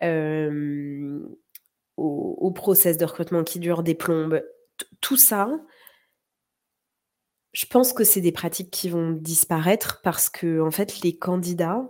hem, 0.00 1.26
aux 1.96 2.52
process 2.52 2.98
de 2.98 3.04
recrutement 3.06 3.44
qui 3.44 3.60
durent 3.60 3.82
des 3.84 3.94
plombes. 3.94 4.42
Tout 5.00 5.16
ça 5.18 5.50
je 7.52 7.66
pense 7.66 7.92
que 7.92 8.04
c'est 8.04 8.20
des 8.20 8.32
pratiques 8.32 8.70
qui 8.70 8.88
vont 8.88 9.12
disparaître 9.12 10.00
parce 10.02 10.28
qu'en 10.28 10.70
fait, 10.70 11.00
les 11.02 11.16
candidats 11.16 11.88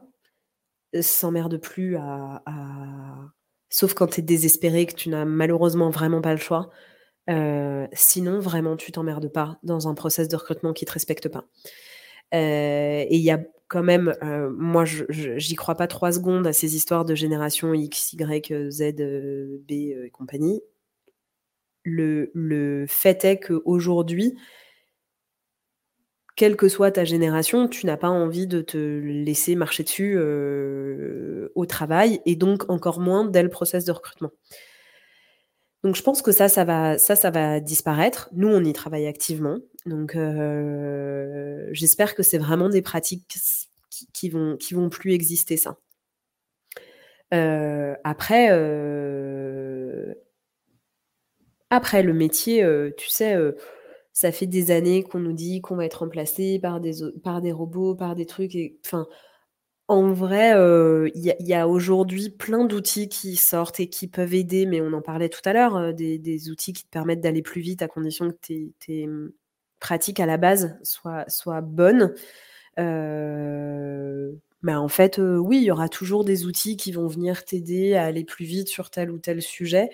s'emmerdent 1.03 1.59
plus 1.59 1.97
à 1.97 2.43
à 2.47 3.31
sauf 3.71 3.95
quand 3.95 4.07
tu 4.09 4.21
es 4.21 4.23
désespéré, 4.23 4.87
que 4.87 4.95
tu 4.95 5.09
n'as 5.09 5.25
malheureusement 5.25 5.91
vraiment 5.91 6.21
pas 6.23 6.33
le 6.33 6.39
choix. 6.41 6.71
Heu, 7.31 7.89
sinon, 7.95 8.41
vraiment, 8.41 8.77
tu 8.77 8.93
t'emmerdes 8.93 9.29
pas 9.33 9.59
dans 9.65 9.89
un 9.89 9.95
process 9.95 10.29
de 10.29 10.37
recrutement 10.37 10.73
qui 10.75 10.85
te 10.87 10.93
respecte 10.93 11.29
pas. 11.29 11.47
Heu 12.35 12.39
et 12.39 13.17
il 13.17 13.23
y 13.23 13.31
a 13.31 13.41
quand 13.69 13.83
même, 13.85 14.15
heu, 14.23 14.51
moi, 14.51 14.85
j'y 14.87 15.55
crois 15.57 15.77
pas 15.77 15.87
3 15.89 16.13
secondes 16.13 16.47
à 16.47 16.53
ces 16.53 16.77
histoires 16.77 17.05
de 17.05 17.15
génération 17.15 17.75
X, 17.75 18.13
Y, 18.15 18.71
Z, 18.71 18.83
B, 19.69 19.73
et 19.73 20.11
compagnie. 20.13 20.63
Le 21.85 22.31
le 22.35 22.87
fait 22.89 23.25
est 23.25 23.39
qu'aujourd'hui 23.41 24.37
quelle 26.37 26.57
que 26.57 26.69
soit 26.69 26.91
ta 26.93 27.05
génération, 27.05 27.69
tu 27.69 27.87
n'as 27.87 27.97
pas 27.97 28.09
envie 28.09 28.47
de 28.47 28.61
te 28.61 28.77
laisser 28.79 29.55
marcher 29.55 29.85
dessus, 29.85 30.15
heu, 30.17 31.53
au 31.55 31.67
travail 31.67 32.21
et 32.27 32.37
donc 32.37 32.69
encore 32.71 33.01
moins 33.01 33.25
dès 33.25 33.43
le 33.43 33.51
process 33.51 33.85
de 33.85 33.93
recrutement. 33.93 34.31
Donc 35.83 35.97
je 35.97 36.03
pense 36.03 36.23
que 36.23 36.33
ça, 36.33 36.49
ça 36.49 36.65
va 36.65 36.97
ça, 36.99 37.15
ça 37.15 37.31
va 37.31 37.61
disparaître. 37.61 38.29
Nous, 38.33 38.49
on 38.49 38.65
y 38.65 38.73
travaille 38.73 39.07
activement. 39.07 39.59
Donc 39.87 40.17
heu, 40.17 41.69
j'espère 41.73 42.15
que 42.15 42.23
c'est 42.23 42.39
vraiment 42.39 42.69
des 42.71 42.83
pratiques 42.83 43.27
qui 43.91 44.07
qui 44.13 44.29
vont 44.31 44.57
qui 44.57 44.75
vont 44.75 44.89
plus 44.89 45.13
exister 45.13 45.57
ça. 45.57 45.77
Heu, 47.33 47.97
après, 48.05 48.49
après 51.71 52.03
le 52.03 52.13
métier, 52.13 52.67
tu 52.97 53.09
sais, 53.09 53.37
ça 54.15 54.33
fait 54.33 54.47
des 54.49 54.73
années 54.73 55.05
qu'on 55.05 55.21
nous 55.21 55.35
dit 55.35 55.61
qu'on 55.63 55.77
va 55.77 55.87
être 55.87 56.01
remplacé 56.01 56.59
par 56.61 56.81
des 56.81 56.95
par 57.25 57.43
des 57.43 57.53
robots, 57.53 57.95
par 57.97 58.17
des 58.17 58.27
trucs 58.27 58.57
et 58.57 58.79
en 59.89 60.13
vrai, 60.13 60.55
heu, 60.57 61.11
il 61.15 61.35
y 61.41 61.55
a 61.55 61.69
aujourd'hui 61.69 62.31
plein 62.31 62.65
d'outils 62.65 63.09
qui 63.11 63.37
sortent 63.37 63.81
et 63.81 63.89
qui 63.89 64.09
peuvent 64.09 64.33
aider, 64.35 64.65
mais 64.67 64.81
on 64.81 64.93
en 64.95 65.03
parlait 65.03 65.29
tout 65.29 65.43
à 65.45 65.53
l'heure, 65.53 65.77
heu, 65.77 65.93
des 65.93 66.19
des 66.19 66.51
outils 66.51 66.73
qui 66.73 66.85
te 66.85 66.89
permettent 66.91 67.21
d'aller 67.21 67.43
plus 67.43 67.61
vite 67.61 67.83
à 67.83 67.89
condition 67.89 68.31
que 68.31 68.37
tes 68.81 69.07
mmh, 69.07 69.31
pratiques 69.81 70.21
à 70.21 70.27
la 70.27 70.39
base 70.39 70.79
soient 70.83 71.27
soient 71.29 71.61
bonnes. 71.61 72.15
Heu, 72.79 74.41
mais 74.63 74.75
en 74.75 74.89
fait, 74.89 75.19
oui, 75.21 75.59
il 75.59 75.65
y 75.65 75.71
aura 75.73 75.89
toujours 75.91 76.25
des 76.25 76.47
outils 76.47 76.77
qui 76.79 76.93
vont 76.93 77.09
venir 77.09 77.45
t'aider 77.45 77.95
à 77.95 78.05
aller 78.07 78.25
plus 78.25 78.47
vite 78.47 78.69
sur 78.69 78.91
tel 78.91 79.11
ou 79.11 79.19
tel 79.19 79.43
sujet 79.43 79.91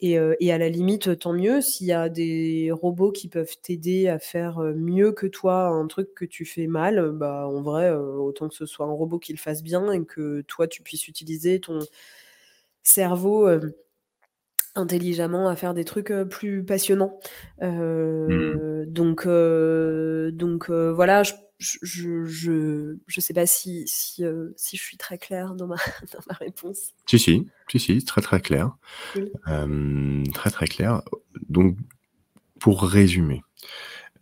et 0.00 0.18
heu 0.18 0.36
et 0.40 0.52
à 0.52 0.58
la 0.58 0.68
limite, 0.68 1.18
tant 1.18 1.32
mieux 1.32 1.60
s'il 1.60 1.86
y 1.88 1.92
a 1.92 2.08
des 2.08 2.70
robots 2.72 3.12
qui 3.12 3.28
peuvent 3.28 3.56
t'aider 3.62 4.08
à 4.08 4.18
faire, 4.18 4.60
heu, 4.62 4.74
mieux 4.74 5.12
que 5.12 5.26
toi 5.26 5.66
un 5.68 5.86
truc 5.86 6.14
que 6.14 6.24
tu 6.26 6.44
fais 6.44 6.66
mal, 6.66 6.98
heu, 6.98 7.12
bah, 7.12 7.46
en 7.48 7.62
vrai, 7.62 7.92
autant 7.94 8.48
que 8.48 8.54
ce 8.54 8.66
soit 8.66 8.86
un 8.86 8.92
robot 8.92 9.18
qui 9.18 9.32
le 9.32 9.38
fasse 9.38 9.62
bien 9.62 9.92
et 9.92 10.04
que 10.04 10.42
toi 10.42 10.68
tu 10.68 10.82
puisses 10.82 11.08
utiliser 11.08 11.60
ton 11.60 11.80
cerveau, 12.84 13.48
intelligemment 14.76 15.48
à 15.48 15.56
faire 15.56 15.74
des 15.74 15.84
trucs, 15.84 16.12
plus 16.30 16.64
passionnants. 16.64 17.18
Mmh 18.26 18.84
donc 18.86 19.26
donc 20.32 20.70
voilà, 20.70 21.22
je 21.24 21.32
je 21.58 22.24
je 22.24 22.96
je 23.06 23.20
sais 23.20 23.34
pas 23.34 23.46
si 23.46 23.84
si, 23.86 24.24
heu, 24.24 24.54
si 24.56 24.76
je 24.76 24.82
suis 24.82 24.96
très 24.96 25.18
claire 25.18 25.54
dans 25.54 25.66
ma 25.66 25.76
dans 26.12 26.20
ma 26.28 26.34
réponse. 26.34 26.92
Si, 27.06 27.18
si, 27.18 27.46
si, 27.70 27.80
si, 27.80 28.04
très, 28.04 28.20
très 28.20 28.40
clair. 28.40 28.76
Hem, 29.46 30.24
très, 30.32 30.50
très 30.50 30.66
clair. 30.66 31.02
Donc 31.48 31.76
pour 32.60 32.82
résumer, 32.82 33.42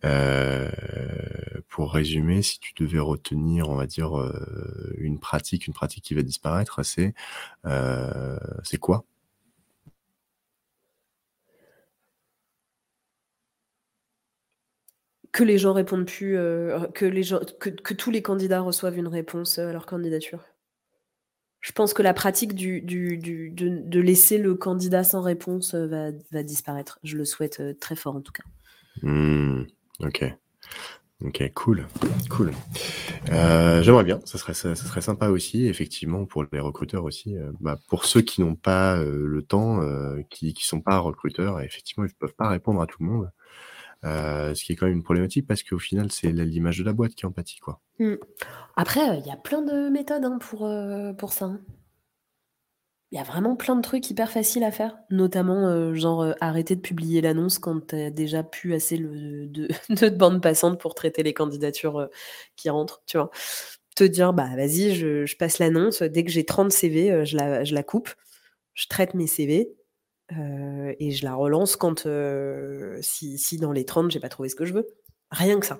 heu, 0.05 0.69
pour 1.69 1.93
résumer, 1.93 2.41
si 2.41 2.59
tu 2.59 2.73
devais 2.77 2.99
retenir, 2.99 3.69
on 3.69 3.75
va 3.75 3.87
dire, 3.87 4.11
une 4.97 5.19
pratique 5.19 5.67
une 5.67 5.73
pratique 5.73 6.03
qui 6.03 6.13
va 6.13 6.21
disparaître, 6.21 6.83
c'est, 6.83 7.13
c'est 8.63 8.77
quoi? 8.77 9.05
Que 15.33 15.43
les 15.43 15.57
gens 15.57 15.73
répondent 15.73 16.05
plus, 16.05 16.37
heu, 16.37 16.77
que 16.93 17.05
les 17.05 17.23
gens 17.23 17.39
que 17.59 17.71
que 17.71 17.95
tous 17.95 18.11
les 18.11 18.21
candidats 18.21 18.61
reçoivent 18.61 18.99
une 18.99 19.07
réponse, 19.07 19.57
heu, 19.57 19.67
à 19.67 19.73
leur 19.73 19.87
candidature. 19.87 20.45
Je 21.59 21.71
pense 21.71 21.95
que 21.95 22.03
la 22.03 22.13
pratique 22.13 22.53
du 22.53 22.81
du 22.81 23.17
de 23.17 23.81
de 23.83 23.99
laisser 23.99 24.37
le 24.37 24.53
candidat 24.53 25.03
sans 25.03 25.21
réponse, 25.23 25.73
heu, 25.73 25.87
va 25.87 26.11
va 26.31 26.43
disparaître. 26.43 26.99
Je 27.03 27.17
le 27.17 27.25
souhaite, 27.25 27.63
très 27.79 27.95
fort 27.95 28.15
en 28.15 28.21
tout 28.21 28.31
cas. 28.31 28.43
Mmh. 29.01 29.63
OK. 30.01 30.23
OK, 31.25 31.51
cool, 31.55 31.87
cool. 32.29 32.51
J'aimerais 33.27 34.03
bien, 34.03 34.19
ça 34.25 34.37
serait 34.37 34.53
ça 34.53 34.75
serait 34.75 35.01
sympa 35.01 35.29
aussi 35.29 35.67
effectivement 35.67 36.25
pour 36.25 36.45
les 36.51 36.59
recruteurs 36.59 37.05
aussi, 37.05 37.37
bah, 37.61 37.79
pour 37.87 38.05
ceux 38.05 38.21
qui 38.21 38.41
n'ont 38.41 38.55
pas, 38.55 38.97
le 39.01 39.41
temps, 39.41 39.79
qui 40.29 40.53
qui 40.53 40.65
sont 40.65 40.81
pas 40.81 40.99
recruteurs, 40.99 41.61
effectivement, 41.61 42.03
ils 42.05 42.13
peuvent 42.13 42.35
pas 42.35 42.49
répondre 42.49 42.81
à 42.81 42.87
tout 42.87 42.97
le 43.01 43.09
monde. 43.09 43.31
Heu, 44.03 44.53
ce 44.55 44.63
qui 44.63 44.73
est 44.73 44.75
quand 44.75 44.85
même 44.87 44.95
une 44.95 45.03
problématique 45.03 45.47
parce 45.47 45.63
qu'au 45.63 45.79
final, 45.79 46.11
c'est 46.11 46.31
l'image 46.31 46.77
de 46.79 46.83
la 46.83 46.93
boîte 46.93 47.15
qui 47.15 47.25
en 47.25 47.31
pâtit, 47.31 47.59
quoi. 47.59 47.81
Mmh. 47.99 48.15
Après, 48.75 49.01
heu, 49.09 49.19
il 49.19 49.27
y 49.27 49.31
a 49.31 49.37
plein 49.37 49.61
de 49.61 49.89
méthodes, 49.89 50.25
hein, 50.25 50.37
pour, 50.39 50.65
heu, 50.67 51.15
pour 51.17 51.33
ça, 51.33 51.45
hein. 51.45 51.61
Il 53.11 53.17
y 53.17 53.19
a 53.19 53.23
vraiment 53.23 53.55
plein 53.55 53.75
de 53.75 53.81
trucs 53.81 54.09
hyper 54.09 54.31
faciles 54.31 54.63
à 54.63 54.71
faire, 54.71 54.97
notamment, 55.11 55.93
genre, 55.93 56.33
arrêter 56.41 56.75
de 56.75 56.81
publier 56.81 57.21
l'annonce 57.21 57.59
quand 57.59 57.87
tu 57.89 57.95
as 57.95 58.09
déjà 58.09 58.41
plus 58.41 58.73
assez 58.73 58.97
le 58.97 59.45
de 59.47 59.67
de 59.89 60.09
bande 60.09 60.41
passante 60.41 60.79
pour 60.79 60.95
traiter 60.95 61.21
les 61.21 61.33
candidatures, 61.33 62.09
qui 62.55 62.69
rentrent, 62.71 63.03
tu 63.05 63.17
vois? 63.17 63.29
Te 63.95 64.03
dire: 64.03 64.33
«Bah, 64.33 64.49
vas-y, 64.55 64.95
je 64.95 65.25
je 65.27 65.37
passe 65.37 65.59
l'annonce, 65.59 66.01
dès 66.01 66.23
que 66.23 66.31
j'ai 66.31 66.43
30 66.45 66.71
CV, 66.71 67.23
je 67.25 67.37
la 67.37 67.63
je 67.63 67.75
la 67.75 67.83
coupe, 67.83 68.09
je 68.73 68.87
traite 68.87 69.13
mes 69.15 69.27
CV, 69.27 69.69
et 70.99 71.11
je 71.11 71.23
la 71.23 71.35
relance 71.35 71.75
quand, 71.75 72.07
si 73.01 73.57
dans 73.59 73.71
les 73.71 73.85
30 73.85 74.11
j'ai 74.11 74.19
pas 74.19 74.29
trouvé 74.29 74.49
ce 74.49 74.55
que 74.55 74.65
je 74.65 74.73
veux». 74.73 74.87
Rien 75.31 75.59
que 75.59 75.65
ça. 75.65 75.79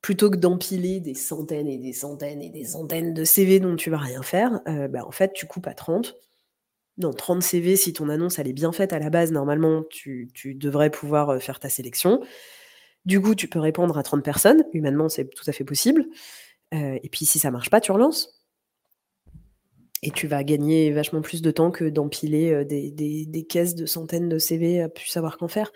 Plutôt 0.00 0.30
que 0.30 0.36
d'empiler 0.36 1.00
des 1.00 1.14
centaines 1.14 1.66
et 1.66 1.78
des 1.78 1.92
centaines 1.92 2.40
et 2.40 2.50
des 2.50 2.64
centaines 2.64 3.12
de 3.12 3.24
CV 3.24 3.58
dont 3.58 3.74
tu 3.74 3.90
vas 3.90 3.98
rien 3.98 4.22
faire, 4.22 4.60
bah, 4.90 5.04
en 5.04 5.10
fait, 5.10 5.32
tu 5.32 5.46
coupes 5.46 5.66
à 5.66 5.74
30. 5.74 6.14
Dans 6.96 7.12
30 7.12 7.42
CV, 7.42 7.74
si 7.76 7.92
ton 7.92 8.08
annonce, 8.08 8.38
elle 8.38 8.46
est 8.46 8.52
bien 8.52 8.70
faite 8.70 8.92
à 8.92 9.00
la 9.00 9.10
base, 9.10 9.32
normalement, 9.32 9.82
tu 9.90 10.30
devrais 10.54 10.90
pouvoir, 10.90 11.42
faire 11.42 11.58
ta 11.58 11.68
sélection. 11.68 12.22
Du 13.04 13.20
coup, 13.20 13.34
tu 13.34 13.48
peux 13.48 13.58
répondre 13.58 13.98
à 13.98 14.02
30 14.04 14.24
personnes. 14.24 14.64
Humainement, 14.72 15.08
c'est 15.08 15.28
tout 15.28 15.44
à 15.48 15.52
fait 15.52 15.64
possible, 15.64 16.06
et 16.72 17.08
puis 17.10 17.26
si 17.26 17.40
ça 17.40 17.50
marche 17.50 17.70
pas, 17.70 17.80
tu 17.80 17.90
relances. 17.90 18.35
Et 20.02 20.10
tu 20.10 20.26
vas 20.26 20.44
gagner 20.44 20.92
vachement 20.92 21.22
plus 21.22 21.40
de 21.40 21.50
temps 21.50 21.70
que 21.70 21.84
d'empiler, 21.86 22.52
heu, 22.52 22.64
des 22.66 23.46
caisses 23.48 23.74
de 23.74 23.86
centaines 23.86 24.28
de 24.28 24.38
CV 24.38 24.82
à 24.82 24.88
plus 24.90 25.06
savoir 25.06 25.38
qu'en 25.38 25.48
faire. 25.48 25.72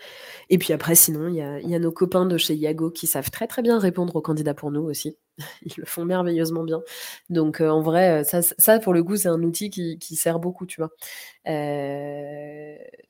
Et 0.49 0.57
puis 0.59 0.73
après, 0.73 0.95
sinon, 0.95 1.27
il 1.29 1.35
y 1.37 1.75
a 1.75 1.79
nos 1.79 1.91
copains 1.91 2.25
de 2.27 2.37
chez 2.37 2.55
Yago 2.55 2.91
qui 2.91 3.07
savent 3.07 3.31
très, 3.31 3.47
très 3.47 3.61
bien 3.63 3.79
répondre 3.79 4.15
aux 4.15 4.21
candidats 4.21 4.53
pour 4.53 4.71
nous 4.71 4.81
aussi. 4.83 5.17
Ils 5.63 5.73
le 5.77 5.85
font 5.85 6.05
merveilleusement 6.05 6.63
bien. 6.63 6.81
Donc, 7.29 7.61
heu, 7.61 7.69
en 7.71 7.81
vrai, 7.81 8.21
heu, 8.21 8.23
ça 8.23 8.41
ça 8.43 8.79
pour 8.79 8.93
le 8.93 9.03
coup, 9.03 9.17
c'est 9.17 9.29
un 9.29 9.41
outil 9.43 9.69
qui 9.71 10.15
sert 10.15 10.39
beaucoup, 10.39 10.65
tu 10.67 10.81
vois? 10.81 10.91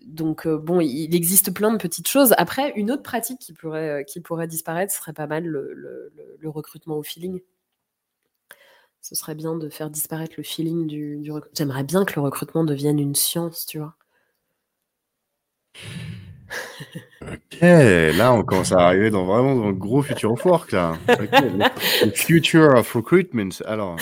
Donc, 0.06 0.48
bon, 0.48 0.80
il 0.82 1.16
existe 1.16 1.54
plein 1.54 1.72
de 1.72 1.78
petites 1.78 2.08
choses. 2.08 2.34
Après, 2.38 2.72
une 2.76 2.92
autre 2.92 3.04
pratique 3.04 3.40
qui 3.40 3.54
pourrait, 3.54 4.06
qui 4.08 4.20
pourrait 4.22 4.48
disparaître, 4.48 4.92
ce 4.94 5.00
serait 5.00 5.14
pas 5.14 5.28
mal 5.28 5.44
le 5.46 6.50
recrutement 6.50 6.98
au 6.98 7.04
feeling. 7.04 7.40
Ce 9.02 9.16
serait 9.16 9.36
bien 9.36 9.56
de 9.56 9.70
faire 9.70 9.90
disparaître 9.90 10.36
le 10.38 10.44
feeling 10.44 10.88
du, 10.88 11.18
du 11.18 11.32
recrutement. 11.32 11.56
J'aimerais 11.58 11.84
bien 11.84 12.06
que 12.06 12.14
le 12.16 12.22
recrutement 12.22 12.64
devienne 12.64 13.00
une 13.00 13.16
science, 13.16 13.66
tu 13.66 13.80
vois. 13.80 13.96
Ok, 17.22 17.62
là 17.62 18.34
on 18.34 18.44
commence 18.44 18.72
à 18.72 18.80
arriver 18.80 19.10
dans 19.10 19.26
vraiment 19.26 19.56
dans 19.56 19.68
le 19.68 19.74
gros 19.76 20.02
future 20.02 20.32
of 20.32 20.44
work 20.44 20.72
là. 20.72 20.98
le, 21.08 22.12
future 22.12 22.76
of 22.76 22.92
recruitment. 22.94 23.62
Alors, 23.66 23.96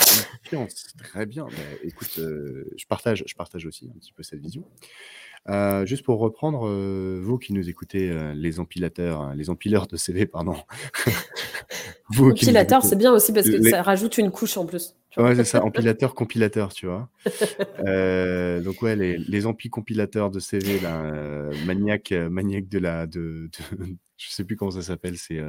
très 1.04 1.26
bien. 1.26 1.48
Écoute, 1.84 2.18
euh, 2.20 2.66
je 2.78 2.86
partage, 2.86 3.24
je 3.28 3.36
partage 3.36 3.66
aussi 3.66 3.90
un 3.94 4.00
petit 4.00 4.14
peu 4.14 4.24
cette 4.24 4.40
vision. 4.40 4.64
Euh, 5.50 5.86
juste 5.86 6.04
pour 6.04 6.20
reprendre, 6.20 6.68
euh, 6.68 7.20
vous 7.22 7.38
qui 7.38 7.54
nous 7.54 7.70
écoutez, 7.70 8.14
les 8.36 8.60
empilateurs, 8.60 9.34
les 9.36 9.50
empileurs 9.50 9.88
de 9.88 9.98
CV, 9.98 10.26
pardon. 10.26 10.56
Empilateur, 12.20 12.84
c'est 12.84 12.96
bien 12.96 13.14
aussi 13.14 13.34
parce 13.34 13.50
que 13.50 13.62
ça 13.70 13.82
rajoute 13.82 14.18
une 14.18 14.32
couche 14.32 14.58
en 14.58 14.66
plus. 14.66 14.96
Ouais, 15.18 15.36
c'est 15.36 15.44
ça, 15.44 15.64
empilateur, 15.66 16.16
compilateur, 16.16 16.74
tu 16.74 16.86
vois. 16.86 17.10
Euh, 17.80 18.62
donc 18.62 18.82
ouais, 18.82 18.96
les, 18.96 19.18
les 19.18 19.42
compilateurs 19.72 20.30
de 20.30 20.40
CV, 20.40 20.80
là, 20.80 21.02
euh, 21.02 21.54
maniaque, 21.66 22.12
euh, 22.12 22.30
maniaque 22.30 22.68
de 22.68 22.78
la, 22.78 23.08
de, 23.08 23.50
de, 23.78 23.86
je 24.18 24.30
sais 24.30 24.44
plus 24.44 24.58
comment 24.58 24.72
ça 24.72 24.82
s'appelle, 24.82 25.18
c'est 25.18 25.40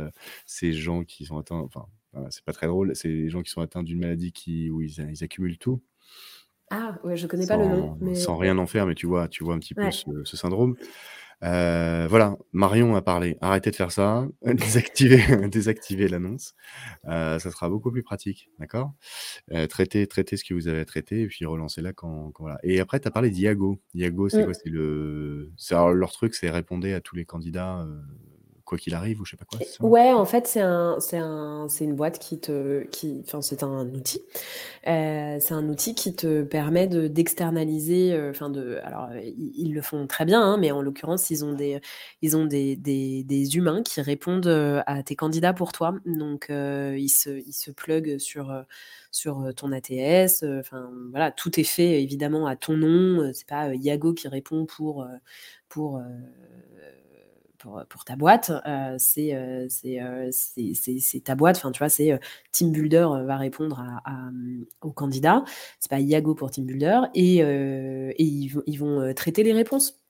ces 0.47 0.73
gens 0.73 1.03
qui 1.03 1.25
sont 1.25 1.37
atteints, 1.39 1.57
enfin, 1.57 1.87
c'est 2.31 2.45
pas 2.45 2.53
très 2.53 2.69
drôle, 2.69 2.95
c'est 2.95 3.09
les 3.09 3.29
gens 3.29 3.43
qui 3.43 3.51
sont 3.51 3.61
atteints 3.61 3.83
d'une 3.83 3.99
maladie 3.99 4.33
qui, 4.33 4.71
où 4.71 4.81
ils, 4.81 4.95
ils 5.11 5.25
accumulent 5.25 5.59
tout. 5.59 5.83
Ah 6.71 6.97
ouais, 7.03 7.17
je 7.17 7.27
connais 7.27 7.47
pas 7.47 7.57
le 7.57 7.67
nom. 7.67 7.97
Mais... 8.01 8.15
Sans 8.15 8.37
rien 8.37 8.57
en 8.59 8.67
faire, 8.67 8.87
mais 8.87 8.95
tu 8.95 9.07
vois, 9.07 9.29
tu 9.29 9.43
vois 9.45 9.55
un 9.55 9.59
petit 9.59 9.75
peu 9.75 9.91
ce, 9.91 10.25
ce, 10.25 10.37
syndrome. 10.37 10.77
Euh, 11.43 12.07
voilà, 12.09 12.37
Marion 12.53 12.95
a 12.97 13.03
parlé. 13.03 13.39
Arrêtez 13.41 13.71
de 13.71 13.77
faire 13.77 13.93
ça. 13.93 14.29
Désactivez, 14.43 15.49
désactivez 15.49 16.09
l'annonce. 16.09 16.55
Euh, 17.07 17.39
ça 17.39 17.51
sera 17.51 17.69
beaucoup 17.69 17.91
plus 17.91 18.03
pratique, 18.03 18.51
d'accord? 18.59 18.93
Euh, 19.53 19.67
traitez, 19.67 20.07
traitez 20.07 20.37
ce 20.37 20.45
que 20.45 20.55
vous 20.55 20.69
avez 20.69 20.81
à 20.81 20.85
traiter 20.85 21.23
et 21.23 21.27
puis 21.27 21.45
relancez-la 21.47 21.93
quand, 21.93 22.31
quand, 22.33 22.45
voilà. 22.45 22.59
Et 22.63 22.81
après, 22.81 23.01
tu 23.01 23.09
as 23.09 23.11
parlé 23.11 23.31
d'Iago. 23.31 23.81
Iago, 23.95 24.29
c'est 24.29 24.43
mmh. 24.43 24.45
quoi? 24.45 24.55
C'est 24.55 24.69
le, 24.71 25.53
leur 25.95 26.13
truc, 26.13 26.35
c'est 26.35 26.51
répondre 26.51 26.87
à 26.95 27.01
tous 27.01 27.17
les 27.17 27.25
candidats 27.25 27.87
quoi 28.71 28.79
qu'il 28.79 28.95
arrive 28.95 29.21
ou 29.21 29.25
je 29.25 29.33
sais 29.33 29.37
pas 29.37 29.45
quoi. 29.45 29.59
Ouais, 29.81 30.13
en 30.13 30.25
fait, 30.25 30.47
c'est 30.47 30.61
un, 30.61 31.01
c'est 31.01 31.19
un, 31.19 31.67
c'est 31.69 31.85
une 31.85 31.97
boîte 31.97 32.21
qui 32.21 32.39
te, 32.39 32.85
qui, 32.85 33.21
enfin, 33.27 33.43
c'est 33.43 33.65
un 33.65 33.89
outil. 33.89 34.23
Euh, 34.87 35.39
c'est 35.41 35.55
un 35.55 35.69
outil 35.69 35.97
qui 35.97 36.15
te 36.15 36.45
permet 36.45 36.87
de 36.87 37.09
d'externaliser, 37.09 38.13
euh, 38.13 38.31
enfin 38.31 38.49
de, 38.49 38.79
alors 38.85 39.09
ils, 39.17 39.75
le 39.75 39.83
font 39.83 40.07
très 40.07 40.25
bien, 40.25 40.41
hein, 40.41 40.57
mais 40.57 40.71
en 40.71 40.83
l'occurrence, 40.83 41.31
ils 41.31 41.45
ont 41.45 41.53
des, 41.53 41.81
ils 42.23 42.37
ont 42.37 42.47
des, 42.47 42.77
des, 42.77 43.25
des, 43.25 43.57
humains 43.57 43.83
qui 43.83 44.01
répondent 44.01 44.47
euh, 44.47 44.83
à 44.87 45.03
tes 45.03 45.17
candidats 45.17 45.53
pour 45.53 45.73
toi. 45.73 45.97
Donc 46.07 46.47
ils 46.51 47.09
se, 47.09 47.31
ils 47.31 47.53
se 47.53 47.73
plug 47.73 48.19
sur 48.19 48.65
sur 49.11 49.53
ton 49.57 49.73
ATS. 49.73 50.45
Enfin 50.61 50.91
voilà, 51.11 51.33
tout 51.33 51.59
est 51.59 51.65
fait 51.65 52.01
évidemment 52.03 52.47
à 52.47 52.55
ton 52.55 52.77
nom. 52.77 53.33
C'est 53.35 53.49
pas 53.49 53.75
Yago 53.75 54.15
qui 54.15 54.29
répond 54.29 54.65
pour 54.65 55.07
pour 55.69 56.01
pour, 57.61 58.05
ta 58.05 58.17
boîte, 58.17 58.51
euh, 58.51 58.97
euh, 59.19 59.69
euh, 59.85 60.31
c'est 60.33 61.25
ta 61.25 61.35
boîte. 61.35 61.57
Enfin, 61.57 61.71
tu 61.71 61.79
vois, 61.79 61.89
c'est 61.89 62.19
Team 62.53 62.73
Builder 62.73 63.07
va 63.25 63.37
répondre 63.37 63.81
à, 64.05 64.31
au 64.81 64.93
candidat. 64.93 65.45
C'est 65.79 65.91
pas 65.91 66.01
Iago 66.01 66.35
pour 66.35 66.51
Team 66.51 66.65
Builder 66.65 67.01
et, 67.15 67.37
ils, 68.19 68.77
vont 68.79 69.13
traiter 69.15 69.43
les 69.43 69.53
réponses. 69.53 70.01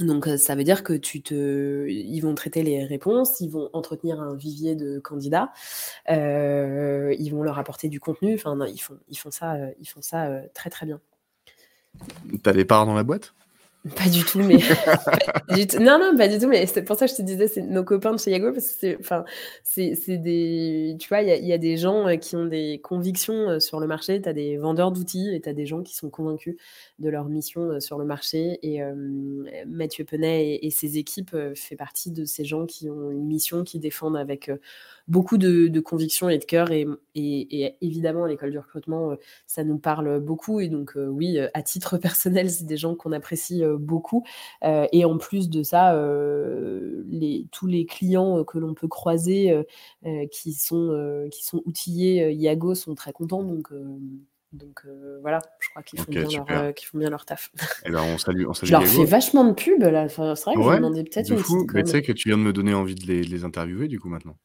Donc 0.00 0.26
ça 0.26 0.54
veut 0.56 0.64
dire 0.64 0.82
que 0.82 0.94
tu 0.94 1.22
te, 1.22 1.86
ils 1.88 2.20
vont 2.20 2.34
traiter 2.34 2.62
les 2.62 2.84
réponses, 2.84 3.40
ils 3.40 3.50
vont 3.50 3.70
entretenir 3.74 4.20
un 4.20 4.34
vivier 4.34 4.74
de 4.74 4.98
candidats, 4.98 5.52
ils 6.08 7.30
vont 7.30 7.42
leur 7.42 7.58
apporter 7.58 7.88
du 7.88 8.00
contenu. 8.00 8.34
Enfin, 8.34 8.58
ils 8.66 9.16
font 9.18 9.30
ça, 9.30 9.56
ils 9.80 9.86
font 9.88 10.02
ça 10.02 10.28
très 10.54 10.70
très 10.70 10.86
bien. 10.86 11.00
T'as 12.42 12.52
des 12.52 12.64
parts 12.64 12.86
dans 12.86 12.94
la 12.94 13.04
boîte? 13.04 13.34
Pas 13.96 14.08
du 14.08 14.24
tout, 14.24 14.38
mais. 14.38 14.56
Non, 15.78 15.98
non, 15.98 16.16
pas 16.16 16.26
du 16.26 16.38
tout, 16.38 16.50
c'est 16.66 16.84
pour 16.84 16.96
ça 16.96 17.06
que 17.06 17.12
je 17.12 17.16
te 17.16 17.22
disais, 17.22 17.46
c'est 17.48 17.60
nos 17.60 17.84
copains 17.84 18.12
de 18.12 18.18
chez 18.18 18.40
parce 18.40 18.56
que 18.56 18.60
c'est, 18.62 18.96
enfin, 18.98 19.24
c'est, 19.62 20.16
des. 20.16 20.96
Tu 20.98 21.08
vois, 21.08 21.20
il 21.20 21.46
y, 21.46 21.52
a 21.52 21.58
des 21.58 21.76
gens 21.76 22.08
euh, 22.08 22.16
qui 22.16 22.34
ont 22.34 22.46
des 22.46 22.80
convictions 22.82 23.50
euh, 23.50 23.60
sur 23.60 23.78
le 23.78 23.86
marché, 23.86 24.20
tu 24.20 24.28
as 24.28 24.32
des 24.32 24.56
vendeurs 24.56 24.90
d'outils 24.90 25.32
et 25.34 25.40
tu 25.40 25.48
as 25.48 25.52
des 25.52 25.66
gens 25.66 25.82
qui 25.82 25.94
sont 25.94 26.08
convaincus 26.08 26.56
de 26.98 27.08
leur 27.08 27.28
mission 27.28 27.60
euh, 27.70 27.80
sur 27.80 27.98
le 27.98 28.04
marché. 28.04 28.58
Et 28.62 28.80
Mathieu 29.66 30.04
Penet 30.04 30.58
et, 30.62 30.70
ses 30.70 30.98
équipes 30.98 31.36
fait 31.54 31.76
partie 31.76 32.10
de 32.10 32.24
ces 32.24 32.44
gens 32.44 32.66
qui 32.66 32.88
ont 32.88 33.10
une 33.10 33.26
mission, 33.26 33.64
qui 33.64 33.78
défendent 33.78 34.16
avec 34.16 34.50
beaucoup 35.06 35.36
de, 35.36 35.80
conviction 35.80 36.28
et 36.28 36.38
de 36.38 36.44
cœur. 36.44 36.72
Et, 36.72 36.86
et, 37.14 37.76
évidemment, 37.80 38.26
l'école 38.26 38.50
du 38.50 38.58
recrutement, 38.58 39.16
ça 39.46 39.62
nous 39.62 39.78
parle 39.78 40.20
beaucoup. 40.20 40.60
Et 40.60 40.68
donc, 40.68 40.92
oui, 40.96 41.38
à 41.38 41.62
titre 41.62 41.98
personnel, 41.98 42.50
c'est 42.50 42.66
des 42.66 42.76
gens 42.76 42.94
qu'on 42.94 43.12
apprécie 43.12 43.62
beaucoup. 43.78 44.24
Euh, 44.64 44.86
et 44.92 45.04
en 45.04 45.18
plus 45.18 45.48
de 45.48 45.62
ça, 45.62 45.94
euh, 45.94 47.04
les, 47.06 47.46
tous 47.50 47.66
les 47.66 47.86
clients 47.86 48.38
euh, 48.38 48.44
que 48.44 48.58
l'on 48.58 48.74
peut 48.74 48.88
croiser 48.88 49.64
qui, 50.30 50.52
sont, 50.52 51.28
qui 51.30 51.44
sont 51.44 51.62
outillés 51.64 52.32
Iago 52.32 52.74
sont 52.74 52.94
très 52.94 53.12
contents. 53.12 53.42
Donc, 53.42 53.68
donc 54.52 54.82
voilà, 55.20 55.40
je 55.60 55.68
crois 55.70 55.82
qu'ils 55.82 56.00
font, 56.00 56.10
bien 56.10 56.22
leur, 56.22 56.74
font 56.82 56.98
bien 56.98 57.10
leur 57.10 57.24
taf. 57.24 57.50
Et 57.54 57.88
eh 57.88 57.90
ben, 57.90 58.02
on 58.14 58.18
salue, 58.18 58.46
on 58.46 58.54
salue 58.54 58.68
je 58.68 58.72
leur 58.72 58.86
fais 58.86 59.04
vachement 59.04 59.44
de 59.44 59.52
pub 59.52 59.82
là. 59.82 60.08
c'est 60.08 60.20
vrai 60.20 60.34
que 60.54 60.62
je 60.62 60.76
demandais 60.76 61.04
peut-être 61.04 61.30
une 61.30 61.38
fou, 61.38 61.66
Mais 61.74 61.82
tu 61.82 61.90
sais 61.90 62.02
que 62.02 62.12
tu 62.12 62.28
viens 62.28 62.38
de 62.38 62.42
me 62.42 62.52
donner 62.52 62.74
envie 62.74 62.94
de 62.94 63.06
les, 63.06 63.22
de 63.22 63.30
les 63.30 63.44
interviewer 63.44 63.88
du 63.88 63.98
coup 63.98 64.08
maintenant. 64.08 64.36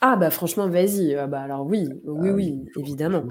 Ah 0.00 0.16
bah 0.16 0.30
franchement, 0.30 0.68
vas-y. 0.68 1.14
Ah 1.14 1.26
bah 1.26 1.40
alors 1.40 1.66
oui, 1.66 1.88
oui, 2.04 2.28
ah 2.30 2.32
oui, 2.32 2.64
évidemment. 2.76 3.24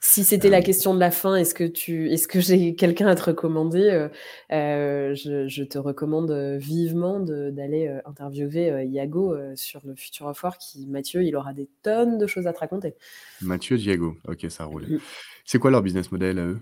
Si 0.00 0.24
c'était 0.24 0.48
la 0.48 0.60
question 0.60 0.92
de 0.92 0.98
la 0.98 1.12
fin, 1.12 1.36
est-ce 1.36 1.54
que 1.54 1.64
tu, 1.64 2.10
est-ce 2.10 2.26
que 2.26 2.40
j'ai 2.40 2.74
quelqu'un 2.76 3.06
à 3.06 3.14
te 3.14 3.22
recommander 3.22 3.90
euh, 3.90 4.08
euh, 4.52 5.14
je, 5.14 5.62
te 5.62 5.78
recommande 5.78 6.32
euh, 6.32 6.58
vivement 6.58 7.20
d'aller 7.20 7.88
interviewer 8.06 8.84
Iago 8.86 9.36
sur 9.54 9.80
le 9.84 9.94
Future 9.94 10.26
of 10.26 10.42
Work. 10.42 10.58
Qui, 10.60 10.86
Mathieu, 10.86 11.22
il 11.22 11.36
aura 11.36 11.52
des 11.52 11.68
tonnes 11.82 12.18
de 12.18 12.26
choses 12.26 12.46
à 12.46 12.52
te 12.52 12.58
raconter. 12.58 12.94
Mathieu, 13.40 13.76
Diago, 13.76 14.16
ok, 14.26 14.46
ça 14.48 14.64
roule. 14.64 14.86
Mm. 14.86 14.98
C'est 15.44 15.58
quoi 15.58 15.70
leur 15.70 15.82
business 15.82 16.10
model 16.10 16.38
à 16.38 16.46
eux? 16.46 16.60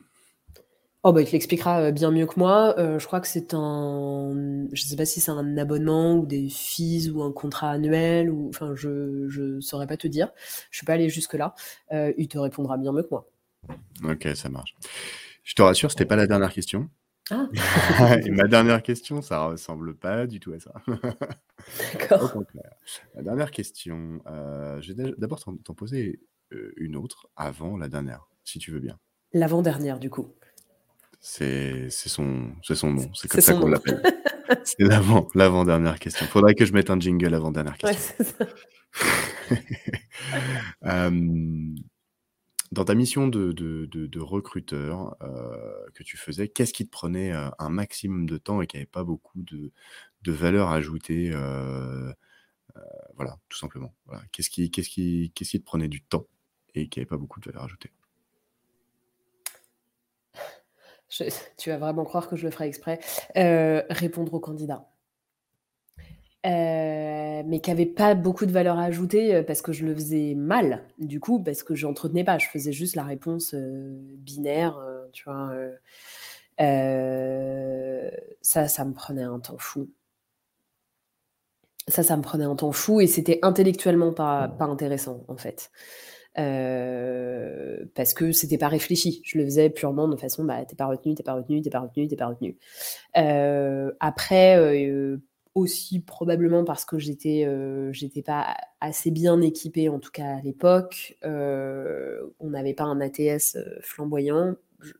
Oh 1.04 1.12
bah, 1.12 1.20
il 1.20 1.26
te 1.26 1.32
l'expliquera 1.32 1.80
euh, 1.80 1.90
bien 1.90 2.12
mieux 2.12 2.26
que 2.26 2.38
moi. 2.38 2.78
Euh, 2.78 3.00
je 3.00 3.06
crois 3.06 3.20
que 3.20 3.26
c'est 3.26 3.54
un, 3.54 4.68
je 4.72 4.82
sais 4.84 4.94
pas 4.94 5.04
si 5.04 5.20
c'est 5.20 5.32
un 5.32 5.56
abonnement 5.56 6.14
ou 6.14 6.26
des 6.26 6.48
fees 6.48 7.10
ou 7.10 7.24
un 7.24 7.32
contrat 7.32 7.72
annuel 7.72 8.30
ou, 8.30 8.48
enfin, 8.48 8.74
je 8.76 9.26
je 9.28 9.58
saurais 9.58 9.88
pas 9.88 9.96
te 9.96 10.06
dire. 10.06 10.30
Je 10.70 10.76
suis 10.76 10.86
pas 10.86 10.92
allé 10.92 11.08
jusque 11.08 11.34
là. 11.34 11.54
Euh, 11.90 12.12
il 12.18 12.28
te 12.28 12.38
répondra 12.38 12.76
bien 12.76 12.92
mieux 12.92 13.02
que 13.02 13.08
moi. 13.10 13.28
Ok, 14.04 14.28
ça 14.36 14.48
marche. 14.48 14.76
Je 15.42 15.54
te 15.54 15.62
rassure, 15.62 15.90
c'était 15.90 16.04
pas 16.04 16.14
la 16.14 16.28
dernière 16.28 16.52
question. 16.52 16.88
Ah. 17.30 17.48
Et 18.24 18.30
ma 18.30 18.46
dernière 18.46 18.82
question, 18.82 19.22
ça 19.22 19.46
ressemble 19.46 19.96
pas 19.96 20.28
du 20.28 20.38
tout 20.38 20.52
à 20.52 20.60
ça. 20.60 20.72
D'accord. 21.94 22.44
La 23.16 23.22
dernière 23.22 23.50
question, 23.50 24.20
je 24.26 24.92
vais 24.92 25.14
d'abord 25.18 25.40
t'en 25.40 25.74
poser 25.74 26.20
une 26.76 26.94
autre 26.94 27.28
avant 27.34 27.76
la 27.76 27.88
dernière, 27.88 28.28
si 28.44 28.60
tu 28.60 28.70
veux 28.70 28.80
bien. 28.80 28.98
L'avant-dernière, 29.32 29.98
du 29.98 30.10
coup. 30.10 30.34
C'est 31.24 31.88
son, 31.88 32.50
son 32.62 32.92
nom, 32.92 33.08
c'est 33.14 33.28
comme 33.28 33.40
ça 33.40 33.54
qu'on 33.54 33.68
l'appelle. 33.68 34.02
c'est 34.64 34.80
l'avant, 34.80 35.28
l'avant-dernière 35.36 36.00
question. 36.00 36.26
Faudrait 36.26 36.56
que 36.56 36.64
je 36.64 36.72
mette 36.72 36.90
un 36.90 36.98
jingle 36.98 37.32
avant-dernière 37.32 37.78
question. 37.78 38.14
dans 42.72 42.84
ta 42.84 42.94
mission 42.94 43.28
de, 43.28 43.52
de, 43.52 43.86
de, 43.86 44.20
recruteur 44.20 45.14
euh, 45.22 45.86
que 45.94 46.02
tu 46.02 46.16
faisais, 46.16 46.48
qu'est-ce 46.48 46.72
qui 46.72 46.86
te 46.86 46.90
prenait 46.90 47.32
euh, 47.32 47.50
un 47.58 47.68
maximum 47.68 48.26
de 48.26 48.38
temps 48.38 48.62
et 48.62 48.66
qui 48.66 48.76
n'avait 48.78 48.86
pas 48.86 49.04
beaucoup 49.04 49.42
de, 49.42 49.70
de 50.22 50.32
valeur 50.32 50.70
ajoutée 50.70 51.30
euh, 51.32 52.12
Voilà, 53.14 53.38
tout 53.48 53.58
simplement. 53.58 53.94
Voilà. 54.06 54.22
Qu'est-ce 54.32 54.50
qui, 54.50 54.70
qu'est-ce 54.70 54.88
qui, 54.88 55.32
qu'est-ce 55.34 55.50
qui 55.50 55.60
te 55.60 55.64
prenait 55.64 55.88
du 55.88 56.02
temps 56.02 56.26
et 56.74 56.88
qui 56.88 56.98
n'avait 56.98 57.06
pas 57.06 57.18
beaucoup 57.18 57.40
de 57.40 57.44
valeur 57.44 57.64
ajoutée? 57.64 57.92
tu 61.58 61.70
vas 61.70 61.78
vraiment 61.78 62.04
croire 62.04 62.28
que 62.28 62.36
je 62.36 62.44
le 62.44 62.50
ferai 62.50 62.66
exprès, 62.66 62.98
euh, 63.36 63.82
répondre 63.90 64.32
aux 64.34 64.40
candidats. 64.40 64.88
Euh, 66.44 67.42
mais 67.46 67.60
qui 67.60 67.70
n'avait 67.70 67.86
pas 67.86 68.16
beaucoup 68.16 68.46
de 68.46 68.50
valeur 68.50 68.76
ajoutée 68.76 69.32
euh, 69.32 69.42
parce 69.44 69.62
que 69.62 69.72
je 69.72 69.84
le 69.86 69.94
faisais 69.94 70.34
mal, 70.34 70.82
du 70.98 71.20
coup, 71.20 71.40
parce 71.40 71.62
que 71.62 71.76
je 71.76 71.86
n'entretenais 71.86 72.24
pas. 72.24 72.38
Je 72.38 72.48
faisais 72.48 72.72
juste 72.72 72.96
la 72.96 73.04
réponse 73.04 73.54
binaire, 73.54 74.78
tu 75.12 75.24
vois. 75.24 75.52
ça, 78.42 78.68
ça 78.68 78.84
me 78.84 78.92
prenait 78.92 79.22
un 79.22 79.38
temps 79.38 79.58
fou. 79.58 79.88
Ça, 81.88 82.02
ça 82.02 82.16
me 82.16 82.22
prenait 82.22 82.44
un 82.44 82.54
temps 82.54 82.72
fou 82.72 83.00
et 83.00 83.06
c'était 83.08 83.40
intellectuellement 83.42 84.12
pas, 84.12 84.48
pas 84.48 84.66
intéressant, 84.66 85.24
en 85.28 85.36
fait. 85.36 85.70
Euh, 86.38 87.84
parce 87.94 88.14
que 88.14 88.32
c'était 88.32 88.58
pas 88.58 88.68
réfléchi. 88.68 89.20
Je 89.24 89.38
le 89.38 89.44
faisais 89.44 89.70
purement 89.70 90.08
de 90.08 90.16
façon, 90.16 90.44
bah, 90.44 90.64
t'es 90.64 90.76
pas 90.76 90.86
retenu, 90.86 91.14
t'es 91.14 91.22
pas 91.22 91.34
retenu, 91.34 91.60
t'es 91.60 91.70
pas 91.70 91.80
retenu, 91.80 92.08
t'es 92.08 92.16
pas 92.16 92.28
retenu. 92.28 92.56
Euh, 93.16 93.92
après, 94.00 94.56
euh, 94.56 95.18
aussi 95.54 96.00
probablement 96.00 96.64
parce 96.64 96.86
que 96.86 96.98
j'étais 96.98 97.46
j'étais 97.92 98.22
pas 98.22 98.56
assez 98.80 99.10
bien 99.10 99.40
équipée, 99.42 99.90
en 99.90 99.98
tout 99.98 100.10
cas 100.10 100.36
à 100.36 100.40
l'époque. 100.40 101.18
on 101.24 102.50
n'avait 102.50 102.74
pas 102.74 102.84
un 102.84 103.00
ATS 103.00 103.58
flamboyant. 103.82 104.54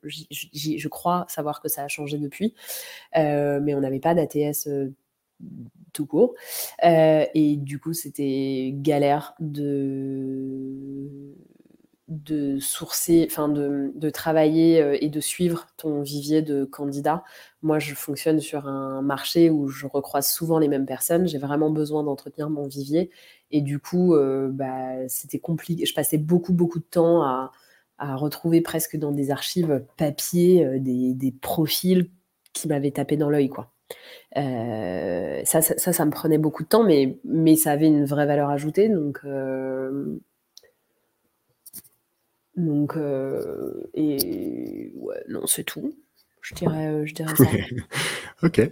Je, 0.05 0.89
crois 0.89 1.25
savoir 1.29 1.61
que 1.61 1.69
ça 1.69 1.85
a 1.85 1.89
changé 1.89 2.19
depuis, 2.19 2.55
mais 3.15 3.75
on 3.75 3.81
n'avait 3.81 3.99
pas 4.01 4.15
d'ATS 4.15 4.69
tout 5.93 6.07
court. 6.07 6.35
et 6.83 7.57
du 7.59 7.79
coup, 7.79 7.93
c'était 7.93 8.73
galère 8.75 9.35
de 9.41 11.35
de 12.13 12.59
sourcer, 12.59 13.27
enfin 13.31 13.49
de, 13.49 13.93
de, 13.95 14.11
travailler 14.11 14.83
euh, 14.83 14.99
et 15.01 15.09
de 15.09 15.21
suivre 15.21 15.67
ton 15.77 16.03
vivier 16.03 16.43
de 16.43 16.65
candidats. 16.65 17.25
Moi, 17.63 17.79
je 17.79 17.95
fonctionne 17.95 18.41
sur 18.41 18.67
un 18.69 19.03
marché 19.03 19.51
où 19.51 19.69
je 19.69 19.87
recroise 19.87 20.31
souvent 20.31 20.59
les 20.59 20.69
mêmes 20.69 20.87
personnes. 20.87 21.27
J'ai 21.27 21.39
vraiment 21.39 21.71
besoin 21.71 22.05
d'entretenir 22.05 22.51
mon 22.51 22.67
vivier. 22.67 23.11
Et 23.51 23.61
du 23.61 23.79
coup, 23.79 24.15
euh, 24.15 24.49
bah, 24.51 25.09
c'était 25.09 25.39
compliqué. 25.39 25.87
Je 25.87 25.95
passais 25.95 26.19
beaucoup, 26.19 26.53
beaucoup 26.53 26.81
de 26.81 26.85
temps 26.85 27.23
à, 27.23 27.53
à 27.99 28.17
retrouver 28.17 28.61
presque 28.61 28.97
dans 28.97 29.13
des 29.13 29.31
archives 29.31 29.85
papier 29.97 30.65
euh, 30.65 30.79
des, 30.79 31.15
des, 31.15 31.33
profils 31.33 32.11
qui 32.53 32.69
m'avaient 32.69 32.91
tapé 32.91 33.17
dans 33.17 33.31
l'œil, 33.31 33.49
quoi. 33.49 33.73
Ça, 34.35 35.63
ça, 35.63 35.93
ça, 35.93 36.05
me 36.05 36.11
prenait 36.11 36.39
beaucoup 36.39 36.63
de 36.63 36.69
temps, 36.69 36.85
mais, 36.85 37.19
mais 37.25 37.57
ça 37.57 37.73
avait 37.73 37.89
une 37.89 38.05
vraie 38.05 38.27
valeur 38.27 38.51
ajoutée. 38.51 38.89
Donc, 38.89 39.21
donc, 42.57 42.97
euh, 42.97 43.91
et 43.95 44.93
ouais, 44.97 45.25
non, 45.29 45.47
c'est 45.47 45.65
tout. 45.65 45.95
Je 46.43 46.55
dirais, 46.55 46.89
euh, 46.89 47.07
je 47.07 47.15
dirais 47.15 47.35
ça. 47.35 47.45
ok. 48.43 48.71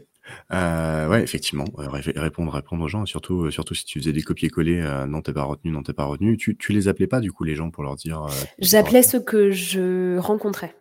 Euh, 0.53 1.09
ouais, 1.09 1.23
effectivement, 1.23 1.65
répondre, 1.77 2.53
répondre 2.53 2.85
aux 2.85 2.89
gens, 2.89 3.05
surtout, 3.07 3.51
surtout 3.51 3.75
si 3.75 3.85
tu 3.85 3.99
faisais 3.99 4.13
des 4.13 4.23
copier-coller, 4.23 5.05
non, 5.09 5.23
t'es 5.23 5.33
pas 5.33 5.43
retenu, 5.43 5.73
non, 5.73 5.83
t'es 5.83 5.93
pas 5.93 6.05
retenu. 6.05 6.37
Tu, 6.37 6.57
tu 6.57 6.73
les 6.73 6.89
appelais 6.89 7.07
pas, 7.07 7.21
du 7.21 7.33
coup, 7.33 7.45
les 7.45 7.57
gens, 7.57 7.71
pour 7.71 7.83
leur 7.83 7.97
dire. 7.97 8.27
J'appelais 8.59 9.03
ceux 9.03 9.21
que 9.21 9.51
je 9.51 10.19
rencontrais. 10.19 10.75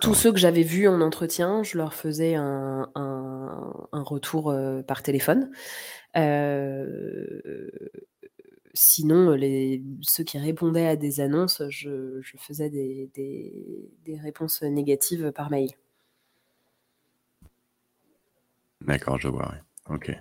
Tous 0.00 0.14
ceux 0.14 0.32
que 0.32 0.38
j'avais 0.38 0.62
vus 0.62 0.88
en 0.88 1.00
entretien, 1.00 1.62
je 1.62 1.78
leur 1.78 1.94
faisais 1.94 2.34
un, 2.34 2.90
un, 2.94 3.88
un 3.92 4.02
retour 4.02 4.54
par 4.86 5.02
téléphone. 5.02 5.50
Euh, 6.16 7.68
sinon, 8.74 9.30
les, 9.30 9.82
ceux 10.02 10.24
qui 10.24 10.38
répondaient 10.38 10.86
à 10.86 10.96
des 10.96 11.20
annonces, 11.20 11.62
je, 11.68 12.20
faisais 12.38 12.70
des, 12.70 13.10
réponses 14.22 14.62
négatives 14.62 15.32
par 15.32 15.50
mail. 15.50 15.70
D'accord, 18.80 19.18
je 19.18 19.28
vois. 19.28 19.54
Ok. 19.88 20.12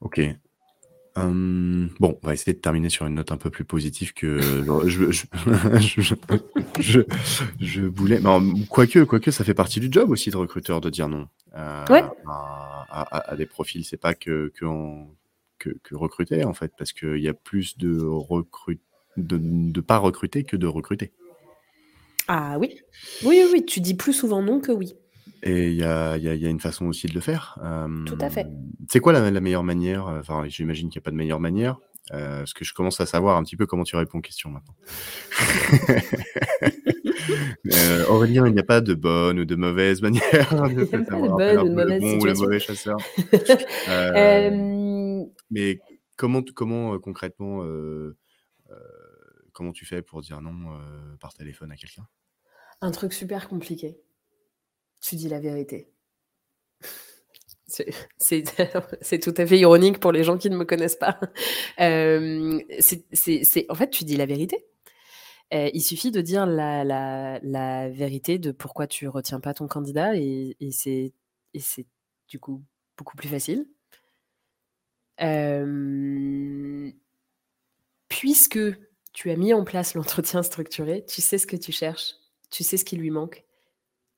Ok. 0.00 0.20
Hum, 1.16 1.88
bon, 1.98 2.18
on 2.22 2.26
va 2.26 2.34
essayer 2.34 2.52
de 2.52 2.58
terminer 2.58 2.90
sur 2.90 3.06
une 3.06 3.14
note 3.14 3.32
un 3.32 3.38
peu 3.38 3.48
plus 3.48 3.64
positive 3.64 4.12
que 4.12 4.38
je, 4.86 5.10
je, 7.58 7.80
voulais. 7.80 8.20
quoique, 8.68 9.02
quoique, 9.04 9.30
ça 9.30 9.42
fait 9.42 9.54
partie 9.54 9.80
du 9.80 9.88
job 9.90 10.10
aussi 10.10 10.30
de 10.30 10.36
recruteur 10.36 10.82
de 10.82 10.90
dire 10.90 11.08
non 11.08 11.28
à, 11.54 13.34
des 13.36 13.46
profils. 13.46 13.84
C'est 13.84 13.96
pas 13.96 14.14
que, 14.14 14.52
que 14.54 14.66
que, 15.58 15.94
recruter, 15.94 16.44
en 16.44 16.54
fait, 16.54 16.72
parce 16.76 16.92
qu'il 16.92 17.18
y 17.18 17.28
a 17.28 17.34
plus 17.34 17.78
de, 17.78 17.98
recrut... 18.00 18.80
de, 19.16 19.80
pas 19.80 19.98
recruter 19.98 20.44
que 20.44 20.56
de 20.56 20.66
recruter. 20.66 21.12
Ah 22.28 22.58
oui. 22.58 22.80
Oui, 23.24 23.42
oui, 23.52 23.64
tu 23.64 23.80
dis 23.80 23.94
plus 23.94 24.12
souvent 24.12 24.42
non 24.42 24.60
que 24.60 24.72
oui. 24.72 24.94
Et 25.48 25.68
il 25.68 25.74
y 25.74 25.84
a, 25.84 26.16
y, 26.16 26.28
a, 26.28 26.34
y 26.34 26.46
a, 26.46 26.48
une 26.48 26.60
façon 26.60 26.86
aussi 26.86 27.06
de 27.06 27.14
le 27.14 27.20
faire. 27.20 27.58
Tout 28.06 28.18
à 28.20 28.30
fait. 28.30 28.46
C'est 28.88 29.00
quoi 29.00 29.12
la, 29.12 29.40
meilleure 29.40 29.62
manière 29.62 30.06
Enfin, 30.06 30.44
j'imagine 30.48 30.88
qu'il 30.88 30.98
n'y 30.98 31.02
a 31.02 31.04
pas 31.04 31.10
de 31.10 31.16
meilleure 31.16 31.40
manière. 31.40 31.78
Euh, 32.12 32.38
parce 32.38 32.54
que 32.54 32.64
je 32.64 32.72
commence 32.72 33.00
à 33.00 33.06
savoir 33.06 33.36
un 33.36 33.42
petit 33.42 33.56
peu 33.56 33.66
comment 33.66 33.82
tu 33.82 33.96
réponds 33.96 34.18
aux 34.18 34.22
questions 34.22 34.48
maintenant. 34.48 34.76
euh, 37.72 38.06
Aurélien, 38.06 38.46
il 38.46 38.52
n'y 38.52 38.60
a 38.60 38.64
pas 38.64 38.80
de 38.80 38.94
bonne 38.94 39.40
ou 39.40 39.44
de 39.44 39.56
mauvaise 39.56 40.02
manière 40.02 40.22
de, 40.68 40.68
il 40.70 40.76
de 40.76 40.84
bonne 40.86 41.58
ou 41.58 41.68
de 41.68 41.74
mauvaise 41.74 42.00
bon 42.00 42.20
ou 42.20 42.24
le 42.24 42.34
mauvais 42.34 42.60
chasseur. 42.60 42.96
euh, 43.88 45.24
mais 45.50 45.80
comment, 46.16 46.42
comment 46.42 46.94
euh, 46.94 46.98
concrètement, 46.98 47.62
euh, 47.62 48.16
euh, 48.70 48.76
comment 49.52 49.72
tu 49.72 49.86
fais 49.86 50.02
pour 50.02 50.22
dire 50.22 50.40
non 50.40 50.78
par 51.20 51.34
téléphone 51.34 51.72
à 51.72 51.76
quelqu'un? 51.76 52.06
Un 52.80 52.90
truc 52.90 53.12
super 53.12 53.48
compliqué. 53.48 53.98
Tu 55.00 55.16
dis 55.16 55.28
la 55.28 55.40
vérité. 55.40 55.90
C'est 58.18 59.18
tout 59.18 59.34
à 59.36 59.46
fait 59.46 59.58
ironique 59.58 59.98
pour 59.98 60.12
les 60.12 60.22
gens 60.22 60.38
qui 60.38 60.48
ne 60.50 60.56
me 60.56 60.64
connaissent 60.64 60.96
pas. 60.96 61.18
Euh, 61.78 62.58
en 63.68 63.74
fait, 63.74 63.90
tu 63.90 64.04
dis 64.04 64.16
la 64.16 64.24
vérité. 64.24 64.64
il 65.52 65.82
suffit 65.82 66.10
de 66.10 66.22
dire 66.22 66.46
la, 66.46 67.88
vérité 67.90 68.38
de 68.38 68.50
pourquoi 68.52 68.86
tu 68.86 69.08
retiens 69.08 69.40
pas 69.40 69.52
ton 69.52 69.66
candidat 69.66 70.16
et, 70.16 70.56
et 70.60 70.70
c'est 70.70 71.12
du 72.28 72.38
coup 72.38 72.62
beaucoup 72.96 73.16
plus 73.16 73.28
facile 73.28 73.66
puisque 78.08 78.58
tu 79.12 79.30
as 79.30 79.36
mis 79.36 79.54
en 79.54 79.64
place 79.64 79.94
l'entretien 79.94 80.42
structuré, 80.42 81.04
tu 81.06 81.20
sais 81.20 81.38
ce 81.38 81.46
que 81.46 81.56
tu 81.56 81.72
cherches, 81.72 82.14
tu 82.50 82.64
sais 82.64 82.76
ce 82.76 82.84
qui 82.84 82.96
lui 82.96 83.10
manque, 83.10 83.45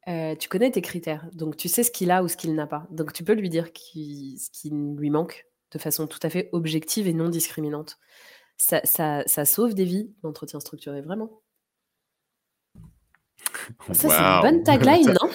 tu 0.06 0.48
connais 0.48 0.70
tes 0.70 0.82
critères, 0.82 1.28
donc 1.32 1.56
tu 1.56 1.68
sais 1.68 1.82
ce 1.82 1.90
qu'il 1.90 2.10
a 2.10 2.22
ou 2.22 2.28
ce 2.28 2.36
qu'il 2.36 2.54
n'a 2.54 2.66
pas. 2.66 2.86
Donc 2.90 3.12
tu 3.12 3.24
peux 3.24 3.34
lui 3.34 3.48
dire 3.48 3.66
ce 3.66 4.50
qui 4.50 4.70
lui 4.70 5.10
manque 5.10 5.46
de 5.72 5.78
façon 5.78 6.06
tout 6.06 6.20
à 6.22 6.30
fait 6.30 6.48
objective 6.52 7.08
et 7.08 7.12
non 7.12 7.28
discriminante. 7.28 7.98
Ça, 8.56 8.80
ça, 8.84 9.44
sauve 9.44 9.74
des 9.74 9.84
vies, 9.84 10.10
l'entretien 10.22 10.58
structuré, 10.60 11.00
vraiment. 11.00 11.42
Ça, 13.92 14.08
c'est 14.08 14.08
une 14.08 14.40
bonne 14.42 14.62
tagline, 14.64 15.14
non? 15.22 15.30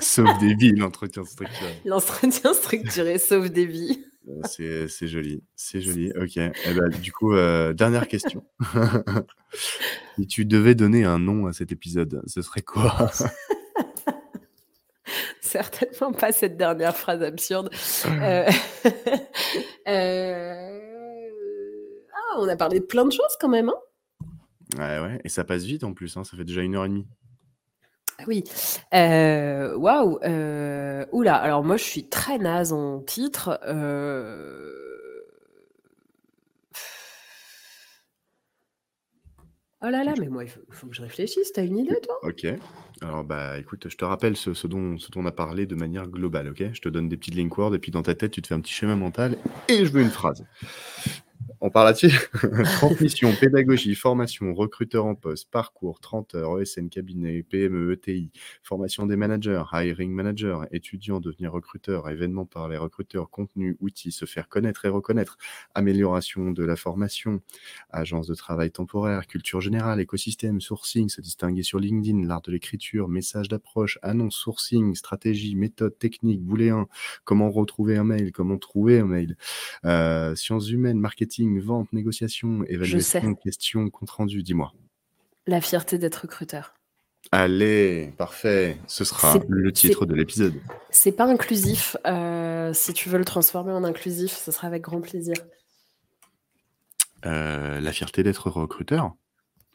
Sauve 0.00 0.38
des 0.38 0.54
vies, 0.54 0.72
l'entretien 0.72 1.24
structuré. 1.24 1.80
L'entretien 1.84 2.52
structuré 2.52 3.18
sauve 3.18 3.48
des 3.48 3.64
vies. 3.64 4.04
C'est, 4.44 5.06
joli, 5.06 5.42
c'est 5.56 5.80
joli. 5.80 6.12
Ok. 6.12 6.36
Eh 6.36 6.74
ben, 6.74 6.88
du 6.88 7.12
coup, 7.12 7.34
euh, 7.34 7.72
dernière 7.72 8.08
question. 8.08 8.44
si 10.16 10.26
tu 10.26 10.44
devais 10.44 10.74
donner 10.74 11.04
un 11.04 11.18
nom 11.18 11.46
à 11.46 11.52
cet 11.52 11.72
épisode, 11.72 12.22
ce 12.26 12.42
serait 12.42 12.62
quoi? 12.62 13.10
Certainement 15.40 16.12
pas 16.12 16.32
cette 16.32 16.56
dernière 16.56 16.96
phrase 16.96 17.22
absurde. 17.22 17.70
Euh, 18.06 18.48
euh, 19.88 20.80
ah, 22.12 22.36
on 22.38 22.48
a 22.48 22.56
parlé 22.56 22.80
de 22.80 22.84
plein 22.84 23.04
de 23.04 23.12
choses 23.12 23.36
quand 23.40 23.48
même. 23.48 23.68
Hein 23.68 23.78
ouais, 24.78 25.00
ouais. 25.00 25.20
Et 25.24 25.28
ça 25.28 25.44
passe 25.44 25.64
vite 25.64 25.82
en 25.84 25.92
plus. 25.92 26.16
Hein. 26.16 26.24
Ça 26.24 26.36
fait 26.36 26.44
déjà 26.44 26.62
une 26.62 26.76
heure 26.76 26.84
et 26.84 26.88
demie. 26.88 27.06
Ah 28.20 28.24
oui. 28.28 28.44
Euh, 28.92 29.74
waouh. 29.76 30.18
Euh, 30.24 31.06
oula. 31.12 31.36
Alors 31.36 31.64
moi, 31.64 31.76
je 31.76 31.84
suis 31.84 32.04
très 32.04 32.38
naze 32.38 32.72
en 32.72 33.00
titre. 33.00 33.58
Euh... 33.66 34.90
Oh 39.82 39.88
là 39.88 40.04
là, 40.04 40.12
mais 40.18 40.28
moi, 40.28 40.44
il 40.44 40.50
faut, 40.50 40.86
que 40.88 40.94
je 40.94 41.00
réfléchisse. 41.00 41.52
T'as 41.54 41.64
une 41.64 41.78
idée, 41.78 41.98
toi? 42.02 42.18
Ok. 42.22 42.46
Alors, 43.00 43.24
bah, 43.24 43.58
écoute, 43.58 43.88
je 43.88 43.96
te 43.96 44.04
rappelle 44.04 44.36
ce, 44.36 44.50
dont, 44.66 44.98
ce 44.98 45.10
dont 45.10 45.22
on 45.22 45.26
a 45.26 45.32
parlé 45.32 45.64
de 45.64 45.74
manière 45.74 46.06
globale, 46.06 46.48
ok? 46.48 46.74
Je 46.74 46.80
te 46.82 46.90
donne 46.90 47.08
des 47.08 47.16
petites 47.16 47.34
link 47.34 47.56
words 47.56 47.74
et 47.74 47.78
puis 47.78 47.90
dans 47.90 48.02
ta 48.02 48.14
tête, 48.14 48.32
tu 48.32 48.42
te 48.42 48.48
fais 48.48 48.54
un 48.54 48.60
petit 48.60 48.74
schéma 48.74 48.94
mental 48.94 49.38
et 49.68 49.86
je 49.86 49.90
veux 49.90 50.02
une 50.02 50.10
phrase. 50.10 50.44
On 51.62 51.68
parle 51.68 51.88
là-dessus. 51.88 52.30
Transmission, 52.78 53.34
pédagogie, 53.38 53.94
formation, 53.94 54.54
recruteur 54.54 55.04
en 55.04 55.14
poste, 55.14 55.50
parcours, 55.50 56.00
30 56.00 56.34
heures, 56.34 56.58
ESN 56.58 56.88
cabinet, 56.88 57.42
PME, 57.42 57.92
ETI, 57.92 58.30
formation 58.62 59.04
des 59.04 59.16
managers, 59.16 59.62
hiring 59.70 60.10
manager, 60.10 60.64
étudiants, 60.72 61.20
devenir 61.20 61.52
recruteur, 61.52 62.08
événements 62.08 62.46
par 62.46 62.70
les 62.70 62.78
recruteurs, 62.78 63.28
contenu, 63.28 63.76
outils, 63.80 64.10
se 64.10 64.24
faire 64.24 64.48
connaître 64.48 64.86
et 64.86 64.88
reconnaître, 64.88 65.36
amélioration 65.74 66.50
de 66.50 66.64
la 66.64 66.76
formation, 66.76 67.42
agence 67.90 68.26
de 68.26 68.34
travail 68.34 68.70
temporaire, 68.70 69.26
culture 69.26 69.60
générale, 69.60 70.00
écosystème, 70.00 70.62
sourcing, 70.62 71.10
se 71.10 71.20
distinguer 71.20 71.62
sur 71.62 71.78
LinkedIn, 71.78 72.26
l'art 72.26 72.40
de 72.40 72.52
l'écriture, 72.52 73.06
message 73.08 73.48
d'approche, 73.48 73.98
annonce, 74.00 74.34
sourcing, 74.34 74.94
stratégie, 74.94 75.56
méthode, 75.56 75.98
technique, 75.98 76.42
booléen, 76.42 76.86
comment 77.24 77.50
retrouver 77.50 77.98
un 77.98 78.04
mail, 78.04 78.32
comment 78.32 78.56
trouver 78.56 79.00
un 79.00 79.06
mail, 79.06 79.36
euh, 79.84 80.34
sciences 80.34 80.70
humaines, 80.70 80.98
marketing, 80.98 81.49
vente, 81.58 81.92
négociation, 81.92 82.64
évaluation, 82.68 83.34
question, 83.34 83.90
compte 83.90 84.10
rendu, 84.10 84.42
dis-moi. 84.42 84.72
La 85.46 85.60
fierté 85.60 85.98
d'être 85.98 86.16
recruteur. 86.16 86.74
Allez, 87.32 88.12
parfait. 88.16 88.78
Ce 88.86 89.04
sera 89.04 89.38
le 89.48 89.72
titre 89.72 90.06
de 90.06 90.14
l'épisode. 90.14 90.54
C'est 90.90 91.12
pas 91.12 91.26
inclusif. 91.26 91.96
Euh, 92.06 92.72
si 92.72 92.92
tu 92.92 93.08
veux 93.08 93.18
le 93.18 93.24
transformer 93.24 93.72
en 93.72 93.84
inclusif, 93.84 94.32
ce 94.32 94.50
sera 94.50 94.66
avec 94.66 94.82
grand 94.82 95.00
plaisir. 95.00 95.34
Euh, 97.26 97.80
la 97.80 97.92
fierté 97.92 98.22
d'être 98.22 98.50
recruteur 98.50 99.14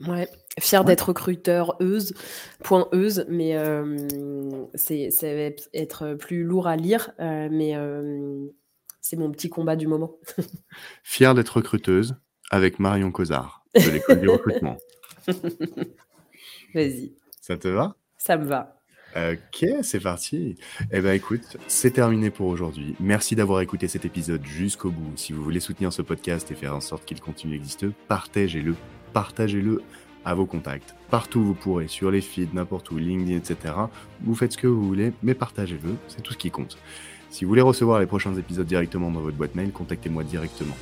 Ouais, 0.06 0.28
fier 0.60 0.84
d'être 0.84 1.10
recruteur 1.10 1.78
euse, 1.80 2.16
point 2.62 2.90
euse, 2.92 3.26
mais 3.30 3.56
c'est 4.74 5.10
ça 5.10 5.28
va 5.28 5.52
être 5.74 6.16
plus 6.16 6.44
lourd 6.44 6.68
à 6.68 6.76
lire, 6.76 7.12
mais 7.18 7.76
c'est 9.06 9.18
mon 9.18 9.30
petit 9.30 9.50
combat 9.50 9.76
du 9.76 9.86
moment. 9.86 10.18
Fier 11.04 11.36
d'être 11.36 11.58
recruteuse 11.58 12.16
avec 12.50 12.80
Marion 12.80 13.12
Cosard 13.12 13.64
de 13.76 13.92
l'école 13.92 14.20
du 14.20 14.30
recrutement. 14.32 14.78
Vas-y. 16.74 17.14
Ça 17.40 17.56
te 17.56 17.68
va? 17.68 17.96
Ça 18.18 18.36
me 18.36 18.46
va. 18.46 18.82
Ok, 19.16 19.64
c'est 19.84 20.00
parti. 20.00 20.56
Eh 20.92 21.02
ben 21.02 21.14
écoute, 21.14 21.58
c'est 21.68 21.92
terminé 21.92 22.32
pour 22.32 22.48
aujourd'hui. 22.48 22.96
Merci 23.00 23.36
d'avoir 23.36 23.62
écouté 23.62 23.88
cet 23.88 24.06
épisode 24.06 24.44
jusqu'au 24.44 24.90
bout. 24.90 25.16
Si 25.18 25.34
vous 25.34 25.44
voulez 25.44 25.60
soutenir 25.60 25.94
ce 25.94 26.02
podcast 26.02 26.50
et 26.50 26.56
faire 26.56 26.76
en 26.76 26.82
sorte 26.82 27.06
qu'il 27.06 27.22
continue 27.22 27.58
d'exister, 27.58 27.92
partagez-le. 28.08 28.76
Partagez-le 29.14 29.84
à 30.26 30.34
vos 30.34 30.48
contacts. 30.48 30.96
Partout 31.12 31.40
où 31.40 31.46
vous 31.46 31.54
pourrez, 31.54 31.88
sur 31.88 32.10
les 32.10 32.22
feeds, 32.22 32.54
n'importe 32.54 32.90
où, 32.90 32.98
LinkedIn, 32.98 33.38
etc. 33.38 33.76
Vous 34.22 34.34
faites 34.34 34.54
ce 34.54 34.58
que 34.58 34.68
vous 34.68 34.82
voulez, 34.82 35.14
mais 35.22 35.36
partagez-le, 35.36 35.96
c'est 36.08 36.24
tout 36.24 36.34
ce 36.34 36.40
qui 36.40 36.50
compte. 36.50 36.80
Si 37.36 37.44
vous 37.44 37.50
voulez 37.50 37.62
recevoir 37.62 38.00
les 38.00 38.06
prochains 38.06 38.34
épisodes 38.36 38.66
directement 38.66 39.12
dans 39.12 39.20
votre 39.20 39.36
boîte 39.36 39.56
mail, 39.56 39.74
contactez-moi 39.74 40.24
directement. 40.24 40.78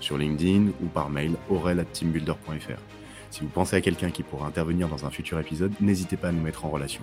Sur 0.00 0.16
LinkedIn 0.16 0.68
ou 0.82 0.86
par 0.86 1.10
mail, 1.10 1.32
aurel.teambuilder.fr. 1.50 2.80
Si 3.30 3.42
vous 3.42 3.48
pensez 3.48 3.76
à 3.76 3.82
quelqu'un 3.82 4.10
qui 4.10 4.22
pourra 4.22 4.46
intervenir 4.46 4.88
dans 4.88 5.04
un 5.04 5.10
futur 5.10 5.38
épisode, 5.38 5.74
n'hésitez 5.82 6.16
pas 6.16 6.28
à 6.28 6.32
nous 6.32 6.40
mettre 6.40 6.64
en 6.64 6.70
relation. 6.70 7.02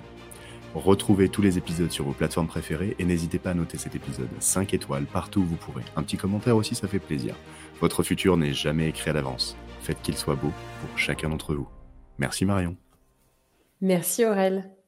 Retrouvez 0.73 1.29
tous 1.29 1.43
les 1.43 1.59
épisodes 1.59 1.91
sur 1.91 2.03
vos 2.03 2.13
plateformes 2.13 2.47
préférées 2.47 2.95
et 2.97 3.05
n'hésitez 3.05 3.37
pas 3.37 3.51
à 3.51 3.53
noter 3.53 3.77
cet 3.77 3.93
épisode 3.93 4.27
5 4.39 4.73
étoiles 4.73 5.05
partout 5.05 5.41
où 5.41 5.45
vous 5.45 5.55
pourrez. 5.57 5.83
Un 5.95 6.01
petit 6.01 6.17
commentaire 6.17 6.55
aussi, 6.55 6.73
ça 6.73 6.87
fait 6.87 6.97
plaisir. 6.97 7.35
Votre 7.81 8.01
futur 8.01 8.37
n'est 8.37 8.53
jamais 8.53 8.89
écrit 8.89 9.11
à 9.11 9.13
l'avance. 9.13 9.55
Faites 9.81 10.01
qu'il 10.01 10.17
soit 10.17 10.33
beau 10.33 10.51
pour 10.81 10.97
chacun 10.97 11.29
d'entre 11.29 11.53
vous. 11.53 11.67
Merci 12.17 12.43
Marion. 12.43 12.75
Merci 13.81 14.25
Aurel. 14.25 14.78